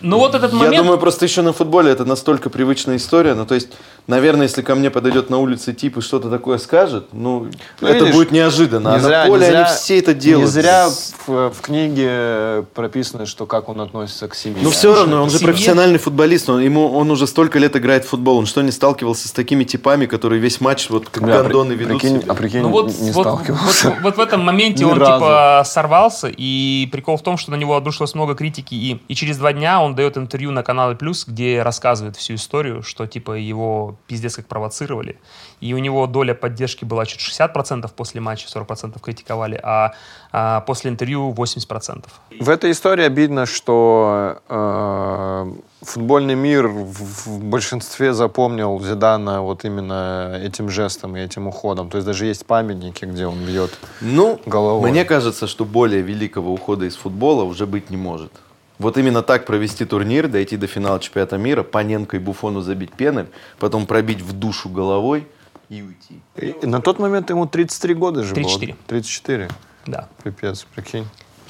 Ну, 0.02 0.18
вот 0.20 0.36
этот 0.36 0.52
Я 0.54 0.58
момент... 0.60 0.78
думаю, 0.78 0.98
просто 1.00 1.26
еще 1.26 1.42
на 1.42 1.54
футболе 1.54 1.92
это 1.92 2.06
настолько 2.06 2.50
привычная 2.50 2.98
история. 2.98 3.34
Ну, 3.36 3.46
то 3.46 3.56
есть, 3.56 3.70
наверное, 4.08 4.44
если 4.44 4.62
ко 4.62 4.76
мне 4.76 4.90
подойдет 4.90 5.30
на 5.30 5.38
улице 5.40 5.74
тип 5.74 5.98
и 5.98 6.02
что-то 6.02 6.30
такое 6.30 6.58
скажет, 6.58 7.08
ну, 7.12 7.48
Ну, 7.82 7.88
это 7.88 8.00
видишь, 8.00 8.14
будет 8.16 8.32
неожиданно. 8.32 8.96
а 8.96 9.00
на 9.00 9.26
поле 9.28 9.48
они 9.48 9.66
все 9.66 10.00
это 10.00 10.14
делают. 10.14 10.48
Не 10.48 10.52
зря 10.62 10.90
в, 11.28 11.50
в 11.52 11.62
книге 11.62 12.66
прописано, 12.74 13.26
что 13.26 13.46
как 13.46 13.70
он 13.70 13.82
относится 13.82 14.28
к 14.28 14.36
семье. 14.36 14.60
Ну, 14.62 14.70
все 14.70 14.94
равно, 14.96 15.24
он 15.24 15.30
же 15.30 15.38
Семье- 15.40 15.46
профессиональный 15.52 15.98
футболист, 16.00 16.50
он, 16.50 16.60
ему, 16.62 16.92
он 16.96 17.10
уже 17.12 17.28
столько 17.28 17.60
лет 17.60 17.76
играет 17.76 18.06
в 18.06 18.10
футбол, 18.10 18.38
он 18.38 18.46
что, 18.46 18.62
не 18.62 18.72
сталкивался 18.72 19.28
с 19.28 19.32
такими 19.32 19.64
типами, 19.64 20.06
которые 20.06 20.40
весь 20.40 20.62
матч 20.62 20.90
вот 20.90 21.10
как 21.10 21.24
Бля, 21.24 21.42
гондоны 21.42 21.76
при- 21.76 21.84
ведут 21.86 22.02
прикинь, 22.02 22.22
себя? 22.22 22.32
а 22.32 22.36
прикинь, 22.36 22.62
Ну 22.62 22.70
вот, 22.70 23.00
не 23.00 23.12
вот, 23.12 23.24
сталкивался. 23.26 23.90
вот- 23.90 24.02
вот 24.02 24.18
в 24.18 24.20
этом 24.20 24.42
моменте 24.42 24.86
он 24.86 24.98
разу. 25.00 25.14
типа 25.14 25.64
сорвался, 25.66 26.28
и 26.36 26.88
прикол 26.92 27.18
в 27.18 27.24
том, 27.24 27.38
что 27.38 27.52
на 27.52 27.56
него 27.56 27.76
обрушилось 27.76 28.14
много 28.16 28.36
критики, 28.36 28.74
и, 28.76 29.02
и 29.08 29.16
через 29.16 29.38
два 29.38 29.54
дня 29.54 29.82
он 29.82 29.96
дает 29.96 30.18
интервью 30.18 30.52
на 30.52 30.64
канале 30.64 30.96
Плюс, 30.96 31.26
где 31.28 31.62
рассказывает 31.64 32.16
всю 32.16 32.36
историю, 32.36 32.84
что 32.84 33.06
типа 33.08 33.34
его 33.34 33.95
пиздец 34.08 34.36
как 34.36 34.48
провоцировали, 34.48 35.20
и 35.62 35.74
у 35.74 35.78
него 35.78 36.08
доля 36.08 36.34
поддержки 36.34 36.86
была 36.86 37.06
чуть 37.06 37.20
60% 37.20 37.90
после 37.96 38.22
матча, 38.22 38.48
40% 38.48 39.00
критиковали, 39.02 39.60
а, 39.64 39.94
а 40.32 40.62
после 40.62 40.92
интервью 40.92 41.34
80%. 41.34 42.06
В 42.40 42.50
этой 42.50 42.72
истории 42.72 43.06
обидно, 43.06 43.46
что 43.46 44.42
э, 44.50 45.52
футбольный 45.82 46.36
мир 46.36 46.68
в, 46.68 47.28
в 47.28 47.44
большинстве 47.44 48.14
запомнил 48.14 48.80
Зидана 48.82 49.42
вот 49.42 49.66
именно 49.66 50.40
этим 50.44 50.70
жестом 50.70 51.16
и 51.16 51.22
этим 51.22 51.48
уходом. 51.48 51.90
То 51.90 51.98
есть 51.98 52.06
даже 52.06 52.26
есть 52.26 52.46
памятники, 52.46 53.06
где 53.06 53.28
он 53.28 53.46
бьет. 53.46 53.72
Ну, 54.02 54.40
головой. 54.46 54.92
мне 54.92 55.06
кажется, 55.06 55.48
что 55.48 55.66
более 55.66 56.02
великого 56.02 56.54
ухода 56.54 56.86
из 56.86 56.96
футбола 56.96 57.44
уже 57.44 57.66
быть 57.66 57.90
не 57.90 57.98
может. 57.98 58.32
Вот 58.80 58.98
именно 58.98 59.22
так 59.22 59.46
провести 59.46 59.86
турнир, 59.86 60.28
дойти 60.28 60.58
до 60.58 60.68
финала 60.68 61.00
чемпионата 61.00 61.38
мира, 61.38 61.64
Паненко 61.64 62.18
и 62.18 62.20
Буфону 62.20 62.62
забить 62.62 62.92
пены, 62.94 63.28
потом 63.60 63.86
пробить 63.86 64.22
в 64.22 64.34
душу 64.34 64.70
головой 64.70 65.28
и 65.70 65.82
уйти. 65.82 66.22
И- 66.36 66.56
и 66.64 66.66
на 66.68 66.82
тот 66.82 67.00
момент 67.00 67.30
ему 67.30 67.46
33 67.48 67.94
года 67.94 68.24
же 68.24 68.34
34. 68.34 68.74
было. 68.74 68.82
34. 68.88 69.50
Да. 69.86 70.10
Пипец, 70.24 70.66
прикинь. 70.76 71.06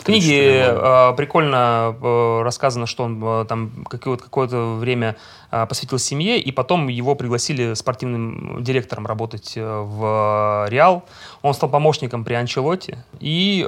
Книге 0.06 0.28
34 0.28 0.72
года. 0.76 1.10
э, 1.12 1.18
прикольно 1.18 1.96
э, 2.00 2.42
рассказано, 2.44 2.86
что 2.86 3.04
он 3.04 3.24
э, 3.24 3.46
там 3.46 3.72
какое-то, 3.90 4.76
время 4.76 5.16
посвятил 5.50 6.00
семье, 6.00 6.38
и 6.38 6.52
потом 6.52 6.90
его 6.90 7.16
пригласили 7.16 7.76
спортивным 7.76 8.62
директором 8.62 9.08
работать 9.08 9.54
в 9.56 10.68
Реал. 10.70 11.06
Он 11.42 11.54
стал 11.54 11.70
помощником 11.70 12.26
при 12.26 12.34
Анчелоте. 12.34 13.06
И, 13.22 13.62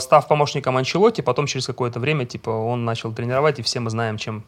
став 0.00 0.28
помощником 0.28 0.76
Анчелоти, 0.76 1.22
потом 1.22 1.46
через 1.46 1.66
какое-то 1.66 1.98
время 1.98 2.26
типа, 2.26 2.50
он 2.50 2.84
начал 2.84 3.12
тренировать, 3.12 3.58
и 3.58 3.62
все 3.62 3.80
мы 3.80 3.88
знаем, 3.88 4.18
чем 4.18 4.44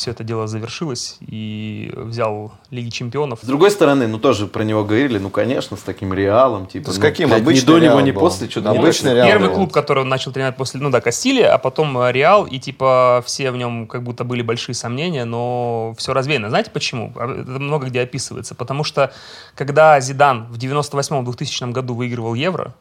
все 0.00 0.12
это 0.12 0.24
дело 0.24 0.46
завершилось. 0.46 1.18
И 1.20 1.92
взял 1.94 2.52
Лиги 2.70 2.88
Чемпионов. 2.88 3.40
С 3.42 3.46
другой 3.46 3.70
стороны, 3.70 4.06
ну 4.08 4.18
тоже 4.18 4.46
про 4.46 4.64
него 4.64 4.82
говорили, 4.82 5.18
ну 5.18 5.28
конечно, 5.28 5.76
с 5.76 5.82
таким 5.82 6.14
реалом, 6.14 6.66
типа. 6.66 6.90
С 6.90 6.96
ну, 6.96 7.02
каким? 7.02 7.28
блядь, 7.28 7.42
Обычный 7.42 7.62
Ни 7.62 7.66
до 7.66 7.78
него, 7.80 8.00
ни 8.00 8.10
был. 8.10 8.20
после, 8.20 8.48
что-то 8.48 8.70
Обычный 8.70 9.10
не 9.10 9.16
Реал 9.16 9.28
Первый 9.28 9.48
был. 9.48 9.56
клуб, 9.56 9.72
который 9.72 10.00
он 10.00 10.08
начал 10.08 10.32
тренировать 10.32 10.56
после, 10.56 10.80
ну 10.80 10.88
да, 10.90 11.02
Кастилия, 11.02 11.52
а 11.52 11.58
потом 11.58 11.98
э, 11.98 12.12
Реал, 12.12 12.46
и 12.46 12.58
типа 12.58 13.22
все 13.26 13.50
в 13.50 13.58
нем 13.58 13.86
как 13.86 14.02
будто 14.02 14.24
были 14.24 14.40
большие 14.40 14.74
сомнения, 14.74 15.26
но 15.26 15.94
все 15.98 16.14
развеяно. 16.14 16.48
Знаете 16.48 16.70
почему? 16.70 17.12
А, 17.16 17.30
Это 17.30 17.50
много 17.60 17.86
где 17.88 18.00
описывается. 18.00 18.54
Потому 18.54 18.82
что 18.82 19.12
когда 19.54 20.00
Зидан 20.00 20.46
в 20.50 20.56
98-2000 20.56 21.72
году 21.72 21.94
выигрывал 21.94 22.32
Евро, 22.32 22.74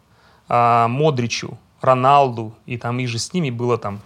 а, 0.47 0.87
Модричу, 0.87 1.57
Роналду 1.81 2.53
и 2.65 2.77
там 2.77 2.99
и 2.99 3.05
же 3.05 3.19
с 3.19 3.33
ними 3.33 3.49
было 3.49 3.77
там 3.77 3.99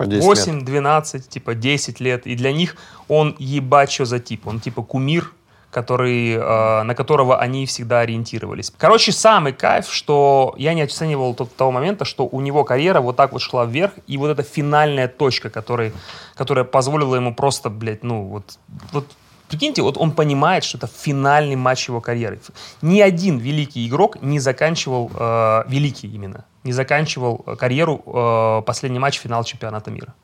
По 0.00 0.06
10 0.06 0.22
лет. 0.22 0.46
8, 0.46 0.64
12, 0.64 1.28
типа 1.28 1.54
10 1.54 2.00
лет. 2.00 2.26
И 2.26 2.34
для 2.34 2.52
них 2.52 2.76
он 3.08 3.36
ебать 3.38 3.92
что 3.92 4.06
за 4.06 4.18
тип. 4.18 4.46
Он 4.46 4.58
типа 4.58 4.82
кумир, 4.82 5.34
который, 5.70 6.32
э, 6.32 6.82
на 6.84 6.94
которого 6.94 7.38
они 7.38 7.66
всегда 7.66 8.00
ориентировались. 8.00 8.72
Короче, 8.78 9.12
самый 9.12 9.52
кайф, 9.52 9.92
что 9.92 10.54
я 10.56 10.72
не 10.72 10.80
оценивал 10.80 11.34
тот, 11.34 11.54
того 11.54 11.70
момента, 11.70 12.06
что 12.06 12.26
у 12.26 12.40
него 12.40 12.64
карьера 12.64 13.02
вот 13.02 13.16
так 13.16 13.32
вот 13.32 13.42
шла 13.42 13.66
вверх, 13.66 13.92
и 14.06 14.16
вот 14.16 14.30
эта 14.30 14.42
финальная 14.42 15.06
точка, 15.06 15.50
который, 15.50 15.92
которая 16.34 16.64
позволила 16.64 17.16
ему 17.16 17.34
просто, 17.34 17.68
блядь, 17.68 18.02
ну 18.02 18.22
вот, 18.22 18.58
вот 18.92 19.04
Прикиньте, 19.50 19.82
вот 19.82 19.98
он 19.98 20.12
понимает, 20.12 20.62
что 20.64 20.78
это 20.78 20.86
финальный 20.86 21.56
матч 21.56 21.88
его 21.88 22.00
карьеры. 22.00 22.40
Ни 22.82 23.00
один 23.00 23.38
великий 23.38 23.86
игрок 23.88 24.22
не 24.22 24.38
заканчивал, 24.38 25.10
э, 25.12 25.62
великий 25.68 26.06
именно, 26.08 26.44
не 26.64 26.72
заканчивал 26.72 27.42
э, 27.46 27.56
карьеру 27.56 28.00
э, 28.06 28.62
последний 28.64 29.00
матч 29.00 29.18
финал 29.18 29.42
чемпионата 29.44 29.90
мира. 29.90 30.14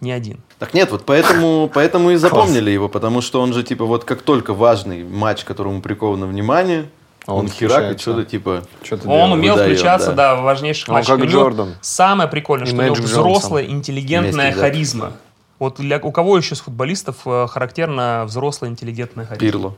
Ни 0.00 0.12
один. 0.12 0.38
Так 0.58 0.72
нет, 0.72 0.90
вот 0.92 1.04
поэтому, 1.04 1.68
поэтому 1.74 2.10
и 2.12 2.16
запомнили 2.16 2.70
его, 2.70 2.88
потому 2.88 3.20
что 3.20 3.42
он 3.42 3.52
же, 3.52 3.62
типа, 3.64 3.84
вот 3.84 4.04
как 4.04 4.22
только 4.22 4.54
важный 4.54 5.02
матч, 5.04 5.44
которому 5.44 5.82
приковано 5.82 6.26
внимание, 6.26 6.88
А 7.26 7.34
он, 7.34 7.40
он 7.40 7.48
херакит 7.48 8.00
включается. 8.00 8.00
что-то, 8.00 8.24
типа... 8.24 8.62
Что-то 8.82 9.08
Он 9.08 9.14
делает. 9.16 9.32
умел 9.34 9.54
выдает, 9.56 9.72
включаться, 9.76 10.12
да. 10.12 10.34
да. 10.34 10.40
в 10.40 10.44
важнейших 10.44 10.88
Он 10.88 10.94
матчах. 10.94 11.18
как 11.20 11.28
Джордан. 11.28 11.74
Самое 11.82 12.30
прикольное, 12.30 12.66
И 12.66 12.70
что 12.70 12.78
у 12.78 12.82
него 12.82 12.94
Мэджик 12.94 13.04
взрослая, 13.06 13.62
Джонсон. 13.64 13.78
интеллигентная 13.78 14.46
Вместе 14.52 14.60
харизма. 14.60 15.12
Вот 15.60 15.76
для, 15.76 15.98
у 15.98 16.10
кого 16.10 16.36
еще 16.36 16.54
из 16.54 16.60
футболистов 16.60 17.16
э, 17.26 17.46
характерна 17.48 18.24
взрослая, 18.26 18.70
интеллигентная 18.70 19.26
харизма? 19.26 19.46
Пирло. 19.52 19.74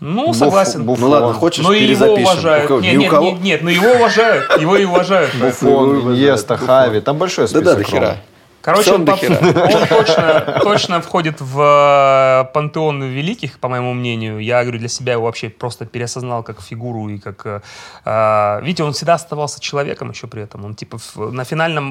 Ну, 0.00 0.30
Буф- 0.30 0.34
согласен. 0.34 0.82
Буф- 0.88 0.96
Ну 1.00 1.08
ладно, 1.10 1.32
хочешь, 1.34 1.62
Но 1.64 1.72
и 1.72 1.80
его 1.82 1.86
перезапишем. 1.88 2.22
уважают. 2.22 2.64
У 2.64 2.68
кого- 2.68 2.80
Нет, 2.80 2.96
нет, 2.96 3.10
кого- 3.10 3.24
нет, 3.30 3.40
нет, 3.42 3.62
но 3.62 3.70
его 3.70 3.90
уважают. 3.92 4.60
Его 4.60 4.76
и 4.76 4.84
уважают. 4.84 5.34
Буфон, 5.34 6.00
Буфон. 6.14 6.56
Хави. 6.58 7.00
Там 7.00 7.18
большой 7.18 7.46
список. 7.48 7.64
Да-да, 7.64 7.78
до 7.78 7.84
хера. 7.84 8.16
Короче, 8.60 8.92
он, 8.94 9.04
по- 9.04 9.12
он 9.12 9.88
точно, 9.88 10.60
точно 10.62 11.00
входит 11.00 11.40
в 11.40 11.60
э, 11.60 12.52
пантеон 12.54 13.02
великих, 13.02 13.58
по 13.58 13.68
моему 13.68 13.92
мнению. 13.92 14.38
Я 14.38 14.62
говорю, 14.62 14.78
для 14.78 14.88
себя 14.88 15.14
его 15.14 15.24
вообще 15.24 15.48
просто 15.48 15.84
переосознал 15.84 16.44
как 16.44 16.60
фигуру 16.60 17.08
и 17.08 17.18
как... 17.18 17.44
э, 17.44 17.60
э, 18.04 18.60
видите, 18.62 18.84
он 18.84 18.92
всегда 18.92 19.14
оставался 19.14 19.60
человеком 19.60 20.10
еще 20.10 20.28
при 20.28 20.42
этом. 20.42 20.64
Он 20.64 20.74
типа 20.76 20.98
в- 20.98 21.32
на 21.32 21.42
финальном 21.44 21.84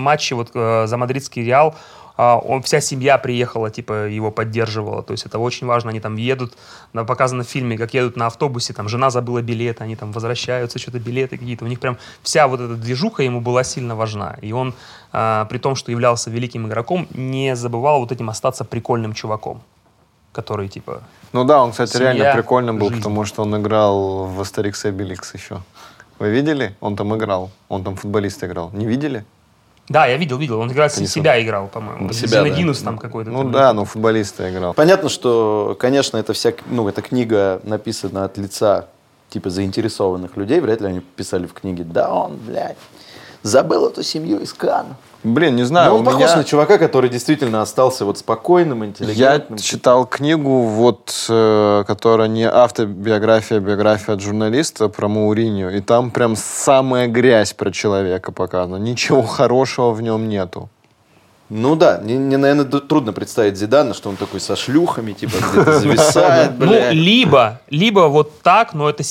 матче 0.00 0.34
вот 0.34 0.50
э, 0.54 0.86
за 0.88 0.96
мадридский 0.96 1.44
Реал 1.44 1.76
а, 2.16 2.38
он, 2.38 2.62
вся 2.62 2.80
семья 2.80 3.18
приехала, 3.18 3.70
типа, 3.70 4.08
его 4.08 4.30
поддерживала. 4.30 5.02
То 5.02 5.12
есть 5.12 5.26
это 5.26 5.38
очень 5.38 5.66
важно. 5.66 5.90
Они 5.90 6.00
там 6.00 6.16
едут, 6.16 6.54
показано 6.92 7.44
в 7.44 7.46
фильме, 7.46 7.76
как 7.76 7.94
едут 7.94 8.16
на 8.16 8.26
автобусе, 8.26 8.72
там 8.72 8.88
жена 8.88 9.10
забыла 9.10 9.42
билеты, 9.42 9.84
они 9.84 9.96
там 9.96 10.12
возвращаются, 10.12 10.78
что-то 10.78 10.98
билеты 10.98 11.36
какие-то. 11.36 11.64
У 11.64 11.68
них 11.68 11.80
прям 11.80 11.98
вся 12.22 12.48
вот 12.48 12.60
эта 12.60 12.74
движуха 12.74 13.22
ему 13.22 13.40
была 13.40 13.64
сильно 13.64 13.94
важна. 13.94 14.36
И 14.40 14.52
он, 14.52 14.74
а, 15.12 15.44
при 15.46 15.58
том, 15.58 15.76
что 15.76 15.90
являлся 15.90 16.30
великим 16.30 16.66
игроком, 16.66 17.06
не 17.12 17.54
забывал 17.54 18.00
вот 18.00 18.12
этим 18.12 18.30
остаться 18.30 18.64
прикольным 18.64 19.12
чуваком, 19.12 19.60
который, 20.32 20.68
типа... 20.68 21.02
Ну 21.32 21.44
да, 21.44 21.62
он, 21.62 21.72
кстати, 21.72 21.92
Семья, 21.92 22.12
реально 22.12 22.34
прикольным 22.34 22.78
был, 22.78 22.88
жизнь. 22.88 23.02
потому 23.02 23.24
что 23.26 23.42
он 23.42 23.60
играл 23.60 24.24
в 24.24 24.40
Астерикс 24.40 24.86
и 24.86 24.88
Обеликс 24.88 25.34
еще. 25.34 25.60
Вы 26.18 26.30
видели? 26.30 26.74
Он 26.80 26.96
там 26.96 27.14
играл. 27.14 27.50
Он 27.68 27.84
там 27.84 27.96
футболист 27.96 28.42
играл. 28.42 28.70
Не 28.72 28.86
видели? 28.86 29.26
Да, 29.88 30.06
я 30.06 30.16
видел, 30.16 30.36
видел. 30.38 30.60
Он 30.60 30.70
играл, 30.72 30.88
Конечно. 30.88 31.06
себя 31.06 31.40
играл, 31.40 31.68
по-моему. 31.68 32.12
Себя, 32.12 32.42
да. 32.42 32.48
Зинединус 32.48 32.80
там 32.80 32.98
какой-то. 32.98 33.30
Ну 33.30 33.42
там. 33.42 33.52
да, 33.52 33.72
ну 33.72 33.84
футболиста 33.84 34.50
играл. 34.50 34.74
Понятно, 34.74 35.08
что, 35.08 35.76
конечно, 35.78 36.16
это 36.16 36.32
вся, 36.32 36.52
ну, 36.66 36.88
эта 36.88 37.02
книга 37.02 37.60
написана 37.62 38.24
от 38.24 38.36
лица, 38.36 38.86
типа, 39.28 39.50
заинтересованных 39.50 40.36
людей. 40.36 40.60
Вряд 40.60 40.80
ли 40.80 40.88
они 40.88 41.00
писали 41.00 41.46
в 41.46 41.52
книге, 41.52 41.84
да 41.84 42.12
он, 42.12 42.36
блядь, 42.36 42.76
забыл 43.46 43.86
эту 43.88 44.02
семью 44.02 44.40
из 44.40 44.52
Канна. 44.52 44.96
Блин, 45.24 45.56
не 45.56 45.64
знаю, 45.64 45.90
Но 45.90 45.96
у 45.96 45.98
он 46.00 46.04
похож 46.04 46.20
меня- 46.22 46.36
на 46.36 46.44
чувака, 46.44 46.78
который 46.78 47.10
действительно 47.10 47.60
остался 47.62 48.04
вот 48.04 48.18
спокойным, 48.18 48.82
Я 48.82 48.88
интеллигентным. 48.88 49.58
читал 49.58 50.06
книгу, 50.06 50.60
вот, 50.62 51.12
э, 51.28 51.84
которая 51.86 52.28
не 52.28 52.44
автобиография, 52.48 53.56
а 53.56 53.60
биография 53.60 54.14
от 54.14 54.20
журналиста 54.20 54.88
про 54.88 55.08
Мауриню, 55.08 55.70
и 55.76 55.80
там 55.80 56.10
прям 56.10 56.36
самая 56.36 57.08
грязь 57.08 57.54
про 57.54 57.72
человека 57.72 58.30
показана. 58.30 58.76
Ничего 58.76 59.22
хорошего 59.22 59.90
в 59.92 60.00
нем 60.02 60.28
нету. 60.28 60.68
Ну 61.48 61.76
да, 61.76 62.00
мне, 62.02 62.14
мне, 62.16 62.36
наверное, 62.38 62.64
трудно 62.64 63.12
представить 63.12 63.56
Зидана, 63.56 63.94
что 63.94 64.08
он 64.10 64.16
такой 64.16 64.40
со 64.40 64.54
шлюхами, 64.56 65.12
типа, 65.12 65.34
где-то 65.52 65.78
зависает, 65.80 66.52
Ну, 66.58 66.90
либо, 66.90 67.60
либо 67.70 68.00
вот 68.08 68.40
так, 68.42 68.74
но 68.74 68.88
это 68.90 69.02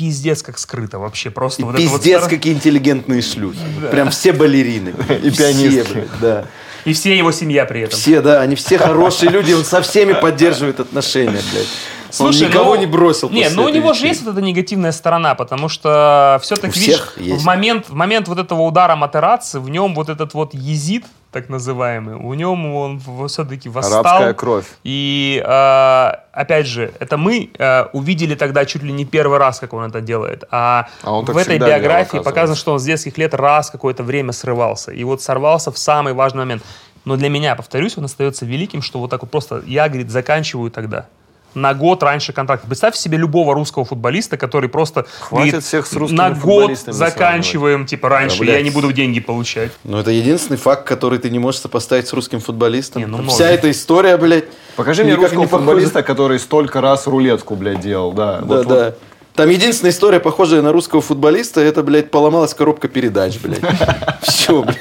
пиздец 0.00 0.42
как 0.42 0.58
скрыто 0.58 0.98
вообще. 0.98 1.30
Просто 1.30 1.60
И 1.60 1.64
вот 1.64 1.72
вот 1.72 1.78
пиздец, 1.78 2.20
стар- 2.20 2.30
какие 2.30 2.54
интеллигентные 2.54 3.20
шлюхи. 3.20 3.58
Прям 3.90 4.10
все 4.10 4.32
балерины. 4.32 4.94
И 5.22 5.28
Все, 5.30 5.52
пианистки. 5.52 5.92
блядь, 5.92 6.20
да. 6.20 6.44
И 6.86 6.94
все 6.94 7.16
его 7.16 7.30
семья 7.30 7.66
при 7.66 7.82
этом. 7.82 7.98
Все, 7.98 8.22
да, 8.22 8.40
они 8.40 8.56
все 8.56 8.78
хорошие 8.78 9.30
люди, 9.30 9.52
он 9.52 9.64
со 9.66 9.82
всеми 9.82 10.14
поддерживает 10.14 10.80
отношения, 10.80 11.40
блядь. 11.52 11.68
Слушай, 12.10 12.44
он 12.44 12.48
никого 12.48 12.74
ну, 12.74 12.80
не 12.80 12.86
бросил 12.86 13.28
Не, 13.28 13.42
после 13.44 13.56
ну 13.56 13.64
у 13.64 13.68
него 13.68 13.88
же 13.92 14.00
вечеринки. 14.00 14.06
есть 14.06 14.22
вот 14.24 14.32
эта 14.32 14.40
негативная 14.40 14.92
сторона, 14.92 15.34
потому 15.34 15.68
что 15.68 16.40
все-таки, 16.42 16.80
видишь, 16.80 17.12
есть. 17.18 17.42
в 17.42 17.44
момент, 17.44 17.88
в 17.88 17.94
момент 17.94 18.26
вот 18.26 18.38
этого 18.38 18.62
удара 18.62 18.96
Матераци, 18.96 19.60
в 19.60 19.68
нем 19.68 19.94
вот 19.94 20.08
этот 20.08 20.34
вот 20.34 20.54
езид, 20.54 21.04
так 21.32 21.48
называемый, 21.48 22.14
у 22.16 22.34
нем 22.34 22.74
он 22.74 23.00
все-таки 23.28 23.68
восстал. 23.68 24.00
Арабская 24.00 24.34
кровь. 24.34 24.66
И 24.82 25.42
э, 25.44 26.10
опять 26.32 26.66
же, 26.66 26.92
это 26.98 27.16
мы 27.16 27.50
э, 27.56 27.84
увидели 27.92 28.34
тогда 28.34 28.64
чуть 28.64 28.82
ли 28.82 28.92
не 28.92 29.04
первый 29.04 29.38
раз, 29.38 29.60
как 29.60 29.72
он 29.72 29.84
это 29.84 30.00
делает. 30.00 30.44
А, 30.50 30.88
А 31.02 31.12
он 31.12 31.24
в 31.24 31.36
этой 31.36 31.58
делал, 31.58 31.70
биографии 31.70 32.18
оказывается. 32.18 32.30
показано, 32.30 32.56
что 32.56 32.72
он 32.72 32.80
с 32.80 32.84
детских 32.84 33.16
лет 33.18 33.34
раз 33.34 33.70
какое-то 33.70 34.02
время 34.02 34.32
срывался. 34.32 34.90
И 34.90 35.04
вот 35.04 35.22
сорвался 35.22 35.70
в 35.70 35.78
самый 35.78 36.14
важный 36.14 36.40
момент. 36.40 36.62
Но 37.04 37.16
для 37.16 37.28
меня, 37.28 37.54
повторюсь, 37.54 37.96
он 37.96 38.04
остается 38.04 38.44
великим, 38.44 38.82
что 38.82 38.98
вот 38.98 39.10
так 39.10 39.22
вот 39.22 39.30
просто 39.30 39.62
я, 39.66 39.88
говорит, 39.88 40.10
заканчиваю 40.10 40.70
тогда. 40.70 41.06
На 41.54 41.74
год 41.74 42.02
раньше 42.02 42.32
контракта. 42.32 42.66
Представь 42.66 42.94
себе 42.96 43.18
любого 43.18 43.54
русского 43.54 43.84
футболиста, 43.84 44.36
который 44.36 44.68
просто 44.68 45.06
Хватит 45.20 45.50
говорит, 45.50 45.64
всех 45.64 45.86
с 45.86 45.92
русскими 45.94 46.16
на 46.16 46.30
год 46.30 46.78
заканчиваем, 46.86 47.86
типа 47.86 48.08
раньше, 48.08 48.44
Да, 48.44 48.52
я 48.52 48.62
не 48.62 48.70
буду 48.70 48.92
деньги 48.92 49.20
получать. 49.20 49.72
Ну, 49.84 49.98
это 49.98 50.10
единственный 50.10 50.56
факт, 50.56 50.86
который 50.86 51.18
ты 51.18 51.30
не 51.30 51.38
можешь 51.38 51.60
сопоставить 51.60 52.06
с 52.08 52.12
русским 52.12 52.40
футболистом. 52.40 53.02
Не, 53.02 53.06
ну. 53.06 53.28
Вся 53.28 53.48
эта 53.48 53.70
история, 53.70 54.16
блядь. 54.16 54.44
Покажи 54.76 55.04
мне 55.04 55.14
русского 55.14 55.46
футболиста, 55.48 56.02
который 56.02 56.38
столько 56.38 56.80
раз 56.80 57.06
рулетку, 57.06 57.56
блядь, 57.56 57.80
делал. 57.80 58.12
Да, 58.12 58.38
Да, 58.38 58.44
вот- 58.46 58.66
да. 58.68 58.84
вот. 58.86 58.98
Там 59.34 59.48
единственная 59.48 59.92
история, 59.92 60.20
похожая 60.20 60.60
на 60.60 60.72
русского 60.72 61.00
футболиста, 61.00 61.60
это, 61.60 61.82
блядь, 61.82 62.10
поломалась 62.10 62.52
коробка 62.52 62.88
передач, 62.88 63.38
блядь. 63.38 63.60
Все, 64.22 64.62
блядь. 64.62 64.78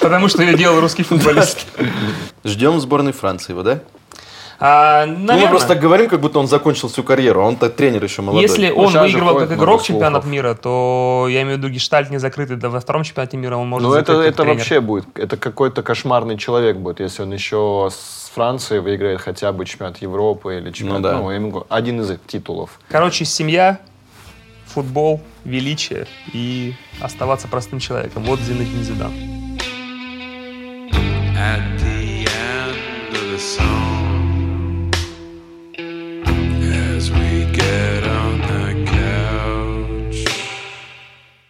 Потому 0.00 0.28
что 0.28 0.42
ее 0.42 0.56
делал 0.56 0.80
русский 0.80 1.02
футболист. 1.02 1.66
Ждем 2.44 2.76
в 2.76 2.80
сборной 2.80 3.12
Франции 3.12 3.52
его, 3.52 3.62
да? 3.62 3.80
А, 4.60 5.06
Ну, 5.06 5.12
мы 5.18 5.24
наверное. 5.26 5.50
просто 5.50 5.68
так 5.68 5.80
говорим, 5.80 6.08
как 6.08 6.20
будто 6.20 6.40
он 6.40 6.48
закончил 6.48 6.88
всю 6.88 7.04
карьеру, 7.04 7.42
а 7.42 7.44
он-то 7.44 7.70
тренер 7.70 8.02
еще 8.02 8.22
молодой. 8.22 8.42
Если 8.42 8.68
Ну, 8.68 8.76
он 8.76 8.88
сейчас 8.88 9.06
же 9.10 9.18
выигрывал 9.18 9.34
ходит 9.34 9.48
как 9.50 9.58
игрок 9.58 9.82
чемпионат 9.82 10.24
мира, 10.24 10.54
то 10.54 11.26
я 11.30 11.42
имею 11.42 11.56
в 11.56 11.58
виду 11.58 11.68
гештальт 11.68 12.10
не 12.10 12.18
закрытый, 12.18 12.56
да 12.56 12.68
во 12.68 12.80
втором 12.80 13.04
чемпионате 13.04 13.36
мира 13.36 13.56
он 13.56 13.68
может 13.68 13.86
Ну, 13.86 13.94
это, 13.94 14.14
это 14.20 14.38
тренер. 14.42 14.54
вообще 14.54 14.80
будет, 14.80 15.06
это 15.16 15.36
какой-то 15.36 15.82
кошмарный 15.84 16.36
человек 16.36 16.76
будет, 16.78 16.98
если 16.98 17.22
он 17.22 17.32
еще 17.32 17.88
с 17.92 18.30
Францией 18.34 18.80
выиграет 18.80 19.20
хотя 19.20 19.52
бы 19.52 19.64
чемпионат 19.64 19.98
Европы 19.98 20.56
или 20.58 20.72
чемпионат, 20.72 21.02
да. 21.02 21.18
ну, 21.18 21.30
я 21.30 21.38
могу- 21.38 21.64
один 21.68 22.00
из 22.00 22.10
их 22.10 22.18
титулов. 22.26 22.80
Короче, 22.88 23.24
семья, 23.24 23.78
футбол, 24.66 25.20
величие 25.44 26.08
и 26.32 26.74
оставаться 27.00 27.46
простым 27.46 27.78
человеком. 27.78 28.24
Вот 28.24 28.40
Зинедин 28.40 28.82
Зидан. 28.82 29.12
At 31.38 31.78